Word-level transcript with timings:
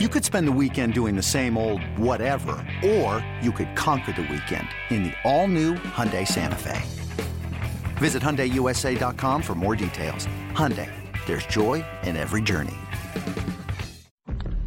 You 0.00 0.08
could 0.08 0.24
spend 0.24 0.48
the 0.48 0.58
weekend 0.60 0.92
doing 0.92 1.14
the 1.14 1.22
same 1.22 1.56
old 1.56 1.80
whatever, 1.96 2.56
or 2.84 3.24
you 3.40 3.52
could 3.52 3.76
conquer 3.76 4.10
the 4.10 4.22
weekend 4.22 4.66
in 4.90 5.04
the 5.04 5.12
all-new 5.22 5.74
Hyundai 5.74 6.26
Santa 6.26 6.56
Fe. 6.56 6.82
Visit 7.98 8.20
HyundaiUSA.com 8.20 9.40
for 9.40 9.54
more 9.54 9.76
details. 9.76 10.26
Hyundai, 10.50 10.90
there's 11.26 11.46
joy 11.46 11.84
in 12.02 12.16
every 12.16 12.42
journey. 12.42 12.74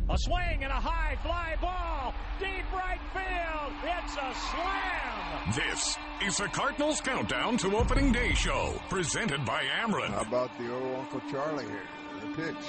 A 0.09 0.17
swing 0.17 0.63
and 0.63 0.71
a 0.71 0.79
high 0.79 1.17
fly 1.21 1.57
ball, 1.59 2.13
deep 2.39 2.63
right 2.71 3.01
field. 3.11 3.73
It's 3.83 4.13
a 4.13 4.33
slam. 4.33 5.53
This 5.53 5.97
is 6.25 6.37
the 6.37 6.47
Cardinals 6.47 7.01
Countdown 7.01 7.57
to 7.57 7.75
Opening 7.75 8.13
Day 8.13 8.33
show, 8.33 8.79
presented 8.87 9.43
by 9.43 9.61
Ameren. 9.83 10.07
How 10.07 10.21
about 10.21 10.57
the 10.57 10.73
old 10.73 10.95
Uncle 10.99 11.21
Charlie 11.29 11.65
here? 11.65 11.81
The 12.21 12.43
pitch. 12.43 12.65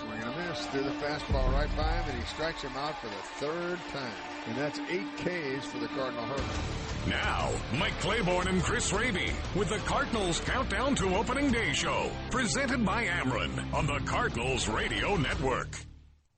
Swing 0.00 0.20
and 0.22 0.32
a 0.32 0.48
miss. 0.48 0.66
Threw 0.66 0.82
the 0.82 0.90
fastball 0.90 1.52
right 1.52 1.68
by 1.76 1.92
him, 1.92 2.10
and 2.10 2.18
he 2.18 2.26
strikes 2.26 2.62
him 2.62 2.72
out 2.76 2.98
for 3.00 3.08
the 3.08 3.14
third 3.46 3.78
time. 3.92 4.12
And 4.48 4.56
that's 4.56 4.78
eight 4.90 5.06
Ks 5.18 5.66
for 5.66 5.78
the 5.78 5.88
Cardinal 5.88 6.24
Herd. 6.24 7.08
Now, 7.08 7.50
Mike 7.78 7.98
Claiborne 8.00 8.48
and 8.48 8.62
Chris 8.62 8.92
Raby 8.92 9.32
with 9.54 9.68
the 9.68 9.78
Cardinals 9.78 10.40
Countdown 10.40 10.94
to 10.96 11.16
Opening 11.16 11.50
Day 11.50 11.72
show, 11.72 12.10
presented 12.30 12.84
by 12.84 13.06
Ameren 13.06 13.72
on 13.74 13.86
the 13.86 13.98
Cardinals 14.04 14.68
Radio 14.68 15.16
Network. 15.16 15.78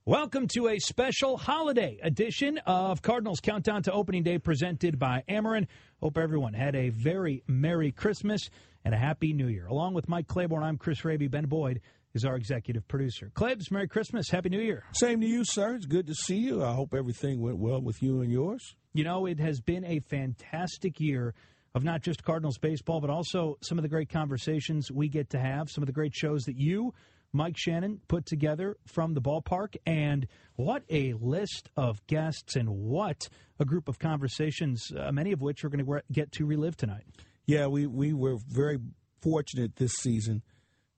Welcome 0.07 0.49
to 0.49 0.69
a 0.69 0.79
special 0.79 1.39
holiday 1.39 1.99
edition 2.03 2.59
of 2.67 3.01
Cardinals 3.01 3.41
Countdown 3.41 3.83
to 3.85 3.93
Opening 3.93 4.23
Day 4.23 4.39
presented 4.39 4.99
by 4.99 5.23
Ameren. 5.29 5.67
Hope 6.01 6.19
everyone 6.19 6.53
had 6.53 6.75
a 6.75 6.91
very 6.91 7.43
Merry 7.47 7.91
Christmas 7.91 8.51
and 8.85 8.95
a 8.95 8.99
Happy 8.99 9.33
New 9.33 9.47
Year. 9.49 9.67
Along 9.67 9.95
with 9.95 10.09
Mike 10.09 10.27
Claiborne, 10.27 10.63
I'm 10.63 10.77
Chris 10.77 11.07
Raby. 11.07 11.29
Ben 11.29 11.47
Boyd 11.47 11.81
is 12.15 12.25
our 12.25 12.37
executive 12.37 12.87
producer. 12.89 13.31
Klebs, 13.35 13.71
Merry 13.71 13.89
Christmas, 13.89 14.31
Happy 14.31 14.49
New 14.49 14.61
Year. 14.61 14.85
Same 14.93 15.21
to 15.21 15.27
you, 15.27 15.45
sir. 15.45 15.75
It's 15.75 15.87
good 15.87 16.07
to 16.07 16.15
see 16.15 16.37
you. 16.37 16.65
I 16.65 16.73
hope 16.73 16.95
everything 16.95 17.41
went 17.41 17.59
well 17.59 17.81
with 17.81 18.03
you 18.03 18.21
and 18.21 18.31
yours. 18.31 18.75
You 18.93 19.05
know, 19.05 19.27
it 19.27 19.41
has 19.41 19.61
been 19.61 19.85
a 19.85 20.01
fantastic 20.01 21.01
year 21.01 21.35
of 21.75 21.83
not 21.83 22.03
just 22.03 22.23
Cardinals 22.23 22.59
baseball, 22.59 23.01
but 23.01 23.11
also 23.11 23.59
some 23.63 23.79
of 23.79 23.83
the 23.83 23.89
great 23.89 24.09
conversations 24.09 24.93
we 24.93 25.09
get 25.09 25.31
to 25.31 25.41
have, 25.41 25.69
some 25.69 25.83
of 25.83 25.87
the 25.87 25.93
great 25.93 26.15
shows 26.15 26.45
that 26.45 26.57
you 26.57 26.95
Mike 27.35 27.57
Shannon 27.59 28.01
put 28.07 28.27
together 28.27 28.77
from 28.87 29.13
the 29.13 29.21
ballpark. 29.21 29.75
And 29.85 30.27
what 30.55 30.85
a 30.89 31.15
list 31.15 31.69
of 31.77 32.07
guests 32.07 32.55
and 32.55 32.69
what 32.69 33.29
a 33.59 33.65
group 33.65 33.89
of 33.89 33.99
conversations, 33.99 34.87
uh, 34.97 35.11
many 35.11 35.33
of 35.33 35.41
which 35.41 35.65
we're 35.65 35.71
going 35.71 35.85
to 35.85 36.03
get 36.13 36.31
to 36.33 36.47
relive 36.47 36.77
tonight. 36.77 37.05
Yeah, 37.45 37.67
we, 37.67 37.87
we 37.87 38.13
were 38.13 38.39
very 38.49 38.79
fortunate 39.21 39.77
this 39.77 39.93
season 40.01 40.43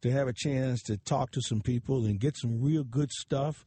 to 0.02 0.10
have 0.10 0.28
a 0.28 0.32
chance 0.32 0.82
to 0.84 0.96
talk 0.96 1.30
to 1.32 1.40
some 1.40 1.60
people 1.60 2.04
and 2.04 2.20
get 2.20 2.36
some 2.36 2.60
real 2.60 2.84
good 2.84 3.10
stuff. 3.10 3.66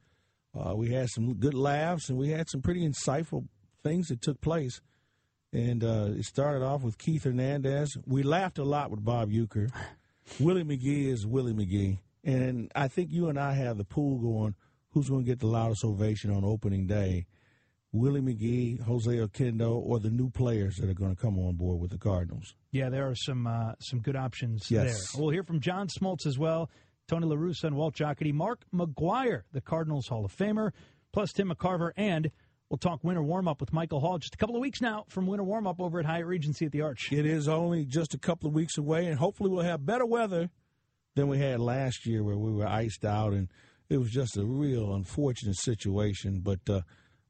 Uh, 0.57 0.75
we 0.75 0.91
had 0.91 1.09
some 1.09 1.35
good 1.35 1.53
laughs 1.53 2.09
and 2.09 2.17
we 2.17 2.29
had 2.29 2.49
some 2.49 2.61
pretty 2.61 2.87
insightful 2.87 3.47
things 3.83 4.07
that 4.07 4.21
took 4.21 4.41
place. 4.41 4.81
And 5.51 5.83
uh, 5.83 6.09
it 6.11 6.25
started 6.25 6.63
off 6.63 6.83
with 6.83 6.97
Keith 6.97 7.23
Hernandez. 7.23 7.97
We 8.05 8.23
laughed 8.23 8.59
a 8.59 8.63
lot 8.63 8.91
with 8.91 9.03
Bob 9.03 9.31
Uecker. 9.31 9.71
Willie 10.39 10.63
McGee 10.63 11.07
is 11.07 11.25
Willie 11.25 11.53
McGee. 11.53 11.97
And 12.23 12.71
I 12.75 12.87
think 12.87 13.11
you 13.11 13.29
and 13.29 13.39
I 13.39 13.53
have 13.53 13.77
the 13.77 13.83
pool 13.83 14.19
going 14.19 14.55
who's 14.91 15.09
going 15.09 15.23
to 15.23 15.29
get 15.29 15.39
the 15.39 15.47
loudest 15.47 15.83
ovation 15.83 16.31
on 16.31 16.43
opening 16.43 16.85
day 16.85 17.25
Willie 17.91 18.21
McGee, 18.21 18.81
Jose 18.81 19.09
Oquendo, 19.09 19.75
or 19.75 19.99
the 19.99 20.11
new 20.11 20.29
players 20.29 20.77
that 20.77 20.89
are 20.89 20.93
going 20.93 21.15
to 21.15 21.21
come 21.21 21.39
on 21.39 21.55
board 21.55 21.79
with 21.79 21.91
the 21.91 21.97
Cardinals. 21.97 22.55
Yeah, 22.71 22.89
there 22.89 23.07
are 23.07 23.15
some 23.15 23.47
uh, 23.47 23.73
some 23.79 23.99
good 23.99 24.15
options 24.15 24.69
yes. 24.69 25.11
there. 25.11 25.21
We'll 25.21 25.31
hear 25.31 25.43
from 25.43 25.59
John 25.59 25.87
Smoltz 25.87 26.27
as 26.27 26.37
well, 26.37 26.69
Tony 27.07 27.25
La 27.25 27.35
Russa 27.35 27.65
and 27.65 27.75
Walt 27.75 27.95
Jocketty, 27.95 28.33
Mark 28.33 28.61
McGwire, 28.73 29.43
the 29.51 29.61
Cardinals 29.61 30.07
Hall 30.07 30.23
of 30.23 30.35
Famer, 30.35 30.71
plus 31.11 31.33
Tim 31.33 31.49
McCarver, 31.49 31.91
and 31.97 32.29
we'll 32.69 32.77
talk 32.77 33.03
winter 33.03 33.23
warm 33.23 33.47
up 33.47 33.59
with 33.59 33.73
Michael 33.73 33.99
Hall 33.99 34.19
just 34.19 34.35
a 34.35 34.37
couple 34.37 34.55
of 34.55 34.61
weeks 34.61 34.81
now 34.81 35.05
from 35.09 35.25
winter 35.25 35.43
warm 35.43 35.65
up 35.65 35.81
over 35.81 35.99
at 35.99 36.05
Hyatt 36.05 36.27
Regency 36.27 36.67
at 36.67 36.71
the 36.71 36.81
Arch. 36.81 37.11
It 37.11 37.25
is 37.25 37.47
only 37.47 37.85
just 37.85 38.13
a 38.13 38.19
couple 38.19 38.47
of 38.47 38.53
weeks 38.53 38.77
away, 38.77 39.07
and 39.07 39.17
hopefully 39.17 39.49
we'll 39.49 39.63
have 39.63 39.83
better 39.83 40.05
weather 40.05 40.51
than 41.15 41.27
we 41.27 41.39
had 41.39 41.59
last 41.59 42.05
year 42.05 42.23
where 42.23 42.37
we 42.37 42.51
were 42.51 42.67
iced 42.67 43.03
out 43.03 43.33
and 43.33 43.49
it 43.89 43.97
was 43.97 44.11
just 44.11 44.37
a 44.37 44.45
real 44.45 44.93
unfortunate 44.93 45.57
situation. 45.57 46.41
But 46.41 46.59
uh, 46.69 46.81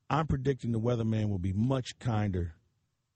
I'm 0.09 0.27
predicting 0.27 0.71
the 0.71 0.79
weatherman 0.79 1.29
will 1.29 1.39
be 1.39 1.53
much 1.53 1.99
kinder 1.99 2.55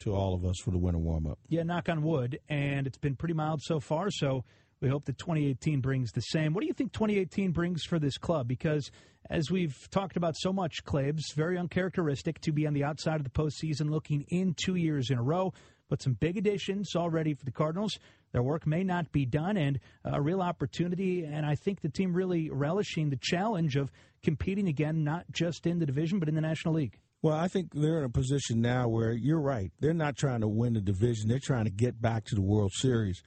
to 0.02 0.14
all 0.14 0.36
of 0.36 0.46
us 0.46 0.58
for 0.60 0.72
the 0.72 0.78
winter 0.78 1.00
warm 1.00 1.26
up. 1.26 1.40
Yeah, 1.48 1.64
knock 1.64 1.90
on 1.90 2.04
wood. 2.04 2.40
And 2.50 2.86
it's 2.86 2.98
been 2.98 3.16
pretty 3.16 3.34
mild 3.34 3.62
so 3.62 3.80
far. 3.80 4.12
So 4.12 4.44
we 4.82 4.90
hope 4.90 5.06
that 5.06 5.18
2018 5.18 5.80
brings 5.80 6.12
the 6.12 6.22
same. 6.22 6.54
What 6.54 6.62
do 6.62 6.68
you 6.68 6.74
think 6.74 6.92
2018 6.92 7.52
brings 7.52 7.84
for 7.84 8.00
this 8.00 8.18
club? 8.18 8.48
Because 8.48 8.92
as 9.30 9.50
we've 9.50 9.76
talked 9.90 10.18
about 10.18 10.36
so 10.38 10.52
much, 10.52 10.84
Claibs, 10.84 11.34
very 11.36 11.58
uncharacteristic 11.58 12.42
to 12.42 12.52
be 12.52 12.68
on 12.68 12.74
the 12.74 12.84
outside 12.84 13.16
of 13.16 13.24
the 13.24 13.30
postseason 13.30 13.90
looking 13.90 14.26
in 14.28 14.54
two 14.54 14.76
years 14.76 15.10
in 15.10 15.18
a 15.18 15.24
row. 15.24 15.54
But 15.90 16.02
some 16.02 16.14
big 16.14 16.38
additions 16.38 16.96
already 16.96 17.34
for 17.34 17.46
the 17.46 17.52
Cardinals. 17.52 17.98
Their 18.34 18.44
work 18.44 18.68
may 18.68 18.84
not 18.84 19.12
be 19.12 19.26
done, 19.26 19.58
and 19.58 19.80
a 20.04 20.22
real 20.22 20.42
opportunity. 20.42 21.24
And 21.24 21.46
I 21.46 21.56
think 21.56 21.82
the 21.82 21.90
team 21.90 22.14
really 22.14 22.50
relishing 22.50 23.10
the 23.10 23.20
challenge 23.22 23.76
of 23.76 23.92
competing 24.24 24.68
again, 24.68 25.04
not 25.04 25.26
just 25.32 25.66
in 25.66 25.80
the 25.80 25.86
division, 25.86 26.20
but 26.20 26.28
in 26.28 26.36
the 26.36 26.42
National 26.42 26.74
League. 26.74 26.98
Well, 27.22 27.38
I 27.38 27.48
think 27.48 27.74
they're 27.74 28.00
in 28.00 28.04
a 28.04 28.10
position 28.10 28.60
now 28.60 28.90
where 28.90 29.14
you're 29.14 29.40
right. 29.40 29.72
They're 29.80 29.94
not 29.94 30.18
trying 30.18 30.42
to 30.42 30.48
win 30.48 30.74
the 30.74 30.82
division, 30.82 31.30
they're 31.30 31.40
trying 31.42 31.66
to 31.66 31.72
get 31.72 32.02
back 32.02 32.26
to 32.26 32.36
the 32.36 32.42
World 32.42 32.74
Series. 32.74 33.24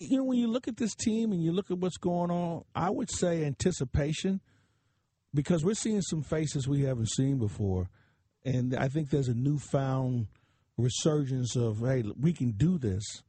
You 0.00 0.18
know, 0.18 0.24
when 0.24 0.38
you 0.38 0.48
look 0.48 0.68
at 0.68 0.76
this 0.76 0.94
team 0.94 1.32
and 1.32 1.42
you 1.42 1.50
look 1.50 1.70
at 1.70 1.78
what's 1.78 1.96
going 1.96 2.30
on, 2.30 2.64
I 2.74 2.90
would 2.90 3.10
say 3.10 3.44
anticipation 3.44 4.40
because 5.32 5.64
we're 5.64 5.74
seeing 5.74 6.02
some 6.02 6.22
faces 6.22 6.68
we 6.68 6.82
haven't 6.82 7.10
seen 7.10 7.38
before. 7.38 7.88
And 8.44 8.76
I 8.76 8.88
think 8.88 9.10
there's 9.10 9.28
a 9.28 9.34
newfound 9.34 10.26
resurgence 10.76 11.56
of, 11.56 11.80
hey, 11.80 12.04
we 12.20 12.32
can 12.32 12.52
do 12.52 12.78
this. 12.78 13.22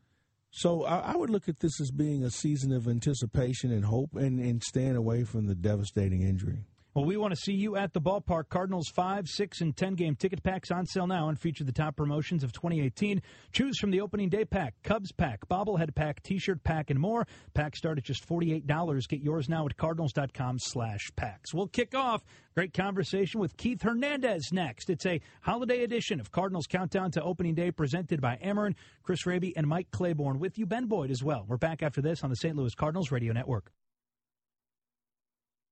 So 0.52 0.84
I, 0.84 1.14
I, 1.14 1.16
would 1.16 1.30
look 1.30 1.48
at 1.48 1.60
this 1.60 1.80
as 1.80 1.92
being 1.92 2.24
a 2.24 2.32
season 2.32 2.72
of 2.72 2.88
anticipation 2.88 3.72
and 3.72 3.86
hope 3.86 4.16
and, 4.16 4.40
and 4.40 4.64
staying 4.64 4.96
away 4.96 5.24
from 5.24 5.46
the 5.46 5.56
devastating 5.56 6.24
injury. 6.24 6.66
Well, 6.96 7.06
we 7.06 7.18
want 7.18 7.36
to 7.36 7.40
see 7.40 7.54
you 7.54 7.76
at 7.76 7.94
the 7.94 8.02
ballpark. 8.02 8.50
Cardinals 8.50 8.90
5, 8.96 9.28
6, 9.28 9.62
and 9.62 9.78
10 9.78 9.94
game 9.94 10.16
ticket 10.16 10.42
packs 10.42 10.72
on 10.72 10.88
sale 10.88 11.06
now 11.06 11.30
and 11.30 11.40
feature 11.40 11.64
the 11.64 11.72
top 11.72 11.96
promotions 11.96 12.44
of 12.44 12.52
2018. 12.52 13.22
Choose 13.52 13.78
from 13.78 13.92
the 13.92 14.02
opening 14.02 14.28
day 14.28 14.44
pack, 14.44 14.74
Cubs 14.84 15.12
pack, 15.12 15.48
bobblehead 15.48 15.94
pack, 15.94 16.24
t 16.24 16.40
shirt 16.40 16.64
pack, 16.64 16.90
and 16.90 17.00
more. 17.00 17.28
Packs 17.54 17.78
start 17.78 18.00
at 18.00 18.06
just 18.06 18.28
$48. 18.28 19.08
Get 19.08 19.22
yours 19.22 19.48
now 19.48 19.68
at 19.68 19.78
cardinals.com 19.78 20.58
slash 20.60 21.12
packs. 21.16 21.54
We'll 21.54 21.68
kick 21.68 21.94
off. 21.94 22.24
Great 22.56 22.74
conversation 22.74 23.40
with 23.40 23.56
Keith 23.56 23.84
Hernandez 23.84 24.50
next. 24.52 24.90
It's 24.90 25.06
a 25.06 25.22
holiday 25.42 25.84
edition 25.84 26.20
of 26.20 26.32
Cardinals 26.32 26.66
Countdown 26.66 27.12
to 27.12 27.22
Opening 27.22 27.54
Day 27.54 27.70
presented 27.70 28.20
by 28.20 28.38
Ameren, 28.44 28.74
Chris 29.04 29.28
Raby, 29.28 29.56
and 29.56 29.68
Mike 29.68 29.92
Claiborne 29.92 30.40
with 30.40 30.58
you, 30.58 30.66
Ben 30.66 30.88
Boyd, 30.88 31.12
as 31.12 31.24
well. 31.24 31.46
We're 31.48 31.58
back 31.58 31.84
after 31.84 32.02
this 32.02 32.24
on 32.24 32.32
the 32.32 32.36
St. 32.36 32.56
Louis 32.56 32.74
Cardinals 32.74 33.12
Radio 33.12 33.32
Network. 33.32 33.72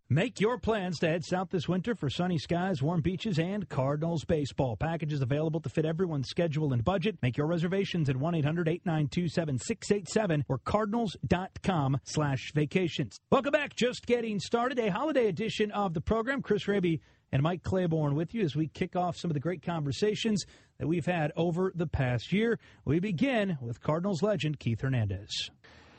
Make 0.09 0.40
your 0.40 0.57
plans 0.57 1.00
to 1.00 1.07
head 1.09 1.25
south 1.25 1.50
this 1.50 1.68
winter 1.68 1.94
for 1.94 2.09
sunny 2.09 2.38
skies, 2.38 2.81
warm 2.81 3.01
beaches, 3.01 3.40
and 3.40 3.68
Cardinals 3.68 4.23
baseball. 4.23 4.78
Packages 4.78 5.22
available 5.22 5.59
to 5.59 5.68
fit 5.68 5.84
everyone's 5.84 6.29
schedule 6.29 6.72
and 6.72 6.81
budget. 6.81 7.18
Make 7.22 7.35
your 7.35 7.45
reservations 7.45 8.09
at 8.09 8.16
1-800-892-7687 8.16 10.44
or 10.47 10.59
cardinals.com 10.59 11.97
slash 12.06 12.53
vacations. 12.56 13.17
Welcome 13.31 13.51
back. 13.51 13.75
Just 13.75 14.06
getting 14.06 14.40
started. 14.40 14.79
A 14.79 14.90
holiday 14.90 15.28
edition 15.28 15.72
of 15.72 15.94
the 15.94 16.00
program. 16.00 16.41
Chris 16.41 16.69
Raby 16.69 17.01
and 17.34 17.44
Mike 17.44 17.63
Claiborne 17.63 18.16
with 18.16 18.34
you 18.34 18.44
as 18.44 18.56
we 18.56 18.69
kick 18.69 18.96
off 18.96 19.17
some 19.17 19.29
of 19.29 19.34
the 19.34 19.41
great 19.41 19.62
conversations 19.62 20.46
that 20.78 20.88
we've 20.88 21.06
had 21.06 21.34
over 21.35 21.73
the 21.75 21.85
past 21.85 22.31
year. 22.31 22.59
We 22.85 23.01
begin 23.01 23.57
with 23.59 23.81
Cardinals 23.81 24.23
legend 24.23 24.57
Keith 24.57 24.79
Hernandez. 24.79 25.50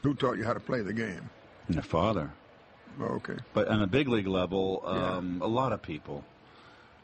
Who 0.02 0.14
taught 0.14 0.38
you 0.38 0.44
how 0.44 0.54
to 0.54 0.60
play 0.60 0.80
the 0.80 0.94
game? 0.94 1.28
My 1.68 1.82
father. 1.82 2.32
Oh, 3.00 3.04
okay. 3.16 3.36
But 3.52 3.68
on 3.68 3.82
a 3.82 3.86
big 3.86 4.08
league 4.08 4.26
level, 4.26 4.82
um, 4.84 5.38
yeah. 5.40 5.46
a 5.46 5.48
lot 5.48 5.72
of 5.72 5.82
people. 5.82 6.24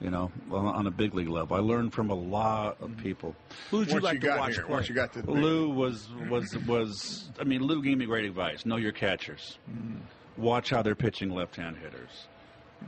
You 0.00 0.10
know, 0.10 0.30
on 0.50 0.86
a 0.86 0.90
big 0.90 1.14
league 1.14 1.28
level, 1.28 1.56
I 1.56 1.60
learned 1.60 1.94
from 1.94 2.10
a 2.10 2.14
lot 2.14 2.76
of 2.80 2.96
people. 2.98 3.34
Who 3.70 3.78
would 3.78 3.88
you 3.88 3.94
Once 3.94 4.04
like 4.04 4.14
you 4.22 4.28
to 4.28 4.36
watch? 4.36 4.54
Here, 4.56 4.66
once 4.66 4.88
you 4.88 4.94
got 4.94 5.12
to 5.14 5.30
Lou 5.30 5.70
was 5.70 6.08
was 6.28 6.58
was. 6.66 7.30
I 7.40 7.44
mean, 7.44 7.62
Lou 7.62 7.80
gave 7.80 7.96
me 7.96 8.04
great 8.04 8.24
advice. 8.24 8.66
Know 8.66 8.76
your 8.76 8.92
catchers. 8.92 9.56
Mm-hmm. 9.70 10.42
Watch 10.42 10.70
how 10.70 10.82
they're 10.82 10.96
pitching 10.96 11.30
left-hand 11.30 11.76
hitters. 11.76 12.26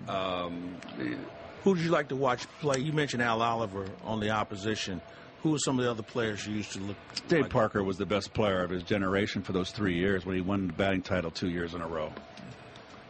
Um, 0.08 0.76
Who 1.62 1.70
would 1.70 1.80
you 1.80 1.90
like 1.90 2.08
to 2.08 2.16
watch 2.16 2.46
play? 2.60 2.80
You 2.80 2.92
mentioned 2.92 3.22
Al 3.22 3.40
Oliver 3.40 3.86
on 4.04 4.20
the 4.20 4.30
opposition. 4.30 5.00
Who 5.42 5.52
were 5.52 5.58
some 5.58 5.78
of 5.78 5.84
the 5.84 5.90
other 5.90 6.02
players 6.02 6.46
you 6.46 6.56
used 6.56 6.72
to 6.72 6.80
look? 6.80 6.96
Dave 7.28 7.42
like? 7.42 7.50
Parker 7.50 7.84
was 7.84 7.98
the 7.98 8.06
best 8.06 8.34
player 8.34 8.62
of 8.62 8.70
his 8.70 8.82
generation 8.82 9.42
for 9.42 9.52
those 9.52 9.70
three 9.70 9.94
years 9.94 10.26
when 10.26 10.34
he 10.34 10.40
won 10.40 10.66
the 10.66 10.72
batting 10.72 11.02
title 11.02 11.30
two 11.30 11.50
years 11.50 11.72
in 11.72 11.80
a 11.80 11.86
row. 11.86 12.12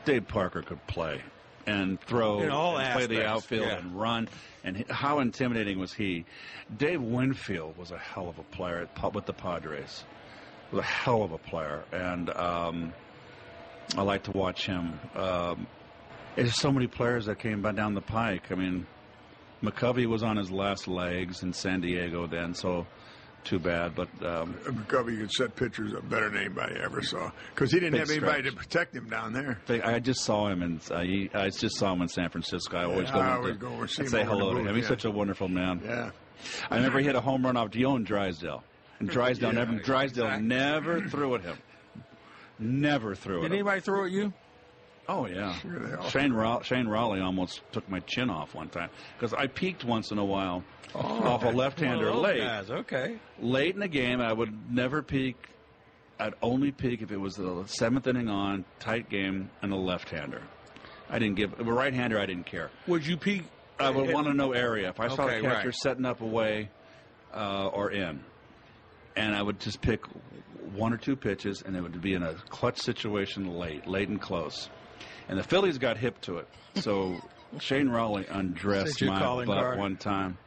Dave 0.06 0.26
Parker 0.28 0.62
could 0.62 0.84
play 0.86 1.20
and 1.66 2.00
throw, 2.00 2.38
and 2.40 2.94
play 2.94 3.06
the 3.06 3.26
outfield 3.26 3.66
yeah. 3.66 3.78
and 3.78 4.00
run. 4.00 4.28
And 4.64 4.88
how 4.88 5.18
intimidating 5.18 5.78
was 5.78 5.92
he? 5.92 6.24
Dave 6.78 7.02
Winfield 7.02 7.76
was 7.76 7.90
a 7.90 7.98
hell 7.98 8.28
of 8.28 8.38
a 8.38 8.42
player 8.44 8.88
at, 8.94 9.14
with 9.14 9.26
the 9.26 9.32
Padres. 9.32 10.04
Was 10.70 10.80
a 10.80 10.82
hell 10.84 11.22
of 11.22 11.32
a 11.32 11.38
player, 11.38 11.84
and 11.92 12.30
um, 12.30 12.92
I 13.96 14.02
like 14.02 14.22
to 14.24 14.32
watch 14.32 14.66
him. 14.66 14.98
Um, 15.14 15.66
There's 16.36 16.54
so 16.54 16.72
many 16.72 16.86
players 16.86 17.26
that 17.26 17.38
came 17.38 17.60
by 17.60 17.72
down 17.72 17.94
the 17.94 18.00
pike. 18.00 18.50
I 18.50 18.54
mean, 18.54 18.86
McCovey 19.62 20.06
was 20.06 20.22
on 20.22 20.36
his 20.36 20.50
last 20.50 20.88
legs 20.88 21.42
in 21.42 21.52
San 21.52 21.80
Diego 21.80 22.26
then, 22.26 22.54
so 22.54 22.86
too 23.46 23.58
bad. 23.58 23.94
But 23.94 24.08
um, 24.25 24.54
McCovey 24.64 25.19
could 25.19 25.32
set 25.32 25.56
pitchers 25.56 25.94
up 25.94 26.08
better 26.08 26.28
than 26.28 26.38
anybody 26.40 26.76
ever 26.82 27.02
saw 27.02 27.31
because 27.54 27.72
he 27.72 27.81
didn't 27.81 27.98
have 27.98 28.10
anybody 28.10 28.40
stretch. 28.43 28.52
to 28.52 28.56
protect 28.58 28.94
him 28.96 29.08
down 29.08 29.32
there. 29.32 29.58
I 29.69 29.98
just 30.00 30.20
saw 30.25 30.48
him, 30.48 30.62
and 30.62 30.81
uh, 30.90 31.00
he, 31.00 31.31
I 31.32 31.48
just 31.50 31.76
saw 31.76 31.93
him 31.93 32.02
in 32.02 32.08
San 32.08 32.28
Francisco. 32.28 32.76
I 32.76 32.84
always 32.84 33.08
Yeah, 33.08 33.14
go, 33.14 33.20
I 33.20 33.37
always 33.37 33.52
to- 33.54 33.58
go 33.58 33.69
over 33.69 33.82
and 33.82 33.90
see 33.90 34.02
and 34.02 34.06
him 34.06 34.10
say 34.12 34.20
over 34.20 34.31
in 34.32 34.38
the 34.38 34.44
hello 34.44 34.54
to 34.54 34.69
him. 34.69 34.75
He's 34.76 34.84
yeah. 34.84 34.88
such 34.88 35.04
a 35.04 35.10
wonderful 35.10 35.48
man. 35.48 35.81
Yeah. 35.84 36.10
I 36.70 36.76
remember 36.76 36.98
he 36.98 37.06
hit 37.06 37.14
a 37.14 37.20
home 37.20 37.44
run 37.46 37.56
off 37.56 37.70
Don 37.70 38.04
Drysdale, 38.04 38.62
and 38.98 39.08
Drysdale 39.08 39.49
Yeah, 39.54 39.64
never 39.64 39.75
Drysdale 39.76 40.25
exactly. 40.26 40.46
never 40.49 41.08
threw 41.08 41.34
at 41.37 41.40
him. 41.42 41.56
Never 42.58 43.14
threw 43.14 43.38
at 43.38 43.42
Did 43.42 43.52
anybody 43.52 43.81
throw 43.81 44.04
at 44.04 44.10
you? 44.10 44.32
Oh 45.08 45.26
yeah, 45.26 45.54
Sure 45.60 46.00
Shane 46.10 46.62
Shane 46.62 46.88
Rawley 46.88 47.20
almost 47.20 47.60
took 47.72 47.88
my 47.88 48.00
chin 48.00 48.28
off 48.30 48.54
one 48.54 48.68
time 48.68 48.90
because 49.16 49.32
I 49.34 49.46
peeked 49.46 49.84
once 49.84 50.10
in 50.10 50.18
a 50.18 50.24
while 50.24 50.64
off 50.94 51.44
a 51.44 51.48
left-hander 51.50 52.12
late. 52.12 52.40
guys, 52.40 52.70
Okay. 52.70 53.18
Late 53.40 53.74
in 53.74 53.80
the 53.80 53.88
game, 53.88 54.20
I 54.20 54.32
would 54.32 54.72
never 54.72 55.02
peek. 55.02 55.36
I'd 56.18 56.34
only 56.40 56.72
peek 56.72 57.02
if 57.02 57.12
it 57.12 57.18
was 57.18 57.34
the 57.36 57.64
seventh 57.66 58.06
inning 58.06 58.28
on, 58.28 58.64
tight 58.78 59.10
game, 59.10 59.50
and 59.62 59.72
a 59.72 59.76
left-hander. 59.76 60.40
I 61.10 61.18
didn't 61.18 61.36
give 61.36 61.60
a 61.60 61.64
right-hander. 61.64 62.18
I 62.18 62.24
didn't 62.26 62.46
care. 62.46 62.70
Would 62.86 63.06
you 63.06 63.16
peek? 63.16 63.44
I 63.78 63.90
would 63.90 64.10
want 64.12 64.26
to 64.26 64.32
know 64.34 64.52
area. 64.52 64.88
If 64.88 64.98
I 65.00 65.08
saw 65.08 65.24
Okay, 65.24 65.36
the 65.42 65.48
catcher 65.48 65.66
right. 65.68 65.74
setting 65.74 66.06
up 66.06 66.22
away 66.22 66.70
uh, 67.34 67.66
or 67.68 67.90
in, 67.90 68.24
and 69.16 69.34
I 69.36 69.42
would 69.42 69.60
just 69.60 69.82
pick 69.82 70.00
one 70.74 70.92
or 70.94 70.96
two 70.96 71.14
pitches, 71.14 71.62
and 71.64 71.76
it 71.76 71.82
would 71.82 72.00
be 72.00 72.14
in 72.14 72.22
a 72.22 72.34
clutch 72.48 72.78
situation 72.80 73.48
late, 73.58 73.86
late 73.86 74.08
and 74.08 74.20
close. 74.20 74.70
And 75.28 75.38
the 75.38 75.43
Phillies 75.43 75.78
got 75.78 75.96
hip 75.96 76.20
to 76.23 76.38
it. 76.38 76.49
So 76.76 77.17
Shane 77.61 77.88
Rawley 77.88 78.26
undressed 78.28 79.02
my 79.02 79.19
butt 79.44 79.46
card. 79.46 79.78
one 79.78 79.96
time. 79.96 80.38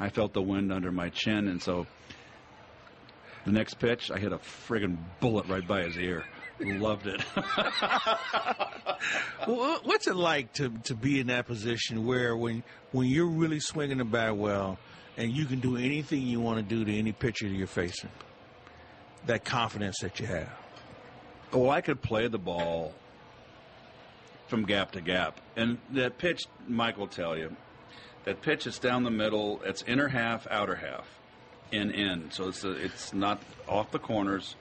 I 0.00 0.10
felt 0.10 0.32
the 0.32 0.42
wind 0.42 0.72
under 0.72 0.92
my 0.92 1.08
chin, 1.08 1.48
and 1.48 1.60
so 1.60 1.86
the 3.44 3.50
next 3.52 3.74
pitch, 3.80 4.10
I 4.12 4.18
hit 4.18 4.32
a 4.32 4.38
friggin' 4.38 4.96
bullet 5.20 5.46
right 5.46 5.66
by 5.66 5.82
his 5.84 5.96
ear. 5.96 6.24
Loved 6.60 7.06
it. 7.06 7.22
Well, 9.46 9.80
what's 9.84 10.08
it 10.08 10.16
like 10.16 10.52
to 10.54 10.70
to 10.84 10.94
be 10.94 11.20
in 11.20 11.28
that 11.28 11.46
position 11.46 12.04
where 12.04 12.36
when 12.36 12.64
when 12.90 13.06
you're 13.06 13.26
really 13.28 13.60
swinging 13.60 13.98
the 13.98 14.04
bat 14.04 14.36
well 14.36 14.76
and 15.16 15.30
you 15.30 15.46
can 15.46 15.60
do 15.60 15.76
anything 15.76 16.22
you 16.22 16.40
want 16.40 16.58
to 16.58 16.62
do 16.62 16.84
to 16.84 16.98
any 16.98 17.12
pitcher 17.12 17.46
you're 17.46 17.66
facing? 17.68 18.10
That 19.26 19.44
confidence 19.44 19.98
that 20.00 20.18
you 20.18 20.26
have. 20.26 20.50
Well, 21.52 21.70
I 21.70 21.80
could 21.80 22.02
play 22.02 22.26
the 22.26 22.38
ball 22.38 22.92
from 24.48 24.64
gap 24.64 24.92
to 24.92 25.00
gap. 25.00 25.40
And 25.56 25.78
that 25.92 26.18
pitch, 26.18 26.46
Mike 26.66 26.96
will 26.96 27.08
tell 27.08 27.36
you, 27.36 27.54
that 28.24 28.42
pitch 28.42 28.66
is 28.66 28.78
down 28.78 29.04
the 29.04 29.10
middle. 29.10 29.60
It's 29.64 29.82
inner 29.86 30.08
half, 30.08 30.46
outer 30.50 30.76
half, 30.76 31.06
in 31.72 31.90
in. 31.90 32.30
So 32.30 32.48
it's 32.48 32.64
a, 32.64 32.72
it's 32.72 33.12
not 33.12 33.42
off 33.68 33.90
the 33.90 33.98
corners. 33.98 34.56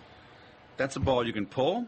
That's 0.78 0.96
a 0.96 1.00
ball 1.00 1.26
you 1.26 1.34
can 1.34 1.46
pull, 1.46 1.88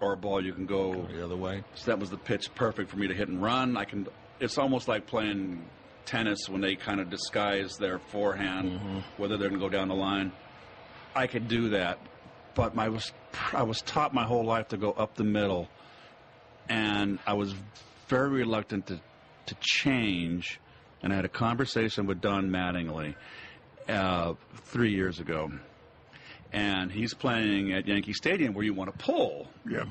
or 0.00 0.14
a 0.14 0.16
ball 0.16 0.44
you 0.44 0.52
can 0.52 0.66
go 0.66 1.06
The 1.12 1.24
other 1.24 1.36
way. 1.36 1.62
so 1.74 1.90
that 1.92 1.98
was 1.98 2.10
the 2.10 2.16
pitch 2.16 2.52
perfect 2.54 2.90
for 2.90 2.96
me 2.96 3.06
to 3.06 3.14
hit 3.14 3.28
and 3.28 3.42
run. 3.42 3.76
I 3.76 3.84
can. 3.84 4.08
It's 4.40 4.58
almost 4.58 4.88
like 4.88 5.06
playing 5.06 5.64
tennis 6.04 6.48
when 6.48 6.60
they 6.60 6.74
kind 6.74 7.00
of 7.00 7.08
disguise 7.08 7.76
their 7.76 7.98
forehand, 7.98 8.72
mm-hmm. 8.72 8.98
whether 9.16 9.36
they're 9.36 9.48
going 9.48 9.60
to 9.60 9.66
go 9.66 9.70
down 9.70 9.88
the 9.88 9.94
line. 9.94 10.32
I 11.14 11.26
could 11.26 11.46
do 11.46 11.70
that, 11.70 11.98
but 12.54 12.74
my 12.74 12.88
was 12.88 13.12
I 13.52 13.62
was 13.62 13.82
taught 13.82 14.12
my 14.12 14.24
whole 14.24 14.44
life 14.44 14.68
to 14.68 14.76
go 14.76 14.92
up 14.92 15.14
the 15.14 15.24
middle, 15.24 15.68
and 16.68 17.18
I 17.26 17.34
was 17.34 17.54
very 18.08 18.30
reluctant 18.30 18.86
to 18.88 19.00
to 19.46 19.56
change. 19.60 20.60
And 21.02 21.12
I 21.12 21.16
had 21.16 21.24
a 21.24 21.28
conversation 21.28 22.06
with 22.06 22.20
Don 22.20 22.48
Mattingly 22.48 23.16
uh, 23.88 24.34
three 24.54 24.92
years 24.92 25.18
ago, 25.18 25.50
and 26.52 26.92
he's 26.92 27.12
playing 27.12 27.72
at 27.72 27.88
Yankee 27.88 28.12
Stadium 28.12 28.54
where 28.54 28.64
you 28.64 28.72
want 28.72 28.96
to 28.96 29.04
pull. 29.04 29.48
Yeah. 29.68 29.84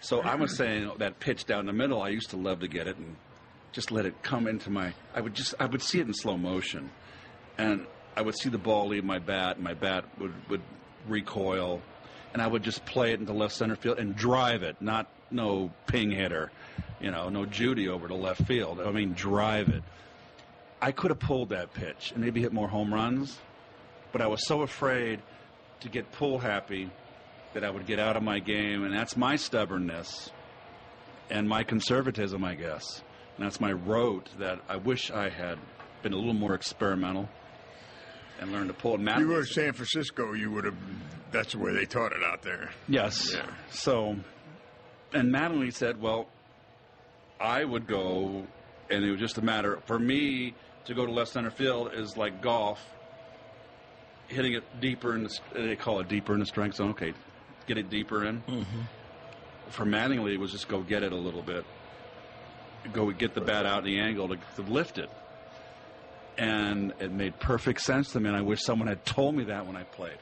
So 0.00 0.20
I 0.20 0.34
was 0.34 0.54
saying 0.54 0.90
that 0.98 1.18
pitch 1.20 1.46
down 1.46 1.64
the 1.64 1.72
middle. 1.72 2.02
I 2.02 2.10
used 2.10 2.30
to 2.30 2.36
love 2.36 2.60
to 2.60 2.68
get 2.68 2.86
it 2.86 2.98
and 2.98 3.16
just 3.72 3.90
let 3.90 4.04
it 4.04 4.22
come 4.22 4.46
into 4.46 4.70
my. 4.70 4.92
I 5.14 5.20
would 5.20 5.34
just 5.34 5.54
I 5.58 5.66
would 5.66 5.82
see 5.82 6.00
it 6.00 6.06
in 6.06 6.12
slow 6.12 6.36
motion, 6.36 6.90
and 7.56 7.86
I 8.16 8.22
would 8.22 8.36
see 8.36 8.48
the 8.50 8.58
ball 8.58 8.88
leave 8.88 9.04
my 9.04 9.18
bat, 9.18 9.56
and 9.56 9.64
my 9.64 9.74
bat 9.74 10.04
would 10.18 10.34
would 10.50 10.62
recoil, 11.08 11.80
and 12.32 12.42
I 12.42 12.46
would 12.46 12.62
just 12.62 12.84
play 12.84 13.12
it 13.12 13.20
into 13.20 13.32
left 13.32 13.54
center 13.54 13.76
field 13.76 13.98
and 13.98 14.14
drive 14.14 14.62
it, 14.62 14.80
not 14.82 15.10
no 15.34 15.70
ping 15.86 16.10
hitter, 16.10 16.50
you 17.00 17.10
know, 17.10 17.28
no 17.28 17.44
Judy 17.44 17.88
over 17.88 18.08
to 18.08 18.14
left 18.14 18.42
field. 18.46 18.80
I 18.80 18.90
mean, 18.90 19.12
drive 19.12 19.68
it. 19.68 19.82
I 20.80 20.92
could 20.92 21.10
have 21.10 21.18
pulled 21.20 21.50
that 21.50 21.72
pitch 21.74 22.12
and 22.14 22.22
maybe 22.22 22.40
hit 22.40 22.52
more 22.52 22.68
home 22.68 22.92
runs, 22.92 23.38
but 24.12 24.20
I 24.22 24.26
was 24.26 24.46
so 24.46 24.62
afraid 24.62 25.20
to 25.80 25.88
get 25.88 26.10
pull 26.12 26.38
happy 26.38 26.90
that 27.54 27.64
I 27.64 27.70
would 27.70 27.86
get 27.86 27.98
out 27.98 28.16
of 28.16 28.22
my 28.22 28.38
game, 28.38 28.84
and 28.84 28.94
that's 28.94 29.16
my 29.16 29.36
stubbornness 29.36 30.30
and 31.30 31.48
my 31.48 31.62
conservatism, 31.64 32.44
I 32.44 32.54
guess. 32.54 33.02
And 33.36 33.46
that's 33.46 33.60
my 33.60 33.72
rote 33.72 34.28
that 34.38 34.60
I 34.68 34.76
wish 34.76 35.10
I 35.10 35.28
had 35.28 35.58
been 36.02 36.12
a 36.12 36.16
little 36.16 36.34
more 36.34 36.54
experimental 36.54 37.28
and 38.40 38.52
learned 38.52 38.68
to 38.68 38.74
pull 38.74 38.94
it. 38.94 39.00
Matt, 39.00 39.20
You 39.20 39.28
were 39.28 39.40
in 39.40 39.46
San 39.46 39.72
Francisco, 39.72 40.32
you 40.32 40.50
would 40.52 40.64
have. 40.64 40.74
That's 41.32 41.52
the 41.52 41.58
way 41.58 41.72
they 41.72 41.84
taught 41.86 42.12
it 42.12 42.22
out 42.22 42.42
there. 42.42 42.70
yes. 42.88 43.32
Yeah. 43.32 43.46
So, 43.70 44.16
and 45.14 45.32
Mattingly 45.32 45.72
said, 45.72 46.00
"Well, 46.00 46.28
I 47.40 47.64
would 47.64 47.86
go, 47.86 48.46
and 48.90 49.04
it 49.04 49.10
was 49.10 49.20
just 49.20 49.38
a 49.38 49.42
matter 49.42 49.78
for 49.86 49.98
me 49.98 50.54
to 50.84 50.94
go 50.94 51.06
to 51.06 51.12
left 51.12 51.30
center 51.32 51.50
field 51.50 51.92
is 51.94 52.16
like 52.16 52.42
golf, 52.42 52.84
hitting 54.28 54.52
it 54.52 54.64
deeper 54.80 55.14
in 55.14 55.24
the. 55.24 55.38
They 55.54 55.76
call 55.76 56.00
it 56.00 56.08
deeper 56.08 56.34
in 56.34 56.40
the 56.40 56.46
strike 56.46 56.74
zone. 56.74 56.90
Okay, 56.90 57.14
get 57.66 57.78
it 57.78 57.88
deeper 57.88 58.24
in. 58.24 58.42
For 59.70 59.86
Mattingly, 59.86 60.34
it 60.34 60.38
was 60.38 60.52
just 60.52 60.68
go 60.68 60.82
get 60.82 61.02
it 61.02 61.12
a 61.12 61.16
little 61.16 61.42
bit, 61.42 61.64
go 62.92 63.10
get 63.12 63.34
the 63.34 63.40
bat 63.40 63.64
out 63.64 63.78
in 63.78 63.84
the 63.84 63.98
angle 63.98 64.28
to, 64.28 64.36
to 64.56 64.62
lift 64.62 64.98
it. 64.98 65.08
And 66.36 66.92
it 66.98 67.12
made 67.12 67.38
perfect 67.38 67.80
sense 67.80 68.10
to 68.12 68.20
me, 68.20 68.28
and 68.28 68.36
I 68.36 68.42
wish 68.42 68.62
someone 68.62 68.88
had 68.88 69.04
told 69.06 69.36
me 69.36 69.44
that 69.44 69.66
when 69.66 69.76
I 69.76 69.84
played. 69.84 70.18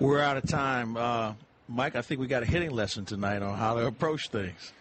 We're 0.00 0.20
out 0.20 0.36
of 0.38 0.48
time. 0.48 0.96
Uh, 0.96 1.34
Mike, 1.68 1.96
I 1.96 2.02
think 2.02 2.20
we 2.20 2.26
got 2.26 2.42
a 2.42 2.46
hitting 2.46 2.70
lesson 2.70 3.04
tonight 3.04 3.42
on 3.42 3.56
how 3.56 3.74
to 3.74 3.86
approach 3.86 4.28
things. 4.28 4.72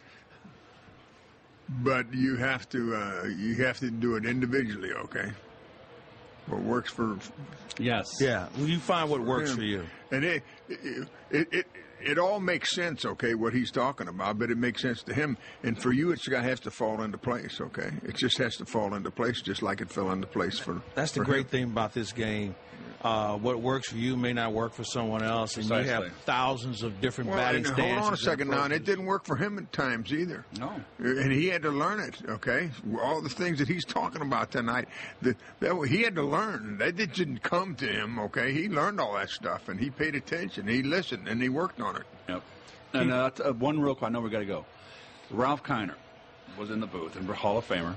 But 1.69 2.13
you 2.13 2.35
have 2.35 2.67
to 2.69 2.95
uh, 2.95 3.23
you 3.37 3.55
have 3.63 3.79
to 3.79 3.89
do 3.89 4.15
it 4.15 4.25
individually, 4.25 4.91
okay? 4.91 5.31
What 6.47 6.61
works 6.61 6.91
for 6.91 7.17
Yes. 7.79 8.05
Yeah. 8.19 8.47
Well, 8.57 8.67
you 8.67 8.79
find 8.79 9.09
what 9.09 9.21
works 9.21 9.51
him. 9.51 9.57
for 9.57 9.63
you. 9.63 9.83
And 10.11 10.25
it 10.25 10.43
it, 10.67 11.07
it 11.31 11.47
it 11.53 11.67
it 12.01 12.19
all 12.19 12.41
makes 12.41 12.75
sense, 12.75 13.05
okay, 13.05 13.33
what 13.33 13.53
he's 13.53 13.71
talking 13.71 14.09
about, 14.09 14.37
but 14.37 14.51
it 14.51 14.57
makes 14.57 14.81
sense 14.81 15.03
to 15.03 15.13
him. 15.13 15.37
And 15.63 15.81
for 15.81 15.93
you, 15.93 16.11
it's 16.11 16.27
got 16.27 16.43
has 16.43 16.59
to 16.61 16.71
fall 16.71 17.01
into 17.01 17.17
place, 17.17 17.61
okay? 17.61 17.91
It 18.03 18.17
just 18.17 18.37
has 18.39 18.57
to 18.57 18.65
fall 18.65 18.93
into 18.93 19.09
place, 19.09 19.41
just 19.41 19.61
like 19.61 19.79
it 19.79 19.89
fell 19.89 20.11
into 20.11 20.27
place 20.27 20.59
for. 20.59 20.81
That's 20.95 21.13
the 21.13 21.21
for 21.21 21.25
great 21.25 21.43
him. 21.43 21.47
thing 21.47 21.63
about 21.63 21.93
this 21.93 22.11
game. 22.11 22.55
Uh, 23.03 23.35
what 23.37 23.59
works 23.59 23.89
for 23.89 23.97
you 23.97 24.15
may 24.15 24.31
not 24.31 24.53
work 24.53 24.71
for 24.73 24.85
someone 24.85 25.21
else, 25.21 25.57
and 25.57 25.67
you 25.67 25.75
have 25.75 26.09
thousands 26.25 26.83
of 26.83 27.01
different 27.01 27.29
Well, 27.29 27.37
batting 27.39 27.65
and 27.65 27.73
stances. 27.73 27.93
hold 27.95 28.07
on 28.07 28.13
a 28.13 28.17
second 28.17 28.49
now, 28.49 28.63
and 28.63 28.71
it 28.71 28.85
didn't 28.85 29.03
work 29.05 29.25
for 29.25 29.35
him 29.35 29.57
at 29.57 29.73
times 29.73 30.13
either. 30.13 30.45
No. 30.57 30.71
And 30.99 31.29
he 31.29 31.47
had 31.47 31.63
to 31.63 31.69
learn 31.69 31.99
it, 31.99 32.15
okay? 32.29 32.69
All 33.01 33.21
the 33.21 33.27
things 33.27 33.59
that 33.59 33.67
he's 33.67 33.83
talking 33.83 34.21
about 34.21 34.51
tonight, 34.51 34.87
that, 35.21 35.35
that 35.59 35.75
he 35.89 36.01
had 36.03 36.15
to 36.15 36.23
learn. 36.23 36.77
That 36.77 36.95
didn't 36.95 37.43
come 37.43 37.75
to 37.75 37.85
him, 37.85 38.19
okay? 38.19 38.53
He 38.53 38.69
learned 38.69 39.01
all 39.01 39.15
that 39.15 39.29
stuff, 39.29 39.67
and 39.67 39.77
he 39.77 39.89
paid 39.89 40.15
attention. 40.15 40.65
He 40.65 40.81
listened, 40.81 41.27
and 41.27 41.41
he 41.41 41.49
worked 41.49 41.81
on 41.81 41.97
it. 41.97 42.03
Yep. 42.29 42.41
And 42.93 43.11
uh, 43.11 43.29
t- 43.31 43.43
uh, 43.43 43.51
one 43.51 43.81
real 43.81 43.95
quick, 43.95 44.07
I 44.07 44.13
know 44.13 44.21
we 44.21 44.29
got 44.29 44.39
to 44.39 44.45
go. 44.45 44.65
Ralph 45.29 45.61
Kiner 45.63 45.95
was 46.57 46.69
in 46.69 46.79
the 46.79 46.87
booth, 46.87 47.17
and 47.17 47.27
we're 47.27 47.33
Hall 47.33 47.57
of 47.57 47.67
Famer. 47.67 47.95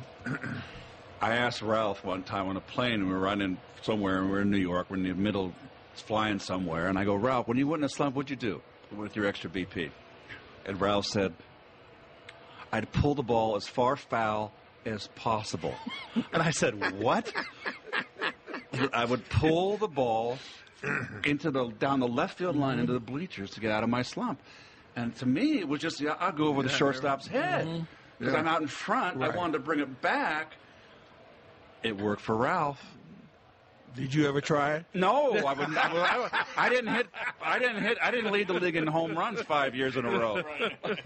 I 1.21 1.37
asked 1.37 1.63
Ralph 1.63 2.05
one 2.05 2.23
time 2.23 2.49
on 2.49 2.57
a 2.57 2.61
plane, 2.61 2.95
and 2.95 3.07
we 3.07 3.13
were 3.15 3.21
running 3.21 3.59
somewhere, 3.83 4.19
and 4.19 4.27
we 4.27 4.33
we're 4.33 4.41
in 4.43 4.51
New 4.51 4.59
York, 4.59 4.89
we're 4.91 4.97
in 4.97 5.03
the 5.03 5.15
middle, 5.15 5.53
flying 5.95 6.39
somewhere, 6.39 6.89
and 6.89 6.99
I 6.99 7.05
go, 7.05 7.15
Ralph, 7.15 7.49
when 7.49 7.57
you 7.57 7.67
went 7.67 7.81
in 7.81 7.85
a 7.85 7.89
slump, 7.89 8.15
what'd 8.17 8.31
you 8.31 8.37
do 8.37 8.61
with 8.95 9.17
your 9.17 9.27
extra 9.27 9.49
BP? 9.49 9.91
And 10.67 10.81
Ralph 10.81 11.07
said, 11.07 11.33
I'd 12.73 12.91
pull 12.93 13.15
the 13.15 13.23
ball 13.23 13.57
as 13.57 13.67
far 13.67 13.97
foul 13.97 14.53
as 14.85 15.09
possible. 15.15 15.75
and 16.33 16.43
I 16.43 16.51
said, 16.51 17.01
what? 17.01 17.33
I 18.93 19.05
would 19.05 19.27
pull 19.29 19.79
the 19.79 19.89
ball 19.89 20.39
into 21.25 21.51
the 21.51 21.69
down 21.79 22.01
the 22.01 22.09
left 22.09 22.39
field 22.39 22.57
line 22.57 22.79
into 22.79 22.93
the 22.93 23.01
bleachers 23.01 23.51
to 23.53 23.61
get 23.61 23.71
out 23.71 23.83
of 23.83 23.89
my 23.89 24.03
slump. 24.03 24.41
And 24.95 25.15
to 25.17 25.27
me, 25.27 25.59
it 25.59 25.69
was 25.69 25.81
just 25.81 26.01
yeah, 26.01 26.17
I'll 26.21 26.33
go 26.33 26.49
over 26.49 26.63
the 26.63 26.69
shortstop's 26.69 27.27
head 27.27 27.87
because 28.19 28.35
Yeah. 28.35 28.41
I'm 28.41 28.47
out 28.47 28.61
in 28.61 28.69
front. 28.69 29.23
I 29.23 29.35
wanted 29.35 29.55
to 29.55 29.59
bring 29.61 29.81
it 29.81 30.03
back. 30.03 30.57
It 31.83 31.97
worked 31.97 32.23
for 32.23 32.37
Ralph. 32.37 32.83
Did 33.95 34.13
you 34.13 34.29
ever 34.29 34.43
try 34.43 34.75
it? 34.75 34.85
No, 34.93 35.33
I 35.39 35.55
would. 35.55 35.75
I, 35.75 35.93
would- 35.93 36.03
I, 36.03 36.19
would- 36.19 36.31
I 36.59 36.69
didn't 36.69 36.93
hit. 36.95 37.07
I 37.43 37.59
didn't 37.59 37.83
hit. 37.83 37.97
I 38.03 38.11
didn't 38.11 38.31
lead 38.31 38.49
the 38.49 38.53
league 38.53 38.77
in 38.77 38.87
home 38.87 39.17
runs 39.17 39.41
five 39.41 39.75
years 39.75 39.97
in 39.97 40.05
a 40.05 40.11
row. 40.11 40.43
But 40.83 41.01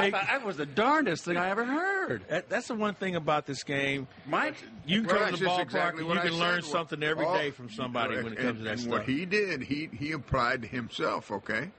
I 0.00 0.10
thought 0.10 0.26
that 0.26 0.44
was 0.44 0.56
the 0.56 0.66
darndest 0.66 1.24
thing 1.24 1.36
I 1.36 1.50
ever 1.50 1.64
heard. 1.64 2.24
That, 2.28 2.48
that's 2.48 2.66
the 2.66 2.74
one 2.74 2.94
thing 2.94 3.14
about 3.14 3.46
this 3.46 3.62
game. 3.62 4.08
Mike, 4.26 4.56
You 4.84 5.02
can 5.02 5.14
Well, 5.14 5.24
come 5.26 5.34
to 5.34 5.44
the 5.44 5.48
ballpark 5.48 5.60
exactly 5.62 6.04
and 6.04 6.12
you 6.14 6.18
I 6.18 6.22
can 6.26 6.38
learn 6.38 6.62
said. 6.62 6.72
something 6.72 7.02
every 7.04 7.24
day 7.26 7.50
from 7.52 7.70
somebody 7.70 8.16
when 8.16 8.32
it 8.32 8.38
and- 8.38 8.46
comes 8.48 8.58
to 8.58 8.64
that 8.64 8.70
and 8.72 8.80
stuff. 8.80 8.90
what 8.92 9.04
he 9.04 9.24
did, 9.26 9.62
he 9.62 9.88
he 9.96 10.10
applied 10.10 10.62
to 10.62 10.68
himself. 10.68 11.30
Okay, 11.30 11.70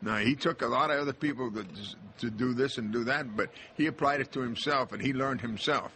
now 0.00 0.18
he 0.18 0.36
took 0.36 0.62
a 0.62 0.66
lot 0.68 0.92
of 0.92 1.00
other 1.00 1.12
people 1.12 1.50
to 1.50 1.66
to 2.18 2.30
do 2.30 2.54
this 2.54 2.78
and 2.78 2.92
do 2.92 3.02
that, 3.02 3.36
but 3.36 3.50
he 3.76 3.86
applied 3.86 4.20
it 4.20 4.30
to 4.30 4.40
himself, 4.42 4.92
and 4.92 5.02
he 5.02 5.12
learned 5.12 5.40
himself. 5.40 5.90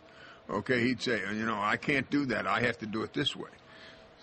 Okay, 0.50 0.80
he'd 0.82 1.02
say, 1.02 1.20
you 1.34 1.44
know, 1.44 1.58
I 1.60 1.76
can't 1.76 2.08
do 2.10 2.24
that. 2.26 2.46
I 2.46 2.60
have 2.60 2.78
to 2.78 2.86
do 2.86 3.02
it 3.02 3.12
this 3.12 3.36
way. 3.36 3.50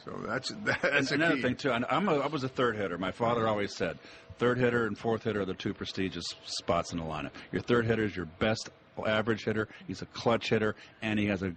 So 0.04 0.12
that's 0.26 0.52
that's 0.82 1.12
a 1.12 1.16
another 1.16 1.36
key. 1.36 1.42
thing 1.42 1.56
too. 1.56 1.72
and 1.72 1.86
I'm 1.90 2.08
a, 2.10 2.16
I 2.20 2.28
was 2.28 2.44
a 2.44 2.50
third 2.50 2.78
hitter. 2.78 2.98
My 2.98 3.12
father 3.12 3.48
always 3.48 3.76
said, 3.76 3.98
third 4.38 4.58
hitter 4.58 4.88
and 4.88 4.98
fourth 4.98 5.24
hitter 5.24 5.42
are 5.42 5.46
the 5.46 5.54
two 5.54 5.74
prestigious 5.74 6.26
spots 6.46 6.92
in 6.94 7.00
the 7.00 7.06
lineup. 7.06 7.32
Your 7.52 7.62
third 7.62 7.86
hitter 7.86 8.04
is 8.04 8.16
your 8.16 8.26
best 8.26 8.70
average 9.06 9.44
hitter. 9.44 9.68
He's 9.88 10.02
a 10.02 10.06
clutch 10.08 10.50
hitter, 10.50 10.76
and 11.02 11.20
he 11.20 11.26
has 11.28 11.44
a 11.44 11.54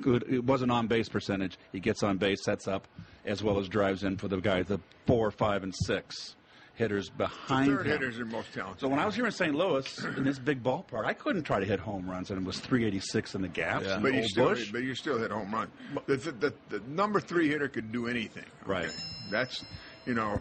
good. 0.00 0.24
It 0.28 0.44
was 0.44 0.62
an 0.62 0.70
on 0.70 0.86
base 0.86 1.08
percentage. 1.08 1.58
He 1.72 1.80
gets 1.80 2.02
on 2.02 2.16
base, 2.18 2.44
sets 2.44 2.68
up, 2.68 2.86
as 3.24 3.42
well 3.42 3.58
as 3.58 3.68
drives 3.68 4.04
in 4.04 4.16
for 4.16 4.28
the 4.28 4.38
guys, 4.40 4.66
the 4.66 4.80
four, 5.06 5.30
five, 5.30 5.62
and 5.62 5.74
six 5.74 6.36
hitters 6.80 7.08
behind 7.10 7.68
Third 7.70 7.86
him. 7.86 7.92
hitters 7.92 8.18
are 8.18 8.24
most 8.24 8.52
talented. 8.52 8.80
So 8.80 8.88
when 8.88 8.98
I 8.98 9.06
was 9.06 9.14
here 9.14 9.26
in 9.26 9.32
St. 9.32 9.54
Louis 9.54 10.04
in 10.16 10.24
this 10.24 10.38
big 10.38 10.62
ballpark, 10.62 11.04
I 11.04 11.12
couldn't 11.12 11.44
try 11.44 11.60
to 11.60 11.66
hit 11.66 11.78
home 11.78 12.10
runs, 12.10 12.30
and 12.30 12.40
it 12.40 12.44
was 12.44 12.58
386 12.58 13.34
in 13.34 13.42
the 13.42 13.48
gaps. 13.48 13.86
Yeah. 13.86 13.98
But 14.00 14.14
you 14.14 14.26
still, 14.26 14.48
Bush. 14.48 14.72
but 14.72 14.82
you 14.82 14.94
still 14.94 15.18
hit 15.18 15.30
home 15.30 15.52
run. 15.54 15.68
The, 16.06 16.16
the, 16.16 16.32
the, 16.32 16.54
the 16.70 16.80
number 16.88 17.20
three 17.20 17.48
hitter 17.48 17.68
could 17.68 17.92
do 17.92 18.08
anything. 18.08 18.44
okay? 18.62 18.72
Right. 18.72 18.90
That's, 19.30 19.64
you 20.06 20.14
know, 20.14 20.40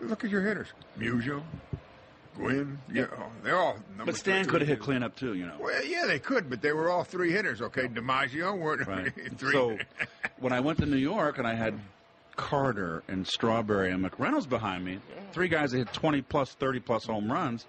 look 0.00 0.22
at 0.24 0.30
your 0.30 0.42
hitters. 0.42 0.68
Musial, 0.98 1.42
Gwynn, 2.36 2.78
yeah, 2.92 3.06
they're 3.42 3.58
all 3.58 3.76
number 3.96 4.12
But 4.12 4.16
Stan 4.16 4.46
could 4.46 4.60
have 4.62 4.68
hit 4.68 4.80
cleanup 4.80 5.16
too, 5.16 5.34
you 5.34 5.44
know. 5.46 5.56
Well, 5.60 5.84
yeah, 5.84 6.06
they 6.06 6.18
could, 6.18 6.48
but 6.48 6.62
they 6.62 6.72
were 6.72 6.88
all 6.90 7.04
three 7.04 7.30
hitters. 7.30 7.60
Okay, 7.60 7.88
DiMaggio 7.88 8.58
weren't 8.58 8.86
Right. 8.86 9.12
three. 9.38 9.52
So 9.52 9.78
when 10.38 10.52
I 10.52 10.60
went 10.60 10.78
to 10.78 10.86
New 10.86 10.96
York 10.96 11.38
and 11.38 11.46
I 11.46 11.54
had 11.54 11.78
Carter 12.36 13.02
and 13.08 13.26
Strawberry 13.26 13.90
and 13.90 14.04
McReynolds 14.04 14.48
behind 14.48 14.84
me, 14.84 14.98
three 15.32 15.48
guys 15.48 15.72
that 15.72 15.78
hit 15.78 15.92
20 15.92 16.22
plus, 16.22 16.52
30 16.54 16.80
plus 16.80 17.04
home 17.04 17.30
runs, 17.30 17.66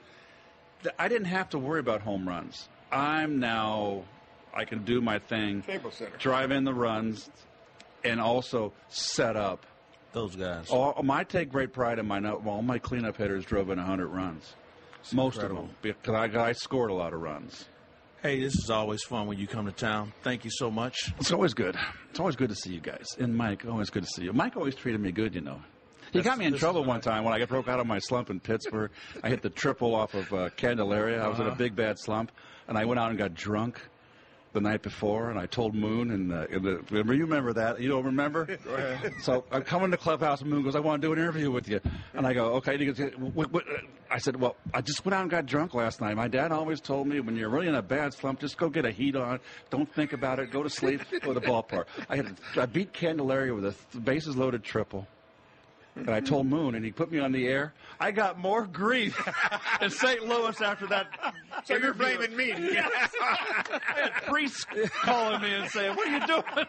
I 0.99 1.07
didn't 1.07 1.27
have 1.27 1.49
to 1.49 1.59
worry 1.59 1.79
about 1.79 2.01
home 2.01 2.27
runs. 2.27 2.69
I'm 2.91 3.39
now, 3.39 4.03
I 4.53 4.65
can 4.65 4.83
do 4.83 5.01
my 5.01 5.19
thing, 5.19 5.61
Table 5.63 5.91
center. 5.91 6.15
drive 6.17 6.51
in 6.51 6.63
the 6.63 6.73
runs, 6.73 7.29
and 8.03 8.19
also 8.19 8.73
set 8.89 9.35
up. 9.35 9.65
Those 10.11 10.35
guys. 10.35 10.69
All, 10.69 11.03
I 11.09 11.23
take 11.23 11.49
great 11.49 11.73
pride 11.73 11.97
in 11.97 12.05
my 12.07 12.19
no- 12.19 12.41
all 12.45 12.61
my 12.61 12.77
cleanup 12.77 13.17
hitters 13.17 13.45
drove 13.45 13.69
in 13.71 13.79
100 13.79 14.07
runs. 14.07 14.53
Most 15.11 15.35
incredible. 15.35 15.63
of 15.63 15.67
them, 15.81 15.95
because 16.03 16.35
I, 16.35 16.49
I 16.49 16.51
scored 16.53 16.91
a 16.91 16.93
lot 16.93 17.13
of 17.13 17.21
runs. 17.21 17.65
Hey, 18.23 18.39
this 18.39 18.55
is 18.55 18.69
always 18.69 19.03
fun 19.03 19.27
when 19.27 19.37
you 19.37 19.47
come 19.47 19.65
to 19.65 19.73
town. 19.73 20.13
Thank 20.21 20.45
you 20.45 20.51
so 20.51 20.71
much. 20.71 21.11
It's 21.19 21.33
always 21.33 21.53
good. 21.53 21.75
It's 22.09 22.21
always 22.21 22.37
good 22.37 22.47
to 22.49 22.55
see 22.55 22.73
you 22.73 22.79
guys. 22.79 23.05
And 23.19 23.35
Mike, 23.35 23.65
always 23.67 23.89
good 23.89 24.03
to 24.03 24.09
see 24.09 24.23
you. 24.23 24.31
Mike 24.31 24.55
always 24.55 24.75
treated 24.75 25.01
me 25.01 25.11
good, 25.11 25.35
you 25.35 25.41
know. 25.41 25.59
He 26.13 26.19
That's- 26.19 26.23
got 26.23 26.37
me 26.37 26.45
in 26.45 26.53
trouble 26.55 26.85
one 26.85 27.01
time 27.01 27.25
when 27.25 27.33
I 27.33 27.39
got 27.39 27.49
broke 27.49 27.67
out 27.67 27.81
of 27.81 27.87
my 27.87 27.99
slump 27.99 28.29
in 28.29 28.39
Pittsburgh. 28.39 28.91
I 29.23 29.29
hit 29.29 29.41
the 29.41 29.49
triple 29.49 29.93
off 29.93 30.13
of 30.13 30.31
uh, 30.33 30.49
Candelaria. 30.55 31.21
I 31.21 31.27
was 31.27 31.39
in 31.39 31.47
a 31.47 31.55
big 31.55 31.75
bad 31.75 31.99
slump, 31.99 32.31
and 32.69 32.77
I 32.77 32.85
went 32.85 32.97
out 32.97 33.09
and 33.09 33.17
got 33.17 33.33
drunk 33.33 33.81
the 34.53 34.61
night 34.61 34.81
before, 34.81 35.29
and 35.29 35.39
I 35.39 35.45
told 35.47 35.75
Moon, 35.75 36.11
and, 36.11 36.31
uh, 36.31 36.45
and 36.49 36.63
the, 36.63 36.77
remember 36.91 37.13
you 37.13 37.23
remember 37.25 37.53
that? 37.53 37.81
You 37.81 37.89
don't 37.89 38.05
remember? 38.05 38.45
Go 38.63 38.73
ahead. 38.75 39.13
So 39.21 39.43
I'm 39.51 39.63
coming 39.63 39.91
to 39.91 39.97
clubhouse, 39.97 40.41
and 40.41 40.49
Moon 40.49 40.63
goes, 40.63 40.75
"I 40.75 40.79
want 40.79 41.01
to 41.01 41.07
do 41.07 41.13
an 41.13 41.19
interview 41.19 41.51
with 41.51 41.67
you," 41.67 41.81
and 42.13 42.25
I 42.25 42.33
go, 42.33 42.53
"Okay." 42.55 42.73
And 42.73 42.81
he 42.81 42.91
goes, 42.91 43.11
what, 43.17 43.51
what? 43.51 43.63
I 44.09 44.19
said, 44.19 44.39
"Well, 44.39 44.55
I 44.73 44.81
just 44.81 45.03
went 45.03 45.15
out 45.15 45.21
and 45.23 45.31
got 45.31 45.45
drunk 45.47 45.73
last 45.73 45.99
night. 46.01 46.15
My 46.15 46.27
dad 46.27 46.51
always 46.51 46.79
told 46.79 47.07
me 47.07 47.19
when 47.19 47.35
you're 47.35 47.49
really 47.49 47.67
in 47.67 47.75
a 47.75 47.81
bad 47.81 48.13
slump, 48.13 48.39
just 48.39 48.57
go 48.57 48.69
get 48.69 48.85
a 48.85 48.91
heat 48.91 49.15
on. 49.15 49.39
Don't 49.71 49.91
think 49.93 50.13
about 50.13 50.39
it. 50.39 50.51
Go 50.51 50.63
to 50.63 50.69
sleep. 50.69 51.01
Go 51.21 51.33
to 51.33 51.39
the 51.39 51.45
ballpark." 51.47 51.85
I 52.09 52.17
had 52.17 52.37
I 52.55 52.65
beat 52.67 52.93
Candelaria 52.93 53.53
with 53.53 53.65
a 53.65 53.71
th- 53.91 54.05
bases 54.05 54.37
loaded 54.37 54.63
triple. 54.63 55.07
And 55.95 56.09
I 56.09 56.19
told 56.19 56.47
Moon, 56.47 56.75
and 56.75 56.83
he 56.83 56.91
put 56.91 57.11
me 57.11 57.19
on 57.19 57.31
the 57.31 57.47
air. 57.47 57.73
I 57.99 58.11
got 58.11 58.39
more 58.39 58.65
grief 58.65 59.15
in 59.81 59.89
St. 59.89 60.25
Louis 60.25 60.59
after 60.61 60.87
that. 60.87 61.07
So 61.65 61.77
you're 61.77 61.93
blaming 61.93 62.35
me? 62.35 62.51
I 62.51 63.75
had 63.95 64.11
priests 64.23 64.65
calling 65.03 65.41
me 65.41 65.53
and 65.53 65.69
saying, 65.69 65.95
"What 65.95 66.07
are 66.07 66.19
you 66.19 66.27
doing?" 66.27 66.65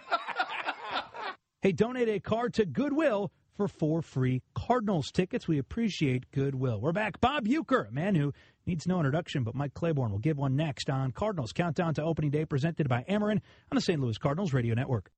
Hey, 1.62 1.72
donate 1.72 2.08
a 2.08 2.20
card 2.20 2.54
to 2.54 2.66
Goodwill 2.66 3.32
for 3.56 3.68
four 3.68 4.02
free 4.02 4.42
Cardinals 4.54 5.10
tickets. 5.10 5.48
We 5.48 5.58
appreciate 5.58 6.30
Goodwill. 6.30 6.80
We're 6.80 6.92
back. 6.92 7.20
Bob 7.20 7.46
Uecker, 7.46 7.88
a 7.88 7.92
man 7.92 8.14
who 8.14 8.32
needs 8.66 8.86
no 8.86 8.98
introduction, 8.98 9.44
but 9.44 9.54
Mike 9.54 9.74
Claiborne 9.74 10.10
will 10.12 10.18
give 10.18 10.36
one 10.36 10.56
next 10.56 10.90
on 10.90 11.12
Cardinals 11.12 11.52
Countdown 11.52 11.94
to 11.94 12.02
Opening 12.02 12.30
Day, 12.30 12.44
presented 12.44 12.88
by 12.88 13.04
Ameren 13.08 13.40
on 13.70 13.74
the 13.74 13.80
St. 13.80 14.00
Louis 14.00 14.18
Cardinals 14.18 14.52
Radio 14.52 14.74
Network. 14.74 15.10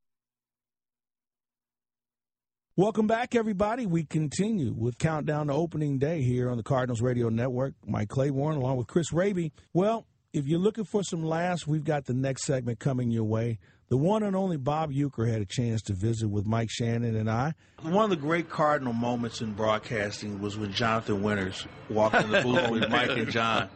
Welcome 2.78 3.06
back, 3.06 3.34
everybody. 3.34 3.86
We 3.86 4.04
continue 4.04 4.74
with 4.76 4.98
Countdown 4.98 5.46
to 5.46 5.54
Opening 5.54 5.98
Day 5.98 6.20
here 6.20 6.50
on 6.50 6.58
the 6.58 6.62
Cardinals 6.62 7.00
Radio 7.00 7.30
Network. 7.30 7.72
Mike 7.86 8.10
Claiborne 8.10 8.56
along 8.56 8.76
with 8.76 8.86
Chris 8.86 9.14
Raby. 9.14 9.52
Well, 9.72 10.06
if 10.34 10.46
you're 10.46 10.58
looking 10.58 10.84
for 10.84 11.02
some 11.02 11.24
laughs, 11.24 11.66
we've 11.66 11.84
got 11.84 12.04
the 12.04 12.12
next 12.12 12.44
segment 12.44 12.78
coming 12.78 13.10
your 13.10 13.24
way. 13.24 13.58
The 13.88 13.96
one 13.96 14.22
and 14.22 14.36
only 14.36 14.58
Bob 14.58 14.92
Uecker 14.92 15.26
had 15.26 15.40
a 15.40 15.46
chance 15.46 15.80
to 15.84 15.94
visit 15.94 16.28
with 16.28 16.44
Mike 16.46 16.68
Shannon 16.70 17.16
and 17.16 17.30
I. 17.30 17.54
One 17.80 18.04
of 18.04 18.10
the 18.10 18.16
great 18.16 18.50
Cardinal 18.50 18.92
moments 18.92 19.40
in 19.40 19.54
broadcasting 19.54 20.42
was 20.42 20.58
when 20.58 20.70
Jonathan 20.74 21.22
Winters 21.22 21.66
walked 21.88 22.16
in 22.16 22.30
the 22.30 22.42
booth 22.42 22.68
with 22.70 22.88
Mike 22.90 23.08
and 23.08 23.30
John. 23.30 23.70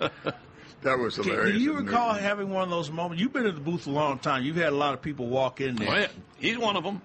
That 0.83 0.99
was 0.99 1.17
hilarious. 1.17 1.17
Do 1.17 1.31
hilarious. 1.31 1.63
you 1.63 1.73
recall 1.75 2.13
having 2.13 2.51
one 2.51 2.65
of 2.65 2.71
those 2.71 2.91
moments? 2.91 3.23
You've 3.23 3.33
been 3.33 3.47
in 3.47 3.55
the 3.55 3.61
booth 3.63 3.87
a 3.87 3.91
long 3.91 4.19
time. 4.19 4.43
You've 4.43 4.57
had 4.57 4.75
a 4.75 4.77
lot 4.77 4.93
of 4.93 5.01
people 5.01 5.27
walk 5.29 5.63
in 5.63 5.77
there. 5.77 5.91
Oh, 5.91 5.99
yeah. 6.01 6.09
He's 6.39 6.59
one 6.59 6.77
of 6.77 6.85
them. 6.85 7.01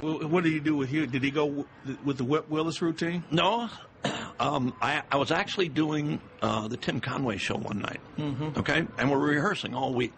What 0.00 0.44
did 0.44 0.52
he 0.52 0.60
do 0.60 0.76
with 0.76 0.92
you? 0.92 1.06
Did 1.06 1.22
he 1.22 1.30
go 1.30 1.46
w- 1.46 1.66
with 2.04 2.18
the 2.18 2.24
Whip 2.24 2.48
Willis 2.50 2.82
routine? 2.82 3.24
No, 3.30 3.68
um, 4.40 4.74
I, 4.82 5.02
I 5.10 5.16
was 5.16 5.30
actually 5.30 5.68
doing 5.68 6.20
uh, 6.42 6.68
the 6.68 6.76
Tim 6.76 7.00
Conway 7.00 7.38
show 7.38 7.56
one 7.56 7.78
night. 7.78 8.00
Mm-hmm. 8.18 8.58
Okay, 8.58 8.86
and 8.98 9.10
we're 9.10 9.18
rehearsing 9.18 9.74
all 9.74 9.94
week. 9.94 10.12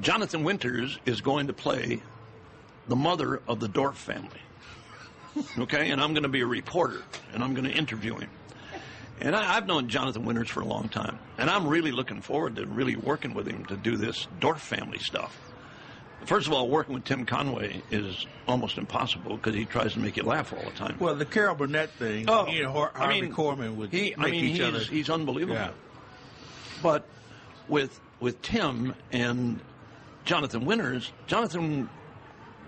Jonathan 0.00 0.44
Winters 0.44 0.98
is 1.04 1.20
going 1.20 1.48
to 1.48 1.52
play 1.52 2.00
the 2.88 2.96
mother 2.96 3.42
of 3.48 3.60
the 3.60 3.68
Dorf 3.68 3.96
family. 3.96 4.40
Okay, 5.58 5.90
and 5.90 6.00
I'm 6.00 6.12
going 6.12 6.24
to 6.24 6.28
be 6.28 6.40
a 6.40 6.46
reporter, 6.46 7.02
and 7.32 7.44
I'm 7.44 7.54
going 7.54 7.64
to 7.64 7.72
interview 7.72 8.16
him. 8.16 8.28
And 9.20 9.36
I, 9.36 9.56
I've 9.56 9.66
known 9.66 9.88
Jonathan 9.88 10.24
Winters 10.24 10.50
for 10.50 10.60
a 10.60 10.64
long 10.64 10.88
time, 10.88 11.20
and 11.38 11.48
I'm 11.48 11.68
really 11.68 11.92
looking 11.92 12.20
forward 12.20 12.56
to 12.56 12.66
really 12.66 12.96
working 12.96 13.32
with 13.32 13.46
him 13.46 13.64
to 13.66 13.76
do 13.76 13.96
this 13.96 14.26
Dorf 14.40 14.60
family 14.60 14.98
stuff. 14.98 15.38
First 16.26 16.46
of 16.46 16.52
all, 16.52 16.68
working 16.68 16.94
with 16.94 17.04
Tim 17.04 17.24
Conway 17.26 17.82
is 17.90 18.26
almost 18.46 18.78
impossible 18.78 19.36
because 19.36 19.54
he 19.54 19.64
tries 19.64 19.94
to 19.94 19.98
make 20.00 20.16
you 20.16 20.22
laugh 20.22 20.52
all 20.52 20.62
the 20.62 20.70
time. 20.76 20.96
Well, 21.00 21.14
the 21.14 21.24
Carol 21.24 21.54
Burnett 21.54 21.90
thing, 21.92 22.26
Oh, 22.28 22.44
he 22.44 22.60
and 22.60 22.70
Har- 22.70 22.92
I 22.94 23.08
mean, 23.20 23.32
Korman 23.32 23.76
would 23.76 23.90
he, 23.90 24.14
make 24.16 24.18
I 24.18 24.30
mean, 24.30 24.44
each 24.44 24.56
he's, 24.58 24.60
other. 24.66 24.78
he's 24.80 25.10
unbelievable. 25.10 25.54
Yeah. 25.56 25.70
But 26.82 27.06
with 27.68 27.98
with 28.20 28.40
Tim 28.42 28.94
and 29.12 29.60
Jonathan 30.24 30.66
Winters, 30.66 31.10
Jonathan 31.26 31.88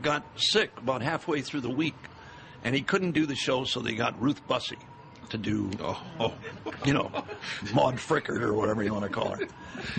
got 0.01 0.25
sick 0.37 0.71
about 0.79 1.03
halfway 1.03 1.43
through 1.43 1.61
the 1.61 1.71
week, 1.71 1.95
and 2.65 2.75
he 2.75 2.81
couldn't 2.81 3.13
do 3.13 3.27
the 3.27 3.37
show, 3.37 3.65
so 3.65 3.81
they 3.81 3.95
got 3.95 4.21
Ruth 4.21 4.41
Buzzi 4.49 4.79
to 5.33 5.39
do, 5.39 5.71
oh, 5.81 6.33
you 6.85 6.95
know, 6.95 7.11
Maude 7.75 7.97
Frickert 7.97 8.41
or 8.41 8.55
whatever 8.55 8.83
you 8.83 8.93
want 8.93 9.05
to 9.05 9.11
call 9.11 9.31
her. 9.31 9.47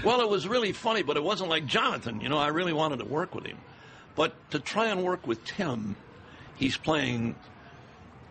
Well, 0.03 0.21
it 0.21 0.29
was 0.29 0.47
really 0.47 0.71
funny, 0.71 1.03
but 1.03 1.17
it 1.17 1.23
wasn't 1.23 1.49
like 1.49 1.65
Jonathan. 1.65 2.21
You 2.21 2.29
know, 2.29 2.37
I 2.37 2.47
really 2.47 2.73
wanted 2.73 2.99
to 2.99 3.05
work 3.05 3.35
with 3.35 3.45
him. 3.45 3.57
But 4.15 4.33
to 4.51 4.59
try 4.59 4.87
and 4.87 5.03
work 5.03 5.27
with 5.27 5.43
Tim, 5.43 5.95
he's 6.55 6.77
playing 6.77 7.35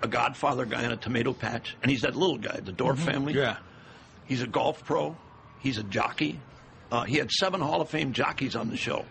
a 0.03 0.09
Godfather 0.09 0.65
guy 0.65 0.85
in 0.85 0.93
a 0.93 0.97
tomato 0.97 1.33
patch, 1.33 1.77
and 1.83 1.91
he's 1.91 2.03
that 2.03 2.17
little 2.17 2.39
guy, 2.39 2.61
the 2.61 2.73
Dorf 2.73 2.99
family. 2.99 3.35
Yeah. 3.35 3.59
He's 4.27 4.43
a 4.43 4.47
golf 4.47 4.85
pro. 4.85 5.17
He's 5.61 5.79
a 5.79 5.83
jockey. 5.83 6.41
Uh, 6.91 7.05
he 7.05 7.17
had 7.17 7.31
seven 7.31 7.61
Hall 7.61 7.81
of 7.81 7.89
Fame 7.89 8.13
jockeys 8.13 8.57
on 8.57 8.71
the 8.71 8.77
show. 8.77 9.05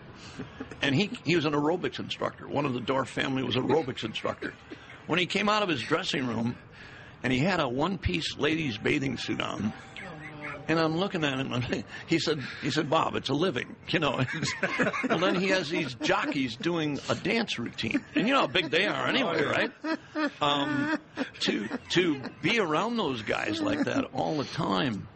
And 0.80 0.94
he, 0.94 1.10
he 1.24 1.36
was 1.36 1.44
an 1.44 1.52
aerobics 1.52 1.98
instructor. 1.98 2.48
One 2.48 2.64
of 2.64 2.74
the 2.74 2.80
Dorf 2.80 3.08
family 3.08 3.42
was 3.42 3.56
an 3.56 3.68
aerobics 3.68 4.04
instructor. 4.04 4.54
When 5.06 5.18
he 5.18 5.26
came 5.26 5.48
out 5.48 5.62
of 5.62 5.68
his 5.68 5.82
dressing 5.82 6.26
room, 6.26 6.56
and 7.22 7.32
he 7.32 7.38
had 7.38 7.60
a 7.60 7.68
one 7.68 7.98
piece 7.98 8.36
ladies' 8.36 8.78
bathing 8.78 9.16
suit 9.16 9.40
on, 9.40 9.72
and 10.68 10.78
I'm 10.78 10.96
looking 10.96 11.24
at 11.24 11.38
him, 11.38 11.52
and 11.52 11.84
he 12.06 12.18
said, 12.18 12.40
"He 12.62 12.70
said, 12.70 12.88
Bob, 12.88 13.14
it's 13.16 13.28
a 13.28 13.34
living, 13.34 13.76
you 13.88 13.98
know." 13.98 14.24
well, 15.08 15.18
then 15.18 15.34
he 15.34 15.48
has 15.48 15.70
these 15.70 15.94
jockeys 15.94 16.56
doing 16.56 16.98
a 17.08 17.14
dance 17.14 17.58
routine, 17.58 18.04
and 18.14 18.26
you 18.26 18.34
know 18.34 18.40
how 18.40 18.46
big 18.46 18.70
they 18.70 18.86
are 18.86 19.06
anyway, 19.06 19.42
right? 19.44 19.72
Um, 20.40 20.98
to 21.40 21.68
to 21.90 22.20
be 22.42 22.58
around 22.58 22.96
those 22.96 23.22
guys 23.22 23.60
like 23.60 23.84
that 23.84 24.06
all 24.14 24.36
the 24.36 24.44
time, 24.44 25.08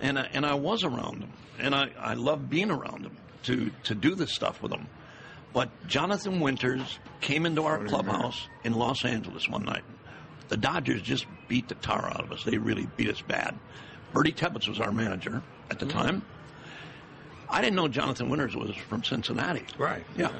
and 0.00 0.18
I, 0.18 0.28
and 0.32 0.46
I 0.46 0.54
was 0.54 0.84
around 0.84 1.20
them, 1.22 1.32
and 1.58 1.74
I 1.74 1.90
I 1.98 2.14
love 2.14 2.48
being 2.48 2.70
around 2.70 3.04
them 3.04 3.16
to 3.44 3.70
to 3.84 3.94
do 3.94 4.14
this 4.14 4.34
stuff 4.34 4.62
with 4.62 4.70
them, 4.72 4.88
But 5.52 5.68
Jonathan 5.86 6.40
Winters 6.40 6.98
came 7.20 7.46
into 7.46 7.64
our 7.64 7.84
clubhouse 7.84 8.48
in 8.64 8.74
Los 8.74 9.04
Angeles 9.04 9.48
one 9.48 9.64
night. 9.64 9.84
The 10.48 10.56
Dodgers 10.56 11.02
just 11.02 11.26
beat 11.48 11.68
the 11.68 11.74
tar 11.76 12.06
out 12.06 12.22
of 12.24 12.32
us. 12.32 12.44
They 12.44 12.58
really 12.58 12.86
beat 12.96 13.08
us 13.08 13.22
bad. 13.22 13.58
Birdie 14.12 14.32
Tebbetts 14.32 14.68
was 14.68 14.80
our 14.80 14.92
manager 14.92 15.42
at 15.70 15.78
the 15.78 15.86
mm-hmm. 15.86 15.98
time. 15.98 16.22
I 17.48 17.60
didn't 17.60 17.76
know 17.76 17.88
Jonathan 17.88 18.28
Winters 18.28 18.56
was 18.56 18.74
from 18.88 19.04
Cincinnati. 19.04 19.64
Right. 19.78 20.04
Yeah. 20.16 20.32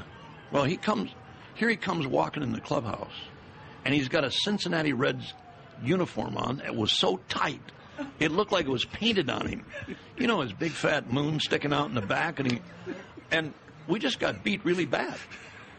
Well, 0.51 0.65
he 0.65 0.77
comes 0.77 1.11
here. 1.55 1.69
He 1.69 1.77
comes 1.77 2.07
walking 2.07 2.43
in 2.43 2.53
the 2.53 2.61
clubhouse, 2.61 3.15
and 3.85 3.95
he's 3.95 4.09
got 4.09 4.25
a 4.25 4.31
Cincinnati 4.31 4.93
Reds 4.93 5.35
uniform 5.83 6.37
on. 6.37 6.61
It 6.61 6.75
was 6.75 6.93
so 6.93 7.21
tight, 7.29 7.61
it 8.19 8.31
looked 8.31 8.53
like 8.53 8.67
it 8.67 8.71
was 8.71 8.85
painted 8.85 9.31
on 9.31 9.47
him. 9.47 9.65
You 10.17 10.27
know, 10.27 10.41
his 10.41 10.53
big 10.53 10.73
fat 10.73 11.13
moon 11.13 11.41
sticking 11.41 11.73
out 11.73 11.89
in 11.89 11.95
the 11.95 12.03
back, 12.03 12.41
and 12.41 12.51
he 12.51 12.61
and 13.31 13.53
we 13.87 13.99
just 13.99 14.19
got 14.19 14.43
beat 14.45 14.65
really 14.65 14.87
bad. 14.87 15.17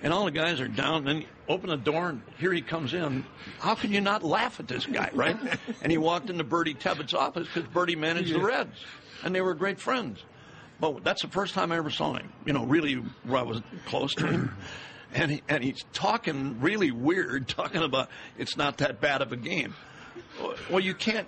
And 0.05 0.13
all 0.13 0.25
the 0.25 0.31
guys 0.31 0.61
are 0.61 0.67
down, 0.67 1.07
and 1.07 1.25
open 1.49 1.71
the 1.71 1.77
door, 1.77 2.09
and 2.09 2.21
here 2.37 2.53
he 2.53 2.61
comes 2.61 2.93
in. 2.93 3.25
How 3.57 3.73
can 3.73 3.91
you 3.91 4.01
not 4.01 4.21
laugh 4.21 4.59
at 4.59 4.67
this 4.67 4.85
guy, 4.85 5.09
right? 5.13 5.35
and 5.81 5.91
he 5.91 5.97
walked 5.97 6.29
into 6.29 6.43
Birdie 6.43 6.75
Tebbett's 6.75 7.15
office 7.15 7.47
because 7.51 7.67
Birdie 7.69 7.95
managed 7.95 8.31
the 8.31 8.39
Reds, 8.39 8.85
and 9.23 9.33
they 9.33 9.41
were 9.41 9.55
great 9.55 9.79
friends. 9.79 10.23
But 10.79 11.03
that's 11.03 11.23
the 11.23 11.27
first 11.27 11.55
time 11.55 11.71
I 11.71 11.77
ever 11.77 11.89
saw 11.89 12.13
him. 12.13 12.31
You 12.45 12.53
know, 12.53 12.65
really, 12.65 12.93
where 13.23 13.39
I 13.39 13.41
was 13.41 13.63
close 13.87 14.13
to 14.15 14.27
him. 14.27 14.55
And, 15.13 15.31
he, 15.31 15.41
and 15.47 15.63
he's 15.63 15.85
talking 15.93 16.59
really 16.59 16.91
weird, 16.91 17.47
talking 17.47 17.83
about 17.83 18.09
it's 18.37 18.57
not 18.57 18.79
that 18.79 18.99
bad 18.99 19.21
of 19.21 19.31
a 19.31 19.37
game. 19.37 19.73
Well, 20.69 20.81
you 20.81 20.93
can't. 20.93 21.27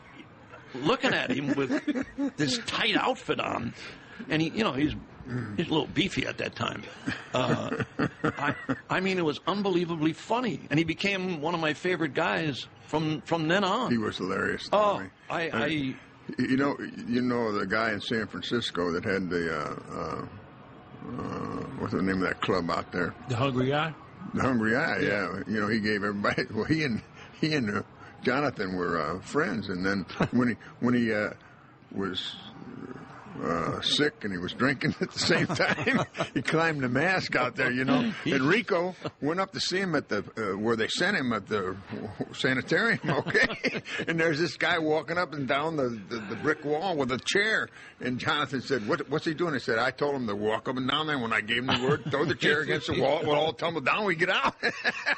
Looking 0.75 1.13
at 1.13 1.31
him 1.31 1.55
with 1.55 2.35
this 2.35 2.57
tight 2.65 2.97
outfit 2.97 3.39
on, 3.39 3.73
and 4.27 4.41
he, 4.41 4.49
you 4.49 4.65
know, 4.65 4.73
he's 4.73 4.93
he's 5.55 5.67
a 5.67 5.69
little 5.69 5.87
beefy 5.87 6.25
at 6.25 6.37
that 6.39 6.55
time. 6.55 6.83
Uh, 7.33 7.83
I, 8.23 8.55
I 8.89 8.99
mean, 8.99 9.17
it 9.17 9.25
was 9.25 9.39
unbelievably 9.47 10.13
funny, 10.13 10.61
and 10.69 10.77
he 10.79 10.85
became 10.85 11.41
one 11.41 11.53
of 11.53 11.59
my 11.59 11.73
favorite 11.73 12.13
guys 12.13 12.67
from 12.87 13.21
from 13.21 13.47
then 13.47 13.63
on. 13.63 13.91
He 13.91 13.97
was 13.97 14.17
hilarious. 14.17 14.69
Oh, 14.71 14.99
mean, 14.99 15.11
I, 15.29 15.49
uh, 15.49 15.57
I 15.59 15.67
You 16.37 16.57
know, 16.57 16.75
you 17.07 17.21
know 17.21 17.51
the 17.51 17.65
guy 17.65 17.91
in 17.91 18.01
San 18.01 18.27
Francisco 18.27 18.91
that 18.91 19.03
had 19.03 19.29
the 19.29 19.55
uh, 19.55 19.79
uh, 19.91 20.25
uh, 21.07 21.63
what's 21.79 21.93
the 21.93 22.01
name 22.01 22.21
of 22.21 22.27
that 22.29 22.41
club 22.41 22.69
out 22.69 22.91
there? 22.91 23.13
The 23.29 23.35
Hungry 23.35 23.73
Eye? 23.73 23.93
The 24.33 24.41
Hungry 24.41 24.75
Eye. 24.75 24.99
Yeah. 24.99 25.39
You 25.47 25.61
know, 25.61 25.67
he 25.67 25.79
gave 25.79 26.03
everybody. 26.03 26.43
Well, 26.53 26.65
he 26.65 26.83
and 26.83 27.01
he 27.39 27.53
and 27.53 27.77
uh, 27.77 27.81
Jonathan 28.23 28.75
were 28.75 28.99
uh, 28.99 29.19
friends, 29.21 29.69
and 29.69 29.85
then 29.85 30.05
when 30.31 30.49
he 30.49 30.55
when 30.79 30.93
he 30.93 31.13
uh, 31.13 31.31
was. 31.91 32.35
Uh, 33.43 33.79
sick 33.81 34.23
and 34.23 34.31
he 34.33 34.39
was 34.39 34.51
drinking 34.53 34.95
at 34.99 35.11
the 35.11 35.19
same 35.19 35.45
time. 35.47 36.05
he 36.33 36.41
climbed 36.41 36.81
the 36.81 36.89
mask 36.89 37.35
out 37.35 37.55
there, 37.55 37.71
you 37.71 37.85
know. 37.85 38.11
And 38.25 38.41
Rico 38.41 38.95
went 39.21 39.39
up 39.39 39.51
to 39.53 39.59
see 39.59 39.77
him 39.77 39.93
at 39.95 40.09
the 40.09 40.23
uh, 40.37 40.57
where 40.57 40.75
they 40.75 40.87
sent 40.87 41.15
him 41.17 41.31
at 41.33 41.47
the 41.47 41.75
sanitarium. 42.33 42.99
Okay, 43.27 43.81
and 44.07 44.19
there's 44.19 44.39
this 44.39 44.57
guy 44.57 44.77
walking 44.79 45.17
up 45.17 45.33
and 45.33 45.47
down 45.47 45.75
the, 45.75 45.89
the, 46.09 46.17
the 46.29 46.35
brick 46.37 46.63
wall 46.63 46.95
with 46.95 47.11
a 47.11 47.17
chair. 47.19 47.67
And 47.99 48.19
Jonathan 48.19 48.61
said, 48.61 48.87
what, 48.87 49.09
"What's 49.09 49.25
he 49.25 49.33
doing?" 49.33 49.53
I 49.55 49.57
said, 49.57 49.79
"I 49.79 49.91
told 49.91 50.15
him 50.15 50.27
to 50.27 50.35
walk 50.35 50.67
up 50.69 50.77
and 50.77 50.87
down 50.87 51.07
there. 51.07 51.17
When 51.17 51.33
I 51.33 51.41
gave 51.41 51.59
him 51.59 51.67
the 51.67 51.87
word, 51.87 52.03
throw 52.11 52.25
the 52.25 52.35
chair 52.35 52.61
against 52.61 52.87
the 52.87 52.99
wall, 53.01 53.21
we'll 53.23 53.35
all 53.35 53.53
tumble 53.53 53.81
down. 53.81 54.05
We 54.05 54.15
get 54.15 54.29
out." 54.29 54.55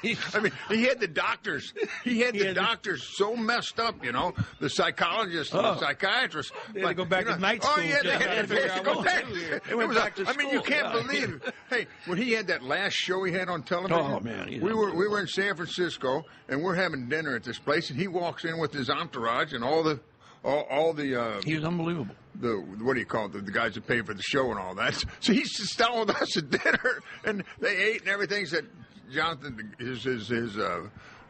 I 0.03 0.39
mean, 0.41 0.51
he 0.69 0.83
had 0.83 0.99
the 0.99 1.07
doctors. 1.07 1.73
He 2.03 2.21
had 2.21 2.33
the 2.35 2.53
doctors 2.53 3.03
so 3.17 3.35
messed 3.35 3.79
up, 3.79 4.03
you 4.03 4.11
know, 4.11 4.33
the 4.59 4.69
psychologists 4.69 5.53
and 5.53 5.63
the 5.63 5.69
Oh. 5.75 5.79
psychiatrists. 5.79 6.51
They 6.73 6.81
had 6.81 6.87
to 6.89 6.93
go 6.95 7.05
back 7.05 7.25
you 7.25 7.33
to 7.33 7.39
night 7.39 7.59
Oh 7.63 7.71
school 7.73 7.83
yeah, 7.83 8.01
they 8.17 8.25
had 8.25 8.35
to 8.35 8.41
to 8.41 8.47
figure 8.47 8.71
out 8.71 8.83
go 8.83 9.03
back. 9.03 9.25
It 9.69 9.75
was 9.77 9.87
back 9.87 9.97
like- 9.97 10.15
to 10.15 10.27
I 10.27 10.35
mean, 10.35 10.49
you 10.51 10.61
can't 10.61 10.93
yeah. 10.93 11.01
believe. 11.01 11.53
Hey, 11.69 11.85
when 12.05 12.17
he 12.17 12.31
had 12.31 12.47
that 12.47 12.63
last 12.63 12.93
show 12.93 13.23
he 13.23 13.31
had 13.33 13.49
on 13.49 13.63
television. 13.63 13.99
Oh, 13.99 14.19
man, 14.19 14.47
we 14.61 14.73
were 14.73 14.93
we 14.95 15.07
were 15.07 15.19
in 15.19 15.27
San 15.27 15.55
Francisco 15.55 16.23
and 16.47 16.63
we're 16.63 16.75
having 16.75 17.07
dinner 17.09 17.35
at 17.35 17.43
this 17.43 17.59
place, 17.59 17.89
and 17.89 17.99
he 17.99 18.07
walks 18.07 18.43
in 18.45 18.57
with 18.59 18.73
his 18.73 18.89
entourage 18.89 19.53
and 19.53 19.63
all 19.63 19.83
the 19.83 19.99
all, 20.43 20.65
all 20.69 20.93
the 20.93 21.19
uh, 21.21 21.41
he 21.45 21.55
was 21.55 21.65
unbelievable. 21.65 22.15
the 22.35 22.55
what 22.81 22.93
do 22.93 22.99
you 22.99 23.05
call 23.05 23.25
it? 23.25 23.33
The, 23.33 23.39
the 23.41 23.51
guys 23.51 23.75
that 23.75 23.85
pay 23.87 24.01
for 24.01 24.13
the 24.13 24.21
show 24.23 24.49
and 24.51 24.59
all 24.59 24.73
that. 24.75 25.03
So 25.19 25.33
he's 25.33 25.55
just 25.57 25.77
down 25.77 25.99
with 25.99 26.09
us 26.11 26.37
at 26.37 26.49
dinner, 26.49 27.01
and 27.25 27.43
they 27.59 27.75
ate 27.75 28.01
and 28.01 28.09
everything. 28.09 28.45
Said 28.45 28.67
Jonathan, 29.11 29.75
his 29.79 30.03
his 30.03 30.27
his. 30.29 30.57
Uh, 30.57 30.87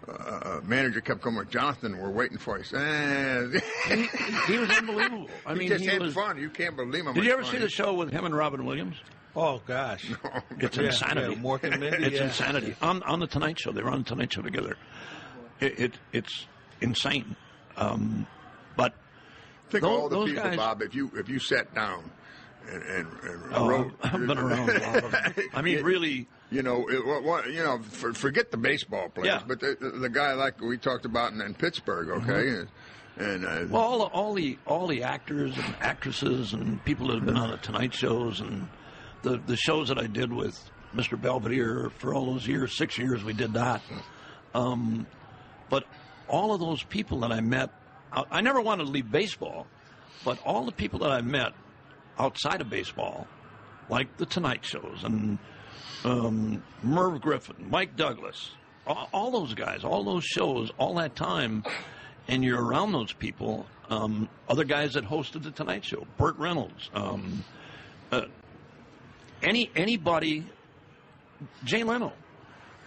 uh, 0.10 0.62
manager 0.64 1.02
kept 1.02 1.22
coming 1.22 1.40
with 1.40 1.50
Jonathan. 1.50 1.98
We're 1.98 2.10
waiting 2.10 2.38
for 2.38 2.58
you. 2.58 2.64
Eh. 2.78 3.60
He 4.48 4.58
was 4.58 4.70
unbelievable. 4.70 5.28
I 5.46 5.54
mean, 5.54 5.62
he 5.64 5.70
mean, 5.70 5.70
just 5.70 5.84
he 5.84 5.90
had 5.90 6.02
was. 6.02 6.14
fun. 6.14 6.38
You 6.40 6.50
can't 6.50 6.76
believe 6.76 7.06
him. 7.06 7.14
Did 7.14 7.24
you 7.26 7.32
ever 7.34 7.44
see 7.44 7.58
the 7.58 7.70
show 7.70 7.94
with 7.94 8.12
him 8.12 8.26
and 8.26 8.36
Robin 8.36 8.66
Williams? 8.66 8.96
Oh, 9.36 9.62
gosh. 9.66 10.10
It's 10.60 10.76
Yeah, 10.78 10.84
insanity. 10.88 11.34
yeah, 11.36 11.42
Mork 11.42 11.64
and 11.64 11.80
Mindy, 11.80 12.08
it's 12.08 12.16
yeah. 12.18 12.24
insanity. 12.26 12.76
On 12.82 13.02
on 13.04 13.20
the 13.20 13.28
Tonight 13.28 13.60
Show, 13.60 13.72
they 13.72 13.82
were 13.82 13.90
on 13.92 14.00
the 14.00 14.10
Tonight 14.10 14.34
Show 14.34 14.42
together. 14.42 14.76
It, 15.60 15.80
it 15.80 15.94
it's 16.12 16.48
insane. 16.82 17.36
Um, 17.78 18.26
but 18.76 18.94
Think 19.70 19.84
Those- 19.84 19.92
of 19.92 20.00
all 20.02 20.10
the 20.10 20.26
people, 20.26 20.44
guys- 20.44 20.58
Bob. 20.58 20.82
If 20.82 20.96
you 20.96 21.12
if 21.16 21.30
you 21.30 21.40
sat 21.40 21.74
down 21.76 22.10
and 22.70 22.82
and, 22.84 23.08
and 23.24 23.42
Oh, 23.54 23.68
wrote, 23.70 23.92
I've 24.04 24.26
been 24.28 24.38
around 24.38 24.70
a 24.70 24.80
lot 24.80 25.04
of 25.04 25.12
them. 25.12 25.34
I 25.54 25.62
mean, 25.62 25.76
Yeah, 25.78 25.84
really. 25.84 26.28
You 26.52 26.64
know, 26.64 26.90
it, 26.90 27.06
what, 27.06 27.24
what, 27.24 27.48
you 27.52 27.64
know, 27.64 27.80
for, 27.80 28.14
forget 28.14 28.50
the 28.50 28.58
baseball 28.58 29.10
players, 29.10 29.28
Yeah. 29.28 29.44
but 29.48 29.60
the, 29.60 29.76
the, 30.02 30.10
guy 30.10 30.34
like 30.34 30.60
we 30.60 30.78
talked 30.78 31.06
about 31.06 31.32
in, 31.32 31.42
in 31.42 31.54
Pittsburgh, 31.54 32.10
okay, 32.24 32.50
and, 32.50 32.68
and 33.18 33.46
uh, 33.46 33.66
Well, 33.70 33.84
all, 33.84 34.02
all 34.08 34.34
the 34.34 34.58
all 34.66 34.88
the 34.88 35.04
actors 35.04 35.56
and 35.56 35.76
actresses 35.80 36.54
and 36.54 36.84
people 36.86 37.08
that 37.08 37.16
have 37.18 37.26
been 37.26 37.38
on 37.38 37.52
the 37.52 37.58
Tonight 37.58 37.94
shows 37.94 38.40
and 38.40 38.68
the 39.22 39.38
the 39.46 39.56
shows 39.58 39.90
that 39.90 40.00
I 40.00 40.08
did 40.08 40.34
with 40.34 40.60
Mr. 40.96 41.22
Belvedere 41.22 41.92
for 42.00 42.16
all 42.16 42.26
those 42.26 42.48
years, 42.48 42.76
six 42.76 42.98
years 42.98 43.24
we 43.24 43.34
did 43.34 43.54
that. 43.54 43.82
Um, 44.56 45.06
but 45.70 45.84
all 46.28 46.52
of 46.54 46.60
those 46.60 46.82
people 46.82 47.20
that 47.20 47.32
I 47.32 47.42
met, 47.42 47.70
I, 48.12 48.24
I 48.32 48.42
never 48.42 48.60
wanted 48.60 48.86
to 48.86 48.90
leave 48.90 49.12
baseball, 49.12 49.68
but 50.26 50.40
all 50.44 50.66
the 50.66 50.72
people 50.72 50.98
that 51.00 51.12
I 51.12 51.22
met 51.22 51.54
outside 52.18 52.60
of 52.62 52.72
baseball, 52.72 53.28
like 53.88 54.18
the 54.18 54.26
Tonight 54.26 54.66
shows 54.66 55.04
and 55.04 55.38
um, 56.06 56.64
Merv 56.84 57.22
Griffin, 57.22 57.56
Mike 57.70 57.96
Douglas, 57.96 58.52
all, 58.88 59.10
all 59.14 59.32
those 59.32 59.54
guys, 59.54 59.84
all 59.84 60.04
those 60.04 60.24
shows, 60.24 60.72
all 60.78 60.96
that 60.96 61.16
time, 61.16 61.64
and 62.28 62.44
you're 62.44 62.64
around 62.64 62.92
those 62.92 63.14
people. 63.14 63.66
Um, 63.90 64.30
other 64.48 64.64
guys 64.64 64.94
that 64.94 65.04
hosted 65.04 65.44
the 65.44 65.52
Tonight 65.52 65.84
Show, 65.84 66.06
Burt 66.18 66.38
Reynolds, 66.38 66.90
um, 66.94 67.44
uh, 68.12 68.22
any 69.42 69.72
anybody, 69.76 70.46
Jay 71.64 71.84
Leno. 71.84 72.14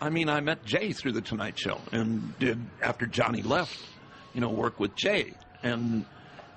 I 0.00 0.10
mean, 0.10 0.28
I 0.28 0.40
met 0.40 0.64
Jay 0.64 0.92
through 0.92 1.12
the 1.12 1.20
Tonight 1.20 1.58
Show 1.58 1.80
and 1.92 2.36
did 2.38 2.58
after 2.80 3.06
Johnny 3.06 3.42
left, 3.42 3.78
you 4.34 4.40
know, 4.40 4.48
work 4.50 4.78
with 4.80 4.94
Jay, 4.96 5.34
and 5.62 6.04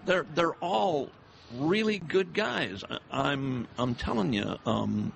they're 0.05 0.25
they're 0.35 0.53
all 0.55 1.09
really 1.55 1.99
good 1.99 2.33
guys. 2.33 2.83
I- 2.89 2.99
I'm 3.11 3.67
I'm 3.77 3.95
telling 3.95 4.33
you. 4.33 4.57
Um, 4.65 5.11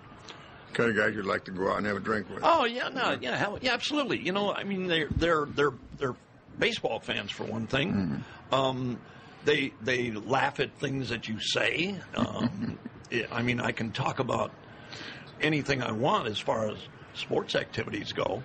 kind 0.74 0.90
of 0.90 0.96
guys 0.96 1.16
you'd 1.16 1.26
like 1.26 1.46
to 1.46 1.52
go 1.52 1.72
out 1.72 1.78
and 1.78 1.86
have 1.86 1.98
a 1.98 2.02
drink 2.02 2.30
with. 2.30 2.40
Oh 2.44 2.66
yeah, 2.66 2.90
no, 2.90 3.18
yeah, 3.20 3.36
hell, 3.36 3.58
yeah, 3.62 3.74
absolutely. 3.74 4.20
You 4.20 4.32
know, 4.32 4.54
I 4.54 4.64
mean, 4.64 4.88
they're 4.88 5.08
they're 5.16 5.46
they're 5.46 5.74
they're 5.98 6.16
baseball 6.58 7.00
fans 7.00 7.32
for 7.32 7.44
one 7.46 7.68
thing. 7.68 8.24
Um, 8.52 9.00
they 9.46 9.74
they 9.82 10.12
laugh 10.12 10.60
at 10.60 10.74
things 10.80 11.10
that 11.10 11.28
you 11.28 11.40
say. 11.40 11.96
Um, 12.16 12.78
yeah, 13.12 13.26
I 13.32 13.42
mean, 13.42 13.60
I 13.60 13.72
can 13.72 13.92
talk 13.92 14.20
about 14.20 14.52
anything 15.42 15.82
I 15.82 15.92
want 15.92 16.28
as 16.28 16.40
far 16.40 16.70
as 16.70 16.78
sports 17.14 17.56
activities 17.56 18.12
go. 18.12 18.44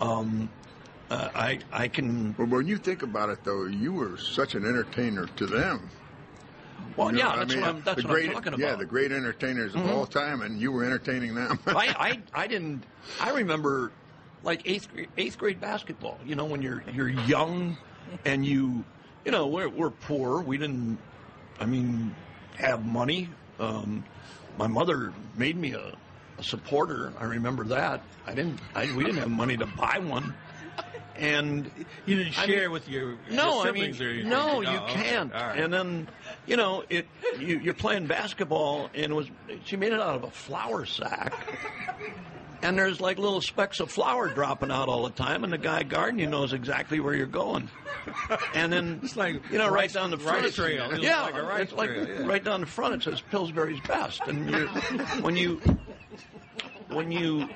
Um, 0.00 0.48
uh, 1.10 1.30
I 1.34 1.58
I 1.72 1.88
can. 1.88 2.34
Well, 2.38 2.48
when 2.48 2.66
you 2.66 2.76
think 2.76 3.02
about 3.02 3.30
it, 3.30 3.42
though, 3.44 3.64
you 3.64 3.92
were 3.92 4.16
such 4.18 4.54
an 4.54 4.64
entertainer 4.64 5.26
to 5.36 5.46
them. 5.46 5.88
Well, 6.96 7.08
You 7.08 7.12
know 7.14 7.18
yeah, 7.20 7.28
I 7.28 7.36
that's 7.38 7.54
mean? 7.54 7.60
what 7.60 7.68
I'm. 7.68 7.82
That's 7.82 8.02
the 8.02 8.08
what 8.08 8.12
great, 8.14 8.28
I'm 8.28 8.34
talking 8.34 8.54
about. 8.54 8.60
Yeah, 8.60 8.74
the 8.76 8.86
great 8.86 9.12
entertainers 9.12 9.74
of 9.74 9.82
Mhm. 9.82 9.94
all 9.94 10.06
time, 10.06 10.42
and 10.42 10.60
you 10.60 10.72
were 10.72 10.84
entertaining 10.84 11.34
them. 11.34 11.58
I, 11.66 12.20
I 12.34 12.42
I 12.42 12.46
didn't. 12.46 12.84
I 13.20 13.30
remember 13.30 13.92
like 14.42 14.62
eighth 14.68 14.92
grade, 14.92 15.08
eighth 15.16 15.38
grade 15.38 15.60
basketball. 15.60 16.18
You 16.24 16.34
know, 16.34 16.44
when 16.44 16.62
you're 16.62 16.82
you're 16.92 17.08
young 17.08 17.76
and 18.24 18.44
you 18.44 18.84
you 19.24 19.30
know 19.30 19.46
we're 19.46 19.68
we're 19.68 19.90
poor. 19.90 20.42
We 20.42 20.58
didn't. 20.58 20.98
I 21.60 21.66
mean, 21.66 22.14
have 22.56 22.84
money. 22.84 23.28
Um, 23.58 24.04
my 24.56 24.66
mother 24.66 25.12
made 25.36 25.56
me 25.56 25.72
a, 25.72 25.92
a 26.38 26.42
supporter. 26.42 27.12
I 27.18 27.24
remember 27.24 27.64
that. 27.64 28.02
I 28.26 28.34
didn't. 28.34 28.60
I, 28.74 28.90
we 28.92 29.04
didn't 29.04 29.18
have 29.18 29.30
money 29.30 29.56
to 29.56 29.66
buy 29.66 29.98
one. 29.98 30.34
And 31.18 31.68
You 32.06 32.16
didn't 32.16 32.38
I 32.38 32.46
share 32.46 32.60
mean- 32.62 32.70
with 32.70 32.88
your, 32.88 33.16
no, 33.30 33.62
your 33.64 33.68
I 33.68 33.72
mean, 33.72 33.92
siblings 33.94 34.00
or 34.00 34.12
your, 34.14 34.24
no, 34.24 34.48
oh, 34.56 34.60
you 34.60 34.68
okay. 34.68 34.94
can't. 35.02 35.34
All 35.34 35.40
right. 35.48 35.58
And 35.58 35.72
then, 35.72 36.08
you 36.46 36.56
know, 36.56 36.84
it 36.88 37.06
you, 37.40 37.58
you're 37.58 37.74
playing 37.74 38.06
basketball, 38.06 38.88
and 38.94 39.10
it 39.12 39.14
was 39.14 39.26
she 39.64 39.76
made 39.76 39.92
it 39.92 40.00
out 40.00 40.14
of 40.14 40.22
a 40.22 40.30
flour 40.30 40.86
sack, 40.86 41.34
and 42.62 42.78
there's 42.78 43.00
like 43.00 43.18
little 43.18 43.40
specks 43.40 43.80
of 43.80 43.90
flour 43.90 44.28
dropping 44.28 44.70
out 44.70 44.88
all 44.88 45.02
the 45.02 45.10
time, 45.10 45.42
and 45.42 45.52
the 45.52 45.58
guy 45.58 45.82
guarding 45.82 46.20
you 46.20 46.28
knows 46.28 46.52
exactly 46.52 47.00
where 47.00 47.14
you're 47.14 47.26
going. 47.26 47.68
And 48.54 48.72
then, 48.72 49.00
It's 49.02 49.16
like 49.16 49.42
you 49.50 49.58
know, 49.58 49.68
right 49.68 49.92
down 49.92 50.10
the 50.12 50.18
front, 50.18 50.38
it's- 50.46 50.54
trail. 50.54 50.88
It 50.92 51.02
yeah, 51.02 51.22
like 51.22 51.34
a 51.34 51.42
rice 51.42 51.62
it's 51.64 51.72
like 51.72 51.90
trail, 51.90 52.08
yeah. 52.20 52.26
right 52.26 52.44
down 52.44 52.60
the 52.60 52.66
front. 52.66 52.94
It 52.94 53.02
says 53.02 53.20
Pillsbury's 53.30 53.80
best, 53.88 54.20
and 54.28 54.48
you 54.48 54.66
when 55.20 55.36
you 55.36 55.60
when 56.90 57.10
you 57.12 57.48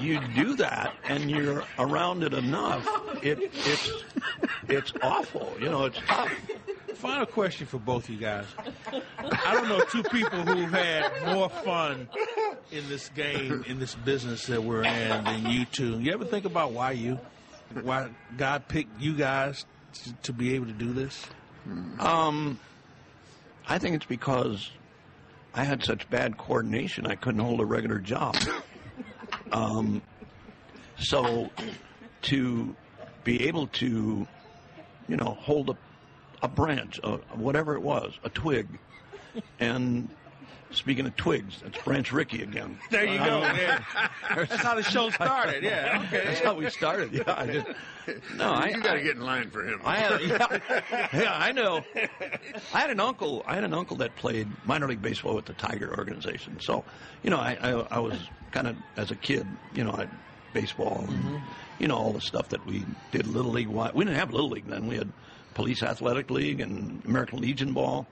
you 0.00 0.20
do 0.34 0.56
that 0.56 0.94
and 1.08 1.30
you're 1.30 1.64
around 1.78 2.22
it 2.22 2.34
enough, 2.34 2.86
it, 3.22 3.38
it's 3.66 3.90
it's 4.68 4.92
awful. 5.02 5.52
You 5.60 5.68
know, 5.70 5.84
it's 5.86 5.98
tough. 6.06 6.30
Final 6.94 7.26
question 7.26 7.66
for 7.66 7.78
both 7.78 8.04
of 8.04 8.10
you 8.10 8.18
guys. 8.18 8.46
I 9.20 9.52
don't 9.52 9.68
know 9.68 9.80
two 9.90 10.02
people 10.04 10.40
who've 10.40 10.70
had 10.70 11.34
more 11.34 11.50
fun 11.50 12.08
in 12.72 12.88
this 12.88 13.10
game, 13.10 13.64
in 13.68 13.78
this 13.78 13.94
business 13.94 14.46
that 14.46 14.62
we're 14.62 14.82
in 14.84 15.24
than 15.24 15.46
you 15.46 15.66
two. 15.66 16.00
You 16.00 16.12
ever 16.12 16.24
think 16.24 16.46
about 16.46 16.72
why 16.72 16.92
you, 16.92 17.20
why 17.82 18.08
God 18.38 18.66
picked 18.66 18.98
you 19.00 19.14
guys 19.14 19.66
to, 19.92 20.12
to 20.22 20.32
be 20.32 20.54
able 20.54 20.66
to 20.66 20.72
do 20.72 20.92
this? 20.94 21.26
Um, 21.98 22.58
I 23.68 23.78
think 23.78 23.96
it's 23.96 24.06
because 24.06 24.70
I 25.56 25.64
had 25.64 25.82
such 25.82 26.08
bad 26.10 26.36
coordination, 26.36 27.06
I 27.06 27.14
couldn't 27.14 27.40
hold 27.40 27.60
a 27.60 27.64
regular 27.64 27.98
job. 27.98 28.36
Um, 29.52 30.02
so 30.98 31.50
to 32.22 32.76
be 33.24 33.48
able 33.48 33.68
to, 33.68 34.26
you 35.08 35.16
know, 35.16 35.36
hold 35.40 35.70
a, 35.70 35.76
a 36.42 36.48
branch, 36.48 37.00
a, 37.02 37.16
whatever 37.34 37.74
it 37.74 37.80
was, 37.80 38.12
a 38.22 38.28
twig, 38.28 38.68
and 39.58 40.10
speaking 40.76 41.06
of 41.06 41.16
twigs, 41.16 41.60
that's 41.62 41.82
Branch 41.82 42.10
Rickey 42.12 42.42
again. 42.42 42.78
There 42.90 43.04
you 43.04 43.18
go. 43.18 43.40
Yeah. 43.56 43.82
That's 44.34 44.56
how 44.56 44.74
the 44.74 44.82
show 44.82 45.10
started. 45.10 45.62
Yeah. 45.62 46.04
Okay. 46.06 46.24
That's 46.26 46.40
how 46.40 46.54
we 46.54 46.68
started. 46.70 47.12
Yeah. 47.12 47.22
I 47.26 47.46
just, 47.46 47.66
no, 48.36 48.50
I, 48.50 48.68
you 48.68 48.80
got 48.80 48.94
to 48.94 49.02
get 49.02 49.16
in 49.16 49.22
line 49.22 49.50
for 49.50 49.64
him. 49.64 49.80
I 49.84 49.96
had, 49.96 50.20
yeah, 50.22 51.08
yeah, 51.12 51.36
I 51.36 51.52
know. 51.52 51.82
I 52.74 52.80
had 52.80 52.90
an 52.90 53.00
uncle. 53.00 53.42
I 53.46 53.54
had 53.54 53.64
an 53.64 53.72
uncle 53.74 53.96
that 53.98 54.14
played 54.16 54.48
minor 54.64 54.88
league 54.88 55.02
baseball 55.02 55.34
with 55.34 55.46
the 55.46 55.54
Tiger 55.54 55.96
organization. 55.96 56.58
So, 56.60 56.84
you 57.22 57.30
know, 57.30 57.38
I, 57.38 57.56
I, 57.60 57.70
I 57.70 57.98
was 57.98 58.18
kind 58.50 58.66
of 58.66 58.76
as 58.96 59.10
a 59.10 59.16
kid, 59.16 59.46
you 59.74 59.84
know, 59.84 59.92
I 59.92 60.08
baseball 60.56 61.04
and 61.06 61.18
mm-hmm. 61.18 61.36
you 61.78 61.86
know 61.86 61.96
all 61.96 62.12
the 62.12 62.20
stuff 62.20 62.48
that 62.48 62.64
we 62.66 62.84
did 63.12 63.26
little 63.26 63.52
league. 63.52 63.66
wi- 63.66 63.92
We 63.94 64.06
didn't 64.06 64.18
have 64.18 64.32
little 64.32 64.48
league 64.48 64.66
then. 64.66 64.86
We 64.86 64.96
had 64.96 65.12
police 65.52 65.82
athletic 65.82 66.30
league 66.30 66.60
and 66.60 67.04
American 67.04 67.40
Legion 67.40 67.74
ball. 67.74 68.06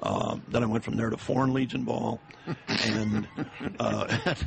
Uh, 0.00 0.36
then 0.48 0.62
I 0.62 0.66
went 0.66 0.84
from 0.84 0.96
there 0.96 1.08
to 1.08 1.16
Foreign 1.16 1.54
Legion 1.54 1.84
ball, 1.84 2.20
and 2.68 3.26
uh, 3.78 4.06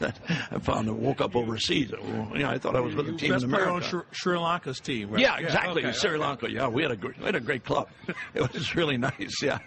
I 0.00 0.58
found 0.58 0.88
I 0.88 0.92
woke 0.92 1.20
up 1.20 1.34
overseas. 1.36 1.90
You 1.90 2.38
know, 2.40 2.48
I 2.50 2.58
thought 2.58 2.76
I 2.76 2.80
was 2.80 2.94
with 2.94 3.08
a 3.08 3.12
team 3.12 3.30
Best 3.32 3.44
in 3.44 3.50
player 3.50 3.62
on 3.64 3.68
America. 3.82 3.88
Sri, 3.88 4.00
Sri 4.10 4.38
Lanka's 4.38 4.80
team, 4.80 5.10
right? 5.10 5.20
Yeah, 5.20 5.38
exactly. 5.38 5.84
okay, 5.84 5.92
Sri 5.96 6.10
okay. 6.10 6.18
Lanka. 6.18 6.50
Yeah, 6.50 6.68
we 6.68 6.82
had 6.82 6.90
a 6.90 6.96
great, 6.96 7.18
we 7.18 7.24
had 7.24 7.34
a 7.36 7.40
great 7.40 7.64
club. 7.64 7.88
It 8.34 8.52
was 8.52 8.74
really 8.74 8.96
nice. 8.98 9.40
Yeah, 9.42 9.58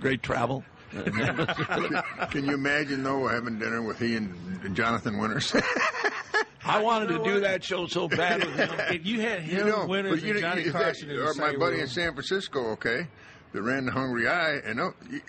great 0.00 0.22
travel. 0.22 0.64
Can 2.30 2.44
you 2.46 2.54
imagine 2.54 3.02
though 3.02 3.28
having 3.28 3.58
dinner 3.58 3.82
with 3.82 3.98
he 3.98 4.16
and 4.16 4.74
Jonathan 4.74 5.18
Winters? 5.18 5.54
I 6.64 6.82
wanted 6.82 7.08
to 7.08 7.22
do 7.24 7.40
that 7.40 7.62
show 7.62 7.86
so 7.86 8.08
bad 8.08 8.44
with 8.44 8.54
him. 8.56 8.70
If 8.90 9.06
you 9.06 9.20
had 9.20 9.40
him, 9.42 9.66
you 9.66 9.72
know, 9.72 9.86
Winters, 9.86 10.20
but 10.20 10.22
you 10.26 10.32
and 10.32 10.42
know, 10.42 10.48
Johnny 10.48 10.62
you- 10.64 10.72
Carson 10.72 11.10
in 11.10 11.16
the 11.16 11.24
or 11.26 11.34
my 11.34 11.54
buddy 11.56 11.74
room. 11.76 11.82
in 11.82 11.88
San 11.88 12.12
Francisco, 12.12 12.70
okay, 12.72 13.06
that 13.52 13.62
ran 13.62 13.86
the 13.86 13.92
Hungry 13.92 14.28
Eye, 14.28 14.56
and 14.64 14.80
oh, 14.80 14.94
he- 15.10 15.20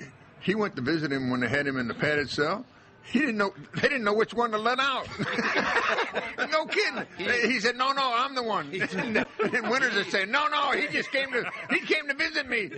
he 0.42 0.56
went 0.56 0.76
to 0.78 0.82
visit 0.82 1.12
him 1.12 1.30
when 1.30 1.42
they 1.42 1.50
had 1.50 1.68
him 1.68 1.78
in 1.78 1.88
the 1.88 1.94
padded 1.94 2.30
cell. 2.30 2.66
He 3.04 3.20
didn't 3.20 3.38
know. 3.38 3.52
They 3.76 3.88
didn't 3.90 4.04
know 4.04 4.14
which 4.14 4.34
one 4.34 4.52
to 4.52 4.58
let 4.58 4.80
out. 4.80 5.08
no 6.52 6.66
kidding. 6.66 7.06
He 7.18 7.60
said, 7.60 7.76
"No, 7.76 7.92
no, 7.92 8.14
I'm 8.14 8.36
the 8.36 8.44
one." 8.44 8.68
and 8.96 9.26
Winters 9.70 9.96
would 9.96 10.12
say, 10.12 10.26
"No, 10.26 10.48
no, 10.48 10.72
he 10.72 10.88
just 10.88 11.12
came 11.12 11.32
to 11.32 11.50
he 11.72 11.80
came 11.80 12.08
to 12.08 12.14
visit 12.14 12.48
me. 12.48 12.70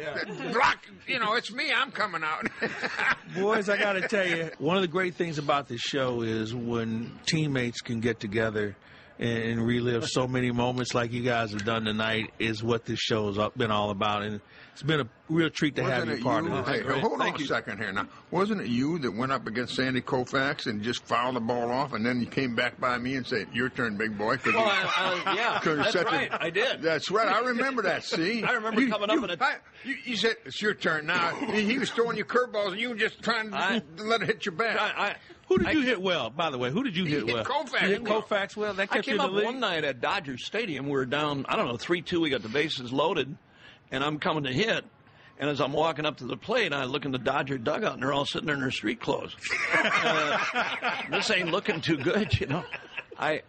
Block, 0.54 0.78
you 1.08 1.20
know, 1.20 1.34
it's 1.34 1.52
me. 1.52 1.72
I'm 1.76 1.92
coming 1.92 2.24
out." 2.24 2.48
Boys, 3.36 3.68
I 3.68 3.78
got 3.78 3.94
to 3.94 4.08
tell 4.08 4.28
you, 4.28 4.52
one 4.60 4.78
of 4.78 4.82
the 4.82 4.88
great 4.88 5.16
things 5.16 5.38
about 5.38 5.68
this 5.68 5.82
show 5.82 6.22
is 6.22 6.56
when 6.56 7.12
teammates 7.26 7.82
can 7.82 8.00
get 8.00 8.20
together 8.20 8.76
and, 9.20 9.38
and 9.44 9.66
relive 9.66 10.08
so 10.08 10.28
many 10.28 10.52
moments 10.52 10.94
like 10.94 11.12
you 11.12 11.24
guys 11.24 11.52
have 11.52 11.66
done 11.66 11.84
tonight 11.84 12.32
is 12.40 12.64
what 12.64 12.86
this 12.86 13.00
show 13.00 13.34
has 13.34 13.52
been 13.58 13.72
all 13.72 13.90
about. 13.90 14.24
And 14.24 14.40
it's 14.82 14.88
been 14.88 15.00
a 15.02 15.08
real 15.30 15.50
treat 15.52 15.76
to 15.76 15.84
have 15.84 15.92
Wasn't 16.08 16.10
you 16.10 16.18
it 16.18 16.24
part 16.24 16.44
you? 16.44 16.54
of 16.54 16.66
this. 16.66 16.82
Hey, 16.82 17.00
hold 17.00 17.22
on 17.22 17.36
a 17.36 17.46
second 17.46 17.78
here 17.78 17.92
now. 17.92 18.08
Wasn't 18.32 18.62
it 18.62 18.68
you 18.68 18.98
that 19.00 19.12
went 19.16 19.32
up 19.32 19.46
against 19.46 19.76
Sandy 19.76 20.02
Koufax 20.02 20.66
and 20.66 20.82
just 20.82 21.06
fouled 21.06 21.36
the 21.36 21.40
ball 21.40 21.70
off, 21.70 21.94
and 21.94 22.04
then 22.04 22.20
you 22.20 22.26
came 22.26 22.56
back 22.56 22.80
by 22.80 22.98
me 22.98 23.14
and 23.16 23.26
said, 23.28 23.48
"Your 23.54 23.70
turn, 23.70 23.96
big 23.96 24.18
boy." 24.18 24.38
'cause 24.38 24.56
Well, 24.56 24.66
you- 24.66 24.72
I, 24.72 25.22
I, 25.28 25.34
yeah, 25.36 25.54
'cause 25.58 25.66
you're 25.66 25.76
that's 25.76 25.92
such 25.94 26.08
right. 26.08 26.30
I 26.34 26.50
did. 26.50 26.82
That's 26.82 27.12
right. 27.12 27.28
I 27.28 27.40
remember 27.42 27.84
that. 27.84 28.04
See, 28.04 28.44
I 28.44 28.54
remember 28.54 28.82
You- 28.82 28.90
coming 28.90 29.10
up 29.12 29.16
you, 29.18 29.24
in 29.24 29.30
a- 29.30 29.38
I- 29.40 29.58
you, 29.84 29.96
you 30.04 30.16
said 30.16 30.38
it's 30.46 30.60
your 30.60 30.74
turn 30.74 31.06
now. 31.06 31.36
he 31.36 31.62
he 31.64 31.78
was 31.78 31.92
throwing 31.92 32.18
you 32.18 32.26
curveballs, 32.26 32.72
and 32.72 32.80
you 32.82 32.90
were 32.90 32.96
just 32.96 33.22
trying 33.22 33.52
to 33.52 33.58
I- 33.58 33.82
let 33.98 34.24
it 34.24 34.28
hit 34.28 34.46
your 34.48 34.56
back. 34.56 34.78
I, 34.82 35.10
I, 35.10 35.16
Who 35.48 35.60
did 35.60 35.68
I- 35.68 35.72
you 35.74 35.82
hit 35.82 36.02
well, 36.02 36.32
by 36.32 36.50
the 36.50 36.58
way? 36.58 36.72
Who 36.72 36.84
did 36.84 36.98
you 36.98 37.06
hit 37.06 37.28
hit 37.28 37.36
well? 37.36 37.46
Koufax 37.46 37.82
You 37.84 37.88
hit 37.90 38.04
well. 38.04 38.24
Koufax 38.24 38.56
well. 38.58 38.74
That 38.74 38.82
I 38.82 38.86
kept 38.96 39.06
you 39.06 39.14
came 39.14 39.20
in 39.22 39.26
up 39.28 39.32
league. 39.32 39.46
one 39.46 39.60
night 39.60 39.84
at 39.84 40.02
Dodger 40.02 40.40
Stadium. 40.40 40.86
We 40.86 40.94
were 40.94 41.06
down, 41.06 41.46
I 41.48 41.56
don't 41.56 41.68
know, 41.68 41.78
three 41.78 42.02
two. 42.02 42.20
We 42.22 42.32
got 42.32 42.42
the 42.42 42.50
bases 42.50 42.92
loaded, 42.92 43.38
and 43.92 44.04
I'm 44.04 44.20
coming 44.20 44.44
to 44.44 44.54
hit. 44.54 44.84
And 45.40 45.50
as 45.50 45.60
I'm 45.60 45.74
walking 45.74 46.06
up 46.06 46.18
to 46.18 46.26
the 46.26 46.38
plate, 46.38 46.72
I 46.72 46.84
look 46.84 47.04
in 47.04 47.12
the 47.12 47.18
Dodger 47.18 47.58
dugout, 47.58 47.94
and 47.94 48.04
they're 48.04 48.14
all 48.14 48.26
sitting 48.26 48.46
there 48.46 48.56
in 48.56 48.62
their 48.62 48.72
street 48.72 49.00
clothes. 49.00 49.36
Uh, 50.04 50.38
this 51.10 51.30
ain't 51.32 51.52
looking 51.52 51.82
too 51.82 51.98
good, 51.98 52.40
you 52.40 52.48
know. 52.48 52.64
I, 53.18 53.42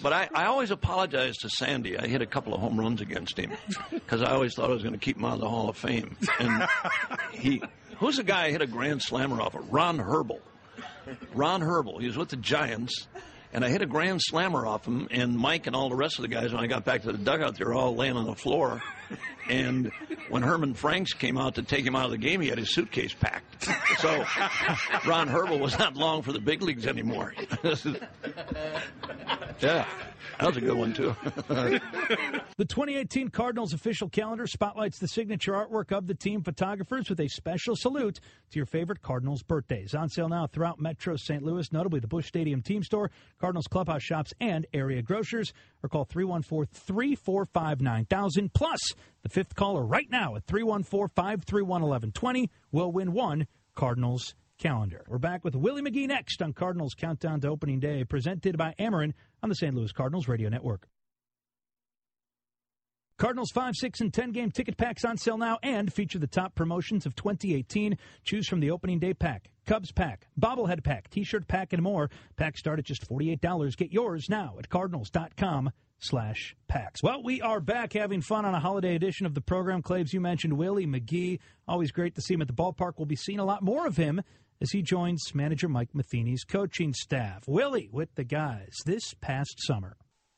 but 0.00 0.12
I, 0.12 0.28
I 0.34 0.46
always 0.46 0.70
apologize 0.70 1.36
to 1.38 1.48
Sandy. 1.48 1.98
I 1.98 2.06
hit 2.06 2.22
a 2.22 2.26
couple 2.26 2.54
of 2.54 2.60
home 2.60 2.78
runs 2.78 3.00
against 3.00 3.36
him 3.38 3.52
because 3.90 4.22
I 4.22 4.30
always 4.32 4.54
thought 4.54 4.70
I 4.70 4.72
was 4.72 4.82
going 4.82 4.94
to 4.94 4.98
keep 5.00 5.16
him 5.16 5.24
out 5.24 5.34
of 5.34 5.40
the 5.40 5.48
Hall 5.48 5.68
of 5.68 5.76
Fame. 5.76 6.16
And 6.38 6.66
he, 7.32 7.62
who's 7.98 8.16
the 8.16 8.22
guy 8.24 8.44
I 8.46 8.50
hit 8.50 8.62
a 8.62 8.66
grand 8.66 9.02
slammer 9.02 9.40
off 9.40 9.54
of? 9.54 9.72
Ron 9.72 9.98
Herbel. 9.98 10.40
Ron 11.34 11.60
Herbel. 11.60 12.00
He 12.00 12.06
was 12.06 12.16
with 12.16 12.28
the 12.30 12.36
Giants, 12.36 13.08
and 13.52 13.64
I 13.64 13.68
hit 13.68 13.82
a 13.82 13.86
grand 13.86 14.20
slammer 14.22 14.66
off 14.66 14.86
him. 14.86 15.08
And 15.10 15.36
Mike 15.36 15.66
and 15.66 15.76
all 15.76 15.88
the 15.88 15.96
rest 15.96 16.18
of 16.18 16.22
the 16.22 16.28
guys, 16.28 16.52
when 16.52 16.62
I 16.62 16.66
got 16.66 16.84
back 16.84 17.02
to 17.02 17.12
the 17.12 17.18
dugout, 17.18 17.56
they 17.58 17.64
were 17.64 17.74
all 17.74 17.94
laying 17.94 18.16
on 18.16 18.26
the 18.26 18.34
floor. 18.34 18.82
And 19.50 19.90
when 20.28 20.42
Herman 20.44 20.74
Franks 20.74 21.14
came 21.14 21.36
out 21.36 21.56
to 21.56 21.62
take 21.64 21.84
him 21.84 21.96
out 21.96 22.04
of 22.04 22.12
the 22.12 22.16
game, 22.16 22.40
he 22.40 22.48
had 22.48 22.58
his 22.58 22.72
suitcase 22.72 23.12
packed. 23.12 23.64
So 23.98 24.24
Ron 25.04 25.28
Herbel 25.28 25.58
was 25.58 25.76
not 25.80 25.96
long 25.96 26.22
for 26.22 26.32
the 26.32 26.38
big 26.38 26.62
leagues 26.62 26.86
anymore. 26.86 27.34
yeah, 29.60 29.84
that 30.38 30.46
was 30.46 30.56
a 30.56 30.60
good 30.60 30.76
one 30.76 30.92
too. 30.92 31.14
The 32.58 32.66
2018 32.66 33.30
Cardinals 33.30 33.72
official 33.72 34.08
calendar 34.08 34.46
spotlights 34.46 34.98
the 34.98 35.08
signature 35.08 35.52
artwork 35.52 35.90
of 35.90 36.06
the 36.06 36.14
team 36.14 36.42
photographers 36.42 37.08
with 37.08 37.18
a 37.18 37.28
special 37.28 37.74
salute 37.74 38.20
to 38.50 38.58
your 38.58 38.66
favorite 38.66 39.02
Cardinals 39.02 39.42
birthdays. 39.42 39.94
On 39.94 40.08
sale 40.08 40.28
now 40.28 40.46
throughout 40.46 40.78
Metro 40.78 41.16
St. 41.16 41.42
Louis, 41.42 41.72
notably 41.72 41.98
the 41.98 42.06
Busch 42.06 42.26
Stadium 42.26 42.62
Team 42.62 42.82
Store, 42.82 43.10
Cardinals 43.40 43.66
Clubhouse 43.66 44.02
shops, 44.02 44.32
and 44.40 44.66
area 44.72 45.02
grocers. 45.02 45.52
Or 45.82 45.88
call 45.88 46.04
314 46.04 46.68
345 46.72 47.80
9000. 47.80 48.52
Plus, 48.52 48.80
the 49.22 49.28
fifth 49.28 49.54
caller 49.54 49.84
right 49.84 50.10
now 50.10 50.36
at 50.36 50.44
314 50.44 51.08
531 51.14 51.82
1120 51.82 52.50
will 52.70 52.92
win 52.92 53.12
one 53.12 53.46
Cardinals 53.74 54.34
calendar. 54.62 55.04
We're 55.08 55.18
back 55.18 55.42
with 55.42 55.56
Willie 55.56 55.82
McGee 55.82 56.06
next 56.06 56.40
on 56.40 56.52
Cardinals 56.52 56.94
Countdown 56.94 57.40
to 57.40 57.48
Opening 57.48 57.80
Day, 57.80 58.04
presented 58.04 58.56
by 58.56 58.74
Ameren 58.78 59.12
on 59.42 59.48
the 59.48 59.56
St. 59.56 59.74
Louis 59.74 59.90
Cardinals 59.90 60.28
Radio 60.28 60.48
Network. 60.48 60.86
Cardinals 63.18 63.50
5, 63.50 63.74
6, 63.74 64.00
and 64.00 64.14
10 64.14 64.30
game 64.30 64.52
ticket 64.52 64.76
packs 64.76 65.04
on 65.04 65.16
sale 65.16 65.36
now 65.36 65.58
and 65.64 65.92
feature 65.92 66.20
the 66.20 66.28
top 66.28 66.54
promotions 66.54 67.06
of 67.06 67.16
2018. 67.16 67.98
Choose 68.22 68.46
from 68.46 68.60
the 68.60 68.70
opening 68.70 69.00
day 69.00 69.14
pack, 69.14 69.50
Cubs 69.66 69.90
pack, 69.90 70.28
bobblehead 70.40 70.84
pack, 70.84 71.10
t 71.10 71.24
shirt 71.24 71.48
pack, 71.48 71.72
and 71.72 71.82
more. 71.82 72.08
Packs 72.36 72.60
start 72.60 72.78
at 72.78 72.84
just 72.84 73.08
$48. 73.08 73.76
Get 73.76 73.92
yours 73.92 74.28
now 74.28 74.54
at 74.60 74.68
cardinals.com 74.68 75.72
slash 75.98 76.56
packs. 76.68 77.02
Well, 77.02 77.22
we 77.22 77.40
are 77.40 77.60
back 77.60 77.92
having 77.92 78.22
fun 78.22 78.44
on 78.44 78.54
a 78.54 78.60
holiday 78.60 78.96
edition 78.96 79.24
of 79.24 79.34
the 79.34 79.40
program. 79.40 79.82
Claves, 79.82 80.12
you 80.12 80.20
mentioned 80.20 80.54
Willie 80.54 80.86
McGee. 80.86 81.38
Always 81.68 81.92
great 81.92 82.16
to 82.16 82.20
see 82.20 82.34
him 82.34 82.42
at 82.42 82.48
the 82.48 82.54
ballpark. 82.54 82.94
We'll 82.96 83.06
be 83.06 83.16
seeing 83.16 83.38
a 83.38 83.44
lot 83.44 83.62
more 83.62 83.86
of 83.86 83.96
him 83.96 84.20
as 84.62 84.70
he 84.70 84.80
joins 84.80 85.34
manager 85.34 85.68
Mike 85.68 85.94
Matheny's 85.94 86.44
coaching 86.44 86.94
staff. 86.94 87.42
Willie 87.48 87.88
with 87.92 88.14
the 88.14 88.24
guys 88.24 88.70
this 88.86 89.12
past 89.20 89.54
summer. 89.58 89.96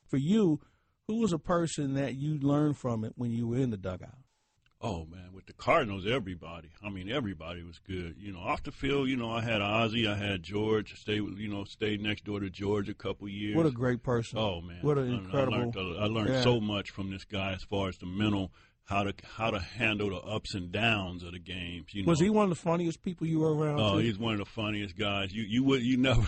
For 0.09 0.17
you, 0.17 0.61
who 1.07 1.21
was 1.21 1.33
a 1.33 1.39
person 1.39 1.95
that 1.95 2.15
you 2.15 2.39
learned 2.39 2.79
from 2.79 3.05
it 3.05 3.13
when 3.17 3.31
you 3.33 3.47
were 3.49 3.59
in 3.59 3.71
the 3.71 3.77
dugout? 3.77 4.19
Oh 4.81 5.07
man, 5.07 5.33
with 5.33 5.47
the 5.47 5.53
Cardinals, 5.55 6.05
everybody. 6.07 6.69
I 6.85 6.91
mean, 6.91 7.11
everybody 7.11 7.63
was 7.63 7.79
good. 7.79 8.17
You 8.19 8.33
know, 8.33 8.41
off 8.41 8.63
the 8.63 8.71
field, 8.73 9.09
you 9.09 9.17
know, 9.17 9.31
I 9.31 9.41
had 9.43 9.63
Ozzie, 9.63 10.07
I 10.07 10.15
had 10.15 10.43
George. 10.43 10.95
Stayed, 11.01 11.23
with, 11.23 11.39
you 11.39 11.49
know, 11.49 11.65
stayed 11.65 12.03
next 12.03 12.25
door 12.25 12.41
to 12.41 12.51
George 12.51 12.89
a 12.91 12.95
couple 12.95 13.27
years. 13.29 13.57
What 13.57 13.65
a 13.67 13.71
great 13.71 14.03
person! 14.03 14.39
Oh 14.39 14.61
man, 14.61 14.79
what 14.83 14.99
an 14.99 15.11
incredible! 15.13 15.55
I 15.55 15.59
learned, 15.59 15.77
a- 15.77 15.99
I 16.01 16.05
learned 16.07 16.29
Yeah. 16.31 16.43
so 16.43 16.61
much 16.61 16.91
from 16.91 17.11
this 17.11 17.25
guy 17.25 17.53
as 17.53 17.63
far 17.63 17.89
as 17.89 17.97
the 17.97 18.05
mental, 18.07 18.53
how 18.85 19.03
to 19.05 19.15
how 19.37 19.51
to 19.51 19.59
handle 19.59 20.11
the 20.11 20.17
ups 20.17 20.55
and 20.55 20.71
downs 20.71 21.23
of 21.23 21.33
the 21.33 21.39
games. 21.39 21.87
You 21.93 22.05
know, 22.05 22.11
Was 22.11 22.21
he 22.21 22.29
one 22.31 22.45
of 22.45 22.51
the 22.51 22.55
funniest 22.63 23.03
people 23.03 23.27
you 23.27 23.41
were 23.41 23.55
around? 23.55 23.81
Oh, 23.81 23.99
he's 23.99 24.19
one 24.19 24.35
of 24.35 24.39
the 24.41 24.45
funniest 24.45 24.97
guys. 24.97 25.33
You 25.33 25.43
you 25.43 25.65
would 25.65 25.83
you 25.83 25.97
never 25.97 26.23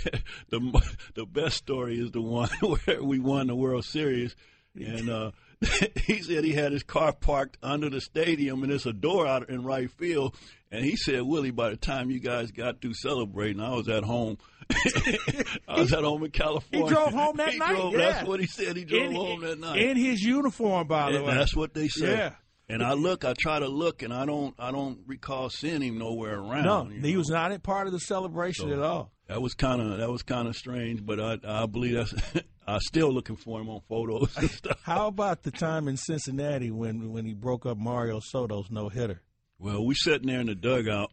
the 0.48 0.94
the 1.14 1.26
best 1.26 1.56
story 1.56 1.98
is 1.98 2.10
the 2.10 2.22
one 2.22 2.48
where 2.60 3.02
we 3.02 3.18
won 3.18 3.46
the 3.48 3.54
World 3.54 3.84
Series, 3.84 4.34
and 4.74 5.10
uh, 5.10 5.30
he 6.06 6.22
said 6.22 6.44
he 6.44 6.52
had 6.54 6.72
his 6.72 6.82
car 6.82 7.12
parked 7.12 7.58
under 7.62 7.90
the 7.90 8.00
stadium, 8.00 8.62
and 8.62 8.70
there's 8.72 8.86
a 8.86 8.92
door 8.92 9.26
out 9.26 9.48
in 9.50 9.64
right 9.64 9.90
field. 9.90 10.34
And 10.70 10.84
he 10.84 10.96
said, 10.96 11.22
Willie, 11.22 11.50
by 11.50 11.70
the 11.70 11.78
time 11.78 12.10
you 12.10 12.20
guys 12.20 12.50
got 12.50 12.82
through 12.82 12.92
celebrating, 12.92 13.58
I 13.58 13.74
was 13.74 13.88
at 13.88 14.04
home 14.04 14.36
I 15.68 15.80
was 15.80 15.92
at 15.92 16.04
home 16.04 16.24
in 16.24 16.30
California. 16.30 16.86
He 16.88 16.92
drove 16.94 17.12
home 17.12 17.36
that 17.36 17.50
He 17.52 17.58
night. 17.58 17.74
drove- 17.76 17.92
yeah. 17.92 17.98
That's 18.12 18.28
what 18.28 18.40
he 18.40 18.46
said. 18.46 18.76
He 18.76 18.84
drove 18.84 19.02
in, 19.02 19.12
home 19.14 19.40
that 19.42 19.58
night. 19.58 19.78
in 19.80 19.96
his 19.96 20.22
uniform, 20.22 20.86
by 20.86 21.10
the 21.10 21.18
And 21.18 21.26
way. 21.26 21.34
That's 21.34 21.56
what 21.56 21.74
they 21.74 21.88
said. 21.88 22.18
Yeah. 22.18 22.30
And 22.70 22.82
I 22.82 22.92
look, 22.92 23.24
I 23.24 23.32
try 23.38 23.58
to 23.58 23.66
look, 23.68 24.02
and 24.02 24.12
I 24.12 24.26
don't, 24.26 24.54
I 24.58 24.70
don't 24.70 24.98
recall 25.06 25.48
seeing 25.48 25.80
him 25.80 25.96
nowhere 25.98 26.38
around. 26.38 26.64
No, 26.64 26.84
he 26.84 27.12
know. 27.12 27.18
was 27.18 27.30
not 27.30 27.50
a 27.50 27.58
part 27.58 27.86
of 27.86 27.94
the 27.94 27.98
celebration 28.00 28.68
So, 28.68 28.74
at 28.74 28.78
all. 28.80 29.10
That 29.26 29.40
was 29.40 29.54
kind 29.54 29.80
of, 29.80 29.96
that 29.98 30.10
was 30.10 30.22
kind 30.22 30.46
of 30.46 30.54
strange, 30.54 31.04
but 31.04 31.18
I, 31.18 31.38
I 31.62 31.66
believe 31.66 31.94
that's. 31.94 32.14
I'm 32.66 32.80
still 32.80 33.10
looking 33.10 33.36
for 33.36 33.58
him 33.62 33.70
on 33.70 33.80
photos 33.88 34.36
and 34.36 34.50
stuff. 34.50 34.78
How 34.82 35.06
about 35.06 35.42
the 35.42 35.50
time 35.50 35.88
in 35.88 35.96
Cincinnati 35.96 36.70
when 36.70 37.10
when 37.12 37.24
he 37.24 37.32
broke 37.32 37.64
up 37.64 37.78
Mario 37.78 38.20
Soto's 38.20 38.70
no 38.70 38.90
hitter? 38.90 39.22
Well, 39.58 39.86
we 39.86 39.94
sitting 39.94 40.28
there 40.28 40.40
in 40.40 40.48
the 40.48 40.54
dugout, 40.54 41.10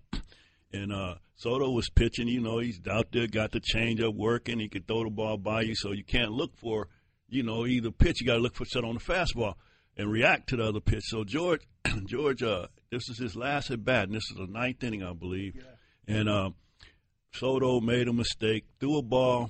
and 0.75 0.91
uh, 0.91 1.15
Soto 1.35 1.71
was 1.71 1.89
pitching. 1.89 2.27
You 2.27 2.41
know, 2.41 2.59
he's 2.59 2.79
out 2.89 3.07
there, 3.11 3.27
got 3.27 3.51
the 3.51 3.61
changeup 3.61 4.15
working. 4.15 4.59
He 4.59 4.69
could 4.69 4.87
throw 4.87 5.03
the 5.03 5.09
ball 5.09 5.37
by 5.37 5.61
you, 5.61 5.75
so 5.75 5.91
you 5.91 6.03
can't 6.03 6.31
look 6.31 6.55
for, 6.57 6.87
you 7.29 7.43
know, 7.43 7.65
either 7.65 7.91
pitch. 7.91 8.21
You 8.21 8.27
got 8.27 8.35
to 8.35 8.41
look 8.41 8.55
for 8.55 8.65
set 8.65 8.83
on 8.83 8.95
the 8.95 8.99
fastball 8.99 9.55
and 9.97 10.11
react 10.11 10.49
to 10.49 10.57
the 10.57 10.63
other 10.63 10.79
pitch. 10.79 11.03
So 11.05 11.23
George, 11.23 11.61
George, 12.05 12.43
uh, 12.43 12.67
this 12.91 13.09
is 13.09 13.17
his 13.17 13.35
last 13.35 13.71
at 13.71 13.83
bat, 13.83 14.07
and 14.07 14.15
this 14.15 14.29
is 14.31 14.37
the 14.37 14.47
ninth 14.47 14.83
inning, 14.83 15.03
I 15.03 15.13
believe. 15.13 15.63
And 16.07 16.29
uh, 16.29 16.51
Soto 17.33 17.79
made 17.79 18.07
a 18.07 18.13
mistake, 18.13 18.65
threw 18.79 18.97
a 18.97 19.01
ball 19.01 19.49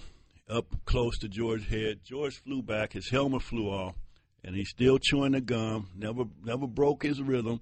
up 0.49 0.67
close 0.85 1.17
to 1.19 1.27
George's 1.27 1.67
head. 1.67 1.99
George 2.03 2.41
flew 2.43 2.61
back, 2.61 2.93
his 2.93 3.09
helmet 3.09 3.41
flew 3.41 3.67
off, 3.67 3.95
and 4.43 4.55
he's 4.55 4.69
still 4.69 4.99
chewing 4.99 5.31
the 5.33 5.41
gum. 5.41 5.89
Never, 5.95 6.23
never 6.43 6.67
broke 6.67 7.03
his 7.03 7.21
rhythm. 7.21 7.61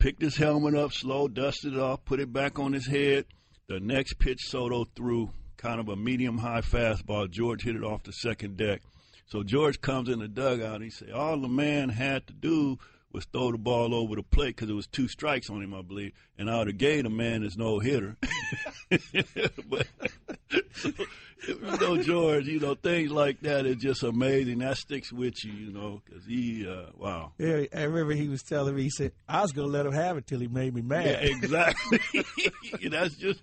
Picked 0.00 0.22
his 0.22 0.36
helmet 0.36 0.76
up, 0.76 0.92
slow, 0.92 1.26
dusted 1.26 1.74
it 1.74 1.80
off, 1.80 2.04
put 2.04 2.20
it 2.20 2.32
back 2.32 2.60
on 2.60 2.72
his 2.72 2.86
head. 2.86 3.26
The 3.66 3.80
next 3.80 4.14
pitch 4.20 4.38
Soto 4.42 4.84
threw, 4.84 5.30
kind 5.56 5.80
of 5.80 5.88
a 5.88 5.96
medium 5.96 6.38
high 6.38 6.60
fastball. 6.60 7.28
George 7.28 7.64
hit 7.64 7.74
it 7.74 7.82
off 7.82 8.04
the 8.04 8.12
second 8.12 8.56
deck. 8.56 8.80
So 9.26 9.42
George 9.42 9.80
comes 9.80 10.08
in 10.08 10.20
the 10.20 10.28
dugout 10.28 10.76
and 10.76 10.84
he 10.84 10.90
said, 10.90 11.10
all 11.10 11.36
the 11.40 11.48
man 11.48 11.88
had 11.88 12.28
to 12.28 12.32
do 12.32 12.78
was 13.12 13.24
throw 13.24 13.50
the 13.50 13.58
ball 13.58 13.92
over 13.92 14.14
the 14.14 14.22
plate 14.22 14.54
because 14.54 14.70
it 14.70 14.74
was 14.74 14.86
two 14.86 15.08
strikes 15.08 15.50
on 15.50 15.62
him, 15.62 15.74
I 15.74 15.82
believe. 15.82 16.12
And 16.38 16.48
out 16.48 16.62
of 16.62 16.66
the 16.68 16.72
gate, 16.74 17.04
a 17.04 17.10
man 17.10 17.42
is 17.42 17.56
no 17.56 17.80
hitter. 17.80 18.16
but, 18.90 19.86
so, 20.72 20.90
you 21.48 21.76
know, 21.80 22.02
George, 22.02 22.46
you 22.46 22.60
know, 22.60 22.74
things 22.74 23.10
like 23.10 23.40
that. 23.40 23.66
is 23.66 23.76
just 23.76 24.02
amazing. 24.02 24.58
That 24.58 24.76
sticks 24.76 25.12
with 25.12 25.44
you, 25.44 25.52
you 25.52 25.72
know, 25.72 26.02
because 26.04 26.24
he, 26.24 26.66
uh, 26.68 26.90
wow. 26.96 27.32
Yeah, 27.38 27.64
I 27.74 27.82
remember 27.82 28.14
he 28.14 28.28
was 28.28 28.42
telling 28.42 28.74
me. 28.74 28.82
He 28.82 28.90
said, 28.90 29.12
"I 29.28 29.42
was 29.42 29.52
gonna 29.52 29.68
let 29.68 29.86
him 29.86 29.92
have 29.92 30.16
it 30.16 30.26
till 30.26 30.40
he 30.40 30.48
made 30.48 30.74
me 30.74 30.82
mad." 30.82 31.06
Yeah, 31.06 31.36
exactly. 31.36 32.00
That's 32.90 33.14
just, 33.16 33.40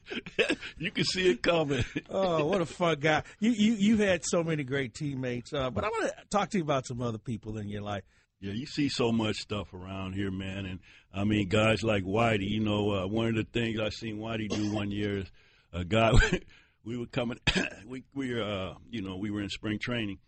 you 0.78 0.92
can 0.92 1.06
see 1.06 1.30
it 1.32 1.42
coming. 1.42 1.86
oh, 2.10 2.46
what 2.46 2.62
a 2.62 2.66
fun 2.66 3.00
guy! 3.00 3.24
You 3.40 3.52
you 3.52 3.74
you 3.74 3.98
had 3.98 4.24
so 4.26 4.44
many 4.44 4.64
great 4.64 4.94
teammates. 4.94 5.54
Uh, 5.54 5.70
but 5.70 5.84
I 5.84 5.90
want 5.90 6.06
to 6.08 6.14
talk 6.30 6.50
to 6.52 6.58
you 6.58 6.64
about 6.64 6.86
some 6.86 7.02
other 7.02 7.18
people 7.18 7.58
in 7.58 7.70
your 7.70 7.82
life. 7.82 8.04
Yeah, 8.41 8.52
you 8.54 8.65
see 8.65 8.89
so 8.89 9.12
much 9.12 9.38
stuff 9.38 9.74
around 9.74 10.13
here, 10.13 10.30
man. 10.32 10.65
And 10.65 10.80
I 11.13 11.24
mean, 11.24 11.48
guys 11.48 11.84
like 11.84 12.04
Whitey, 12.04 12.48
you 12.50 12.60
know, 12.60 12.91
uh, 12.91 13.08
one 13.08 13.28
of 13.28 13.36
the 13.36 13.43
things 13.45 13.80
I 13.80 13.89
seen 13.89 14.17
Whitey 14.17 14.50
do 14.50 14.74
one 14.74 14.91
year 14.91 15.19
is 15.19 15.32
a 15.74 15.84
guy, 15.86 16.12
we 16.84 16.98
were 16.98 17.06
coming, 17.08 17.39
we, 17.88 18.04
we 18.13 18.34
were, 18.34 18.43
uh, 18.43 18.74
you 18.89 19.02
know, 19.02 19.15
we 19.15 19.32
were 19.32 19.41
in 19.41 19.50
spring 19.50 19.80
training 19.82 20.19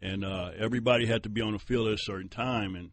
and 0.00 0.24
uh, 0.24 0.50
everybody 0.58 1.06
had 1.06 1.22
to 1.24 1.28
be 1.28 1.40
on 1.40 1.54
the 1.54 1.58
field 1.58 1.88
at 1.88 1.94
a 1.94 1.98
certain 1.98 2.28
time. 2.28 2.76
And 2.76 2.90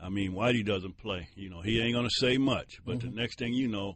I 0.00 0.08
mean, 0.08 0.32
Whitey 0.32 0.64
doesn't 0.64 0.96
play. 0.96 1.28
You 1.36 1.50
know, 1.50 1.60
he 1.60 1.80
ain't 1.80 1.94
to 1.96 2.10
say 2.18 2.38
much. 2.38 2.78
But 2.84 2.98
Mm-hmm. 2.98 3.10
the 3.10 3.14
next 3.20 3.38
thing 3.38 3.52
you 3.52 3.68
know, 3.68 3.94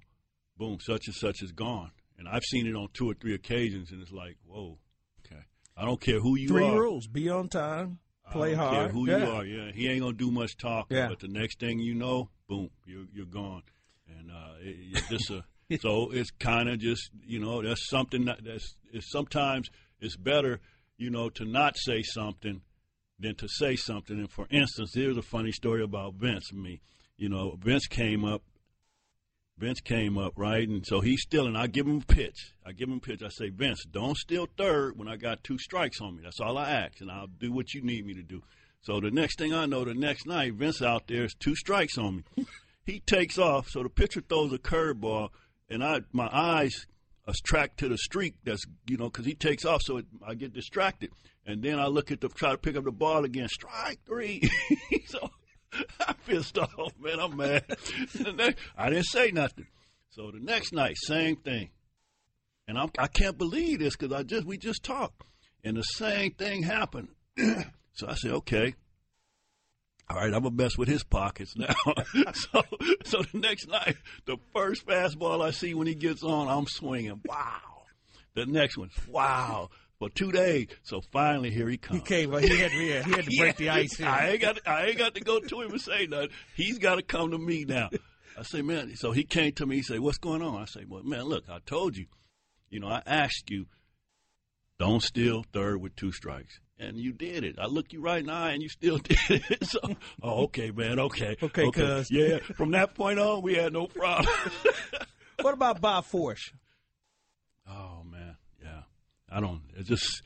boom, 0.58 0.78
such 0.80 1.06
and 1.06 1.14
such 1.14 1.42
is 1.42 1.52
gone. 1.52 1.90
And 2.18 2.28
I've 2.28 2.42
seen 2.44 2.66
it 2.66 2.76
on 2.76 2.88
two 2.92 3.10
or 3.10 3.14
three 3.14 3.34
occasions, 3.34 3.90
and 3.90 4.00
it's 4.02 4.12
like, 4.12 4.36
whoa, 4.46 4.78
okay. 5.26 5.40
I 5.76 5.84
don't 5.84 6.00
care 6.00 6.20
who 6.20 6.36
you 6.38 6.48
Three 6.48 6.68
are. 6.68 6.78
rules: 6.78 7.06
be 7.08 7.28
on 7.30 7.48
time, 7.48 7.98
play 8.32 8.54
hard. 8.54 8.90
Who 8.90 9.08
yeah. 9.08 9.18
you 9.18 9.30
are, 9.30 9.44
yeah. 9.44 9.72
He 9.72 9.88
ain't 9.88 10.00
gonna 10.00 10.12
do 10.12 10.30
much 10.30 10.56
talking, 10.56 10.96
Yeah. 10.96 11.08
but 11.08 11.20
the 11.20 11.28
next 11.28 11.60
thing 11.60 11.78
you 11.78 11.94
know, 11.94 12.30
boom, 12.48 12.70
you're 12.86 13.06
you're 13.12 13.26
gone, 13.26 13.62
and 14.08 14.30
uh, 14.30 14.54
it, 14.60 14.76
it's 14.92 15.08
just 15.08 15.30
a. 15.30 15.44
so 15.80 16.10
it's 16.10 16.30
kind 16.30 16.68
of 16.68 16.78
just 16.78 17.10
you 17.24 17.38
know 17.38 17.62
that's 17.62 17.88
something 17.88 18.26
that 18.26 18.44
that's 18.44 18.76
it's 18.92 19.10
sometimes 19.10 19.70
it's 20.00 20.16
better 20.16 20.60
you 20.98 21.08
know 21.08 21.30
to 21.30 21.46
not 21.46 21.76
say 21.78 22.02
something 22.02 22.60
than 23.18 23.34
to 23.36 23.48
say 23.48 23.76
something. 23.76 24.18
And 24.18 24.30
for 24.30 24.46
instance, 24.50 24.92
here's 24.94 25.16
a 25.16 25.22
funny 25.22 25.52
story 25.52 25.82
about 25.82 26.14
Vince 26.14 26.50
and 26.52 26.62
me. 26.62 26.80
You 27.16 27.28
know, 27.28 27.56
Vince 27.62 27.86
came 27.86 28.24
up. 28.24 28.42
Vince 29.58 29.80
came 29.80 30.18
up, 30.18 30.32
right? 30.36 30.68
And 30.68 30.84
so 30.86 31.00
he's 31.00 31.22
stealing. 31.22 31.56
I 31.56 31.66
give 31.66 31.86
him 31.86 31.98
a 31.98 32.12
pitch. 32.12 32.54
I 32.66 32.72
give 32.72 32.88
him 32.88 32.96
a 32.96 33.00
pitch. 33.00 33.22
I 33.22 33.28
say, 33.28 33.48
Vince, 33.50 33.84
don't 33.84 34.16
steal 34.16 34.48
third 34.56 34.98
when 34.98 35.08
I 35.08 35.16
got 35.16 35.44
two 35.44 35.58
strikes 35.58 36.00
on 36.00 36.16
me. 36.16 36.22
That's 36.24 36.40
all 36.40 36.58
I 36.58 36.70
ask, 36.70 37.00
and 37.00 37.10
I'll 37.10 37.26
do 37.26 37.52
what 37.52 37.74
you 37.74 37.82
need 37.82 38.06
me 38.06 38.14
to 38.14 38.22
do. 38.22 38.42
So 38.80 38.98
the 38.98 39.10
next 39.10 39.38
thing 39.38 39.54
I 39.54 39.66
know, 39.66 39.84
the 39.84 39.94
next 39.94 40.26
night, 40.26 40.54
Vince 40.54 40.82
out 40.82 41.06
there 41.06 41.24
is 41.24 41.34
two 41.34 41.54
strikes 41.54 41.96
on 41.96 42.24
me. 42.36 42.46
he 42.84 43.00
takes 43.00 43.38
off, 43.38 43.68
so 43.68 43.82
the 43.82 43.88
pitcher 43.88 44.20
throws 44.20 44.52
a 44.52 44.58
curveball, 44.58 45.28
and 45.70 45.84
I 45.84 46.00
my 46.12 46.28
eyes 46.32 46.86
are 47.28 47.34
tracked 47.44 47.78
to 47.78 47.88
the 47.88 47.98
streak. 47.98 48.34
That's 48.44 48.64
you 48.88 48.96
know 48.96 49.04
because 49.04 49.24
he 49.24 49.34
takes 49.34 49.64
off, 49.64 49.82
so 49.82 49.98
it, 49.98 50.06
I 50.26 50.34
get 50.34 50.52
distracted, 50.52 51.10
and 51.46 51.62
then 51.62 51.78
I 51.78 51.86
look 51.86 52.10
at 52.10 52.20
the 52.20 52.28
try 52.28 52.50
to 52.50 52.58
pick 52.58 52.76
up 52.76 52.84
the 52.84 52.90
ball 52.90 53.24
again. 53.24 53.48
Strike 53.48 54.00
three. 54.04 54.42
so 55.06 55.30
I'm 56.06 56.14
pissed 56.26 56.58
off, 56.58 56.92
man. 57.00 57.20
I'm 57.20 57.36
mad. 57.36 57.64
I 58.76 58.90
didn't 58.90 59.06
say 59.06 59.30
nothing. 59.30 59.66
So 60.10 60.30
the 60.30 60.40
next 60.40 60.72
night, 60.72 60.96
same 60.96 61.36
thing, 61.36 61.70
and 62.68 62.78
I'm, 62.78 62.90
I 62.98 63.06
can't 63.06 63.38
believe 63.38 63.78
this 63.78 63.96
because 63.96 64.12
I 64.12 64.22
just 64.22 64.46
we 64.46 64.58
just 64.58 64.82
talked, 64.82 65.22
and 65.64 65.76
the 65.76 65.82
same 65.82 66.32
thing 66.32 66.62
happened. 66.62 67.08
so 67.92 68.08
I 68.08 68.14
said, 68.14 68.32
okay. 68.32 68.74
All 70.10 70.18
right, 70.18 70.34
I'm 70.34 70.42
gonna 70.42 70.50
mess 70.50 70.76
with 70.76 70.88
his 70.88 71.04
pockets 71.04 71.56
now. 71.56 71.74
so, 72.34 72.62
so 73.04 73.22
the 73.22 73.38
next 73.38 73.68
night, 73.68 73.96
the 74.26 74.36
first 74.52 74.86
fastball 74.86 75.42
I 75.42 75.52
see 75.52 75.72
when 75.72 75.86
he 75.86 75.94
gets 75.94 76.22
on, 76.22 76.48
I'm 76.48 76.66
swinging. 76.66 77.22
Wow. 77.24 77.84
The 78.34 78.44
next 78.44 78.76
one, 78.76 78.90
wow. 79.08 79.70
For 80.02 80.10
two 80.10 80.32
days. 80.32 80.66
So 80.82 81.00
finally, 81.12 81.50
here 81.52 81.68
he 81.68 81.76
comes. 81.76 82.00
He 82.00 82.04
came. 82.04 82.32
He 82.40 82.48
had, 82.58 82.72
yeah, 82.72 83.02
he 83.04 83.10
had 83.12 83.24
to 83.24 83.36
break 83.38 83.56
the 83.58 83.68
ice. 83.68 84.00
in. 84.00 84.04
I 84.06 84.30
ain't 84.30 84.40
got. 84.40 84.58
I 84.66 84.86
ain't 84.86 84.98
got 84.98 85.14
to 85.14 85.20
go 85.20 85.38
to 85.38 85.60
him 85.60 85.70
and 85.70 85.80
say 85.80 86.08
nothing. 86.08 86.30
He's 86.56 86.78
got 86.78 86.96
to 86.96 87.02
come 87.02 87.30
to 87.30 87.38
me 87.38 87.64
now. 87.64 87.88
I 88.36 88.42
say, 88.42 88.62
man. 88.62 88.96
So 88.96 89.12
he 89.12 89.22
came 89.22 89.52
to 89.52 89.64
me. 89.66 89.76
He 89.76 89.82
said, 89.82 90.00
"What's 90.00 90.18
going 90.18 90.42
on?" 90.42 90.60
I 90.60 90.64
say, 90.64 90.84
"Well, 90.88 91.04
man, 91.04 91.22
look, 91.26 91.44
I 91.48 91.60
told 91.64 91.96
you. 91.96 92.06
You 92.68 92.80
know, 92.80 92.88
I 92.88 93.00
asked 93.06 93.48
you, 93.48 93.66
don't 94.80 95.04
steal 95.04 95.44
third 95.52 95.80
with 95.80 95.94
two 95.94 96.10
strikes, 96.10 96.58
and 96.80 96.96
you 96.98 97.12
did 97.12 97.44
it. 97.44 97.54
I 97.60 97.66
looked 97.66 97.92
you 97.92 98.00
right 98.00 98.18
in 98.18 98.26
the 98.26 98.32
eye, 98.32 98.50
and 98.50 98.60
you 98.62 98.68
still 98.70 98.98
did 99.04 99.18
it. 99.28 99.64
so, 99.66 99.78
oh, 100.20 100.44
okay, 100.46 100.72
man. 100.72 100.98
Okay, 100.98 101.36
Okay, 101.40 101.70
cuz. 101.70 102.08
yeah. 102.10 102.38
From 102.56 102.72
that 102.72 102.96
point 102.96 103.20
on, 103.20 103.42
we 103.42 103.54
had 103.54 103.72
no 103.72 103.86
problem. 103.86 104.26
What 105.40 105.54
about 105.54 105.80
Bob 105.80 106.04
Forsch? 106.06 106.52
Oh. 109.32 109.36
I 109.36 109.40
don't. 109.40 109.62
It's 109.76 109.88
just 109.88 110.22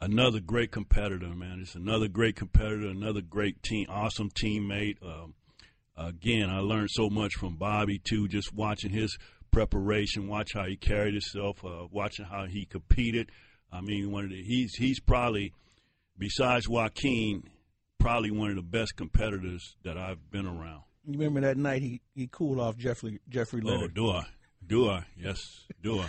another 0.00 0.40
great 0.40 0.70
competitor, 0.72 1.28
man. 1.28 1.60
It's 1.60 1.74
another 1.74 2.08
great 2.08 2.36
competitor, 2.36 2.86
another 2.88 3.20
great 3.20 3.62
team, 3.62 3.86
awesome 3.88 4.30
teammate. 4.30 4.96
Um, 5.02 5.34
again, 5.96 6.48
I 6.50 6.58
learned 6.60 6.88
so 6.90 7.08
much 7.10 7.34
from 7.34 7.56
Bobby 7.56 7.98
too, 7.98 8.28
just 8.28 8.54
watching 8.54 8.90
his 8.90 9.16
preparation, 9.50 10.28
watch 10.28 10.50
how 10.54 10.64
he 10.64 10.76
carried 10.76 11.14
himself, 11.14 11.64
uh, 11.64 11.86
watching 11.90 12.24
how 12.24 12.46
he 12.46 12.64
competed. 12.66 13.30
I 13.72 13.80
mean, 13.80 14.10
one 14.10 14.24
of 14.24 14.30
the 14.30 14.42
he's 14.42 14.74
he's 14.74 15.00
probably 15.00 15.52
besides 16.18 16.68
Joaquin, 16.68 17.44
probably 17.98 18.30
one 18.30 18.50
of 18.50 18.56
the 18.56 18.62
best 18.62 18.96
competitors 18.96 19.76
that 19.84 19.96
I've 19.96 20.30
been 20.30 20.46
around. 20.46 20.82
You 21.06 21.18
remember 21.18 21.40
that 21.42 21.56
night 21.56 21.82
he, 21.82 22.00
he 22.14 22.28
cooled 22.30 22.60
off 22.60 22.76
Jeffrey 22.76 23.20
Jeffrey 23.28 23.62
Oh, 23.64 23.68
Leonard. 23.68 23.94
do 23.94 24.10
I? 24.10 24.26
Do 24.66 24.88
I? 24.90 25.04
Yes, 25.16 25.38
do 25.82 25.98
I? 26.00 26.06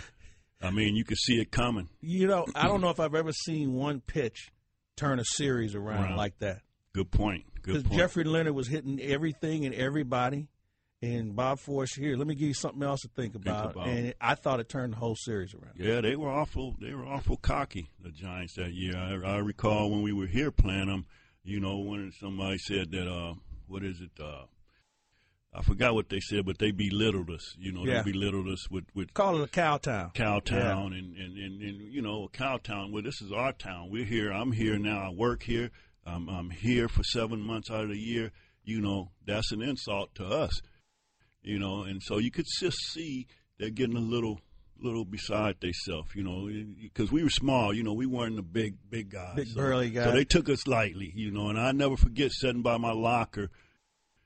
I 0.62 0.70
mean, 0.70 0.94
you 0.96 1.04
could 1.04 1.18
see 1.18 1.40
it 1.40 1.50
coming. 1.50 1.88
You 2.00 2.26
know, 2.26 2.46
I 2.54 2.68
don't 2.68 2.80
know 2.80 2.90
if 2.90 3.00
I've 3.00 3.14
ever 3.14 3.32
seen 3.32 3.74
one 3.74 4.00
pitch 4.00 4.52
turn 4.96 5.18
a 5.18 5.24
series 5.24 5.74
around 5.74 6.04
Around. 6.04 6.16
like 6.16 6.38
that. 6.38 6.60
Good 6.92 7.10
point. 7.10 7.44
Good 7.62 7.84
point. 7.84 7.98
Jeffrey 7.98 8.24
Leonard 8.24 8.54
was 8.54 8.68
hitting 8.68 9.00
everything 9.00 9.64
and 9.66 9.74
everybody, 9.74 10.48
and 11.00 11.34
Bob 11.34 11.58
Forsch 11.58 11.98
here. 11.98 12.16
Let 12.16 12.26
me 12.26 12.34
give 12.34 12.48
you 12.48 12.54
something 12.54 12.82
else 12.82 13.00
to 13.00 13.08
think 13.08 13.34
about. 13.34 13.72
about. 13.72 13.88
And 13.88 14.14
I 14.20 14.34
thought 14.34 14.60
it 14.60 14.68
turned 14.68 14.92
the 14.92 14.98
whole 14.98 15.16
series 15.16 15.54
around. 15.54 15.74
Yeah, 15.76 16.00
they 16.00 16.16
were 16.16 16.30
awful. 16.30 16.76
They 16.80 16.92
were 16.94 17.06
awful 17.06 17.36
cocky. 17.36 17.90
The 18.02 18.10
Giants 18.10 18.54
that 18.54 18.72
year. 18.72 18.96
I, 18.96 19.34
I 19.34 19.36
recall 19.38 19.90
when 19.90 20.02
we 20.02 20.12
were 20.12 20.26
here 20.26 20.50
playing 20.50 20.88
them. 20.88 21.06
You 21.44 21.58
know, 21.60 21.78
when 21.78 22.12
somebody 22.20 22.58
said 22.58 22.92
that. 22.92 23.10
Uh, 23.10 23.34
what 23.66 23.82
is 23.82 24.00
it? 24.00 24.10
Uh, 24.22 24.42
I 25.54 25.62
forgot 25.62 25.94
what 25.94 26.08
they 26.08 26.20
said, 26.20 26.46
but 26.46 26.58
they 26.58 26.70
belittled 26.70 27.30
us. 27.30 27.54
You 27.58 27.72
know, 27.72 27.84
Yeah. 27.84 28.02
they 28.02 28.12
belittled 28.12 28.48
us 28.48 28.70
with 28.70 28.84
with 28.94 29.12
Call 29.12 29.40
it 29.40 29.44
a 29.44 29.48
cow 29.48 29.76
town. 29.76 30.12
Cowtown 30.14 30.98
and, 30.98 31.16
and, 31.16 31.36
and, 31.36 31.62
and 31.62 31.92
you 31.92 32.00
know 32.00 32.28
Cowtown. 32.32 32.90
Well, 32.90 33.02
this 33.02 33.20
is 33.20 33.32
our 33.32 33.52
town. 33.52 33.90
We're 33.90 34.06
here. 34.06 34.32
I'm 34.32 34.52
here 34.52 34.78
now. 34.78 34.98
I 34.98 35.10
work 35.10 35.42
here. 35.42 35.70
Um, 36.06 36.28
I'm 36.28 36.50
here 36.50 36.88
for 36.88 37.02
seven 37.04 37.40
months 37.40 37.70
out 37.70 37.84
of 37.84 37.90
the 37.90 37.98
year. 37.98 38.32
You 38.64 38.80
know, 38.80 39.10
that's 39.26 39.52
an 39.52 39.60
insult 39.62 40.14
to 40.16 40.26
us. 40.26 40.62
You 41.42 41.58
know, 41.58 41.82
and 41.82 42.02
so 42.02 42.18
you 42.18 42.30
could 42.30 42.46
just 42.60 42.78
see 42.92 43.26
they're 43.58 43.70
getting 43.70 43.96
a 43.96 44.00
little 44.00 44.40
little 44.80 45.04
beside 45.04 45.60
themselves, 45.60 46.08
you 46.14 46.24
know, 46.24 46.48
because 46.82 47.12
we 47.12 47.22
were 47.22 47.30
small, 47.30 47.72
you 47.72 47.82
know, 47.82 47.92
we 47.92 48.06
weren't 48.06 48.36
the 48.36 48.42
big, 48.42 48.74
big 48.90 49.10
guys. 49.10 49.36
Big 49.36 49.48
so, 49.48 49.54
burly 49.60 49.90
guys. 49.90 50.06
So 50.06 50.12
they 50.12 50.24
took 50.24 50.48
us 50.48 50.66
lightly, 50.66 51.12
you 51.14 51.30
know, 51.30 51.48
and 51.50 51.60
I 51.60 51.70
never 51.72 51.96
forget 51.96 52.32
sitting 52.32 52.62
by 52.62 52.78
my 52.78 52.92
locker, 52.92 53.50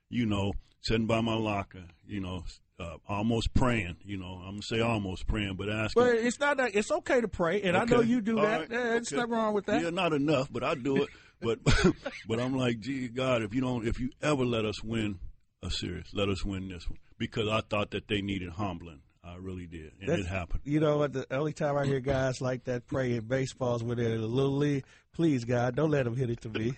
you 0.09 0.25
know, 0.25 0.53
sitting 0.83 1.07
by 1.07 1.21
my 1.21 1.35
locker, 1.35 1.85
you 2.07 2.21
know, 2.21 2.45
uh, 2.79 2.97
almost 3.09 3.55
praying, 3.55 3.97
you 4.05 4.19
know, 4.19 4.43
I'm 4.47 4.61
to 4.61 4.63
say 4.67 4.81
almost 4.81 5.27
praying, 5.27 5.55
but 5.57 5.69
asking. 5.71 6.03
Well, 6.03 6.13
it's 6.13 6.39
not 6.39 6.59
that, 6.59 6.75
it's 6.75 6.91
okay 6.91 7.21
to 7.21 7.29
pray, 7.29 7.63
and 7.63 7.77
I 7.77 7.85
know 7.85 8.01
you 8.01 8.21
do 8.21 8.39
All 8.39 8.45
that. 8.45 8.61
right. 8.61 8.71
Yeah, 8.71 8.79
Okay. 8.97 9.17
nothing 9.17 9.31
wrong 9.31 9.55
with 9.55 9.67
that. 9.67 9.83
Yeah, 9.83 9.91
not 9.91 10.13
enough, 10.13 10.53
but 10.53 10.63
I 10.63 10.75
do 10.75 11.03
it. 11.03 11.09
but 11.41 11.59
but 12.29 12.41
I'm 12.41 12.57
like, 12.57 12.81
gee, 12.81 13.09
God, 13.09 13.43
if 13.43 13.55
you 13.55 13.61
don't, 13.61 13.87
if 13.87 13.99
you 14.01 14.11
ever 14.23 14.45
let 14.45 14.65
us 14.65 14.83
win 14.83 15.19
a 15.63 15.71
series, 15.71 16.07
let 16.13 16.29
us 16.29 16.45
win 16.45 16.69
this 16.69 16.89
one 16.89 16.99
because 17.19 17.49
I 17.49 17.61
thought 17.63 17.91
that 17.93 18.09
they 18.09 18.21
needed 18.21 18.51
humbling. 18.51 19.01
I 19.25 19.37
really 19.37 19.67
did, 19.67 19.93
and 20.01 20.09
That's- 20.09 20.25
it 20.27 20.29
happened. 20.29 20.61
You 20.65 20.79
know 20.81 20.99
what? 20.99 21.13
The 21.13 21.27
only 21.35 21.53
time 21.53 21.77
I 21.77 21.85
hear 21.85 21.99
guys 22.01 22.41
like 22.41 22.65
that 22.65 22.87
pray 22.87 23.15
in 23.17 23.25
baseballs 23.25 23.83
when 23.83 23.97
they're 23.99 24.15
in 24.15 24.21
the 24.21 24.27
little 24.29 24.57
league, 24.57 24.85
please 25.13 25.45
God, 25.45 25.75
don't 25.75 25.91
let 25.91 26.05
them 26.05 26.15
hit 26.15 26.31
it 26.31 26.41
to 26.43 26.49
me. 26.51 26.75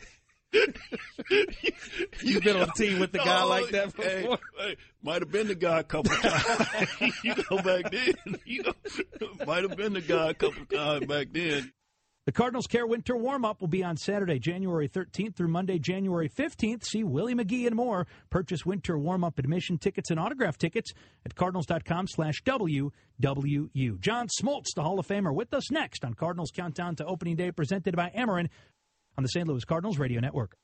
You've 2.22 2.42
been 2.42 2.56
on 2.56 2.68
a 2.68 2.72
team 2.72 2.98
with 3.00 3.12
the 3.12 3.18
guy 3.18 3.40
No, 3.40 3.48
like 3.48 3.68
that 3.70 3.92
hey, 3.96 4.22
before. 4.22 4.38
hey, 4.58 4.76
might 5.02 5.22
have 5.22 5.30
been 5.30 5.46
the 5.48 5.54
guy 5.54 5.80
a 5.80 5.84
couple 5.84 6.14
times. 6.16 7.12
you 7.24 7.34
go 7.48 7.56
back 7.62 7.90
then. 7.90 8.14
You 8.44 8.62
know, 8.62 8.74
might 9.46 9.62
have 9.62 9.76
been 9.76 9.92
the 9.92 10.00
guy 10.00 10.30
a 10.30 10.34
couple 10.34 10.64
times 10.66 11.06
back 11.06 11.28
then. 11.32 11.72
The 12.26 12.32
Cardinals 12.32 12.66
Care 12.66 12.86
Winter 12.86 13.16
Warm 13.16 13.44
Up 13.46 13.60
will 13.62 13.68
be 13.68 13.82
on 13.82 13.96
Saturday, 13.96 14.38
January 14.38 14.86
13th 14.86 15.34
through 15.34 15.48
Monday, 15.48 15.78
January 15.78 16.28
15th. 16.28 16.84
See 16.84 17.02
Willie 17.02 17.34
McGee 17.34 17.66
and 17.66 17.74
more. 17.74 18.06
Purchase 18.28 18.66
Winter 18.66 18.98
Warm 18.98 19.24
Up 19.24 19.38
admission 19.38 19.78
tickets 19.78 20.10
and 20.10 20.20
autograph 20.20 20.58
tickets 20.58 20.92
at 21.24 21.34
cardinals.com 21.34 22.06
slash 22.08 22.42
WWU. 22.44 24.00
John 24.00 24.28
Smoltz, 24.40 24.74
the 24.76 24.82
Hall 24.82 24.98
of 24.98 25.06
Famer, 25.06 25.34
with 25.34 25.54
us 25.54 25.70
next 25.70 26.04
on 26.04 26.12
Cardinals 26.12 26.50
Countdown 26.54 26.96
to 26.96 27.06
Opening 27.06 27.36
Day, 27.36 27.50
presented 27.50 27.96
by 27.96 28.10
Ameren 28.14 28.48
on 29.16 29.22
the 29.22 29.28
St. 29.28 29.48
Louis 29.48 29.64
Cardinals 29.64 29.98
Radio 29.98 30.20
Network. 30.20 30.56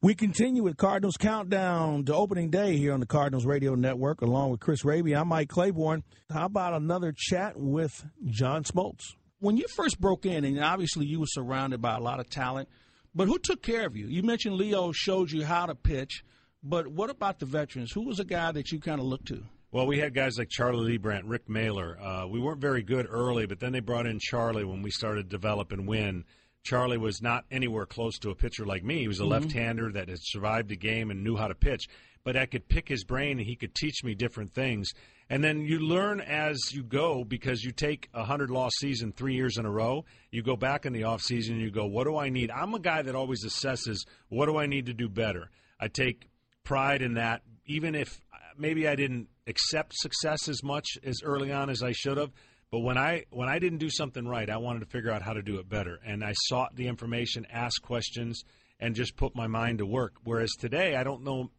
We 0.00 0.14
continue 0.14 0.62
with 0.62 0.76
Cardinals 0.76 1.16
Countdown 1.16 2.04
to 2.04 2.14
opening 2.14 2.50
day 2.50 2.76
here 2.76 2.92
on 2.92 3.00
the 3.00 3.06
Cardinals 3.06 3.44
Radio 3.44 3.74
Network, 3.74 4.20
along 4.20 4.52
with 4.52 4.60
Chris 4.60 4.84
Raby. 4.84 5.12
I'm 5.12 5.26
Mike 5.26 5.48
Claiborne. 5.48 6.04
How 6.30 6.46
about 6.46 6.72
another 6.74 7.12
chat 7.12 7.56
with 7.56 8.06
John 8.24 8.62
Smoltz? 8.62 9.16
When 9.40 9.56
you 9.56 9.66
first 9.66 10.00
broke 10.00 10.24
in, 10.24 10.44
and 10.44 10.60
obviously 10.60 11.06
you 11.06 11.18
were 11.18 11.26
surrounded 11.26 11.82
by 11.82 11.96
a 11.96 12.00
lot 12.00 12.20
of 12.20 12.30
talent, 12.30 12.68
but 13.12 13.26
who 13.26 13.40
took 13.40 13.60
care 13.60 13.86
of 13.86 13.96
you? 13.96 14.06
You 14.06 14.22
mentioned 14.22 14.54
Leo 14.54 14.92
showed 14.92 15.32
you 15.32 15.44
how 15.44 15.66
to 15.66 15.74
pitch, 15.74 16.22
but 16.62 16.86
what 16.86 17.10
about 17.10 17.40
the 17.40 17.46
veterans? 17.46 17.90
Who 17.90 18.02
was 18.02 18.20
a 18.20 18.24
guy 18.24 18.52
that 18.52 18.70
you 18.70 18.78
kind 18.78 19.00
of 19.00 19.06
looked 19.06 19.26
to? 19.28 19.42
Well, 19.72 19.88
we 19.88 19.98
had 19.98 20.14
guys 20.14 20.38
like 20.38 20.48
Charlie 20.48 20.96
Leibrandt, 20.96 21.24
Rick 21.26 21.48
Mahler. 21.48 21.98
Uh, 22.00 22.28
we 22.28 22.38
weren't 22.38 22.60
very 22.60 22.84
good 22.84 23.08
early, 23.10 23.46
but 23.46 23.58
then 23.58 23.72
they 23.72 23.80
brought 23.80 24.06
in 24.06 24.20
Charlie 24.20 24.64
when 24.64 24.80
we 24.80 24.92
started 24.92 25.24
to 25.24 25.28
develop 25.28 25.72
and 25.72 25.88
win. 25.88 26.24
Charlie 26.64 26.98
was 26.98 27.22
not 27.22 27.44
anywhere 27.50 27.86
close 27.86 28.18
to 28.18 28.30
a 28.30 28.34
pitcher 28.34 28.66
like 28.66 28.84
me. 28.84 29.00
He 29.00 29.08
was 29.08 29.20
a 29.20 29.24
Mhm. 29.24 29.30
left-hander 29.30 29.92
that 29.92 30.08
had 30.08 30.18
survived 30.20 30.68
the 30.68 30.76
game 30.76 31.10
and 31.10 31.24
knew 31.24 31.36
how 31.36 31.48
to 31.48 31.54
pitch. 31.54 31.88
But 32.24 32.36
I 32.36 32.46
could 32.46 32.68
pick 32.68 32.88
his 32.88 33.04
brain, 33.04 33.38
and 33.38 33.46
he 33.46 33.56
could 33.56 33.74
teach 33.74 34.04
me 34.04 34.14
different 34.14 34.52
things. 34.52 34.90
And 35.30 35.42
then 35.42 35.60
you 35.62 35.78
learn 35.78 36.20
as 36.20 36.58
you 36.72 36.82
go 36.82 37.24
because 37.24 37.62
you 37.62 37.70
take 37.72 38.08
a 38.12 38.24
hundred 38.24 38.50
loss 38.50 38.72
season 38.78 39.12
three 39.12 39.34
years 39.34 39.56
in 39.56 39.64
a 39.64 39.70
row. 39.70 40.04
You 40.30 40.42
go 40.42 40.56
back 40.56 40.84
in 40.84 40.92
the 40.92 41.04
off 41.04 41.22
season 41.22 41.54
and 41.54 41.62
you 41.62 41.70
go, 41.70 41.86
what 41.86 42.04
do 42.04 42.16
I 42.16 42.28
need? 42.28 42.50
I'm 42.50 42.74
a 42.74 42.78
guy 42.80 43.02
that 43.02 43.14
always 43.14 43.44
assesses 43.44 44.06
what 44.28 44.46
do 44.46 44.56
I 44.56 44.66
need 44.66 44.86
to 44.86 44.94
do 44.94 45.08
better. 45.08 45.50
I 45.80 45.88
take 45.88 46.28
pride 46.64 47.02
in 47.02 47.14
that, 47.14 47.42
even 47.66 47.94
if 47.94 48.20
maybe 48.58 48.88
I 48.88 48.96
didn't 48.96 49.28
accept 49.46 49.94
success 49.96 50.48
as 50.48 50.62
much 50.62 50.86
as 51.04 51.22
early 51.22 51.52
on 51.52 51.70
as 51.70 51.82
I 51.82 51.92
should 51.92 52.16
have. 52.16 52.32
But 52.70 52.80
when 52.80 52.98
I 52.98 53.24
when 53.30 53.48
I 53.48 53.58
didn't 53.58 53.78
do 53.78 53.90
something 53.90 54.26
right, 54.26 54.48
I 54.48 54.58
wanted 54.58 54.80
to 54.80 54.86
figure 54.86 55.10
out 55.10 55.22
how 55.22 55.32
to 55.32 55.42
do 55.42 55.58
it 55.58 55.68
better, 55.68 55.98
and 56.04 56.22
I 56.22 56.32
sought 56.34 56.76
the 56.76 56.86
information, 56.86 57.46
asked 57.50 57.82
questions, 57.82 58.42
and 58.78 58.94
just 58.94 59.16
put 59.16 59.34
my 59.34 59.46
mind 59.46 59.78
to 59.78 59.86
work. 59.86 60.14
Whereas 60.24 60.52
today, 60.58 60.94
I 60.96 61.02
don't 61.02 61.24
know 61.24 61.50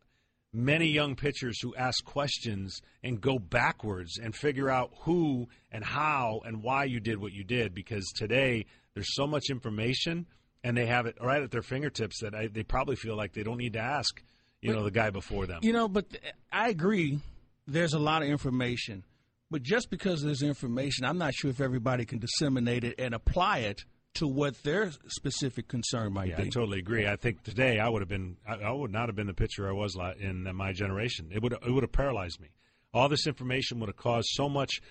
many 0.54 0.88
young 0.88 1.15
pitchers 1.15 1.60
who 1.62 1.76
ask 1.76 2.04
questions 2.04 2.82
and 3.04 3.22
go 3.22 3.38
backwards 3.38 4.17
and 4.17 4.36
figure 4.36 4.69
out 4.69 4.91
who 5.02 5.48
and 5.72 5.84
how 5.84 6.41
and 6.43 6.63
why 6.63 6.84
you 6.86 7.00
did 7.00 7.19
what 7.19 7.32
you 7.32 7.43
did 7.43 7.74
because 7.74 8.04
today 8.15 8.65
there's 8.95 9.13
so 9.15 9.28
much 9.28 9.43
information 9.52 10.26
and 10.63 10.76
they 10.76 10.88
have 10.88 11.06
it 11.06 11.15
right 11.22 11.43
at 11.43 11.52
their 11.52 11.62
fingertips 11.62 12.22
that 12.22 12.34
I, 12.34 12.48
they 12.48 12.63
probably 12.63 12.95
feel 12.95 13.15
like 13.15 13.34
they 13.34 13.43
don't 13.43 13.60
need 13.60 13.74
to 13.74 13.80
ask 13.80 14.24
you 14.62 14.74
know 14.74 14.84
the 14.84 14.89
guy 14.89 15.12
before 15.12 15.45
them 15.45 15.60
You 15.62 15.72
know, 15.72 15.88
but 15.88 16.06
I 16.52 16.69
agree. 16.69 17.19
There's 17.67 17.93
a 17.93 18.00
lot 18.00 18.24
of 18.24 18.30
information, 18.30 19.04
but 19.51 19.62
just 19.63 19.89
because 19.89 20.21
there's 20.21 20.41
information, 20.41 21.05
I'm 21.05 21.17
not 21.17 21.33
sure 21.33 21.49
if 21.49 21.62
everybody 21.62 22.05
can 22.05 22.19
disseminate 22.19 22.83
it 22.83 22.95
and 22.99 23.13
apply 23.13 23.59
it 23.59 23.83
to 24.15 24.27
what 24.27 24.62
their 24.63 24.91
specific 25.07 25.67
concern 25.67 26.13
might 26.13 26.29
Yeah, 26.29 26.38
be. 26.38 26.43
I 26.43 26.49
totally 26.49 26.79
agree. 26.79 27.07
I 27.07 27.15
think 27.15 27.43
today 27.43 27.79
I 27.79 27.88
would 27.89 28.01
have 28.01 28.09
been, 28.09 28.38
I, 28.47 28.55
I 28.55 28.71
would 28.71 28.91
not 28.91 29.07
have 29.07 29.15
been 29.15 29.27
the 29.27 29.33
pitcher 29.33 29.69
I 29.69 29.71
was 29.71 29.95
in 30.19 30.43
my 30.55 30.73
generation. 30.73 31.29
It 31.31 31.41
would, 31.43 31.53
it 31.53 31.71
would 31.71 31.83
have 31.83 31.91
paralyzed 31.91 32.39
me. 32.39 32.49
All 32.93 33.07
this 33.07 33.27
information 33.27 33.79
would 33.79 33.89
have 33.89 33.97
caused 33.97 34.29
so 34.31 34.49
much. 34.49 34.81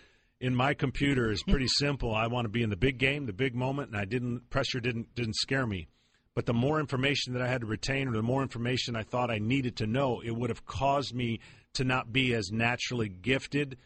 In 0.40 0.55
my 0.55 0.73
computer 0.73 1.33
is 1.33 1.42
pretty 1.42 1.66
simple. 1.79 2.14
I 2.14 2.29
want 2.29 2.44
to 2.44 2.49
be 2.49 2.62
in 2.62 2.71
the 2.71 2.77
big 2.77 2.99
game, 2.99 3.27
the 3.27 3.33
big 3.33 3.57
moment, 3.57 3.88
and 3.90 4.01
I 4.01 4.05
didn't. 4.05 4.49
Pressure 4.51 4.79
didn't 4.79 5.12
didn't 5.16 5.35
scare 5.35 5.66
me. 5.66 5.88
But 6.37 6.47
the 6.47 6.55
more 6.55 6.79
information 6.79 7.33
that 7.33 7.42
I 7.42 7.49
had 7.49 7.62
to 7.62 7.66
retain, 7.66 8.07
or 8.07 8.12
the 8.12 8.23
more 8.23 8.42
information 8.42 8.94
I 8.94 9.03
thought 9.03 9.33
I 9.33 9.38
needed 9.38 9.75
to 9.79 9.88
know, 9.88 10.21
it 10.25 10.31
would 10.31 10.51
have 10.51 10.64
caused 10.64 11.12
me 11.12 11.40
to 11.75 11.83
not 11.83 12.12
be 12.12 12.35
as 12.35 12.53
naturally 12.53 13.09
gifted 13.09 13.79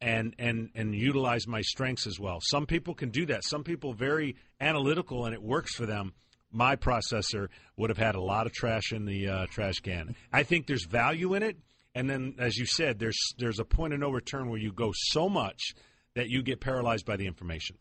and 0.00 0.34
and 0.38 0.70
and 0.74 0.94
utilize 0.94 1.46
my 1.46 1.60
strengths 1.60 2.06
as 2.06 2.18
well. 2.18 2.38
Some 2.42 2.66
people 2.66 2.94
can 2.94 3.10
do 3.10 3.26
that. 3.26 3.44
Some 3.44 3.64
people 3.64 3.92
very 3.92 4.36
analytical 4.60 5.26
and 5.26 5.34
it 5.34 5.42
works 5.42 5.74
for 5.74 5.86
them. 5.86 6.14
My 6.52 6.74
processor 6.74 7.48
would 7.76 7.90
have 7.90 7.98
had 7.98 8.16
a 8.16 8.20
lot 8.20 8.46
of 8.46 8.52
trash 8.52 8.92
in 8.92 9.04
the 9.04 9.28
uh, 9.28 9.46
trash 9.50 9.80
can. 9.80 10.16
I 10.32 10.42
think 10.42 10.66
there's 10.66 10.84
value 10.84 11.34
in 11.34 11.42
it, 11.44 11.58
and 11.94 12.10
then 12.10 12.34
as 12.38 12.56
you 12.56 12.66
said, 12.66 12.98
there's 12.98 13.18
there's 13.38 13.60
a 13.60 13.64
point 13.64 13.92
of 13.92 14.00
no 14.00 14.10
return 14.10 14.48
where 14.48 14.58
you 14.58 14.72
go 14.72 14.90
so 14.94 15.28
much 15.28 15.74
that 16.14 16.28
you 16.28 16.42
get 16.42 16.60
paralyzed 16.60 17.06
by 17.06 17.16
the 17.16 17.26
information. 17.26 17.76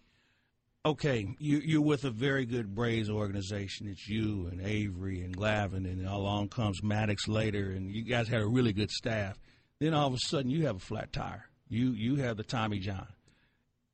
Okay, 0.86 1.28
you, 1.40 1.62
you're 1.64 1.82
with 1.82 2.06
a 2.06 2.10
very 2.10 2.46
good 2.46 2.74
Braves 2.74 3.10
organization. 3.10 3.88
It's 3.88 4.08
you 4.08 4.48
and 4.50 4.62
Avery 4.62 5.22
and 5.22 5.36
Glavine, 5.36 5.86
and 5.86 6.08
along 6.08 6.50
comes 6.50 6.80
Maddux 6.82 7.28
later, 7.28 7.72
and 7.72 7.92
you 7.92 8.04
guys 8.04 8.30
had 8.30 8.42
a 8.42 8.48
really 8.48 8.72
good 8.72 8.90
staff. 8.90 9.38
Then 9.80 9.94
all 9.94 10.08
of 10.08 10.14
a 10.14 10.20
sudden, 10.20 10.50
you 10.50 10.68
have 10.68 10.78
a 10.78 10.80
flat 10.80 11.12
tire. 11.12 11.49
You 11.70 11.92
you 11.92 12.16
have 12.18 12.38
the 12.38 12.44
Tommy 12.44 12.80
John. 12.80 13.08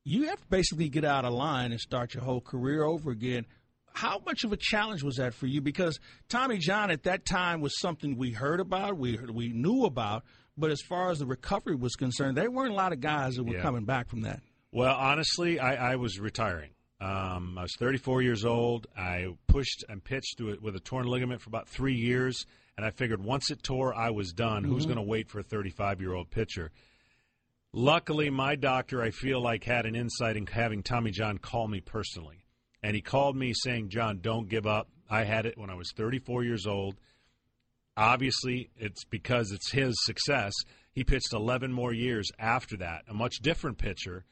You 0.03 0.27
have 0.29 0.39
to 0.39 0.47
basically 0.49 0.89
get 0.89 1.03
out 1.03 1.25
of 1.25 1.33
line 1.33 1.71
and 1.71 1.79
start 1.81 2.13
your 2.13 2.23
whole 2.23 2.41
career 2.41 2.83
over 2.83 3.11
again. 3.11 3.45
How 3.93 4.21
much 4.25 4.43
of 4.43 4.51
a 4.51 4.57
challenge 4.57 5.03
was 5.03 5.15
that 5.15 5.33
for 5.33 5.47
you? 5.47 5.61
Because 5.61 5.99
Tommy 6.29 6.57
John 6.57 6.91
at 6.91 7.03
that 7.03 7.25
time 7.25 7.61
was 7.61 7.79
something 7.79 8.17
we 8.17 8.31
heard 8.31 8.59
about, 8.59 8.97
we 8.97 9.17
we 9.31 9.49
knew 9.49 9.85
about, 9.85 10.23
but 10.57 10.69
as 10.71 10.81
far 10.81 11.09
as 11.11 11.19
the 11.19 11.25
recovery 11.25 11.75
was 11.75 11.95
concerned, 11.95 12.38
there 12.38 12.51
weren't 12.51 12.71
a 12.71 12.75
lot 12.75 12.93
of 12.93 12.99
guys 13.01 13.35
that 13.35 13.43
were 13.43 13.55
Yeah. 13.55 13.61
coming 13.61 13.85
back 13.85 14.07
from 14.09 14.21
that. 14.21 14.41
Well, 14.71 14.95
honestly, 14.95 15.59
I, 15.59 15.93
I 15.93 15.95
was 15.95 16.19
retiring. 16.19 16.71
Um, 17.01 17.57
I 17.57 17.61
was 17.63 17.73
34 17.77 18.21
years 18.21 18.45
old. 18.45 18.88
I 18.97 19.27
pushed 19.47 19.83
and 19.89 20.03
pitched 20.03 20.38
through 20.38 20.51
it 20.53 20.61
with 20.61 20.75
a 20.75 20.79
torn 20.79 21.07
ligament 21.07 21.41
for 21.41 21.49
about 21.49 21.67
three 21.67 21.95
years, 21.95 22.45
and 22.77 22.85
I 22.85 22.89
figured 22.89 23.23
once 23.23 23.49
it 23.51 23.63
tore, 23.63 23.93
I 23.95 24.09
was 24.11 24.31
done. 24.33 24.63
Who's 24.63 24.83
Mhm. 24.83 24.88
going 24.88 24.97
to 24.97 25.03
wait 25.03 25.29
for 25.29 25.39
a 25.39 25.43
35 25.43 25.99
year 26.01 26.13
old 26.13 26.29
pitcher? 26.31 26.71
Luckily, 27.77 28.29
my 28.29 28.55
doctor, 28.55 29.01
I 29.01 29.11
feel 29.11 29.41
like, 29.41 29.65
had 29.65 29.85
an 29.85 29.97
insight 29.97 30.38
in 30.38 30.47
having 30.47 30.81
Tommy 30.81 31.11
John 31.11 31.38
call 31.38 31.67
me 31.67 31.81
personally. 31.81 32.45
And 32.81 32.95
he 32.95 33.01
called 33.01 33.35
me 33.35 33.51
saying, 33.53 33.89
John, 33.89 34.19
don't 34.21 34.47
give 34.47 34.65
up. 34.65 34.88
I 35.09 35.25
had 35.25 35.45
it 35.45 35.57
when 35.57 35.69
I 35.69 35.75
was 35.75 35.91
34 35.91 36.45
years 36.45 36.65
old. 36.65 36.95
Obviously, 37.97 38.69
it's 38.77 39.03
because 39.03 39.51
it's 39.51 39.73
his 39.73 39.93
success. 40.05 40.53
He 40.93 41.03
pitched 41.03 41.33
11 41.33 41.73
more 41.73 41.93
years 41.93 42.31
after 42.39 42.77
that, 42.77 43.03
a 43.09 43.13
much 43.13 43.39
different 43.41 43.77
pitcher. 43.77 44.23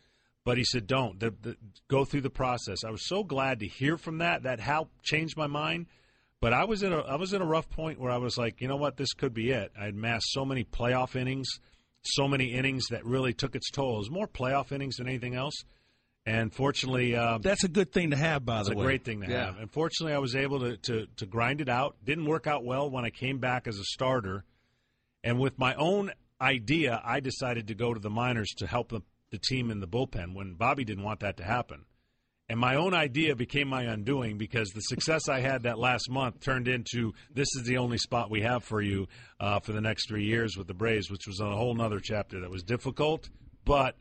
But 0.46 0.58
he 0.58 0.64
said, 0.64 0.88
don't. 0.88 1.20
The, 1.20 1.34
the, 1.42 1.58
go 1.90 2.06
through 2.06 2.22
the 2.22 2.30
process. 2.30 2.86
I 2.88 2.92
was 2.92 3.06
so 3.10 3.26
glad 3.26 3.60
to 3.60 3.68
hear 3.68 3.98
from 3.98 4.20
that. 4.20 4.44
That 4.44 4.62
helped 4.62 5.04
change 5.04 5.36
my 5.36 5.48
mind. 5.48 5.88
But 6.40 6.54
I 6.54 6.64
was 6.64 6.82
in 6.82 6.94
a 6.94 7.00
I 7.00 7.16
was 7.16 7.34
in 7.34 7.42
a 7.42 7.46
rough 7.46 7.70
point 7.70 8.00
where 8.00 8.12
I 8.12 8.18
was 8.18 8.38
like, 8.38 8.62
you 8.62 8.68
know 8.70 8.76
what, 8.76 8.98
this 8.98 9.14
could 9.14 9.34
be 9.34 9.52
it. 9.52 9.72
I 9.80 9.86
had 9.86 9.96
massed 9.96 10.32
so 10.32 10.44
many 10.44 10.66
playoff 10.66 11.16
innings, 11.16 11.48
so 12.06 12.28
many 12.28 12.54
innings 12.54 12.88
that 12.90 13.06
really 13.06 13.34
took 13.34 13.56
its 13.56 13.70
toll. 13.72 13.96
It 13.96 14.00
was 14.00 14.12
more 14.12 14.28
playoff 14.28 14.72
innings 14.72 14.98
than 14.98 15.08
anything 15.08 15.36
else. 15.36 15.54
And 16.26 16.54
fortunately, 16.54 17.16
uh, 17.16 17.40
That's 17.40 17.66
a 17.66 17.68
good 17.70 17.92
thing 17.92 18.12
to 18.12 18.16
have, 18.18 18.46
by 18.46 18.64
the 18.64 18.70
way. 18.70 18.74
it's 18.76 18.82
a 18.82 18.84
great 18.86 19.04
thing 19.04 19.22
to 19.22 19.28
Yeah. 19.30 19.46
have. 19.48 19.58
Unfortunately, 19.60 20.14
I 20.14 20.20
was 20.20 20.36
able 20.36 20.60
to, 20.62 20.78
to 20.78 21.08
to 21.18 21.26
grind 21.26 21.60
it 21.60 21.68
out. 21.68 21.98
Didn't 22.06 22.26
work 22.26 22.48
out 22.48 22.64
well 22.64 22.90
when 22.90 23.04
I 23.04 23.10
came 23.10 23.40
back 23.40 23.68
as 23.68 23.78
a 23.78 23.84
starter, 23.84 24.46
and 25.24 25.38
with 25.40 25.60
my 25.60 25.74
own 25.76 26.12
idea, 26.40 27.02
I 27.04 27.20
decided 27.20 27.68
to 27.68 27.76
go 27.76 27.94
to 27.94 28.00
the 28.00 28.10
minors 28.10 28.50
to 28.58 28.68
help 28.68 28.90
the, 28.90 29.02
the 29.32 29.38
team 29.38 29.70
in 29.72 29.80
the 29.82 29.88
bullpen 29.88 30.34
when 30.34 30.54
Bobby 30.56 30.84
didn't 30.86 31.04
want 31.04 31.20
that 31.22 31.36
to 31.38 31.44
happen. 31.44 31.86
And 32.50 32.60
my 32.60 32.76
own 32.76 32.94
idea 32.94 33.36
became 33.36 33.70
my 33.70 33.84
undoing 33.84 34.38
because 34.38 34.70
the 34.70 34.82
success 34.82 35.30
I 35.30 35.40
had 35.40 35.64
that 35.64 35.80
last 35.80 36.10
month 36.10 36.42
turned 36.42 36.68
into 36.68 37.14
this 37.34 37.48
is 37.56 37.64
the 37.64 37.78
only 37.78 37.98
spot 37.98 38.30
we 38.30 38.42
have 38.42 38.64
for 38.64 38.82
you 38.82 39.08
uh, 39.40 39.60
for 39.62 39.72
the 39.72 39.80
next 39.80 40.10
three 40.10 40.26
years 40.26 40.58
with 40.58 40.68
the 40.68 40.74
Braves, 40.74 41.10
which 41.10 41.26
was 41.26 41.40
a 41.40 41.50
whole 41.50 41.74
nother 41.74 42.02
chapter 42.02 42.42
that 42.42 42.52
was 42.52 42.64
difficult, 42.64 43.30
but 43.64 43.96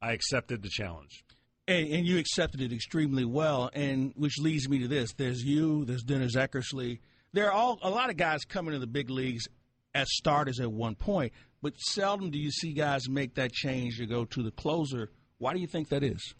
I 0.00 0.12
accepted 0.12 0.62
the 0.62 0.68
challenge. 0.68 1.24
And, 1.68 1.88
and, 1.88 2.06
you 2.06 2.18
accepted 2.18 2.60
it 2.60 2.72
extremely 2.72 3.24
well, 3.24 3.70
and 3.74 4.12
which 4.14 4.38
leads 4.38 4.68
me 4.68 4.78
to 4.78 4.88
this: 4.88 5.12
there's 5.14 5.42
you, 5.42 5.84
there's 5.84 6.04
Dennis 6.04 6.36
Eckersley. 6.36 7.00
There 7.32 7.46
are 7.46 7.52
all 7.52 7.80
a 7.82 7.90
lot 7.90 8.08
of 8.08 8.16
guys 8.16 8.44
coming 8.44 8.72
to 8.74 8.78
the 8.78 8.86
big 8.86 9.10
leagues 9.10 9.48
as 9.92 10.06
starters 10.10 10.60
at 10.60 10.70
one 10.70 10.94
point, 10.94 11.32
but 11.60 11.76
seldom 11.76 12.30
do 12.30 12.38
you 12.38 12.52
see 12.52 12.72
guys 12.72 13.08
make 13.08 13.34
that 13.34 13.50
change 13.50 13.96
to 13.96 14.06
go 14.06 14.24
to 14.26 14.44
the 14.44 14.52
closer. 14.52 15.10
Why 15.38 15.54
do 15.54 15.58
you 15.58 15.66
think 15.66 15.88
that 15.88 16.04
is? 16.04 16.34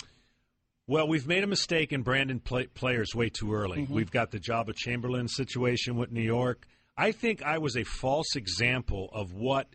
Well, 0.88 1.08
we've 1.08 1.26
made 1.26 1.42
a 1.42 1.48
mistake 1.48 1.92
in 1.92 2.02
branding 2.02 2.38
play- 2.38 2.68
players 2.68 3.14
way 3.14 3.28
too 3.28 3.52
early. 3.52 3.82
Mm-hmm. 3.82 3.94
We've 3.94 4.10
got 4.10 4.30
the 4.30 4.38
Joba 4.38 4.74
Chamberlain 4.74 5.26
situation 5.26 5.96
with 5.96 6.12
New 6.12 6.22
York. 6.22 6.66
I 6.96 7.12
think 7.12 7.42
I 7.42 7.58
was 7.58 7.76
a 7.76 7.84
false 7.84 8.36
example 8.36 9.10
of 9.12 9.32
what. 9.32 9.68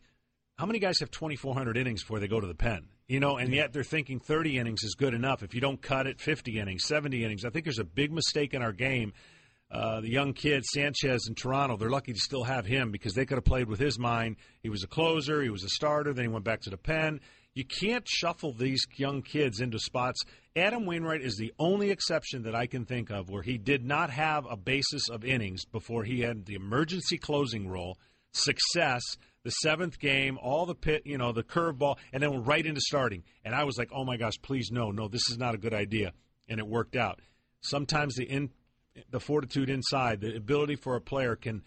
How 0.57 0.65
many 0.65 0.79
guys 0.79 0.99
have 0.99 1.11
2,400 1.11 1.75
innings 1.75 2.03
before 2.03 2.19
they 2.19 2.27
go 2.27 2.39
to 2.39 2.47
the 2.47 2.55
pen? 2.55 2.87
You 3.07 3.19
know, 3.19 3.35
and 3.35 3.53
yet 3.53 3.73
they're 3.73 3.83
thinking 3.83 4.19
30 4.19 4.57
innings 4.57 4.83
is 4.83 4.95
good 4.95 5.13
enough. 5.13 5.43
If 5.43 5.53
you 5.53 5.59
don't 5.59 5.81
cut 5.81 6.07
it, 6.07 6.21
50 6.21 6.57
innings, 6.59 6.83
70 6.85 7.25
innings. 7.25 7.43
I 7.43 7.49
think 7.49 7.65
there's 7.65 7.79
a 7.79 7.83
big 7.83 8.11
mistake 8.13 8.53
in 8.53 8.61
our 8.61 8.71
game. 8.71 9.11
Uh, 9.69 10.01
the 10.01 10.09
young 10.09 10.33
kid 10.33 10.63
Sanchez 10.65 11.27
in 11.27 11.35
Toronto, 11.35 11.77
they're 11.77 11.89
lucky 11.89 12.13
to 12.13 12.19
still 12.19 12.43
have 12.43 12.65
him 12.65 12.91
because 12.91 13.13
they 13.13 13.25
could 13.25 13.35
have 13.35 13.45
played 13.45 13.67
with 13.67 13.79
his 13.79 13.99
mind. 13.99 14.37
He 14.63 14.69
was 14.69 14.83
a 14.83 14.87
closer, 14.87 15.41
he 15.41 15.49
was 15.49 15.63
a 15.63 15.69
starter, 15.69 16.13
then 16.13 16.25
he 16.25 16.29
went 16.29 16.45
back 16.45 16.61
to 16.61 16.69
the 16.69 16.77
pen. 16.77 17.19
You 17.53 17.65
can't 17.65 18.07
shuffle 18.07 18.53
these 18.53 18.85
young 18.95 19.21
kids 19.21 19.59
into 19.59 19.77
spots. 19.77 20.21
Adam 20.55 20.85
Wainwright 20.85 21.21
is 21.21 21.35
the 21.35 21.53
only 21.59 21.91
exception 21.91 22.43
that 22.43 22.55
I 22.55 22.65
can 22.65 22.85
think 22.85 23.09
of 23.09 23.29
where 23.29 23.41
he 23.41 23.57
did 23.57 23.85
not 23.85 24.09
have 24.09 24.45
a 24.49 24.55
basis 24.55 25.09
of 25.09 25.25
innings 25.25 25.65
before 25.65 26.03
he 26.03 26.21
had 26.21 26.45
the 26.45 26.55
emergency 26.55 27.17
closing 27.17 27.67
role, 27.67 27.97
success, 28.31 29.01
the 29.43 29.51
seventh 29.51 29.99
game, 29.99 30.37
all 30.41 30.65
the 30.65 30.75
pit, 30.75 31.03
you 31.05 31.17
know, 31.17 31.33
the 31.33 31.43
curveball, 31.43 31.97
and 32.13 32.23
then 32.23 32.43
right 32.43 32.65
into 32.65 32.81
starting. 32.81 33.23
And 33.43 33.53
I 33.53 33.65
was 33.65 33.77
like, 33.77 33.89
oh 33.93 34.05
my 34.05 34.15
gosh, 34.15 34.39
please 34.41 34.69
no, 34.71 34.91
no, 34.91 35.07
this 35.07 35.29
is 35.29 35.37
not 35.37 35.55
a 35.55 35.57
good 35.57 35.73
idea. 35.73 36.13
And 36.47 36.59
it 36.59 36.67
worked 36.67 36.95
out. 36.95 37.19
Sometimes 37.61 38.15
the 38.15 38.23
in, 38.23 38.51
the 39.09 39.19
fortitude 39.19 39.69
inside, 39.69 40.21
the 40.21 40.35
ability 40.35 40.75
for 40.75 40.95
a 40.95 41.01
player 41.01 41.35
can 41.35 41.63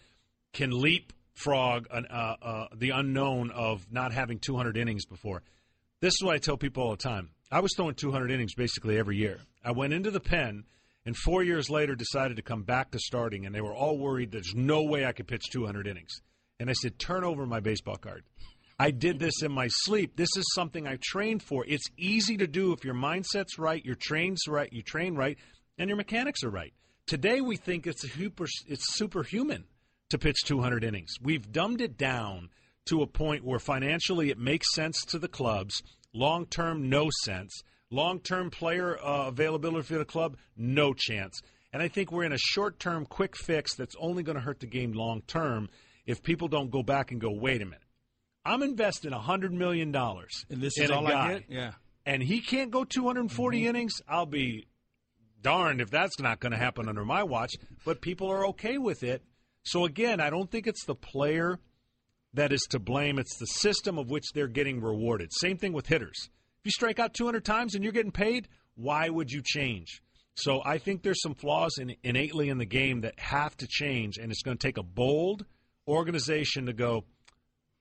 can 0.53 0.71
leapfrog 0.71 1.87
an, 1.91 2.05
uh, 2.09 2.35
uh, 2.41 2.67
the 2.73 2.91
unknown 2.91 3.51
of 3.51 3.91
not 3.91 4.13
having 4.13 4.39
200 4.39 4.77
innings 4.77 5.05
before. 5.05 5.43
This 6.05 6.13
is 6.21 6.23
what 6.23 6.35
I 6.35 6.37
tell 6.37 6.55
people 6.55 6.83
all 6.83 6.91
the 6.91 6.97
time. 6.97 7.31
I 7.51 7.61
was 7.61 7.71
throwing 7.75 7.95
200 7.95 8.29
innings 8.29 8.53
basically 8.53 8.99
every 8.99 9.17
year. 9.17 9.39
I 9.63 9.71
went 9.71 9.91
into 9.91 10.11
the 10.11 10.19
pen, 10.19 10.65
and 11.03 11.17
four 11.17 11.41
years 11.41 11.67
later 11.67 11.95
decided 11.95 12.37
to 12.37 12.43
come 12.43 12.61
back 12.61 12.91
to 12.91 12.99
starting, 12.99 13.43
and 13.43 13.55
they 13.55 13.61
were 13.61 13.73
all 13.73 13.97
worried 13.97 14.31
there's 14.31 14.53
no 14.53 14.83
way 14.83 15.03
I 15.03 15.13
could 15.13 15.25
pitch 15.27 15.49
200 15.51 15.87
innings. 15.87 16.21
And 16.59 16.69
I 16.69 16.73
said, 16.73 16.99
turn 16.99 17.23
over 17.23 17.47
my 17.47 17.59
baseball 17.59 17.95
card. 17.95 18.23
I 18.77 18.91
did 18.91 19.17
this 19.17 19.41
in 19.41 19.51
my 19.51 19.67
sleep. 19.67 20.15
This 20.15 20.29
is 20.37 20.45
something 20.53 20.85
I 20.85 20.99
trained 21.01 21.41
for. 21.41 21.65
It's 21.67 21.89
easy 21.97 22.37
to 22.37 22.45
do 22.45 22.71
if 22.71 22.85
your 22.85 22.93
mindset's 22.93 23.57
right, 23.57 23.83
your 23.83 23.95
train's 23.95 24.43
right, 24.47 24.71
you 24.71 24.83
train 24.83 25.15
right, 25.15 25.39
and 25.79 25.89
your 25.89 25.97
mechanics 25.97 26.43
are 26.43 26.51
right. 26.51 26.75
Today 27.07 27.41
we 27.41 27.57
think 27.57 27.87
it's 27.87 28.07
super, 28.13 28.45
it's 28.67 28.95
superhuman 28.95 29.63
to 30.11 30.19
pitch 30.19 30.43
200 30.45 30.83
innings. 30.83 31.15
We've 31.19 31.51
dumbed 31.51 31.81
it 31.81 31.97
down 31.97 32.49
to 32.85 33.01
a 33.01 33.07
point 33.07 33.43
where 33.43 33.59
financially 33.59 34.29
it 34.29 34.37
makes 34.37 34.73
sense 34.73 35.03
to 35.05 35.19
the 35.19 35.27
clubs. 35.27 35.81
Long 36.13 36.45
term, 36.45 36.89
no 36.89 37.09
sense. 37.23 37.61
Long 37.91 38.19
term 38.19 38.49
player 38.49 38.97
uh, 38.97 39.27
availability 39.27 39.87
for 39.87 39.97
the 39.97 40.05
club, 40.05 40.37
no 40.55 40.93
chance. 40.93 41.41
And 41.73 41.83
I 41.83 41.87
think 41.87 42.11
we're 42.11 42.23
in 42.23 42.31
a 42.31 42.37
short 42.37 42.79
term 42.79 43.05
quick 43.05 43.35
fix 43.35 43.75
that's 43.75 43.95
only 43.99 44.23
going 44.23 44.37
to 44.37 44.41
hurt 44.41 44.59
the 44.59 44.67
game 44.67 44.93
long 44.93 45.21
term 45.27 45.69
if 46.05 46.23
people 46.23 46.47
don't 46.47 46.71
go 46.71 46.83
back 46.83 47.11
and 47.11 47.19
go, 47.19 47.31
wait 47.31 47.61
a 47.61 47.65
minute. 47.65 47.81
I'm 48.45 48.61
investing 48.61 49.11
$100 49.11 49.51
million. 49.51 49.93
And 49.95 50.61
this 50.61 50.77
is 50.77 50.91
all 50.91 51.05
guy, 51.05 51.25
I 51.25 51.33
get? 51.33 51.43
Yeah. 51.49 51.71
And 52.05 52.21
he 52.21 52.41
can't 52.41 52.69
go 52.69 52.83
240 52.83 53.57
mm-hmm. 53.57 53.67
innings. 53.67 53.93
I'll 54.07 54.27
be 54.27 54.67
darned 55.41 55.81
if 55.81 55.89
that's 55.89 56.19
not 56.19 56.39
going 56.39 56.51
to 56.51 56.57
happen 56.57 56.87
under 56.87 57.03
my 57.03 57.23
watch. 57.23 57.55
But 57.83 58.01
people 58.01 58.31
are 58.31 58.47
okay 58.47 58.77
with 58.77 59.03
it. 59.03 59.23
So 59.63 59.85
again, 59.85 60.19
I 60.19 60.29
don't 60.29 60.49
think 60.49 60.67
it's 60.67 60.85
the 60.85 60.95
player 60.95 61.59
that 62.35 62.53
is 62.53 62.61
to 62.69 62.79
blame. 62.79 63.19
It's 63.19 63.37
the 63.37 63.47
system 63.47 63.97
of 63.97 64.09
which 64.09 64.31
they're 64.33 64.47
getting 64.47 64.81
rewarded. 64.81 65.31
Same 65.33 65.57
thing 65.57 65.73
with 65.73 65.87
hitters. 65.87 66.29
If 66.59 66.65
you 66.65 66.71
strike 66.71 66.99
out 66.99 67.13
200 67.13 67.43
times 67.43 67.75
and 67.75 67.83
you're 67.83 67.93
getting 67.93 68.11
paid, 68.11 68.47
why 68.75 69.09
would 69.09 69.31
you 69.31 69.41
change? 69.43 70.01
So 70.35 70.61
I 70.65 70.77
think 70.77 71.01
there's 71.01 71.21
some 71.21 71.33
flaws 71.33 71.77
in, 71.79 71.95
innately 72.03 72.49
in 72.49 72.57
the 72.57 72.65
game 72.65 73.01
that 73.01 73.17
have 73.19 73.55
to 73.57 73.67
change, 73.67 74.17
and 74.17 74.31
it's 74.31 74.41
going 74.41 74.57
to 74.57 74.67
take 74.67 74.77
a 74.77 74.83
bold 74.83 75.45
organization 75.87 76.65
to 76.65 76.73
go. 76.73 77.05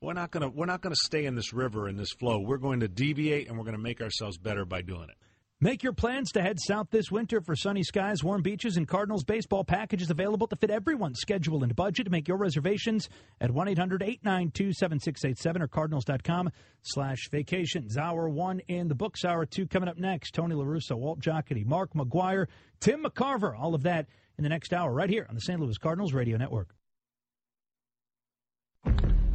We're 0.01 0.13
not 0.13 0.31
going 0.31 0.43
to 0.43 0.49
we're 0.49 0.67
not 0.67 0.83
going 0.83 0.95
to 0.95 1.01
stay 1.03 1.25
in 1.25 1.35
this 1.35 1.53
river 1.53 1.89
in 1.89 1.97
this 1.97 2.13
flow. 2.13 2.39
We're 2.39 2.59
going 2.59 2.81
to 2.81 2.89
deviate, 2.89 3.49
and 3.49 3.57
we're 3.57 3.65
going 3.65 3.77
to 3.77 3.83
make 3.83 4.01
ourselves 4.01 4.39
better 4.39 4.65
by 4.65 4.83
doing 4.83 5.09
it. 5.09 5.17
Make 5.65 5.83
your 5.83 5.95
plans 5.95 6.31
to 6.33 6.43
head 6.43 6.59
south 6.61 6.89
this 6.91 7.11
winter 7.11 7.41
for 7.41 7.57
sunny 7.57 7.83
skies, 7.83 8.23
warm 8.23 8.43
beaches, 8.43 8.77
and 8.77 8.87
Cardinals 8.87 9.25
baseball 9.25 9.65
packages 9.65 10.11
available 10.11 10.47
to 10.49 10.57
fit 10.57 10.69
everyone's 10.69 11.21
schedule 11.21 11.63
and 11.63 11.75
budget. 11.75 12.11
Make 12.11 12.29
your 12.29 12.37
reservations 12.37 13.09
at 13.41 13.49
1-800-892-7687 13.49 15.63
or 15.63 15.69
cardinals.com 15.69 16.51
slash 16.83 17.31
vacations. 17.31 17.97
Hour 17.97 18.29
one 18.29 18.61
in 18.69 18.89
the 18.89 18.95
books. 18.95 19.25
Hour 19.25 19.47
two 19.47 19.67
coming 19.67 19.89
up 19.89 19.97
next. 19.97 20.35
Tony 20.35 20.55
La 20.55 20.65
Russa, 20.65 20.99
Walt 20.99 21.21
Jocketty, 21.21 21.65
Mark 21.65 21.95
McGwire, 21.95 22.49
Tim 22.81 23.03
McCarver. 23.03 23.59
All 23.59 23.75
of 23.75 23.85
that 23.85 24.07
in 24.37 24.43
the 24.43 24.51
next 24.51 24.75
hour 24.75 24.93
right 24.93 25.09
here 25.09 25.25
on 25.31 25.35
the 25.35 25.41
St. 25.41 25.59
Louis 25.59 25.79
Cardinals 25.79 26.13
Radio 26.13 26.37
Network. 26.37 26.75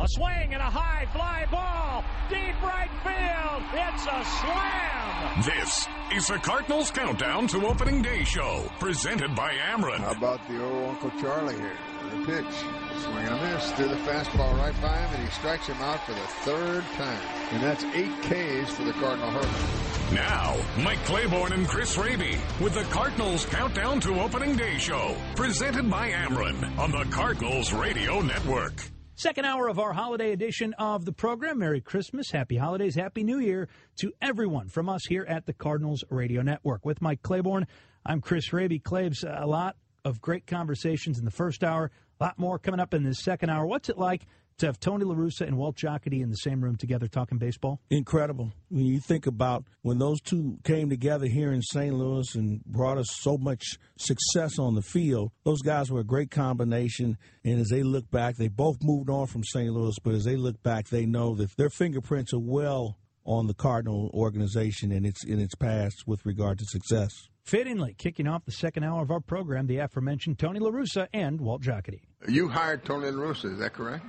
A 0.01 0.07
swing 0.07 0.53
and 0.53 0.61
a 0.61 0.69
high 0.71 1.05
fly 1.11 1.45
ball. 1.51 2.05
Deep 2.29 2.55
right 2.63 2.89
field. 3.03 3.63
It's 3.73 4.05
a 4.05 4.23
slam. 4.39 5.43
This 5.43 5.87
is 6.15 6.27
the 6.27 6.37
Cardinals 6.37 6.89
Countdown 6.89 7.47
to 7.47 7.67
Opening 7.67 8.01
Day 8.01 8.23
show, 8.23 8.71
presented 8.79 9.35
by 9.35 9.51
Ameren. 9.55 9.99
How 9.99 10.11
about 10.11 10.47
the 10.47 10.63
old 10.63 10.89
Uncle 10.91 11.11
Charlie 11.19 11.55
here? 11.55 11.77
The 12.11 12.25
pitch. 12.25 12.55
Swing 13.01 13.25
and 13.27 13.35
a 13.35 13.53
miss. 13.53 13.71
Threw 13.73 13.89
the 13.89 13.95
fastball 13.95 14.57
right 14.57 14.81
by 14.81 14.97
him, 14.97 15.15
and 15.15 15.27
he 15.27 15.31
strikes 15.31 15.67
him 15.67 15.77
out 15.81 16.01
for 16.05 16.13
the 16.13 16.27
third 16.47 16.83
time. 16.95 17.21
And 17.51 17.61
that's 17.61 17.83
eight 17.93 18.15
Ks 18.21 18.71
for 18.71 18.85
the 18.85 18.93
Cardinal 18.93 19.31
Hurler. 19.31 20.15
Now, 20.15 20.55
Mike 20.81 21.03
Claiborne 21.03 21.51
and 21.51 21.67
Chris 21.67 21.97
Raby 21.97 22.37
with 22.61 22.73
the 22.73 22.83
Cardinals 22.83 23.45
Countdown 23.47 23.99
to 23.99 24.21
Opening 24.21 24.55
Day 24.55 24.77
show, 24.77 25.13
presented 25.35 25.89
by 25.89 26.11
Ameren 26.11 26.77
on 26.79 26.91
the 26.91 27.03
Cardinals 27.11 27.73
Radio 27.73 28.21
Network. 28.21 28.89
Second 29.19 29.43
hour 29.43 29.67
of 29.67 29.79
our 29.79 29.91
holiday 29.91 30.31
edition 30.31 30.73
of 30.79 31.03
the 31.03 31.11
program. 31.11 31.59
Merry 31.59 31.81
Christmas, 31.81 32.31
Happy 32.31 32.55
Holidays, 32.55 32.95
Happy 32.95 33.21
New 33.21 33.39
Year 33.39 33.67
to 33.97 34.13
everyone 34.21 34.69
from 34.69 34.87
us 34.87 35.01
here 35.09 35.25
at 35.27 35.45
the 35.45 35.51
Cardinals 35.51 36.05
Radio 36.09 36.41
Network. 36.41 36.85
With 36.85 37.01
Mike 37.01 37.21
Claiborne, 37.21 37.67
I'm 38.05 38.21
Chris 38.21 38.53
Raby. 38.53 38.79
Claves, 38.79 39.25
a 39.27 39.45
lot 39.45 39.75
of 40.05 40.21
great 40.21 40.47
conversations 40.47 41.19
in 41.19 41.25
the 41.25 41.31
first 41.31 41.65
hour, 41.65 41.91
a 42.17 42.23
lot 42.23 42.39
more 42.39 42.57
coming 42.59 42.79
up 42.79 42.93
in 42.93 43.03
the 43.03 43.13
second 43.13 43.49
hour. 43.49 43.65
What's 43.65 43.89
it 43.89 43.97
like 43.97 44.25
to 44.59 44.65
have 44.65 44.79
Tony 44.79 45.05
La 45.05 45.15
Russa 45.15 45.41
and 45.41 45.57
Walt 45.57 45.75
Jocketty 45.75 46.21
in 46.21 46.29
the 46.29 46.35
same 46.35 46.61
room 46.61 46.75
together 46.75 47.07
talking 47.07 47.37
baseball? 47.37 47.79
Incredible. 47.89 48.51
When 48.69 48.85
you 48.85 48.99
think 48.99 49.27
about 49.27 49.65
when 49.81 49.97
those 49.97 50.21
two 50.21 50.59
came 50.63 50.89
together 50.89 51.27
here 51.27 51.51
in 51.51 51.61
St. 51.61 51.93
Louis 51.93 52.35
and 52.35 52.63
brought 52.65 52.97
us 52.97 53.07
so 53.21 53.37
much 53.37 53.63
success 53.97 54.59
on 54.59 54.75
the 54.75 54.81
field, 54.81 55.31
those 55.43 55.61
guys 55.61 55.91
were 55.91 56.01
a 56.01 56.05
great 56.05 56.31
combination. 56.31 57.17
And 57.43 57.59
as 57.59 57.69
they 57.69 57.83
look 57.83 58.09
back, 58.11 58.35
they 58.37 58.47
both 58.47 58.77
moved 58.81 59.09
on 59.09 59.27
from 59.27 59.43
St. 59.43 59.71
Louis, 59.71 59.95
but 60.03 60.13
as 60.13 60.23
they 60.23 60.35
look 60.35 60.61
back, 60.63 60.89
they 60.89 61.05
know 61.05 61.35
that 61.35 61.55
their 61.57 61.69
fingerprints 61.69 62.33
are 62.33 62.39
well 62.39 62.97
on 63.25 63.47
the 63.47 63.53
Cardinal 63.53 64.09
organization 64.13 64.91
and 64.91 65.05
its 65.05 65.23
in 65.23 65.39
its 65.39 65.55
past 65.55 66.03
with 66.07 66.25
regard 66.25 66.57
to 66.59 66.65
success. 66.65 67.11
Fittingly, 67.43 67.95
kicking 67.97 68.27
off 68.27 68.45
the 68.45 68.51
second 68.51 68.83
hour 68.83 69.01
of 69.01 69.11
our 69.11 69.19
program, 69.19 69.67
the 69.67 69.77
aforementioned 69.77 70.37
Tony 70.37 70.59
La 70.59 70.69
Russa 70.69 71.07
and 71.13 71.41
Walt 71.41 71.61
Jocketty. 71.61 72.01
You 72.27 72.47
hired 72.47 72.85
Tony 72.85 73.09
La 73.09 73.23
Russa, 73.23 73.51
is 73.53 73.59
that 73.59 73.73
correct? 73.73 74.05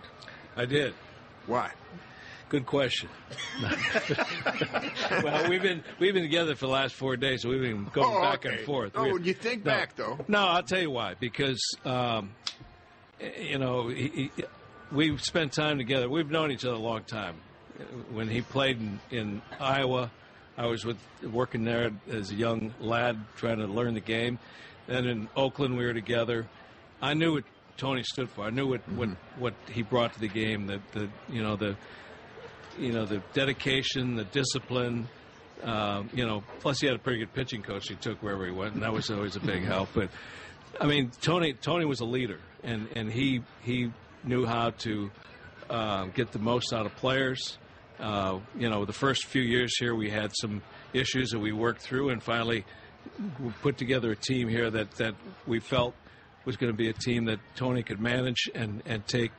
I 0.61 0.67
did. 0.67 0.93
Why? 1.47 1.71
Good 2.51 2.67
question. 2.67 3.09
well, 5.23 5.49
we've 5.49 5.63
been 5.63 5.83
we've 5.99 6.13
been 6.13 6.23
together 6.23 6.55
for 6.55 6.67
the 6.67 6.73
last 6.73 6.95
four 6.97 7.17
days, 7.17 7.41
so 7.41 7.49
we've 7.49 7.63
been 7.63 7.87
going 7.95 8.15
oh, 8.15 8.21
back 8.21 8.45
okay. 8.45 8.57
and 8.59 8.67
forth. 8.67 8.93
Oh, 8.95 9.15
we, 9.15 9.23
you 9.23 9.33
think 9.33 9.65
no, 9.65 9.71
back 9.71 9.97
though? 9.97 10.19
No, 10.29 10.41
I'll 10.41 10.63
tell 10.63 10.83
you 10.83 10.91
why. 10.91 11.15
Because 11.19 11.63
um, 11.87 12.35
you 13.41 13.57
know 13.57 13.89
he, 13.89 14.31
he, 14.37 14.45
we've 14.93 15.23
spent 15.23 15.55
time 15.55 15.79
together. 15.79 16.11
We've 16.11 16.31
known 16.31 16.51
each 16.51 16.67
other 16.67 16.75
a 16.75 16.79
long 16.79 17.05
time. 17.05 17.37
When 18.13 18.29
he 18.29 18.43
played 18.43 18.79
in, 18.79 19.01
in 19.11 19.43
Iowa, 19.59 20.11
I 20.59 20.67
was 20.67 20.85
with 20.85 20.99
working 21.23 21.65
there 21.65 21.91
as 22.11 22.33
a 22.33 22.35
young 22.35 22.75
lad 22.81 23.19
trying 23.37 23.61
to 23.61 23.67
learn 23.67 23.95
the 23.95 24.01
game. 24.01 24.39
Then 24.89 25.07
in 25.07 25.29
Oakland, 25.35 25.79
we 25.79 25.87
were 25.87 25.95
together. 25.95 26.47
I 27.01 27.15
knew 27.15 27.33
what 27.33 27.45
Tony 27.81 28.03
stood 28.03 28.29
for. 28.31 28.45
I 28.45 28.51
knew 28.51 28.69
what 28.73 28.83
mm-hmm. 28.83 28.99
what, 28.99 29.09
what 29.39 29.55
he 29.77 29.83
brought 29.83 30.13
to 30.17 30.21
the 30.21 30.33
game. 30.43 30.61
The 30.67 30.79
the 30.93 31.05
you 31.35 31.43
know 31.43 31.57
the 31.57 31.73
you 32.79 32.93
know 32.93 33.07
the 33.07 33.21
dedication, 33.33 34.17
the 34.17 34.29
discipline. 34.41 35.09
Uh, 35.73 36.05
you 36.19 36.25
know, 36.29 36.43
plus 36.63 36.81
he 36.81 36.87
had 36.87 36.97
a 36.97 36.99
pretty 36.99 37.19
good 37.23 37.35
pitching 37.35 37.63
coach. 37.63 37.85
He 37.89 37.97
took 37.97 38.23
wherever 38.23 38.45
he 38.47 38.53
went, 38.53 38.75
and 38.75 38.83
that 38.83 38.93
was 38.93 39.11
always 39.11 39.37
a 39.37 39.41
big 39.53 39.63
help. 39.65 39.89
But 39.95 40.09
I 40.81 40.87
mean, 40.87 41.11
Tony 41.21 41.55
Tony 41.55 41.85
was 41.85 42.01
a 42.01 42.07
leader, 42.17 42.41
and 42.63 42.89
and 42.97 43.13
he 43.13 43.43
he 43.63 43.91
knew 44.25 44.47
how 44.47 44.71
to 44.85 45.11
uh, 45.69 46.05
get 46.15 46.33
the 46.33 46.39
most 46.39 46.73
out 46.73 46.87
of 46.87 46.95
players 46.97 47.59
Uh, 48.01 48.39
you 48.59 48.69
know, 48.71 48.87
the 48.87 48.95
first 48.95 49.27
few 49.27 49.43
years 49.43 49.77
here, 49.79 49.95
we 49.95 50.09
had 50.11 50.33
some 50.41 50.63
issues 50.95 51.31
that 51.31 51.39
we 51.39 51.53
worked 51.53 51.83
through, 51.83 52.09
and 52.13 52.23
finally 52.23 52.65
we 53.39 53.51
put 53.61 53.77
together 53.77 54.11
a 54.13 54.17
team 54.17 54.49
here 54.49 54.71
that, 54.71 54.91
that 54.93 55.15
we 55.47 55.61
felt 55.61 55.95
was 56.45 56.57
going 56.57 56.73
to 56.73 56.77
be 56.77 56.89
a 56.89 56.93
team 56.93 57.27
that 57.27 57.39
Tony 57.57 57.83
could 57.83 58.01
manage 58.01 58.49
and, 58.55 58.83
and 58.87 59.07
take 59.07 59.33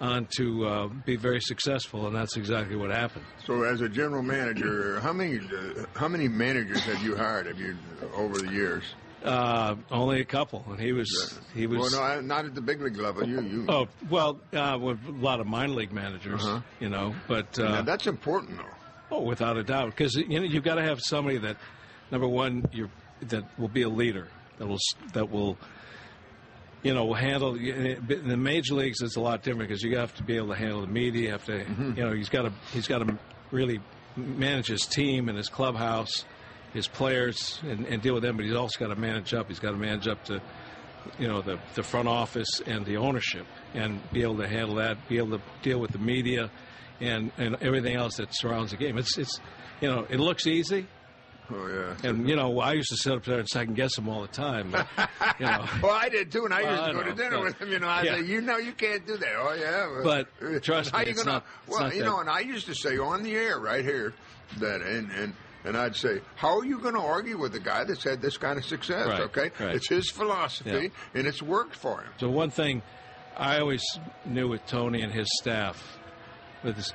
on 0.00 0.26
to 0.36 0.66
uh, 0.66 0.86
be 1.04 1.16
very 1.16 1.40
successful, 1.40 2.06
and 2.06 2.16
that's 2.16 2.36
exactly 2.36 2.74
what 2.76 2.90
happened. 2.90 3.24
So, 3.44 3.64
as 3.64 3.82
a 3.82 3.88
general 3.88 4.22
manager, 4.22 4.98
how 5.00 5.12
many 5.12 5.38
uh, 5.38 5.84
how 5.94 6.08
many 6.08 6.26
managers 6.28 6.80
have 6.84 7.02
you 7.02 7.16
hired? 7.16 7.46
Have 7.46 7.60
you 7.60 7.76
over 8.14 8.38
the 8.38 8.50
years? 8.50 8.82
Uh, 9.22 9.76
only 9.90 10.22
a 10.22 10.24
couple, 10.24 10.64
and 10.70 10.80
he 10.80 10.92
was 10.92 11.38
he 11.54 11.66
was. 11.66 11.92
Well, 11.92 12.14
no, 12.16 12.20
not 12.22 12.46
at 12.46 12.54
the 12.54 12.62
big 12.62 12.80
league 12.80 12.96
level. 12.96 13.28
You, 13.28 13.42
you. 13.42 13.66
Oh 13.68 13.88
well, 14.08 14.40
uh, 14.54 14.78
with 14.80 14.98
a 15.06 15.10
lot 15.12 15.40
of 15.40 15.46
minor 15.46 15.74
league 15.74 15.92
managers, 15.92 16.42
Uh-huh. 16.42 16.60
you 16.80 16.88
know, 16.88 17.14
but 17.28 17.58
Now, 17.58 17.64
uh, 17.66 17.82
that's 17.82 18.06
important, 18.06 18.56
though. 18.56 19.16
oh, 19.18 19.20
without 19.20 19.58
a 19.58 19.62
doubt, 19.62 19.90
because 19.94 20.14
you 20.14 20.40
know 20.40 20.46
you've 20.46 20.64
got 20.64 20.76
to 20.76 20.82
have 20.82 21.00
somebody 21.02 21.36
that, 21.36 21.58
number 22.10 22.26
one, 22.26 22.64
you 22.72 22.88
that 23.28 23.44
will 23.58 23.68
be 23.68 23.82
a 23.82 23.90
leader 23.90 24.28
that 24.56 24.66
will 24.66 24.78
that 25.12 25.28
will. 25.30 25.58
You 26.82 26.94
know, 26.94 27.12
handle 27.12 27.56
eh, 27.56 27.96
in 28.08 28.28
the 28.28 28.36
major 28.36 28.74
leagues. 28.74 29.02
It's 29.02 29.16
a 29.16 29.20
lot 29.20 29.42
different 29.42 29.68
because 29.68 29.82
you 29.82 29.98
have 29.98 30.14
to 30.16 30.22
be 30.22 30.36
able 30.36 30.48
to 30.48 30.54
handle 30.54 30.80
the 30.80 30.86
media. 30.86 31.22
You 31.22 31.30
have 31.32 31.44
to, 31.46 31.64
mm-hmm. 31.64 31.98
you 31.98 32.04
know, 32.04 32.12
he's 32.12 32.28
got 32.28 32.42
to 32.42 32.52
he's 32.72 32.88
got 32.88 32.98
to 32.98 33.18
really 33.50 33.80
manage 34.16 34.68
his 34.68 34.86
team 34.86 35.28
and 35.28 35.36
his 35.36 35.48
clubhouse, 35.48 36.24
his 36.72 36.88
players, 36.88 37.60
and, 37.62 37.86
and 37.86 38.00
deal 38.00 38.14
with 38.14 38.22
them. 38.22 38.36
But 38.36 38.46
he's 38.46 38.54
also 38.54 38.78
got 38.78 38.94
to 38.94 39.00
manage 39.00 39.34
up. 39.34 39.48
He's 39.48 39.58
got 39.58 39.72
to 39.72 39.76
manage 39.76 40.08
up 40.08 40.24
to 40.24 40.40
you 41.18 41.28
know 41.28 41.42
the 41.42 41.58
the 41.74 41.82
front 41.82 42.08
office 42.08 42.60
and 42.66 42.84
the 42.84 42.96
ownership 42.96 43.46
and 43.74 44.00
be 44.12 44.22
able 44.22 44.36
to 44.36 44.48
handle 44.48 44.76
that 44.76 44.96
be 45.08 45.18
able 45.18 45.38
to 45.38 45.44
deal 45.62 45.78
with 45.78 45.92
the 45.92 45.98
media 45.98 46.50
and 47.00 47.32
and 47.38 47.56
everything 47.60 47.96
else 47.96 48.16
that 48.16 48.28
surrounds 48.32 48.70
the 48.70 48.76
game 48.76 48.98
it's 48.98 49.16
it's 49.18 49.40
you 49.80 49.88
know 49.88 50.06
it 50.10 50.20
looks 50.20 50.46
easy 50.46 50.86
Oh 51.52 51.68
yeah. 52.02 52.08
and 52.08 52.28
you 52.28 52.36
know 52.36 52.60
I 52.60 52.74
used 52.74 52.88
to 52.90 52.96
sit 52.96 53.12
up 53.12 53.24
there 53.24 53.38
and 53.40 53.48
second 53.48 53.74
guess 53.74 53.94
them 53.96 54.08
all 54.08 54.22
the 54.22 54.28
time 54.28 54.70
but, 54.70 54.86
you 55.38 55.46
know 55.46 55.64
well, 55.82 55.92
I 55.92 56.08
did 56.08 56.30
too, 56.30 56.44
and 56.44 56.54
I 56.54 56.60
used 56.70 56.84
to 56.84 56.92
go 56.92 57.02
to 57.02 57.12
dinner 57.14 57.36
but- 57.38 57.44
with 57.44 57.58
him. 57.62 57.72
You 57.72 57.78
know, 57.78 57.88
I 57.88 58.02
Yeah. 58.02 58.14
say, 58.16 58.22
you 58.24 58.40
know, 58.40 58.56
you 58.58 58.72
can't 58.72 59.06
do 59.06 59.16
that. 59.16 59.34
Oh 59.36 59.54
yeah, 59.54 60.00
But 60.04 60.62
trust 60.62 60.90
how 60.92 60.98
me, 61.00 61.06
you 61.06 61.10
it's 61.10 61.22
gonna? 61.22 61.36
not- 61.38 61.46
well, 61.66 61.80
not 61.80 61.94
you 61.94 62.00
that- 62.00 62.06
know, 62.06 62.20
and 62.20 62.30
I 62.30 62.40
used 62.40 62.66
to 62.66 62.74
say 62.74 62.98
on 62.98 63.22
the 63.22 63.34
air 63.34 63.58
right 63.58 63.84
here 63.84 64.14
that, 64.58 64.80
and 64.82 65.10
and 65.12 65.34
and 65.64 65.76
I'd 65.76 65.94
say, 65.94 66.20
how 66.36 66.58
are 66.58 66.64
you 66.64 66.78
going 66.78 66.94
to 66.94 67.00
argue 67.02 67.36
with 67.36 67.54
a 67.54 67.60
guy 67.60 67.84
that's 67.84 68.02
had 68.02 68.22
this 68.22 68.38
kind 68.38 68.58
of 68.58 68.64
success? 68.64 69.06
Right, 69.06 69.20
okay, 69.20 69.50
right. 69.60 69.74
it's 69.74 69.90
his 69.90 70.08
philosophy, 70.10 70.70
Yeah. 70.70 70.88
and 71.18 71.26
it's 71.26 71.42
worked 71.42 71.76
for 71.76 72.00
him. 72.00 72.10
So 72.18 72.30
one 72.30 72.48
thing 72.48 72.80
I 73.36 73.58
always 73.58 73.82
knew 74.24 74.48
with 74.48 74.64
Tony 74.66 75.02
and 75.02 75.12
his 75.12 75.28
staff, 75.38 75.98
with 76.64 76.76
his, 76.76 76.94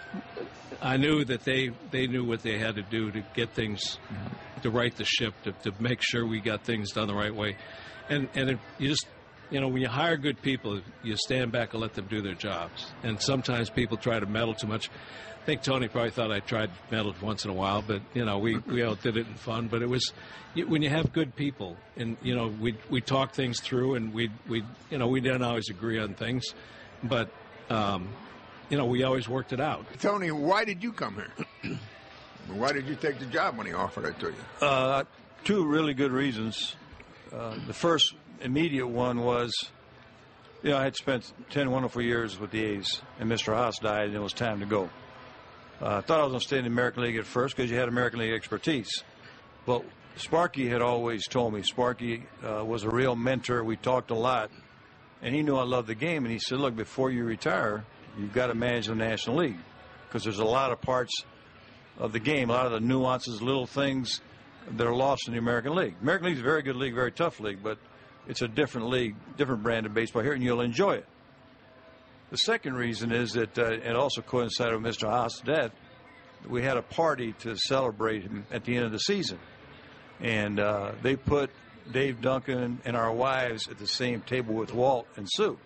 I 0.81 0.97
knew 0.97 1.23
that 1.25 1.43
they 1.43 1.73
they 1.91 2.07
knew 2.07 2.23
what 2.23 2.41
they 2.41 2.57
had 2.57 2.73
to 2.75 2.81
do 2.81 3.11
to 3.11 3.21
get 3.35 3.51
things 3.53 3.99
to 4.61 4.69
right 4.69 4.95
the 4.95 5.05
ship, 5.05 5.33
to, 5.43 5.51
to 5.69 5.73
make 5.81 6.01
sure 6.01 6.25
we 6.25 6.39
got 6.39 6.63
things 6.63 6.91
done 6.91 7.07
the 7.07 7.15
right 7.15 7.33
way, 7.33 7.57
and 8.09 8.29
and 8.35 8.51
it, 8.51 8.59
you 8.77 8.89
just 8.89 9.07
you 9.49 9.59
know 9.59 9.67
when 9.67 9.81
you 9.81 9.87
hire 9.87 10.17
good 10.17 10.41
people, 10.41 10.81
you 11.03 11.15
stand 11.17 11.51
back 11.51 11.73
and 11.73 11.81
let 11.81 11.93
them 11.93 12.07
do 12.07 12.21
their 12.21 12.33
jobs, 12.33 12.91
and 13.03 13.21
sometimes 13.21 13.69
people 13.69 13.97
try 13.97 14.19
to 14.19 14.25
meddle 14.25 14.53
too 14.53 14.67
much. 14.67 14.89
I 14.89 15.45
think 15.45 15.61
Tony 15.61 15.87
probably 15.87 16.09
thought 16.09 16.31
I 16.31 16.39
tried 16.39 16.71
meddle 16.89 17.13
once 17.21 17.45
in 17.45 17.51
a 17.51 17.53
while, 17.53 17.83
but 17.83 18.01
you 18.13 18.25
know 18.25 18.39
we 18.39 18.57
we 18.57 18.81
all 18.81 18.95
did 18.95 19.17
it 19.17 19.27
in 19.27 19.35
fun. 19.35 19.67
But 19.67 19.83
it 19.83 19.89
was 19.89 20.11
when 20.55 20.81
you 20.81 20.89
have 20.89 21.13
good 21.13 21.35
people, 21.35 21.77
and 21.97 22.17
you 22.23 22.35
know 22.35 22.47
we 22.47 22.77
we 22.89 23.01
talk 23.01 23.33
things 23.33 23.59
through, 23.61 23.95
and 23.95 24.13
we 24.13 24.31
we 24.47 24.63
you 24.89 24.97
know 24.97 25.07
we 25.07 25.21
didn't 25.21 25.43
always 25.43 25.69
agree 25.69 25.99
on 25.99 26.15
things, 26.15 26.45
but 27.03 27.29
um, 27.69 28.09
you 28.69 28.77
know 28.77 28.85
we 28.85 29.03
always 29.03 29.29
worked 29.29 29.53
it 29.53 29.59
out. 29.59 29.85
Tony, 29.99 30.31
why 30.31 30.65
did 30.65 30.81
you 30.81 30.91
come 30.91 31.15
here? 31.15 31.77
Why 32.53 32.71
did 32.71 32.87
you 32.87 32.95
take 32.95 33.19
the 33.19 33.25
job 33.25 33.57
when 33.57 33.67
he 33.67 33.73
offered 33.73 34.05
it 34.05 34.19
to 34.19 34.27
you? 34.27 34.65
Uh, 34.65 35.03
two 35.43 35.65
really 35.65 35.93
good 35.93 36.11
reasons. 36.11 36.75
Uh, 37.33 37.55
the 37.67 37.73
first 37.73 38.13
immediate 38.41 38.87
one 38.87 39.21
was, 39.21 39.51
you 40.63 40.69
know, 40.71 40.77
I 40.77 40.83
had 40.83 40.95
spent 40.95 41.31
10 41.51 41.71
wonderful 41.71 42.01
years 42.01 42.39
with 42.39 42.51
the 42.51 42.63
A's, 42.63 43.01
and 43.19 43.29
Mr. 43.29 43.55
Haas 43.55 43.79
died, 43.79 44.07
and 44.07 44.15
it 44.15 44.19
was 44.21 44.33
time 44.33 44.59
to 44.59 44.65
go. 44.65 44.89
Uh, 45.81 45.97
I 45.97 46.01
thought 46.01 46.19
I 46.19 46.23
was 46.23 46.31
going 46.31 46.39
to 46.39 46.47
stay 46.47 46.57
in 46.57 46.63
the 46.63 46.69
American 46.69 47.03
League 47.03 47.17
at 47.17 47.25
first 47.25 47.55
because 47.55 47.69
you 47.69 47.77
had 47.77 47.89
American 47.89 48.19
League 48.19 48.33
expertise. 48.33 49.03
But 49.65 49.83
Sparky 50.15 50.69
had 50.69 50.81
always 50.81 51.27
told 51.27 51.53
me, 51.53 51.63
Sparky 51.63 52.25
uh, 52.43 52.63
was 52.63 52.83
a 52.83 52.89
real 52.89 53.15
mentor. 53.15 53.63
We 53.63 53.75
talked 53.75 54.11
a 54.11 54.15
lot, 54.15 54.51
and 55.21 55.35
he 55.35 55.41
knew 55.43 55.57
I 55.57 55.63
loved 55.63 55.87
the 55.87 55.95
game. 55.95 56.23
And 56.23 56.31
he 56.31 56.39
said, 56.39 56.59
look, 56.59 56.75
before 56.75 57.11
you 57.11 57.25
retire, 57.25 57.83
you've 58.17 58.33
got 58.33 58.47
to 58.47 58.55
manage 58.55 58.87
the 58.87 58.95
National 58.95 59.37
League 59.37 59.59
because 60.07 60.23
there's 60.23 60.39
a 60.39 60.45
lot 60.45 60.71
of 60.71 60.79
parts 60.79 61.11
of 61.97 62.11
the 62.11 62.19
game, 62.19 62.49
a 62.49 62.53
lot 62.53 62.65
of 62.65 62.71
the 62.71 62.79
nuances, 62.79 63.41
little 63.41 63.65
things 63.65 64.21
that 64.71 64.85
are 64.85 64.95
lost 64.95 65.27
in 65.27 65.33
the 65.33 65.39
American 65.39 65.75
League. 65.75 65.95
American 66.01 66.27
League 66.27 66.35
is 66.35 66.41
a 66.41 66.43
very 66.43 66.61
good 66.61 66.75
league, 66.75 66.95
very 66.95 67.11
tough 67.11 67.39
league, 67.39 67.59
but 67.63 67.77
it's 68.27 68.41
a 68.41 68.47
different 68.47 68.89
league, 68.89 69.15
different 69.37 69.63
brand 69.63 69.85
of 69.85 69.93
baseball 69.93 70.23
here, 70.23 70.33
and 70.33 70.43
you'll 70.43 70.61
enjoy 70.61 70.93
it. 70.95 71.05
The 72.31 72.37
second 72.37 72.73
reason 72.73 73.11
is 73.11 73.33
that 73.33 73.57
uh, 73.57 73.71
it 73.71 73.95
also 73.95 74.21
coincided 74.21 74.81
with 74.81 74.95
Mr. 74.95 75.07
Haas' 75.07 75.39
death. 75.41 75.71
We 76.47 76.63
had 76.63 76.77
a 76.77 76.81
party 76.81 77.33
to 77.39 77.55
celebrate 77.55 78.23
him 78.23 78.45
at 78.51 78.65
the 78.65 78.75
end 78.75 78.85
of 78.85 78.91
the 78.91 78.99
season, 78.99 79.39
and 80.19 80.59
uh, 80.59 80.93
they 81.01 81.15
put 81.15 81.51
Dave 81.91 82.21
Duncan 82.21 82.81
and 82.83 82.95
our 82.95 83.11
wives 83.11 83.67
at 83.67 83.77
the 83.77 83.87
same 83.87 84.21
table 84.21 84.55
with 84.55 84.73
Walt 84.73 85.07
and 85.17 85.27
Sue. 85.31 85.57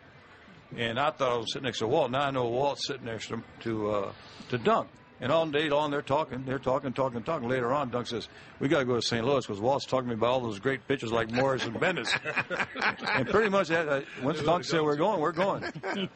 And 0.76 1.00
I 1.00 1.12
thought 1.12 1.32
I 1.32 1.38
was 1.38 1.54
sitting 1.54 1.66
next 1.66 1.80
to 1.80 1.88
Walt. 1.88 2.12
Now 2.12 2.28
I 2.28 2.32
know 2.32 2.48
Walt's 2.48 2.86
sitting 2.88 3.06
next 3.06 3.30
to 3.30 3.42
to, 3.62 3.92
uh, 3.92 4.12
to 4.50 4.58
Dunk. 4.58 4.90
And 5.22 5.32
all 5.32 5.46
day 5.48 5.70
long 5.70 5.92
they're 5.92 6.02
talking, 6.02 6.46
they're 6.46 6.60
talking, 6.60 6.94
talking, 6.94 7.24
talking. 7.24 7.50
Later 7.50 7.74
on, 7.74 7.90
Dunk 7.90 8.08
says, 8.08 8.30
"We 8.60 8.70
got 8.70 8.80
to 8.80 8.86
go 8.86 8.96
to 8.96 9.02
St. 9.02 9.26
Louis 9.26 9.46
because 9.46 9.60
Walt's 9.60 9.86
talking 9.86 10.10
to 10.10 10.16
me 10.16 10.20
about 10.20 10.30
all 10.30 10.40
those 10.40 10.60
great 10.60 10.88
pitchers 10.88 11.12
like 11.12 11.30
Morris 11.32 11.66
and 11.66 11.78
Benes." 11.78 12.14
and 13.04 13.28
pretty 13.28 13.50
much, 13.50 13.68
that, 13.68 13.90
uh, 13.90 14.02
once 14.24 14.42
Dunk 14.42 14.64
said 14.64 14.82
we're 14.82 14.96
going, 14.96 15.20
we're 15.20 15.32
going. 15.32 15.64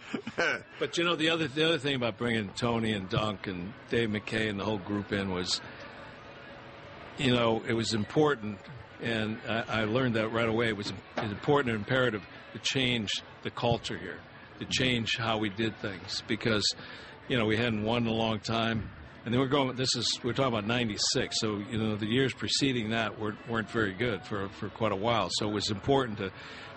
But 0.79 0.97
you 0.97 1.03
know 1.03 1.15
the 1.15 1.29
other 1.29 1.47
the 1.47 1.63
other 1.63 1.77
thing 1.77 1.95
about 1.95 2.17
bringing 2.17 2.49
Tony 2.49 2.93
and 2.93 3.09
Dunk 3.09 3.47
and 3.47 3.73
Dave 3.89 4.09
McKay 4.09 4.49
and 4.49 4.59
the 4.59 4.63
whole 4.65 4.79
group 4.79 5.11
in 5.11 5.31
was, 5.31 5.61
you 7.17 7.33
know, 7.33 7.61
it 7.67 7.73
was 7.73 7.93
important, 7.93 8.57
and 9.01 9.37
I, 9.47 9.63
I 9.67 9.83
learned 9.85 10.15
that 10.15 10.29
right 10.29 10.47
away. 10.47 10.69
It 10.69 10.77
was, 10.77 10.89
it 10.89 11.21
was 11.21 11.31
important 11.31 11.73
and 11.75 11.79
imperative 11.79 12.23
to 12.53 12.59
change 12.59 13.11
the 13.43 13.51
culture 13.51 13.97
here, 13.97 14.19
to 14.59 14.65
change 14.65 15.17
how 15.17 15.37
we 15.37 15.49
did 15.49 15.77
things 15.79 16.23
because, 16.27 16.63
you 17.27 17.37
know, 17.37 17.45
we 17.45 17.57
hadn't 17.57 17.83
won 17.83 18.03
in 18.03 18.09
a 18.09 18.13
long 18.13 18.39
time. 18.39 18.89
And 19.25 19.33
then 19.33 19.39
we're 19.39 19.47
going. 19.47 19.75
This 19.77 19.95
is 19.95 20.19
we're 20.21 20.33
talking 20.33 20.53
about 20.53 20.67
'96, 20.67 21.39
so 21.39 21.61
you 21.71 21.77
know 21.77 21.95
the 21.95 22.05
years 22.05 22.33
preceding 22.33 22.89
that 22.89 23.17
weren't 23.17 23.37
weren't 23.49 23.69
very 23.69 23.93
good 23.93 24.21
for 24.25 24.49
for 24.49 24.67
quite 24.67 24.91
a 24.91 24.97
while. 24.97 25.29
So 25.31 25.47
it 25.47 25.53
was 25.53 25.69
important 25.69 26.17
to 26.17 26.29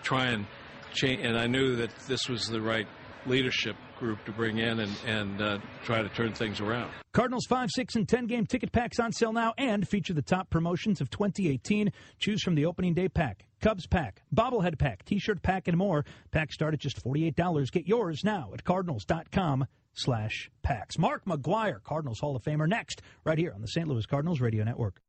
try 0.05 0.27
and 0.27 0.47
change. 0.95 1.23
And 1.25 1.37
I 1.37 1.49
knew 1.49 1.75
that 1.77 1.91
this 2.07 2.29
was 2.29 2.47
the 2.47 2.61
right 2.61 2.87
leadership 3.27 3.75
group 3.99 4.25
to 4.27 4.33
bring 4.33 4.59
in 4.59 4.79
and 4.79 4.97
and 5.05 5.43
uh, 5.43 5.59
try 5.83 6.03
to 6.03 6.09
turn 6.11 6.35
things 6.35 6.61
around. 6.61 6.93
Cardinals 7.13 7.47
5, 7.49 7.71
6, 7.73 7.97
and 7.97 8.09
10 8.09 8.27
game 8.27 8.47
ticket 8.47 8.71
packs 8.71 9.01
on 9.01 9.11
sale 9.11 9.33
now 9.33 9.53
and 9.59 9.89
feature 9.89 10.15
the 10.15 10.23
top 10.23 10.49
promotions 10.49 11.01
of 11.01 11.11
2018. 11.11 11.91
Choose 12.21 12.43
from 12.45 12.55
the 12.55 12.67
opening 12.67 12.95
day 12.95 13.09
pack, 13.09 13.47
Cubs 13.61 13.89
pack, 13.89 14.23
bobblehead 14.33 14.79
pack, 14.79 15.05
t 15.05 15.19
shirt 15.19 15.43
pack, 15.43 15.67
and 15.67 15.77
more. 15.77 16.05
Packs 16.31 16.55
start 16.55 16.75
at 16.75 16.81
just 16.81 17.03
$48. 17.03 17.73
Get 17.73 17.89
yours 17.89 18.23
now 18.23 18.51
at 18.55 18.63
cardinals.com 18.63 19.67
slash 19.97 20.51
packs. 20.63 20.99
Mark 20.99 21.25
McGwire, 21.25 21.83
Cardinals 21.83 22.21
Hall 22.21 22.37
of 22.37 22.43
Famer, 22.43 22.69
next, 22.69 23.03
right 23.25 23.39
here 23.39 23.53
on 23.55 23.61
the 23.61 23.69
St. 23.69 23.89
Louis 23.89 24.07
Cardinals 24.07 24.41
Radio 24.41 24.63
Network. 24.63 25.01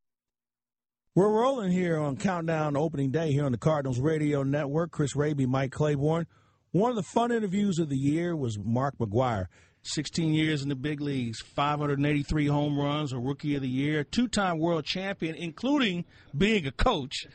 We're 1.14 1.32
rolling 1.32 1.72
here 1.72 1.98
on 1.98 2.18
Countdown 2.18 2.78
Opening 2.78 3.12
Day 3.12 3.32
here 3.32 3.46
on 3.46 3.52
the 3.52 3.58
Cardinals 3.58 4.00
Radio 4.00 4.44
Network. 4.44 4.92
Chris 4.92 5.16
Raby, 5.16 5.46
Mike 5.46 5.72
Claiborne. 5.72 6.28
One 6.72 6.92
of 6.92 6.96
the 6.96 7.04
fun 7.04 7.32
interviews 7.32 7.80
of 7.80 7.90
the 7.90 7.98
year 7.98 8.36
was 8.36 8.60
Mark 8.60 8.98
McGwire. 9.00 9.48
16 9.82 10.34
years 10.34 10.62
in 10.62 10.70
the 10.70 10.76
big 10.76 11.02
leagues, 11.02 11.40
583 11.40 12.48
home 12.48 12.78
runs, 12.78 13.14
a 13.14 13.18
rookie 13.18 13.56
of 13.56 13.62
the 13.62 13.68
year, 13.68 14.04
two 14.04 14.28
time 14.28 14.60
world 14.60 14.86
champion, 14.86 15.34
including 15.36 16.06
being 16.38 16.68
a 16.68 16.72
coach. 16.72 17.26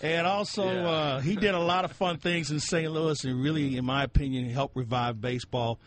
And 0.00 0.26
also, 0.26 0.66
uh, 0.66 1.20
he 1.20 1.34
did 1.34 1.54
a 1.54 1.60
lot 1.60 1.84
of 1.84 1.92
fun 1.92 2.18
things 2.18 2.50
in 2.50 2.60
St. 2.60 2.90
Louis 2.90 3.24
and 3.24 3.42
really, 3.42 3.76
in 3.76 3.84
my 3.84 4.04
opinion, 4.04 4.48
helped 4.50 4.76
revive 4.76 5.20
baseball. 5.20 5.80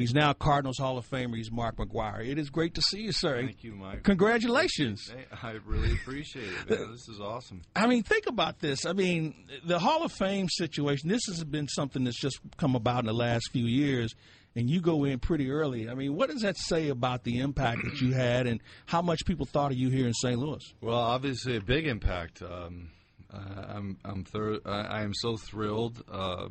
He's 0.00 0.14
now 0.14 0.32
Cardinals 0.32 0.78
Hall 0.78 0.98
of 0.98 1.08
Famer. 1.08 1.36
He's 1.36 1.50
Mark 1.50 1.76
McGwire. 1.76 2.26
It 2.26 2.38
is 2.38 2.50
great 2.50 2.74
to 2.74 2.82
see 2.82 3.02
you, 3.02 3.12
sir. 3.12 3.42
Thank 3.42 3.62
you, 3.64 3.74
Mike. 3.74 4.02
Congratulations. 4.02 5.12
I 5.42 5.58
really 5.64 5.92
appreciate 5.92 6.48
it, 6.48 6.70
man. 6.70 6.90
This 6.92 7.08
is 7.08 7.20
awesome. 7.20 7.62
I 7.76 7.86
mean, 7.86 8.02
think 8.02 8.26
about 8.26 8.60
this. 8.60 8.86
I 8.86 8.92
mean, 8.92 9.34
the 9.64 9.78
Hall 9.78 10.04
of 10.04 10.12
Fame 10.12 10.48
situation, 10.48 11.08
this 11.08 11.22
has 11.26 11.44
been 11.44 11.68
something 11.68 12.04
that's 12.04 12.20
just 12.20 12.40
come 12.56 12.74
about 12.74 13.00
in 13.00 13.06
the 13.06 13.12
last 13.12 13.50
few 13.52 13.66
years, 13.66 14.14
and 14.56 14.68
you 14.68 14.80
go 14.80 15.04
in 15.04 15.18
pretty 15.18 15.50
early. 15.50 15.88
I 15.88 15.94
mean, 15.94 16.14
what 16.16 16.30
does 16.30 16.42
that 16.42 16.56
say 16.56 16.88
about 16.88 17.24
the 17.24 17.38
impact 17.38 17.82
that 17.84 18.00
you 18.00 18.12
had 18.12 18.46
and 18.46 18.60
how 18.86 19.02
much 19.02 19.24
people 19.26 19.46
thought 19.46 19.70
of 19.70 19.78
you 19.78 19.90
here 19.90 20.06
in 20.06 20.14
St. 20.14 20.38
Louis? 20.38 20.62
Well, 20.80 20.98
obviously 20.98 21.56
a 21.56 21.60
big 21.60 21.86
impact. 21.86 22.42
Um, 22.42 22.90
I'm 23.32 23.98
I'm 24.04 24.24
I 24.64 24.70
I 24.70 25.02
am 25.02 25.14
so 25.14 25.36
thrilled. 25.36 26.02
Uh, 26.10 26.48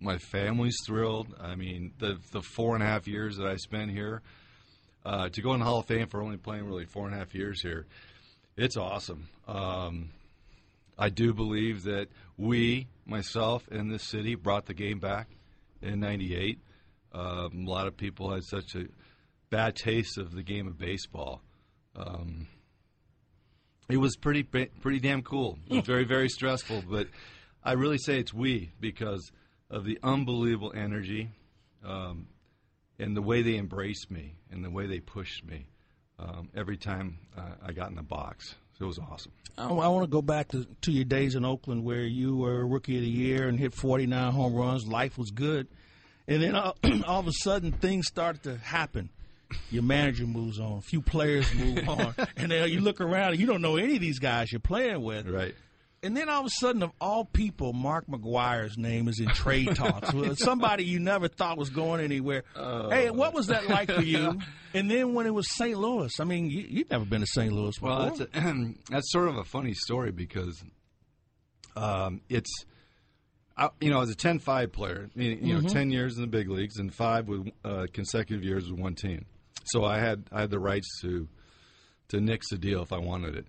my 0.00 0.18
family's 0.18 0.76
thrilled. 0.86 1.34
I 1.40 1.54
mean, 1.54 1.92
the 1.98 2.18
the 2.32 2.42
four 2.42 2.74
and 2.74 2.82
a 2.82 2.86
half 2.86 3.06
years 3.06 3.36
that 3.36 3.46
I 3.46 3.56
spent 3.56 3.90
here, 3.90 4.22
uh, 5.04 5.28
to 5.28 5.42
go 5.42 5.52
in 5.52 5.60
the 5.60 5.66
Hall 5.66 5.80
of 5.80 5.86
Fame 5.86 6.08
for 6.08 6.22
only 6.22 6.38
playing 6.38 6.66
really 6.66 6.86
four 6.86 7.06
and 7.06 7.14
a 7.14 7.18
half 7.18 7.34
years 7.34 7.62
here, 7.62 7.86
it's 8.56 8.76
awesome. 8.76 9.28
Um, 9.46 10.10
I 10.98 11.08
do 11.10 11.32
believe 11.32 11.84
that 11.84 12.08
we, 12.36 12.88
myself, 13.06 13.68
and 13.70 13.90
this 13.90 14.04
city 14.04 14.34
brought 14.34 14.66
the 14.66 14.74
game 14.74 14.98
back 14.98 15.28
in 15.82 16.00
'98. 16.00 16.58
Um, 17.12 17.66
a 17.66 17.70
lot 17.70 17.86
of 17.86 17.96
people 17.96 18.32
had 18.32 18.44
such 18.44 18.74
a 18.74 18.86
bad 19.50 19.76
taste 19.76 20.16
of 20.16 20.34
the 20.34 20.42
game 20.42 20.66
of 20.66 20.78
baseball. 20.78 21.42
Um, 21.96 22.46
it 23.88 23.96
was 23.96 24.16
pretty 24.16 24.44
pretty 24.44 25.00
damn 25.00 25.22
cool. 25.22 25.58
It 25.68 25.76
was 25.76 25.86
very 25.86 26.04
very 26.04 26.28
stressful, 26.28 26.84
but 26.88 27.08
I 27.62 27.72
really 27.72 27.98
say 27.98 28.18
it's 28.18 28.32
we 28.32 28.70
because 28.80 29.30
of 29.70 29.84
the 29.84 29.98
unbelievable 30.02 30.72
energy 30.74 31.30
um, 31.84 32.26
and 32.98 33.16
the 33.16 33.22
way 33.22 33.42
they 33.42 33.56
embraced 33.56 34.10
me 34.10 34.34
and 34.50 34.64
the 34.64 34.70
way 34.70 34.86
they 34.86 35.00
pushed 35.00 35.44
me 35.44 35.66
um, 36.18 36.50
every 36.54 36.76
time 36.76 37.18
uh, 37.36 37.42
I 37.64 37.72
got 37.72 37.90
in 37.90 37.96
the 37.96 38.02
box. 38.02 38.54
So 38.78 38.84
it 38.84 38.88
was 38.88 38.98
awesome. 38.98 39.32
I, 39.56 39.68
I 39.68 39.88
want 39.88 40.04
to 40.04 40.10
go 40.10 40.22
back 40.22 40.48
to, 40.48 40.66
to 40.82 40.92
your 40.92 41.04
days 41.04 41.34
in 41.34 41.44
Oakland 41.44 41.84
where 41.84 42.02
you 42.02 42.36
were 42.36 42.66
rookie 42.66 42.96
of 42.96 43.02
the 43.02 43.08
year 43.08 43.48
and 43.48 43.58
hit 43.58 43.74
49 43.74 44.32
home 44.32 44.54
runs. 44.54 44.86
Life 44.86 45.16
was 45.18 45.30
good. 45.30 45.68
And 46.26 46.42
then 46.42 46.54
all, 46.54 46.76
all 47.06 47.20
of 47.20 47.26
a 47.26 47.32
sudden, 47.32 47.72
things 47.72 48.06
started 48.06 48.42
to 48.44 48.56
happen. 48.56 49.10
Your 49.70 49.82
manager 49.82 50.26
moves 50.26 50.60
on, 50.60 50.78
a 50.78 50.80
few 50.80 51.02
players 51.02 51.52
move 51.54 51.88
on, 51.88 52.14
and 52.36 52.52
then 52.52 52.70
you 52.70 52.80
look 52.80 53.00
around 53.00 53.32
and 53.32 53.40
you 53.40 53.46
don't 53.46 53.62
know 53.62 53.76
any 53.76 53.96
of 53.96 54.00
these 54.00 54.20
guys 54.20 54.52
you're 54.52 54.60
playing 54.60 55.02
with. 55.02 55.26
Right. 55.28 55.54
And 56.02 56.16
then 56.16 56.30
all 56.30 56.40
of 56.40 56.46
a 56.46 56.50
sudden, 56.50 56.82
of 56.82 56.92
all 56.98 57.26
people, 57.26 57.74
Mark 57.74 58.06
McGwire's 58.06 58.78
name 58.78 59.06
is 59.06 59.20
in 59.20 59.28
trade 59.28 59.76
talks. 59.76 60.10
Somebody 60.42 60.84
you 60.84 60.98
never 60.98 61.28
thought 61.28 61.58
was 61.58 61.68
going 61.68 62.00
anywhere. 62.00 62.44
Oh. 62.56 62.88
Hey, 62.88 63.10
what 63.10 63.34
was 63.34 63.48
that 63.48 63.68
like 63.68 63.90
for 63.90 64.00
you? 64.00 64.38
and 64.74 64.90
then 64.90 65.12
when 65.12 65.26
it 65.26 65.34
was 65.34 65.54
St. 65.54 65.78
Louis, 65.78 66.18
I 66.18 66.24
mean, 66.24 66.48
you, 66.48 66.64
you've 66.66 66.90
never 66.90 67.04
been 67.04 67.20
to 67.20 67.26
St. 67.26 67.52
Louis 67.52 67.74
before. 67.76 67.90
Well, 67.90 68.14
that's, 68.16 68.20
a, 68.34 68.72
that's 68.90 69.12
sort 69.12 69.28
of 69.28 69.36
a 69.36 69.44
funny 69.44 69.74
story 69.74 70.10
because 70.10 70.64
um, 71.76 72.22
it's, 72.30 72.64
I, 73.58 73.68
you 73.82 73.90
know, 73.90 74.00
as 74.00 74.08
a 74.10 74.14
10-5 74.16 74.72
player, 74.72 75.10
you 75.14 75.36
know, 75.54 75.60
Mhm. 75.60 75.70
10 75.70 75.90
years 75.90 76.16
in 76.16 76.22
the 76.22 76.28
big 76.28 76.48
leagues 76.48 76.78
and 76.78 76.94
five 76.94 77.28
with 77.28 77.50
uh, 77.62 77.86
consecutive 77.92 78.42
years 78.42 78.70
with 78.70 78.80
one 78.80 78.94
team. 78.94 79.26
So 79.64 79.84
I 79.84 79.98
had 79.98 80.24
I 80.32 80.40
had 80.40 80.50
the 80.50 80.58
rights 80.58 80.88
to 81.02 81.28
to 82.08 82.20
nix 82.20 82.48
the 82.48 82.56
deal 82.56 82.82
if 82.82 82.90
I 82.92 82.98
wanted 82.98 83.36
it. 83.36 83.46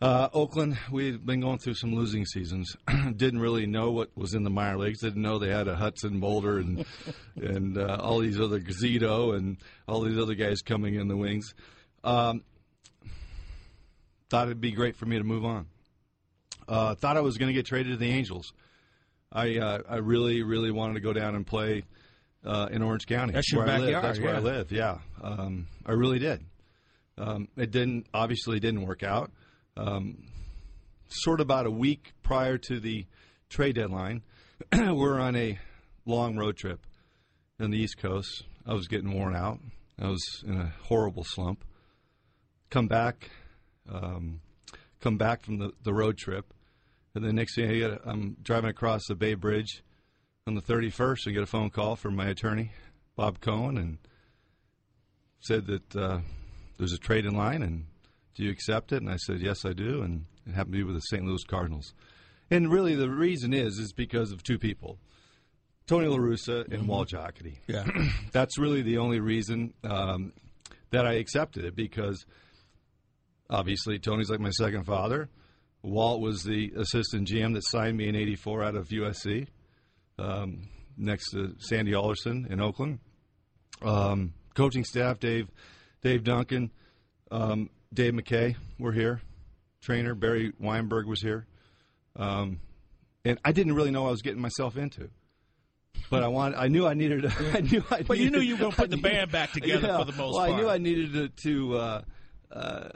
Uh, 0.00 0.28
Oakland, 0.34 0.76
we'd 0.90 1.24
been 1.24 1.40
going 1.40 1.58
through 1.58 1.74
some 1.74 1.94
losing 1.94 2.26
seasons. 2.26 2.76
Didn't 3.16 3.40
really 3.40 3.66
know 3.66 3.92
what 3.92 4.10
was 4.14 4.34
in 4.34 4.44
the 4.44 4.50
minor 4.50 4.76
leagues. 4.76 5.00
Didn't 5.00 5.22
know 5.22 5.38
they 5.38 5.48
had 5.48 5.68
a 5.68 5.76
Hudson 5.76 6.20
Mulder 6.20 6.58
and 6.58 6.84
and 7.36 7.78
uh, 7.78 7.98
all 8.00 8.18
these 8.18 8.38
other 8.38 8.60
Gazito 8.60 9.34
and 9.34 9.56
all 9.88 10.02
these 10.02 10.18
other 10.18 10.34
guys 10.34 10.60
coming 10.60 10.96
in 10.96 11.08
the 11.08 11.16
wings. 11.16 11.54
Um, 12.04 12.42
thought 14.28 14.48
it'd 14.48 14.60
be 14.60 14.72
great 14.72 14.96
for 14.96 15.06
me 15.06 15.16
to 15.16 15.24
move 15.24 15.46
on. 15.46 15.66
Uh, 16.68 16.94
thought 16.94 17.16
I 17.16 17.20
was 17.20 17.38
going 17.38 17.48
to 17.48 17.54
get 17.54 17.64
traded 17.64 17.92
to 17.92 17.96
the 17.96 18.10
Angels. 18.10 18.52
I 19.32 19.56
uh, 19.56 19.78
I 19.88 19.96
really 19.96 20.42
really 20.42 20.70
wanted 20.70 20.94
to 20.94 21.00
go 21.00 21.14
down 21.14 21.34
and 21.34 21.46
play 21.46 21.84
uh, 22.44 22.68
in 22.70 22.82
Orange 22.82 23.06
County. 23.06 23.32
That's 23.32 23.50
your 23.50 23.64
where 23.64 23.74
I 23.74 23.78
live. 23.78 23.86
backyard, 23.86 24.04
That's 24.04 24.20
where 24.20 24.36
I 24.36 24.40
live. 24.40 24.72
Yeah, 24.72 24.98
um, 25.22 25.68
I 25.86 25.92
really 25.92 26.18
did. 26.18 26.44
Um, 27.16 27.48
it 27.56 27.70
didn't 27.70 28.08
obviously 28.12 28.60
didn't 28.60 28.82
work 28.82 29.02
out. 29.02 29.30
Um, 29.76 30.24
sort 31.08 31.40
of 31.40 31.46
about 31.46 31.66
a 31.66 31.70
week 31.70 32.14
prior 32.22 32.58
to 32.58 32.80
the 32.80 33.04
trade 33.48 33.76
deadline, 33.76 34.22
we're 34.72 35.20
on 35.20 35.36
a 35.36 35.58
long 36.06 36.36
road 36.36 36.56
trip 36.56 36.86
on 37.60 37.70
the 37.70 37.78
East 37.78 37.98
Coast. 37.98 38.44
I 38.66 38.72
was 38.72 38.88
getting 38.88 39.12
worn 39.12 39.36
out. 39.36 39.60
I 40.00 40.08
was 40.08 40.44
in 40.46 40.58
a 40.58 40.72
horrible 40.84 41.24
slump. 41.24 41.64
Come 42.70 42.88
back, 42.88 43.30
um, 43.90 44.40
come 45.00 45.18
back 45.18 45.42
from 45.42 45.58
the, 45.58 45.72
the 45.82 45.94
road 45.94 46.18
trip, 46.18 46.52
and 47.14 47.24
the 47.24 47.32
next 47.32 47.54
thing 47.54 47.70
I 47.70 47.74
get, 47.78 48.00
I'm 48.04 48.36
driving 48.42 48.70
across 48.70 49.06
the 49.06 49.14
Bay 49.14 49.34
Bridge 49.34 49.82
on 50.46 50.54
the 50.54 50.62
31st. 50.62 51.28
I 51.28 51.30
get 51.30 51.42
a 51.42 51.46
phone 51.46 51.70
call 51.70 51.96
from 51.96 52.16
my 52.16 52.28
attorney, 52.28 52.72
Bob 53.14 53.40
Cohen, 53.40 53.78
and 53.78 53.98
said 55.40 55.66
that 55.66 55.96
uh, 55.96 56.20
there's 56.78 56.92
a 56.92 56.98
trade 56.98 57.24
in 57.24 57.34
line, 57.34 57.62
and 57.62 57.86
do 58.36 58.44
you 58.44 58.50
accept 58.50 58.92
it? 58.92 59.02
And 59.02 59.10
I 59.10 59.16
said, 59.16 59.40
yes, 59.40 59.64
I 59.64 59.72
do, 59.72 60.02
and 60.02 60.26
it 60.46 60.52
happened 60.52 60.74
to 60.74 60.78
be 60.78 60.84
with 60.84 60.94
the 60.94 61.00
St. 61.00 61.24
Louis 61.24 61.42
Cardinals. 61.44 61.94
And 62.50 62.70
really, 62.70 62.94
the 62.94 63.10
reason 63.10 63.52
is 63.52 63.78
is 63.78 63.92
because 63.92 64.30
of 64.30 64.42
two 64.42 64.58
people, 64.58 64.98
Tony 65.86 66.06
La 66.06 66.18
Russa 66.18 66.72
and 66.72 66.86
Walt 66.86 67.08
Jocketty. 67.08 67.56
Yeah. 67.66 67.84
That's 68.32 68.58
really 68.58 68.82
the 68.82 68.98
only 68.98 69.18
reason 69.18 69.74
um, 69.82 70.32
that 70.90 71.06
I 71.06 71.14
accepted 71.14 71.64
it 71.64 71.74
because 71.74 72.24
obviously 73.50 73.98
Tony's 73.98 74.30
like 74.30 74.38
my 74.38 74.50
second 74.50 74.84
father. 74.84 75.28
Walt 75.82 76.20
was 76.20 76.42
the 76.42 76.72
assistant 76.76 77.28
GM 77.28 77.54
that 77.54 77.64
signed 77.66 77.96
me 77.96 78.08
in 78.08 78.14
'84 78.14 78.64
out 78.64 78.74
of 78.76 78.88
USC, 78.88 79.46
um, 80.18 80.68
next 80.96 81.30
to 81.30 81.54
Sandy 81.58 81.94
Alderson 81.94 82.46
in 82.50 82.60
Oakland. 82.60 83.00
Um, 83.82 84.34
coaching 84.54 84.84
staff: 84.84 85.18
Dave, 85.18 85.48
Dave 86.02 86.22
Duncan, 86.24 86.70
um, 87.30 87.70
Dave 87.92 88.12
McKay 88.12 88.56
were 88.78 88.92
here. 88.92 89.20
Trainer 89.80 90.14
Barry 90.14 90.52
Weinberg 90.58 91.06
was 91.06 91.20
here, 91.20 91.46
um, 92.16 92.60
and 93.24 93.38
I 93.44 93.52
didn't 93.52 93.74
really 93.74 93.90
know 93.90 94.02
what 94.02 94.08
I 94.08 94.12
was 94.12 94.22
getting 94.22 94.40
myself 94.40 94.76
into. 94.76 95.10
But 96.10 96.22
I 96.22 96.28
want. 96.28 96.56
I 96.56 96.68
knew 96.68 96.86
I 96.86 96.94
needed. 96.94 97.22
To, 97.22 97.52
I 97.56 97.60
knew. 97.60 97.84
I 97.90 98.02
But 98.02 98.18
you 98.18 98.30
knew 98.30 98.40
you 98.40 98.54
were 98.56 98.60
gonna 98.62 98.74
put 98.76 98.90
the 98.90 98.96
I 98.98 99.00
band 99.00 99.32
back 99.32 99.52
together 99.52 99.86
Yeah. 99.86 99.98
for 99.98 100.04
the 100.04 100.12
most 100.16 100.36
part. 100.36 100.50
I 100.50 100.56
knew. 100.56 100.68
I 100.68 100.78
needed 100.78 101.12
to. 101.12 101.28
to 101.28 101.76
uh, 101.78 102.02
uh, 102.52 102.88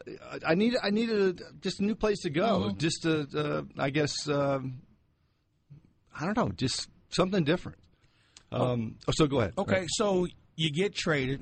I 0.47 0.55
needed. 0.55 0.81
I 0.83 0.91
needed 0.91 1.41
a, 1.41 1.53
just 1.61 1.81
a 1.81 1.85
new 1.85 1.95
place 1.95 2.21
to 2.21 2.31
go. 2.31 2.71
Mhm. 2.73 2.79
Just 2.79 3.05
a. 3.05 3.27
Uh, 3.35 3.63
I 3.79 3.91
guess. 3.91 4.29
Um, 4.29 4.81
I 6.19 6.25
don't 6.25 6.37
know. 6.37 6.51
Just 6.51 6.89
something 7.11 7.45
different. 7.45 7.79
Um, 8.53 8.97
oh, 9.09 9.13
so 9.13 9.27
go 9.27 9.41
ahead. 9.41 9.55
Okay, 9.57 9.87
so 9.89 10.27
you 10.57 10.71
get 10.73 10.95
traded. 10.95 11.41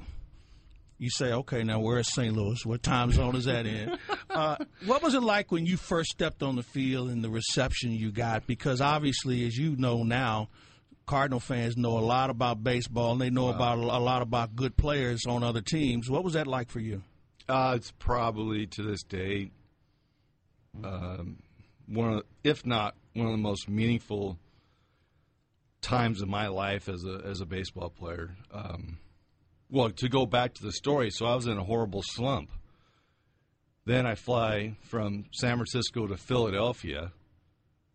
You 0.98 1.10
say, 1.10 1.32
okay, 1.32 1.62
now 1.62 1.78
we're 1.78 1.98
in 1.98 2.04
St. 2.04 2.34
Louis. 2.34 2.64
What 2.66 2.82
time 2.82 3.12
zone 3.12 3.36
is 3.36 3.44
that 3.44 3.66
in? 3.66 3.96
uh, 4.30 4.56
what 4.84 5.02
was 5.02 5.14
it 5.14 5.22
like 5.22 5.52
when 5.52 5.64
you 5.64 5.76
first 5.76 6.10
stepped 6.10 6.42
on 6.42 6.56
the 6.56 6.62
field 6.62 7.08
and 7.08 7.22
the 7.22 7.30
reception 7.30 7.92
you 7.92 8.10
got? 8.10 8.46
Because 8.46 8.80
obviously, 8.80 9.46
as 9.46 9.56
you 9.56 9.76
know 9.76 10.02
now, 10.02 10.48
Cardinal 11.06 11.40
fans 11.40 11.76
know 11.76 11.98
a 11.98 12.00
lot 12.00 12.30
about 12.30 12.62
baseball 12.64 13.12
and 13.12 13.20
they 13.20 13.30
know 13.30 13.48
about 13.48 13.78
a 13.78 13.98
lot 13.98 14.22
about 14.22 14.56
good 14.56 14.76
players 14.76 15.24
on 15.26 15.42
other 15.42 15.62
teams. 15.62 16.10
What 16.10 16.24
was 16.24 16.34
that 16.34 16.46
like 16.46 16.68
for 16.68 16.80
you? 16.80 17.02
Uh, 17.48 17.74
it's 17.76 17.92
probably 17.92 18.66
to 18.66 18.82
this 18.82 19.02
day 19.04 19.50
um, 20.84 21.38
one, 21.86 22.14
of, 22.14 22.22
if 22.44 22.66
not 22.66 22.94
one 23.14 23.26
of 23.26 23.32
the 23.32 23.38
most 23.38 23.68
meaningful 23.68 24.38
times 25.80 26.20
of 26.20 26.28
my 26.28 26.48
life 26.48 26.88
as 26.88 27.04
a 27.04 27.22
as 27.24 27.40
a 27.40 27.46
baseball 27.46 27.90
player. 27.90 28.36
Um, 28.52 28.98
well, 29.70 29.90
to 29.90 30.08
go 30.08 30.26
back 30.26 30.54
to 30.54 30.62
the 30.62 30.72
story, 30.72 31.10
so 31.10 31.26
I 31.26 31.34
was 31.34 31.46
in 31.46 31.58
a 31.58 31.64
horrible 31.64 32.02
slump. 32.02 32.50
Then 33.84 34.06
I 34.06 34.14
fly 34.14 34.76
from 34.82 35.24
San 35.32 35.56
Francisco 35.56 36.06
to 36.06 36.16
Philadelphia. 36.16 37.12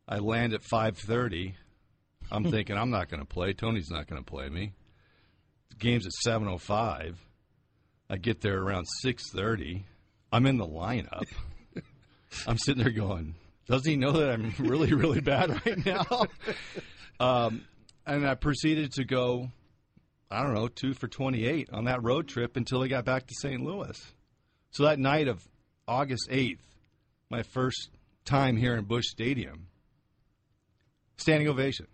I 0.07 0.17
land 0.17 0.53
at 0.53 0.63
five 0.63 0.97
thirty. 0.97 1.55
I'm 2.31 2.43
thinking 2.51 2.77
I'm 2.77 2.89
not 2.89 3.09
going 3.09 3.21
to 3.21 3.27
play. 3.27 3.53
Tony's 3.53 3.89
not 3.89 4.07
going 4.07 4.23
to 4.23 4.29
play 4.29 4.49
me. 4.49 4.73
The 5.69 5.75
game's 5.75 6.05
at 6.05 6.13
seven 6.13 6.47
oh 6.47 6.57
five. 6.57 7.17
I 8.09 8.17
get 8.17 8.41
there 8.41 8.59
around 8.59 8.85
six 9.01 9.31
thirty. 9.31 9.85
I'm 10.31 10.45
in 10.45 10.57
the 10.57 10.67
lineup. 10.67 11.27
I'm 12.47 12.57
sitting 12.57 12.83
there 12.83 12.91
going, 12.91 13.35
does 13.67 13.85
he 13.85 13.95
know 13.95 14.11
that 14.11 14.31
I'm 14.31 14.53
really, 14.59 14.93
really 14.93 15.21
bad 15.21 15.49
right 15.65 15.85
now? 15.85 16.25
um, 17.19 17.65
and 18.05 18.27
I 18.27 18.35
proceeded 18.35 18.93
to 18.93 19.05
go, 19.05 19.49
I 20.33 20.43
don't 20.43 20.53
know, 20.53 20.67
two 20.67 20.93
for 20.93 21.07
28 21.07 21.69
on 21.71 21.85
that 21.85 22.03
road 22.03 22.27
trip 22.27 22.57
until 22.57 22.81
I 22.81 22.87
got 22.87 23.05
back 23.05 23.27
to 23.27 23.33
St. 23.39 23.61
Louis. 23.61 24.01
So 24.71 24.83
that 24.83 24.97
night 24.97 25.27
of 25.27 25.47
August 25.87 26.29
8th, 26.29 26.59
my 27.29 27.43
first 27.43 27.89
time 28.25 28.57
here 28.57 28.75
in 28.75 28.85
Busch 28.85 29.05
Stadium, 29.05 29.67
standing 31.17 31.47
ovation. 31.47 31.87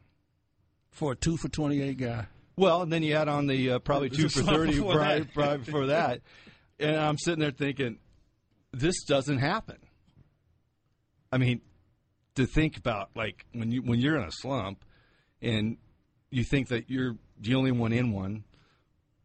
For 0.92 1.12
a 1.12 1.16
two 1.16 1.38
for 1.38 1.50
28 1.50 1.98
guy. 1.98 2.28
Well, 2.60 2.82
and 2.82 2.92
then 2.92 3.04
you 3.04 3.16
add 3.16 3.30
on 3.30 3.48
the 3.48 3.72
uh, 3.72 3.80
probably 3.80 4.10
two 4.10 4.28
for 4.28 4.42
thirty 4.42 4.74
before 4.74 4.98
right, 4.98 5.26
that. 5.34 5.38
right 5.38 5.64
before 5.64 5.86
that, 5.86 6.20
and 6.78 6.98
I'm 6.98 7.18
sitting 7.18 7.40
there 7.40 7.52
thinking, 7.52 8.00
this 8.74 9.06
doesn't 9.06 9.38
happen. 9.38 9.78
I 11.32 11.38
mean, 11.38 11.62
to 12.36 12.46
think 12.46 12.76
about 12.76 13.12
like 13.16 13.46
when 13.54 13.72
you 13.72 13.82
when 13.82 14.00
you're 14.00 14.18
in 14.18 14.26
a 14.26 14.32
slump, 14.32 14.84
and 15.42 15.78
you 16.32 16.44
think 16.44 16.68
that 16.68 16.90
you're 16.90 17.16
the 17.40 17.56
only 17.56 17.72
one 17.72 17.94
in 17.94 18.12
one, 18.12 18.44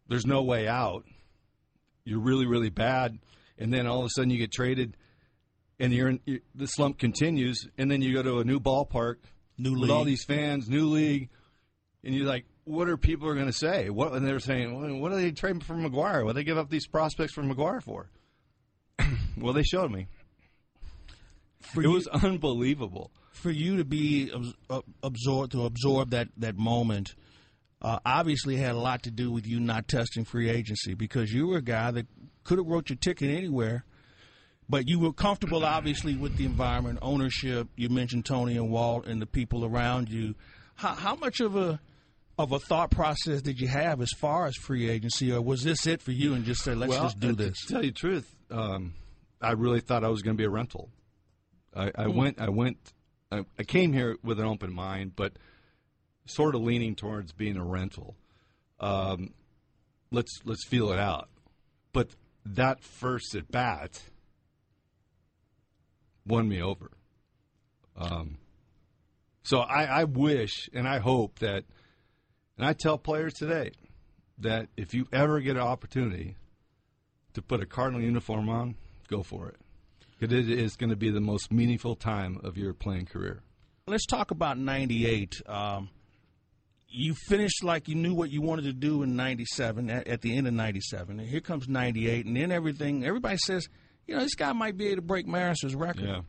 there's 0.09 0.27
no 0.27 0.43
way 0.43 0.69
out. 0.69 1.05
You're 2.05 2.21
really 2.21 2.47
really 2.47 2.71
bad, 2.71 3.19
and 3.59 3.73
then 3.73 3.87
all 3.87 4.01
of 4.01 4.07
a 4.07 4.11
sudden 4.11 4.31
you 4.31 4.39
get 4.39 4.53
traded, 4.53 4.97
and 5.81 5.93
you're 5.93 6.09
in, 6.11 6.21
you, 6.27 6.41
the 6.55 6.67
slump 6.67 6.99
continues, 6.99 7.67
and 7.79 7.91
then 7.91 8.03
you 8.03 8.13
go 8.15 8.23
to 8.23 8.39
a 8.41 8.45
new 8.45 8.61
ballpark, 8.61 9.17
new 9.59 9.79
with 9.81 9.91
all 9.91 10.05
these 10.05 10.25
fans, 10.25 10.69
new 10.69 10.87
league, 10.87 11.31
and 12.05 12.15
you're 12.15 12.27
like, 12.27 12.45
what 12.65 12.89
are 12.89 12.97
people 12.97 13.29
are 13.29 13.35
going 13.35 13.47
to 13.47 13.53
say? 13.53 13.89
What 13.91 14.13
and 14.13 14.27
they're 14.27 14.39
saying, 14.41 14.79
well, 14.79 14.95
what 15.01 15.13
are 15.13 15.17
they 15.17 15.31
trading 15.33 15.61
for 15.61 15.75
McGwire? 15.75 16.25
What 16.25 16.33
do 16.33 16.35
they 16.35 16.45
give 16.45 16.59
up 16.59 16.69
these 16.71 16.87
prospects 16.87 17.33
for 17.33 17.43
McGwire 17.43 17.83
for? 17.83 18.11
well, 19.39 19.53
they 19.55 19.63
showed 19.63 19.91
me. 19.91 20.07
For 21.61 21.81
it 21.81 21.85
you- 21.87 21.91
was 21.93 22.07
unbelievable. 22.09 23.11
for 23.33 23.51
you 23.51 23.79
to 23.79 23.85
be 23.85 24.31
uh, 24.71 24.81
absorbed 25.03 25.53
to 25.53 25.65
absorb 25.65 26.11
that 26.11 26.29
that 26.37 26.57
moment 26.57 27.15
uh, 27.85 27.99
obviously 28.07 28.57
had 28.57 28.73
a 28.73 28.79
lot 28.79 29.03
to 29.03 29.11
do 29.11 29.31
with 29.31 29.47
you 29.47 29.61
not 29.61 29.87
testing 29.87 30.25
free 30.25 30.49
agency 30.49 30.95
because 30.95 31.33
you 31.33 31.47
were 31.47 31.59
a 31.59 31.63
guy 31.63 31.91
that 31.91 32.07
could 32.43 32.59
have 32.59 32.67
wrote 32.67 32.89
your 32.89 32.97
ticket 32.97 33.31
anywhere, 33.31 33.85
but 34.69 34.89
you 34.89 34.99
were 34.99 35.13
comfortable 35.13 35.65
obviously 35.65 36.17
with 36.17 36.37
the 36.37 36.47
environment, 36.47 36.99
ownership. 37.03 37.69
You 37.77 37.91
mentioned 37.91 38.25
Tony 38.25 38.57
and 38.57 38.71
Walt 38.71 39.07
and 39.07 39.21
the 39.21 39.27
people 39.27 39.65
around 39.67 40.09
you. 40.09 40.35
How, 40.77 40.95
how 40.95 41.15
much 41.15 41.41
of 41.41 41.55
a 41.57 41.79
of 42.37 42.51
a 42.51 42.59
thought 42.59 42.91
process 42.91 43.43
did 43.43 43.61
you 43.61 43.69
have 43.69 44.01
as 44.01 44.11
far 44.19 44.47
as 44.47 44.57
free 44.57 44.91
agency, 44.91 45.31
or 45.33 45.41
was 45.41 45.63
this 45.63 45.87
it 45.87 46.03
for 46.03 46.11
you 46.11 46.35
and 46.35 46.45
just 46.45 46.65
say 46.65 46.75
let's 46.75 46.91
well, 46.91 47.03
just 47.05 47.21
do 47.21 47.31
uh, 47.31 47.35
this? 47.35 47.61
To 47.67 47.73
tell 47.75 47.85
you 47.85 47.93
the 47.93 47.97
truth, 47.99 48.35
um, 48.51 48.95
I 49.41 49.53
really 49.53 49.79
thought 49.81 50.03
I 50.03 50.09
was 50.09 50.23
going 50.23 50.37
to 50.37 50.41
be 50.41 50.45
a 50.47 50.51
rental. 50.51 50.89
I, 51.77 51.93
I 51.97 52.05
Hmm. 52.05 52.17
went. 52.17 52.41
I 52.41 52.49
went. 52.49 52.79
I, 53.31 53.45
I 53.59 53.63
came 53.63 53.93
here 53.93 54.17
with 54.25 54.41
an 54.41 54.47
open 54.47 54.73
mind, 54.73 55.13
but 55.15 55.35
sort 56.27 56.55
of 56.55 56.63
leaning 56.63 56.95
towards 56.95 57.33
being 57.33 57.57
a 57.57 57.65
rental. 57.65 58.17
Um, 58.81 59.35
let's 60.11 60.41
let's 60.45 60.67
feel 60.67 60.91
it 60.93 60.99
out. 60.99 61.29
But 61.93 62.11
that 62.45 62.83
first 62.83 63.35
at 63.35 63.51
bat 63.51 64.03
won 66.27 66.49
me 66.49 66.61
over. 66.61 66.91
Um, 67.97 68.39
so 69.43 69.61
I, 69.61 69.85
I 69.85 70.05
wish 70.05 70.69
and 70.73 70.89
I 70.89 70.99
hope 70.99 71.39
that, 71.41 71.65
and 72.57 72.67
I 72.67 72.73
tell 72.73 72.99
players 72.99 73.35
today 73.35 73.73
that 74.39 74.69
if 74.77 74.95
you 74.95 75.07
ever 75.13 75.41
get 75.41 75.57
an 75.57 75.63
opportunity 75.63 76.37
to 77.35 77.43
put 77.43 77.61
a 77.61 77.67
Cardinal 77.67 78.03
uniform 78.03 78.49
on, 78.49 78.77
go 79.09 79.23
for 79.23 79.49
it. 79.49 79.57
Because 80.19 80.35
it 80.35 80.49
is 80.49 80.77
going 80.77 80.91
to 80.91 80.97
be 80.97 81.11
the 81.11 81.21
most 81.21 81.53
meaningful 81.53 81.95
time 81.97 82.41
of 82.43 82.57
your 82.57 82.73
playing 82.73 83.07
career. 83.07 83.43
Let's 83.87 84.07
talk 84.07 84.31
about 84.31 84.57
'98. 84.57 85.43
Um, 85.47 85.91
you 86.89 87.15
finished 87.15 87.65
like 87.65 87.89
you 87.89 87.95
knew 87.95 88.15
what 88.15 88.31
you 88.31 88.41
wanted 88.41 88.63
to 88.63 88.73
do 88.73 89.03
in 89.03 89.17
'97 89.17 89.91
at, 89.91 90.07
at 90.07 90.21
the 90.21 90.37
end 90.37 90.47
of 90.47 90.55
'97, 90.55 91.21
and 91.21 91.29
here 91.29 91.41
comes 91.41 91.69
'98, 91.69 92.27
and 92.27 92.37
then 92.37 92.53
everything. 92.53 93.05
Everybody 93.05 93.37
says, 93.39 93.69
you 94.07 94.15
know, 94.15 94.23
this 94.23 94.35
guy 94.35 94.53
might 94.53 94.77
be 94.77 94.87
able 94.87 94.97
to 94.97 95.03
break 95.03 95.27
Maris's 95.27 95.75
record. 95.75 96.05
Yeah. 96.05 96.21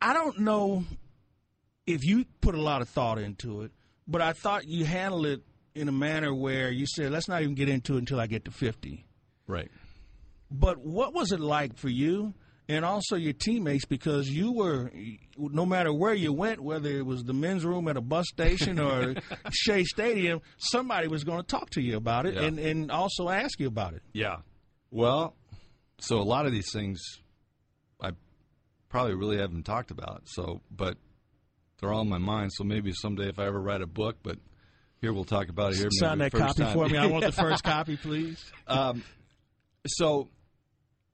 I 0.00 0.12
don't 0.12 0.40
know 0.40 0.84
if 1.86 2.04
you 2.04 2.24
put 2.40 2.54
a 2.54 2.60
lot 2.60 2.82
of 2.82 2.88
thought 2.88 3.18
into 3.18 3.62
it, 3.62 3.72
but 4.06 4.20
I 4.20 4.32
thought 4.32 4.66
you 4.66 4.84
handled 4.84 5.26
it 5.26 5.42
in 5.74 5.88
a 5.88 5.92
manner 5.92 6.34
where 6.34 6.70
you 6.70 6.86
said, 6.86 7.12
let's 7.12 7.28
not 7.28 7.42
even 7.42 7.54
get 7.54 7.68
into 7.68 7.96
it 7.96 7.98
until 7.98 8.18
I 8.18 8.26
get 8.26 8.44
to 8.46 8.50
50. 8.50 9.06
Right. 9.46 9.70
But 10.50 10.78
what 10.78 11.12
was 11.12 11.32
it 11.32 11.40
like 11.40 11.76
for 11.76 11.88
you 11.88 12.34
and 12.68 12.84
also 12.84 13.16
your 13.16 13.32
teammates? 13.32 13.84
Because 13.84 14.28
you 14.28 14.52
were, 14.52 14.90
no 15.38 15.64
matter 15.66 15.92
where 15.92 16.14
you 16.14 16.32
went, 16.32 16.60
whether 16.60 16.90
it 16.90 17.06
was 17.06 17.24
the 17.24 17.32
men's 17.32 17.64
room 17.64 17.88
at 17.88 17.96
a 17.96 18.00
bus 18.00 18.26
station 18.28 18.78
or 18.78 19.14
Shea 19.52 19.84
Stadium, 19.84 20.40
somebody 20.58 21.08
was 21.08 21.24
going 21.24 21.40
to 21.40 21.46
talk 21.46 21.70
to 21.70 21.80
you 21.80 21.96
about 21.96 22.26
it 22.26 22.34
Yeah. 22.34 22.42
and, 22.42 22.58
and 22.58 22.90
also 22.90 23.28
ask 23.28 23.60
you 23.60 23.66
about 23.68 23.94
it. 23.94 24.02
Yeah. 24.12 24.36
Well, 24.90 25.34
so 25.98 26.18
a 26.18 26.22
lot 26.24 26.46
of 26.46 26.52
these 26.52 26.70
things 26.72 27.00
I 28.00 28.10
probably 28.88 29.14
really 29.14 29.38
haven't 29.38 29.64
talked 29.64 29.90
about. 29.90 30.22
So, 30.26 30.60
but 30.70 30.96
they're 31.80 31.92
all 31.92 32.02
in 32.02 32.08
my 32.08 32.18
mind. 32.18 32.52
So 32.52 32.64
maybe 32.64 32.92
someday 32.92 33.28
if 33.28 33.38
I 33.38 33.46
ever 33.46 33.60
write 33.60 33.82
a 33.82 33.86
book, 33.86 34.16
but 34.22 34.38
here 35.00 35.12
we'll 35.12 35.24
talk 35.24 35.48
about 35.48 35.72
it 35.72 35.78
here. 35.78 35.88
Sign 35.90 36.18
that 36.18 36.32
copy 36.32 36.62
time. 36.62 36.72
for 36.72 36.88
me. 36.88 36.96
I 36.96 37.06
want 37.06 37.24
the 37.24 37.32
first 37.44 37.62
copy, 37.62 37.96
please. 37.96 38.42
Um, 38.66 39.02
so 39.86 40.28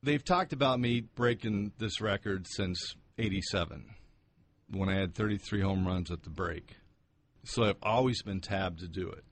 they've 0.03 0.25
talked 0.25 0.53
about 0.53 0.81
me 0.81 1.01
breaking 1.01 1.73
this 1.79 2.01
record 2.01 2.47
since 2.49 2.95
'87 3.19 3.87
when 4.71 4.89
I 4.89 4.99
had 4.99 5.15
33 5.15 5.61
home 5.61 5.87
runs 5.87 6.11
at 6.11 6.23
the 6.23 6.31
break. 6.31 6.77
So 7.45 7.65
I've 7.65 7.77
always 7.83 8.23
been 8.23 8.41
tabbed 8.41 8.81
to 8.81 8.89
do 8.89 9.09
it. 9.09 9.25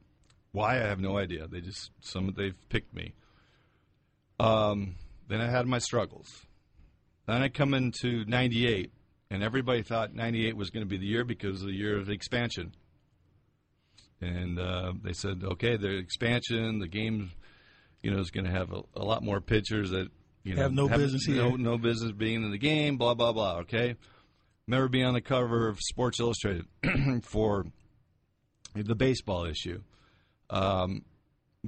Why 0.52 0.76
I 0.76 0.88
have 0.88 1.00
no 1.00 1.16
idea. 1.16 1.46
They 1.46 1.60
just 1.60 1.90
some 2.00 2.34
they've 2.36 2.56
picked 2.68 2.94
me. 2.94 3.14
Um, 4.38 4.96
then 5.28 5.40
I 5.40 5.50
had 5.50 5.66
my 5.66 5.78
struggles. 5.78 6.28
Then 7.26 7.42
I 7.42 7.48
come 7.48 7.74
into 7.74 8.24
'98, 8.26 8.92
and 9.30 9.42
everybody 9.42 9.82
thought 9.82 10.14
'98 10.14 10.56
was 10.56 10.70
going 10.70 10.84
to 10.84 10.88
be 10.88 10.96
the 10.96 11.06
year 11.06 11.24
because 11.24 11.62
of 11.62 11.68
the 11.68 11.74
year 11.74 11.98
of 11.98 12.06
the 12.06 12.12
expansion. 12.12 12.72
And 14.20 14.58
uh, 14.58 14.92
they 15.02 15.14
said, 15.14 15.42
okay, 15.42 15.78
the 15.78 15.96
expansion, 15.96 16.78
the 16.78 16.88
game, 16.88 17.30
you 18.02 18.10
know, 18.10 18.18
is 18.18 18.30
going 18.30 18.44
to 18.44 18.50
have 18.50 18.70
a, 18.70 18.82
a 18.94 19.02
lot 19.02 19.22
more 19.22 19.40
pitchers 19.40 19.90
that 19.90 20.08
you 20.42 20.54
know 20.54 20.62
Have 20.62 20.72
no 20.72 20.88
business 20.88 21.28
no, 21.28 21.56
no 21.56 21.78
business 21.78 22.12
being 22.12 22.42
in 22.42 22.50
the 22.50 22.58
game. 22.58 22.96
Blah 22.96 23.14
blah 23.14 23.32
blah. 23.32 23.58
Okay, 23.58 23.96
remember 24.66 24.88
being 24.88 25.04
on 25.04 25.14
the 25.14 25.20
cover 25.20 25.68
of 25.68 25.78
Sports 25.80 26.20
Illustrated 26.20 26.64
for 27.22 27.66
the 28.74 28.94
baseball 28.94 29.44
issue. 29.44 29.82
Um, 30.48 31.04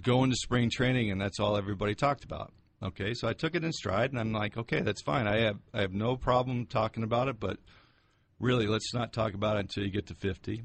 going 0.01 0.31
to 0.31 0.37
spring 0.37 0.71
training, 0.71 1.11
and 1.11 1.21
that's 1.21 1.39
all 1.39 1.57
everybody 1.57 1.95
talked 1.95 2.25
about. 2.25 2.53
Okay, 2.83 3.15
so 3.15 3.29
I 3.29 3.33
took 3.33 3.55
it 3.55 3.63
in 3.63 3.73
stride, 3.73 4.11
and 4.11 4.19
I'm 4.19 4.33
like, 4.33 4.57
okay, 4.57 4.81
that's 4.81 5.03
fine. 5.03 5.27
I 5.27 5.41
have 5.41 5.59
I 5.75 5.83
have 5.83 5.93
no 5.93 6.17
problem 6.17 6.67
talking 6.67 7.05
about 7.05 7.29
it, 7.29 7.39
but 7.39 7.59
really, 8.41 8.67
let's 8.67 8.95
not 8.95 9.13
talk 9.13 9.35
about 9.35 9.57
it 9.57 9.61
until 9.61 9.85
you 9.85 9.91
get 9.91 10.07
to 10.07 10.15
50. 10.15 10.63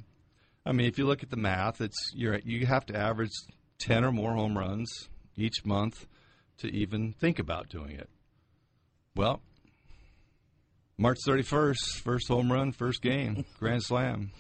I 0.66 0.72
mean, 0.72 0.88
if 0.88 0.98
you 0.98 1.06
look 1.06 1.24
at 1.24 1.30
the 1.30 1.38
math, 1.38 1.82
it's 1.82 2.12
you're 2.14 2.40
you 2.40 2.66
have 2.66 2.86
to 2.88 2.98
average 2.98 3.32
10 3.80 4.04
or 4.04 4.12
more 4.12 4.34
home 4.34 4.58
runs 4.58 5.10
each 5.36 5.64
month 5.66 6.08
to 6.60 6.68
even 6.74 7.14
think 7.14 7.40
about 7.40 7.70
doing 7.70 7.92
it. 7.92 8.10
Well, 9.16 9.42
March 10.98 11.18
31st, 11.28 12.02
first 12.04 12.28
home 12.28 12.52
run, 12.52 12.72
first 12.72 13.02
game, 13.02 13.46
grand 13.60 13.84
slam. 13.84 14.32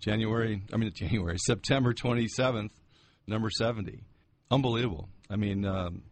January, 0.00 0.62
I 0.72 0.76
mean 0.76 0.92
January, 0.94 1.38
September 1.38 1.92
27th, 1.92 2.70
number 3.26 3.50
70. 3.50 4.04
Unbelievable. 4.50 5.08
I 5.30 5.36
mean, 5.36 5.64
um, 5.64 6.02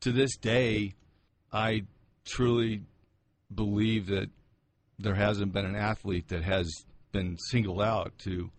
to 0.00 0.12
this 0.12 0.36
day, 0.36 0.94
I 1.52 1.84
truly 2.24 2.82
believe 3.54 4.06
that 4.08 4.28
there 4.98 5.14
hasn't 5.14 5.52
been 5.52 5.64
an 5.64 5.76
athlete 5.76 6.28
that 6.28 6.42
has 6.42 6.70
been 7.12 7.36
singled 7.50 7.80
out 7.80 8.12
to 8.18 8.50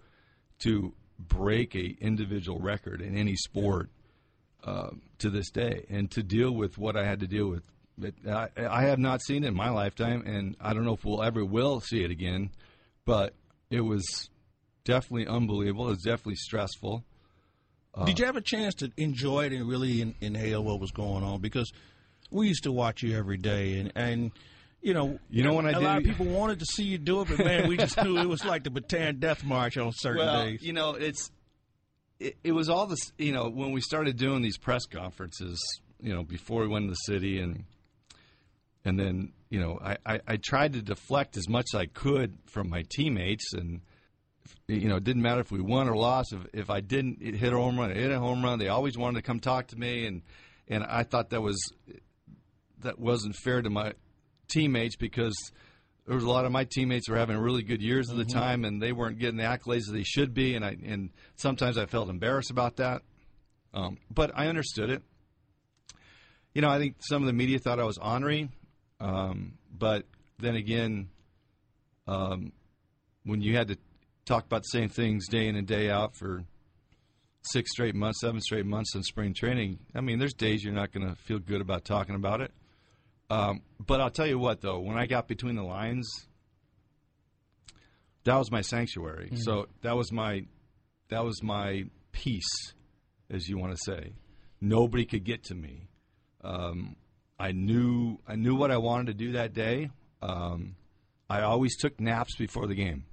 to 0.60 0.94
break 1.18 1.76
a 1.76 1.96
individual 2.02 2.60
record 2.60 3.02
in 3.02 3.16
any 3.16 3.36
sport 3.36 3.90
um, 4.64 5.02
to 5.20 5.30
this 5.30 5.50
day, 5.50 5.86
and 5.90 6.10
to 6.12 6.24
deal 6.24 6.52
with 6.52 6.78
what 6.78 6.96
I 6.96 7.06
had 7.06 7.20
to 7.22 7.28
deal 7.28 7.48
with. 7.50 7.64
It, 8.02 8.16
I, 8.28 8.50
I 8.58 8.84
have 8.84 9.00
not 9.00 9.22
seen 9.22 9.44
it 9.44 9.48
in 9.48 9.56
my 9.56 9.70
lifetime, 9.70 10.24
and 10.26 10.56
I 10.62 10.74
don't 10.74 10.86
know 10.86 10.94
if 10.94 11.04
we'll 11.04 11.24
ever 11.24 11.44
will 11.44 11.82
see 11.82 12.04
it 12.04 12.12
again. 12.12 12.52
But 13.06 13.34
it 13.70 13.82
was 13.82 14.30
definitely 14.84 15.28
unbelievable. 15.28 15.88
It 15.88 15.92
was 15.92 16.04
definitely 16.04 16.36
stressful. 16.36 17.04
Uh, 17.94 18.06
Did 18.06 18.20
you 18.20 18.26
have 18.26 18.36
a 18.36 18.42
chance 18.42 18.76
to 18.76 18.92
enjoy 18.98 19.46
it 19.46 19.54
and 19.54 19.68
really 19.68 20.02
in, 20.02 20.16
inhale 20.22 20.64
what 20.64 20.80
was 20.80 20.92
going 20.92 21.24
on? 21.24 21.42
Because 21.42 21.72
we 22.32 22.48
used 22.48 22.64
to 22.64 22.72
watch 22.72 23.02
you 23.02 23.18
every 23.18 23.38
day, 23.38 23.80
and, 23.80 23.92
and 23.96 24.32
you 24.82 24.94
know, 24.94 25.20
You 25.30 25.44
know 25.44 25.54
when 25.54 25.66
I 25.66 25.72
a 25.72 25.80
lot 25.80 25.98
of 25.98 26.04
people 26.04 26.26
wanted 26.28 26.60
to 26.60 26.66
see 26.66 26.84
you 26.84 26.98
do 26.98 27.22
it, 27.22 27.28
but 27.28 27.40
man, 27.40 27.68
we 27.68 27.76
just 27.78 28.02
knew 28.02 28.18
it 28.18 28.28
was 28.28 28.46
like 28.46 28.64
the 28.64 28.70
Bataan 28.70 29.20
Death 29.20 29.44
March 29.44 29.78
on 29.78 29.92
certain 29.94 30.26
well, 30.26 30.46
days. 30.46 30.62
you 30.62 30.72
know, 30.72 30.92
it's 30.94 31.32
it, 32.20 32.38
it 32.44 32.52
was 32.52 32.70
all 32.70 32.86
this. 32.86 33.12
You 33.18 33.32
know, 33.32 33.50
when 33.50 33.72
we 33.72 33.82
started 33.82 34.18
doing 34.18 34.42
these 34.42 34.58
press 34.58 34.86
conferences, 34.86 35.60
you 36.02 36.14
know, 36.14 36.24
before 36.24 36.62
we 36.62 36.68
went 36.68 36.86
to 36.86 36.92
the 36.92 36.96
city, 36.96 37.40
and 37.40 37.64
and 38.86 39.00
then 39.00 39.34
you 39.50 39.60
know, 39.60 39.80
I, 39.84 39.98
I, 40.06 40.20
I 40.28 40.38
tried 40.38 40.74
to 40.74 40.82
deflect 40.82 41.38
as 41.38 41.50
much 41.50 41.68
as 41.74 41.80
I 41.80 41.86
could 41.86 42.38
from 42.46 42.70
my 42.70 42.84
teammates, 42.90 43.54
and 43.54 43.82
you 44.68 44.88
know, 44.88 44.98
it 44.98 45.04
didn't 45.04 45.22
matter 45.22 45.42
if 45.42 45.52
we 45.52 45.62
won 45.62 45.90
or 45.90 45.96
lost. 45.96 46.34
If 46.34 46.48
if 46.54 46.70
I 46.70 46.82
didn't 46.82 47.22
hit 47.22 47.54
a 47.54 47.58
home 47.58 47.80
run, 47.80 47.92
hit 47.92 48.12
a 48.12 48.20
home 48.20 48.44
run. 48.44 48.60
They 48.60 48.70
always 48.70 48.98
wanted 48.98 49.18
to 49.18 49.24
come 49.24 49.40
talk 49.40 49.68
to 49.68 49.76
me, 49.76 50.06
and 50.06 50.22
and 50.68 50.84
I 50.84 51.04
thought 51.04 51.30
that 51.32 51.42
was 51.42 51.58
that 52.82 53.00
wasn't 53.00 53.36
fair 53.36 53.62
to 53.62 53.70
my 53.70 53.94
teammates 54.48 54.96
because 54.96 55.36
there 56.10 56.16
was 56.16 56.24
a 56.24 56.30
lot 56.30 56.44
of 56.46 56.52
my 56.52 56.64
teammates 56.64 57.08
were 57.08 57.18
having 57.18 57.38
really 57.38 57.62
good 57.62 57.84
years 57.84 58.10
at 58.10 58.18
the 58.18 58.26
time, 58.26 58.66
and 58.66 58.82
they 58.82 58.92
weren't 58.92 59.20
getting 59.20 59.38
the 59.38 59.44
accolades 59.44 59.86
that 59.86 59.92
they 59.94 60.02
should 60.02 60.34
be, 60.34 60.56
and 60.56 60.66
I 60.66 60.76
and 60.84 61.12
sometimes 61.36 61.78
I 61.78 61.86
felt 61.86 62.10
embarrassed 62.10 62.50
about 62.50 62.78
that. 62.78 63.04
Um, 63.76 64.00
but 64.10 64.32
I 64.34 64.48
understood 64.48 64.90
it. 64.90 65.04
You 66.56 66.64
know, 66.64 66.70
I 66.70 66.80
think 66.80 66.96
some 67.02 67.22
of 67.22 67.28
the 67.28 67.34
media 67.34 67.60
thought 67.60 67.80
I 67.80 67.84
was 67.84 68.00
ornery, 68.00 68.50
um, 69.00 69.60
but 69.72 70.08
then 70.40 70.56
again, 70.56 71.10
um, 72.08 72.54
when 73.24 73.44
you 73.44 73.56
had 73.56 73.68
to 73.68 73.78
talk 74.26 74.46
about 74.46 74.64
the 74.64 74.80
same 74.80 74.90
things 74.90 75.28
day 75.28 75.48
in 75.48 75.56
and 75.56 75.68
day 75.68 75.92
out 75.92 76.16
for 76.16 76.44
six 77.44 77.70
straight 77.70 77.94
months, 77.94 78.22
seven 78.22 78.42
straight 78.42 78.66
months 78.66 78.96
in 78.96 79.04
spring 79.04 79.36
training, 79.36 79.78
I 79.94 80.02
mean, 80.02 80.18
there's 80.18 80.34
days 80.34 80.64
you're 80.64 80.74
not 80.74 80.92
going 80.92 81.08
to 81.08 81.14
feel 81.14 81.38
good 81.38 81.62
about 81.62 81.86
talking 81.86 82.16
about 82.16 82.42
it. 82.42 82.52
Um, 83.30 83.62
but 83.86 84.02
I'll 84.02 84.10
tell 84.10 84.28
you 84.28 84.40
what, 84.40 84.62
though, 84.62 84.80
when 84.80 84.98
I 84.98 85.06
got 85.06 85.28
between 85.28 85.56
the 85.56 85.64
lines, 85.64 86.10
that 88.24 88.36
was 88.36 88.52
my 88.52 88.62
sanctuary. 88.62 89.28
Mm-hmm. 89.28 89.38
So 89.38 89.68
that 89.82 89.96
was 89.96 90.12
my 90.12 90.46
that 91.10 91.24
was 91.24 91.42
my 91.44 91.84
peace, 92.12 92.74
as 93.30 93.48
you 93.48 93.58
want 93.58 93.76
to 93.76 93.80
say. 93.84 94.14
Nobody 94.62 95.06
could 95.06 95.24
get 95.24 95.44
to 95.46 95.56
me. 95.56 95.88
Um, 96.44 96.96
I 97.40 97.52
knew 97.52 98.20
I 98.28 98.36
knew 98.36 98.56
what 98.56 98.72
I 98.72 98.78
wanted 98.78 99.08
to 99.08 99.14
do 99.14 99.32
that 99.34 99.54
day. 99.54 99.90
Um, 100.22 100.76
I 101.30 101.42
always 101.42 101.78
took 101.78 102.00
naps 102.00 102.36
before 102.36 102.68
the 102.68 102.76
game. 102.76 103.06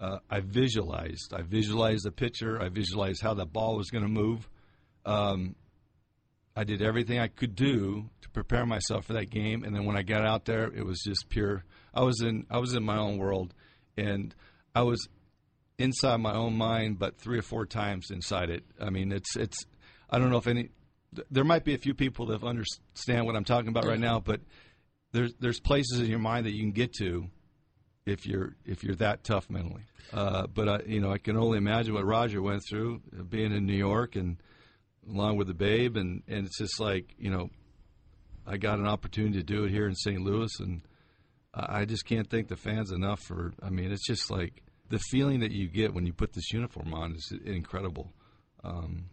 Uh, 0.00 0.18
I 0.28 0.40
visualized. 0.40 1.32
I 1.32 1.42
visualized 1.42 2.04
the 2.04 2.10
pitcher. 2.10 2.60
I 2.60 2.68
visualized 2.68 3.22
how 3.22 3.34
the 3.34 3.46
ball 3.46 3.76
was 3.76 3.90
going 3.90 4.02
to 4.02 4.10
move. 4.10 4.48
Um, 5.06 5.54
I 6.54 6.64
did 6.64 6.82
everything 6.82 7.18
I 7.18 7.28
could 7.28 7.54
do 7.54 8.10
to 8.20 8.30
prepare 8.30 8.66
myself 8.66 9.06
for 9.06 9.14
that 9.14 9.30
game, 9.30 9.64
and 9.64 9.74
then 9.74 9.84
when 9.84 9.96
I 9.96 10.02
got 10.02 10.26
out 10.26 10.44
there, 10.44 10.64
it 10.64 10.84
was 10.84 11.00
just 11.00 11.28
pure. 11.28 11.64
I 11.94 12.02
was 12.02 12.20
in 12.20 12.46
I 12.50 12.58
was 12.58 12.74
in 12.74 12.84
my 12.84 12.98
own 12.98 13.18
world, 13.18 13.54
and 13.96 14.34
I 14.74 14.82
was 14.82 15.08
inside 15.78 16.18
my 16.18 16.34
own 16.34 16.56
mind, 16.56 16.98
but 16.98 17.18
three 17.18 17.38
or 17.38 17.42
four 17.42 17.66
times 17.66 18.10
inside 18.10 18.50
it. 18.50 18.64
I 18.80 18.90
mean, 18.90 19.12
it's 19.12 19.36
it's. 19.36 19.64
I 20.10 20.18
don't 20.18 20.30
know 20.30 20.36
if 20.36 20.46
any. 20.46 20.70
There 21.30 21.44
might 21.44 21.64
be 21.64 21.74
a 21.74 21.78
few 21.78 21.94
people 21.94 22.26
that 22.26 22.42
understand 22.42 23.26
what 23.26 23.36
I'm 23.36 23.44
talking 23.44 23.68
about 23.68 23.84
right 23.86 24.00
now, 24.00 24.20
but 24.20 24.40
there's 25.12 25.34
there's 25.40 25.60
places 25.60 26.00
in 26.00 26.06
your 26.06 26.18
mind 26.18 26.46
that 26.46 26.52
you 26.52 26.60
can 26.60 26.72
get 26.72 26.92
to 26.94 27.28
if 28.06 28.26
you're 28.26 28.56
if 28.64 28.82
you're 28.82 28.96
that 28.96 29.24
tough 29.24 29.48
mentally. 29.48 29.82
Uh, 30.12 30.46
but 30.46 30.68
I, 30.68 30.80
you 30.86 31.00
know, 31.00 31.10
I 31.10 31.18
can 31.18 31.36
only 31.36 31.58
imagine 31.58 31.94
what 31.94 32.04
Roger 32.04 32.42
went 32.42 32.62
through 32.68 33.00
uh, 33.18 33.22
being 33.22 33.52
in 33.52 33.66
New 33.66 33.76
York 33.76 34.16
and 34.16 34.36
along 35.08 35.36
with 35.36 35.46
the 35.46 35.54
babe, 35.54 35.96
and 35.96 36.22
and 36.28 36.46
it's 36.46 36.58
just 36.58 36.80
like 36.80 37.14
you 37.18 37.30
know, 37.30 37.50
I 38.46 38.56
got 38.56 38.78
an 38.78 38.86
opportunity 38.86 39.38
to 39.38 39.44
do 39.44 39.64
it 39.64 39.70
here 39.70 39.86
in 39.86 39.94
St. 39.94 40.20
Louis, 40.20 40.50
and 40.60 40.82
I 41.54 41.84
just 41.84 42.06
can't 42.06 42.28
thank 42.28 42.48
the 42.48 42.56
fans 42.56 42.92
enough 42.92 43.20
for. 43.20 43.52
I 43.62 43.70
mean, 43.70 43.92
it's 43.92 44.06
just 44.06 44.30
like 44.30 44.62
the 44.88 44.98
feeling 44.98 45.40
that 45.40 45.52
you 45.52 45.68
get 45.68 45.94
when 45.94 46.06
you 46.06 46.12
put 46.12 46.32
this 46.32 46.52
uniform 46.52 46.94
on 46.94 47.14
is 47.14 47.32
incredible, 47.44 48.12
um, 48.64 49.06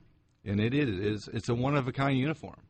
and 0.45 0.59
it 0.59 0.73
is 0.73 0.89
it 0.89 1.05
is 1.05 1.29
it's 1.33 1.49
a 1.49 1.55
one 1.55 1.75
of 1.75 1.87
a 1.87 1.91
kind 1.91 2.17
uniform. 2.17 2.61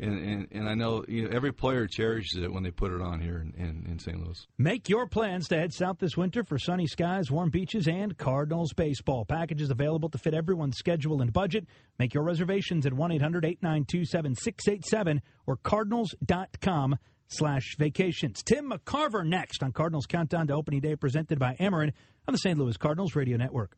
And, 0.00 0.18
and 0.18 0.48
and 0.50 0.68
I 0.68 0.74
know 0.74 1.04
you 1.06 1.22
know 1.22 1.30
every 1.34 1.52
player 1.52 1.86
cherishes 1.86 2.42
it 2.42 2.52
when 2.52 2.64
they 2.64 2.72
put 2.72 2.90
it 2.90 3.00
on 3.00 3.20
here 3.20 3.38
in, 3.38 3.54
in, 3.56 3.86
in 3.88 3.98
St. 4.00 4.18
Louis. 4.20 4.44
Make 4.58 4.88
your 4.88 5.06
plans 5.06 5.46
to 5.48 5.56
head 5.56 5.72
south 5.72 5.98
this 6.00 6.16
winter 6.16 6.42
for 6.42 6.58
sunny 6.58 6.88
skies, 6.88 7.30
warm 7.30 7.50
beaches, 7.50 7.86
and 7.86 8.16
Cardinals 8.18 8.72
baseball. 8.72 9.24
Packages 9.24 9.70
available 9.70 10.08
to 10.08 10.18
fit 10.18 10.34
everyone's 10.34 10.78
schedule 10.78 11.22
and 11.22 11.32
budget. 11.32 11.66
Make 11.98 12.12
your 12.12 12.24
reservations 12.24 12.86
at 12.86 12.92
1 12.92 13.12
800 13.12 13.44
892 13.44 14.04
7687 14.04 15.22
or 15.46 15.56
cardinals.com 15.56 16.96
slash 17.28 17.76
vacations. 17.78 18.42
Tim 18.42 18.70
McCarver 18.70 19.24
next 19.24 19.62
on 19.62 19.70
Cardinals 19.72 20.06
Countdown 20.06 20.48
to 20.48 20.54
Opening 20.54 20.80
Day, 20.80 20.96
presented 20.96 21.38
by 21.38 21.54
Ameren 21.60 21.92
on 22.26 22.32
the 22.32 22.38
St. 22.38 22.58
Louis 22.58 22.76
Cardinals 22.76 23.14
Radio 23.14 23.36
Network. 23.36 23.76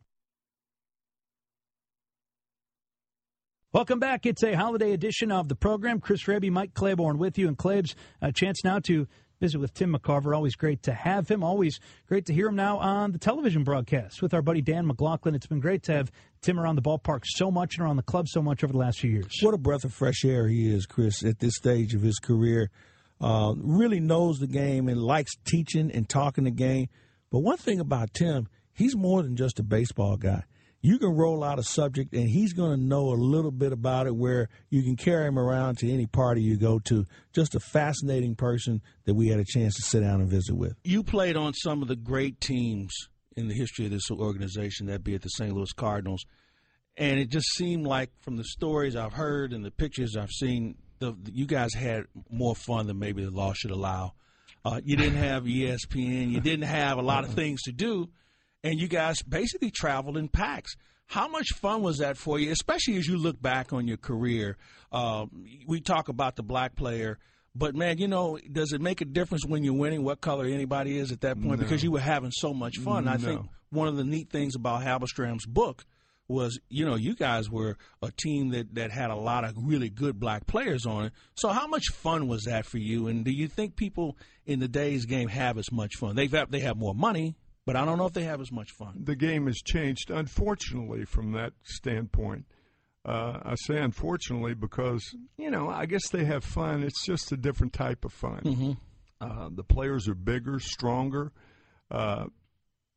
Welcome 3.72 3.98
back. 3.98 4.26
It's 4.26 4.44
a 4.44 4.54
holiday 4.54 4.92
edition 4.92 5.32
of 5.32 5.48
the 5.48 5.56
program. 5.56 6.00
Chris 6.00 6.28
Raby, 6.28 6.50
Mike 6.50 6.72
Claiborne 6.72 7.18
with 7.18 7.36
you. 7.36 7.48
And 7.48 7.58
Claibs, 7.58 7.94
a 8.22 8.32
chance 8.32 8.62
now 8.64 8.78
to 8.80 9.08
visit 9.40 9.58
with 9.58 9.74
Tim 9.74 9.92
McCarver. 9.92 10.34
Always 10.34 10.54
great 10.54 10.84
to 10.84 10.94
have 10.94 11.28
him. 11.28 11.42
Always 11.42 11.80
great 12.06 12.26
to 12.26 12.32
hear 12.32 12.46
him 12.46 12.54
now 12.54 12.78
on 12.78 13.10
the 13.10 13.18
television 13.18 13.64
broadcast 13.64 14.22
with 14.22 14.32
our 14.32 14.40
buddy 14.40 14.62
Dan 14.62 14.86
McLaughlin. 14.86 15.34
It's 15.34 15.48
been 15.48 15.60
great 15.60 15.82
to 15.84 15.92
have 15.92 16.12
Tim 16.42 16.60
around 16.60 16.76
the 16.76 16.82
ballpark 16.82 17.24
so 17.24 17.50
much 17.50 17.76
and 17.76 17.84
around 17.84 17.96
the 17.96 18.04
club 18.04 18.28
so 18.28 18.40
much 18.40 18.62
over 18.62 18.72
the 18.72 18.78
last 18.78 19.00
few 19.00 19.10
years. 19.10 19.34
What 19.42 19.52
a 19.52 19.58
breath 19.58 19.84
of 19.84 19.92
fresh 19.92 20.24
air 20.24 20.46
he 20.46 20.72
is, 20.72 20.86
Chris, 20.86 21.24
at 21.24 21.40
this 21.40 21.56
stage 21.56 21.92
of 21.92 22.02
his 22.02 22.18
career. 22.20 22.70
Uh, 23.20 23.54
really 23.56 23.98
knows 24.00 24.38
the 24.38 24.46
game 24.46 24.88
and 24.88 25.02
likes 25.02 25.32
teaching 25.44 25.90
and 25.90 26.08
talking 26.08 26.44
the 26.44 26.50
game. 26.50 26.88
But 27.30 27.40
one 27.40 27.56
thing 27.58 27.80
about 27.80 28.14
Tim, 28.14 28.48
he's 28.72 28.94
more 28.94 29.22
than 29.24 29.36
just 29.36 29.58
a 29.58 29.64
baseball 29.64 30.16
guy. 30.16 30.44
You 30.86 31.00
can 31.00 31.16
roll 31.16 31.42
out 31.42 31.58
a 31.58 31.64
subject 31.64 32.14
and 32.14 32.28
he's 32.28 32.52
going 32.52 32.70
to 32.70 32.80
know 32.80 33.08
a 33.08 33.18
little 33.18 33.50
bit 33.50 33.72
about 33.72 34.06
it 34.06 34.14
where 34.14 34.48
you 34.70 34.84
can 34.84 34.94
carry 34.94 35.26
him 35.26 35.36
around 35.36 35.78
to 35.78 35.92
any 35.92 36.06
party 36.06 36.42
you 36.42 36.56
go 36.56 36.78
to. 36.84 37.04
Just 37.32 37.56
a 37.56 37.60
fascinating 37.60 38.36
person 38.36 38.80
that 39.04 39.14
we 39.14 39.26
had 39.26 39.40
a 39.40 39.44
chance 39.44 39.74
to 39.74 39.82
sit 39.82 40.02
down 40.02 40.20
and 40.20 40.30
visit 40.30 40.54
with. 40.54 40.76
You 40.84 41.02
played 41.02 41.36
on 41.36 41.54
some 41.54 41.82
of 41.82 41.88
the 41.88 41.96
great 41.96 42.40
teams 42.40 42.94
in 43.36 43.48
the 43.48 43.54
history 43.54 43.86
of 43.86 43.90
this 43.90 44.12
organization, 44.12 44.86
that 44.86 45.02
be 45.02 45.16
at 45.16 45.22
the 45.22 45.28
St. 45.30 45.52
Louis 45.52 45.72
Cardinals. 45.72 46.24
And 46.96 47.18
it 47.18 47.30
just 47.30 47.48
seemed 47.56 47.84
like 47.84 48.10
from 48.20 48.36
the 48.36 48.44
stories 48.44 48.94
I've 48.94 49.14
heard 49.14 49.52
and 49.52 49.64
the 49.64 49.72
pictures 49.72 50.16
I've 50.16 50.30
seen, 50.30 50.76
the, 51.00 51.16
you 51.32 51.46
guys 51.46 51.74
had 51.74 52.04
more 52.30 52.54
fun 52.54 52.86
than 52.86 53.00
maybe 53.00 53.24
the 53.24 53.32
law 53.32 53.54
should 53.54 53.72
allow. 53.72 54.12
Uh, 54.64 54.80
you 54.84 54.96
didn't 54.96 55.18
have 55.18 55.42
ESPN. 55.46 56.30
You 56.30 56.40
didn't 56.40 56.66
have 56.66 56.98
a 56.98 57.02
lot 57.02 57.24
of 57.24 57.34
things 57.34 57.62
to 57.62 57.72
do, 57.72 58.08
and 58.66 58.80
you 58.80 58.88
guys 58.88 59.22
basically 59.22 59.70
traveled 59.70 60.16
in 60.16 60.28
packs. 60.28 60.76
How 61.06 61.28
much 61.28 61.46
fun 61.54 61.82
was 61.82 61.98
that 61.98 62.16
for 62.16 62.36
you, 62.38 62.50
especially 62.50 62.96
as 62.96 63.06
you 63.06 63.16
look 63.16 63.40
back 63.40 63.72
on 63.72 63.86
your 63.86 63.96
career? 63.96 64.56
Uh, 64.90 65.26
we 65.68 65.80
talk 65.80 66.08
about 66.08 66.34
the 66.34 66.42
black 66.42 66.74
player, 66.74 67.18
but 67.54 67.76
man, 67.76 67.98
you 67.98 68.08
know, 68.08 68.38
does 68.50 68.72
it 68.72 68.80
make 68.80 69.00
a 69.00 69.04
difference 69.04 69.46
when 69.46 69.62
you're 69.62 69.72
winning 69.72 70.02
what 70.02 70.20
color 70.20 70.46
anybody 70.46 70.98
is 70.98 71.12
at 71.12 71.20
that 71.20 71.40
point? 71.40 71.60
No. 71.60 71.64
Because 71.64 71.84
you 71.84 71.92
were 71.92 72.00
having 72.00 72.32
so 72.32 72.52
much 72.52 72.78
fun. 72.78 73.06
I 73.06 73.18
think 73.18 73.46
one 73.70 73.86
of 73.86 73.96
the 73.96 74.04
neat 74.04 74.30
things 74.30 74.56
about 74.56 74.82
Halberstam's 74.82 75.46
book 75.46 75.84
was, 76.26 76.58
you 76.68 76.84
know, 76.84 76.96
you 76.96 77.14
guys 77.14 77.48
were 77.48 77.76
a 78.02 78.10
team 78.10 78.48
that, 78.50 78.74
that 78.74 78.90
had 78.90 79.10
a 79.10 79.16
lot 79.16 79.44
of 79.44 79.54
really 79.56 79.88
good 79.88 80.18
black 80.18 80.48
players 80.48 80.86
on 80.86 81.04
it. 81.04 81.12
So 81.36 81.50
how 81.50 81.68
much 81.68 81.84
fun 81.92 82.26
was 82.26 82.42
that 82.44 82.66
for 82.66 82.78
you? 82.78 83.06
And 83.06 83.24
do 83.24 83.30
you 83.30 83.46
think 83.46 83.76
people 83.76 84.18
in 84.44 84.58
the 84.58 84.66
day's 84.66 85.06
game 85.06 85.28
have 85.28 85.56
as 85.56 85.70
much 85.70 85.94
fun? 85.94 86.16
They've 86.16 86.32
have, 86.32 86.50
they 86.50 86.60
have 86.60 86.76
more 86.76 86.96
money, 86.96 87.36
but 87.66 87.74
I 87.74 87.84
don't 87.84 87.98
know 87.98 88.06
if 88.06 88.12
they 88.12 88.24
have 88.24 88.40
as 88.40 88.52
much 88.52 88.70
fun. 88.70 89.02
the 89.04 89.16
game 89.16 89.46
has 89.46 89.56
changed, 89.56 90.10
unfortunately, 90.10 91.04
from 91.04 91.32
that 91.32 91.52
standpoint. 91.64 92.46
Uh, 93.04 93.40
I 93.44 93.54
say 93.56 93.76
unfortunately 93.78 94.54
because, 94.54 95.02
you 95.36 95.50
know, 95.50 95.68
I 95.68 95.86
guess 95.86 96.08
they 96.08 96.24
have 96.24 96.44
fun. 96.44 96.82
It's 96.82 97.04
just 97.04 97.30
a 97.32 97.36
different 97.36 97.72
type 97.72 98.04
of 98.04 98.12
fun. 98.12 98.40
Mm-hmm. 98.44 98.72
Uh, 99.20 99.48
the 99.52 99.64
players 99.64 100.08
are 100.08 100.14
bigger, 100.14 100.58
stronger, 100.58 101.32
uh, 101.90 102.26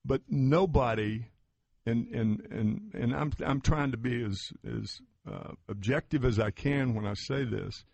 but 0.06 0.22
nobody, 0.28 1.26
and, 1.86 2.08
and, 2.08 2.42
and, 2.52 2.92
and 2.94 3.16
I'm, 3.16 3.34
I'm 3.46 3.62
trying 3.62 3.92
to 3.92 3.98
be 3.98 4.24
as, 4.24 4.40
as 4.68 5.00
uh, 5.32 5.52
objective 5.68 6.26
as 6.26 6.40
I 6.40 6.52
can 6.52 6.94
when 6.94 7.06
I 7.06 7.14
say 7.14 7.44
this. 7.44 7.86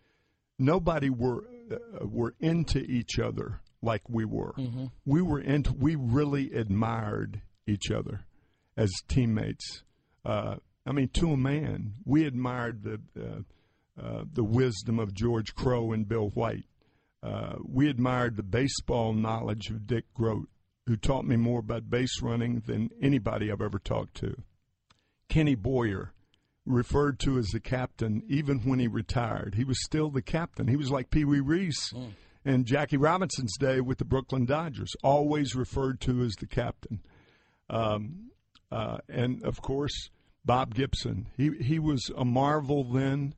Nobody 0.57 1.09
were, 1.09 1.43
uh, 1.71 2.05
were 2.05 2.33
into 2.39 2.79
each 2.79 3.19
other 3.19 3.59
like 3.85 4.09
we 4.09 4.25
were 4.25 4.53
Mhm. 4.57 4.91
we 5.05 5.21
were 5.21 5.39
into 5.39 5.71
we 5.73 5.95
really 5.95 6.51
admired 6.53 7.41
each 7.67 7.89
other 7.91 8.25
as 8.75 8.91
teammates. 9.07 9.83
Uh, 10.25 10.57
I 10.85 10.91
mean, 10.91 11.07
to 11.13 11.31
a 11.31 11.37
man, 11.37 11.93
we 12.03 12.25
admired 12.25 12.83
the 12.83 12.99
uh, 13.17 13.41
uh, 14.01 14.25
the 14.31 14.43
wisdom 14.43 14.99
of 14.99 15.13
George 15.13 15.55
Crowe 15.55 15.93
and 15.93 16.07
Bill 16.07 16.29
White. 16.31 16.65
Uh, 17.23 17.55
we 17.63 17.87
admired 17.89 18.35
the 18.35 18.43
baseball 18.43 19.13
knowledge 19.13 19.69
of 19.69 19.87
Dick 19.87 20.13
Groat, 20.13 20.49
who 20.85 20.95
taught 20.97 21.25
me 21.25 21.37
more 21.37 21.59
about 21.61 21.89
base 21.89 22.21
running 22.21 22.59
than 22.67 22.89
anybody 23.01 23.49
I've 23.51 23.61
ever 23.61 23.79
talked 23.79 24.15
to. 24.17 24.43
Kenny 25.29 25.55
Boyer, 25.55 26.11
referred 26.65 27.19
to 27.19 27.37
as 27.37 27.47
the 27.47 27.59
captain, 27.59 28.21
even 28.27 28.59
when 28.59 28.79
he 28.79 28.87
retired, 28.87 29.55
he 29.55 29.63
was 29.63 29.83
still 29.83 30.09
the 30.09 30.21
captain. 30.21 30.67
He 30.67 30.75
was 30.75 30.91
like 30.91 31.09
Pee 31.09 31.25
Wee 31.25 31.39
Reese 31.39 31.93
and 32.45 32.65
Jackie 32.65 32.97
Robinson's 32.97 33.57
day 33.57 33.81
with 33.81 33.97
the 33.97 34.05
Brooklyn 34.05 34.45
Dodgers, 34.45 34.93
always 35.03 35.55
referred 35.55 35.99
to 36.01 36.21
as 36.21 36.33
the 36.35 36.47
captain. 36.47 37.01
Um, 37.69 38.29
uh, 38.71 38.99
and 39.09 39.43
of 39.43 39.61
course, 39.61 40.09
Bob 40.45 40.75
Gibson. 40.75 41.27
He 41.35 41.49
he 41.59 41.79
was 41.79 42.11
a 42.15 42.23
marvel 42.23 42.83
then, 42.83 43.33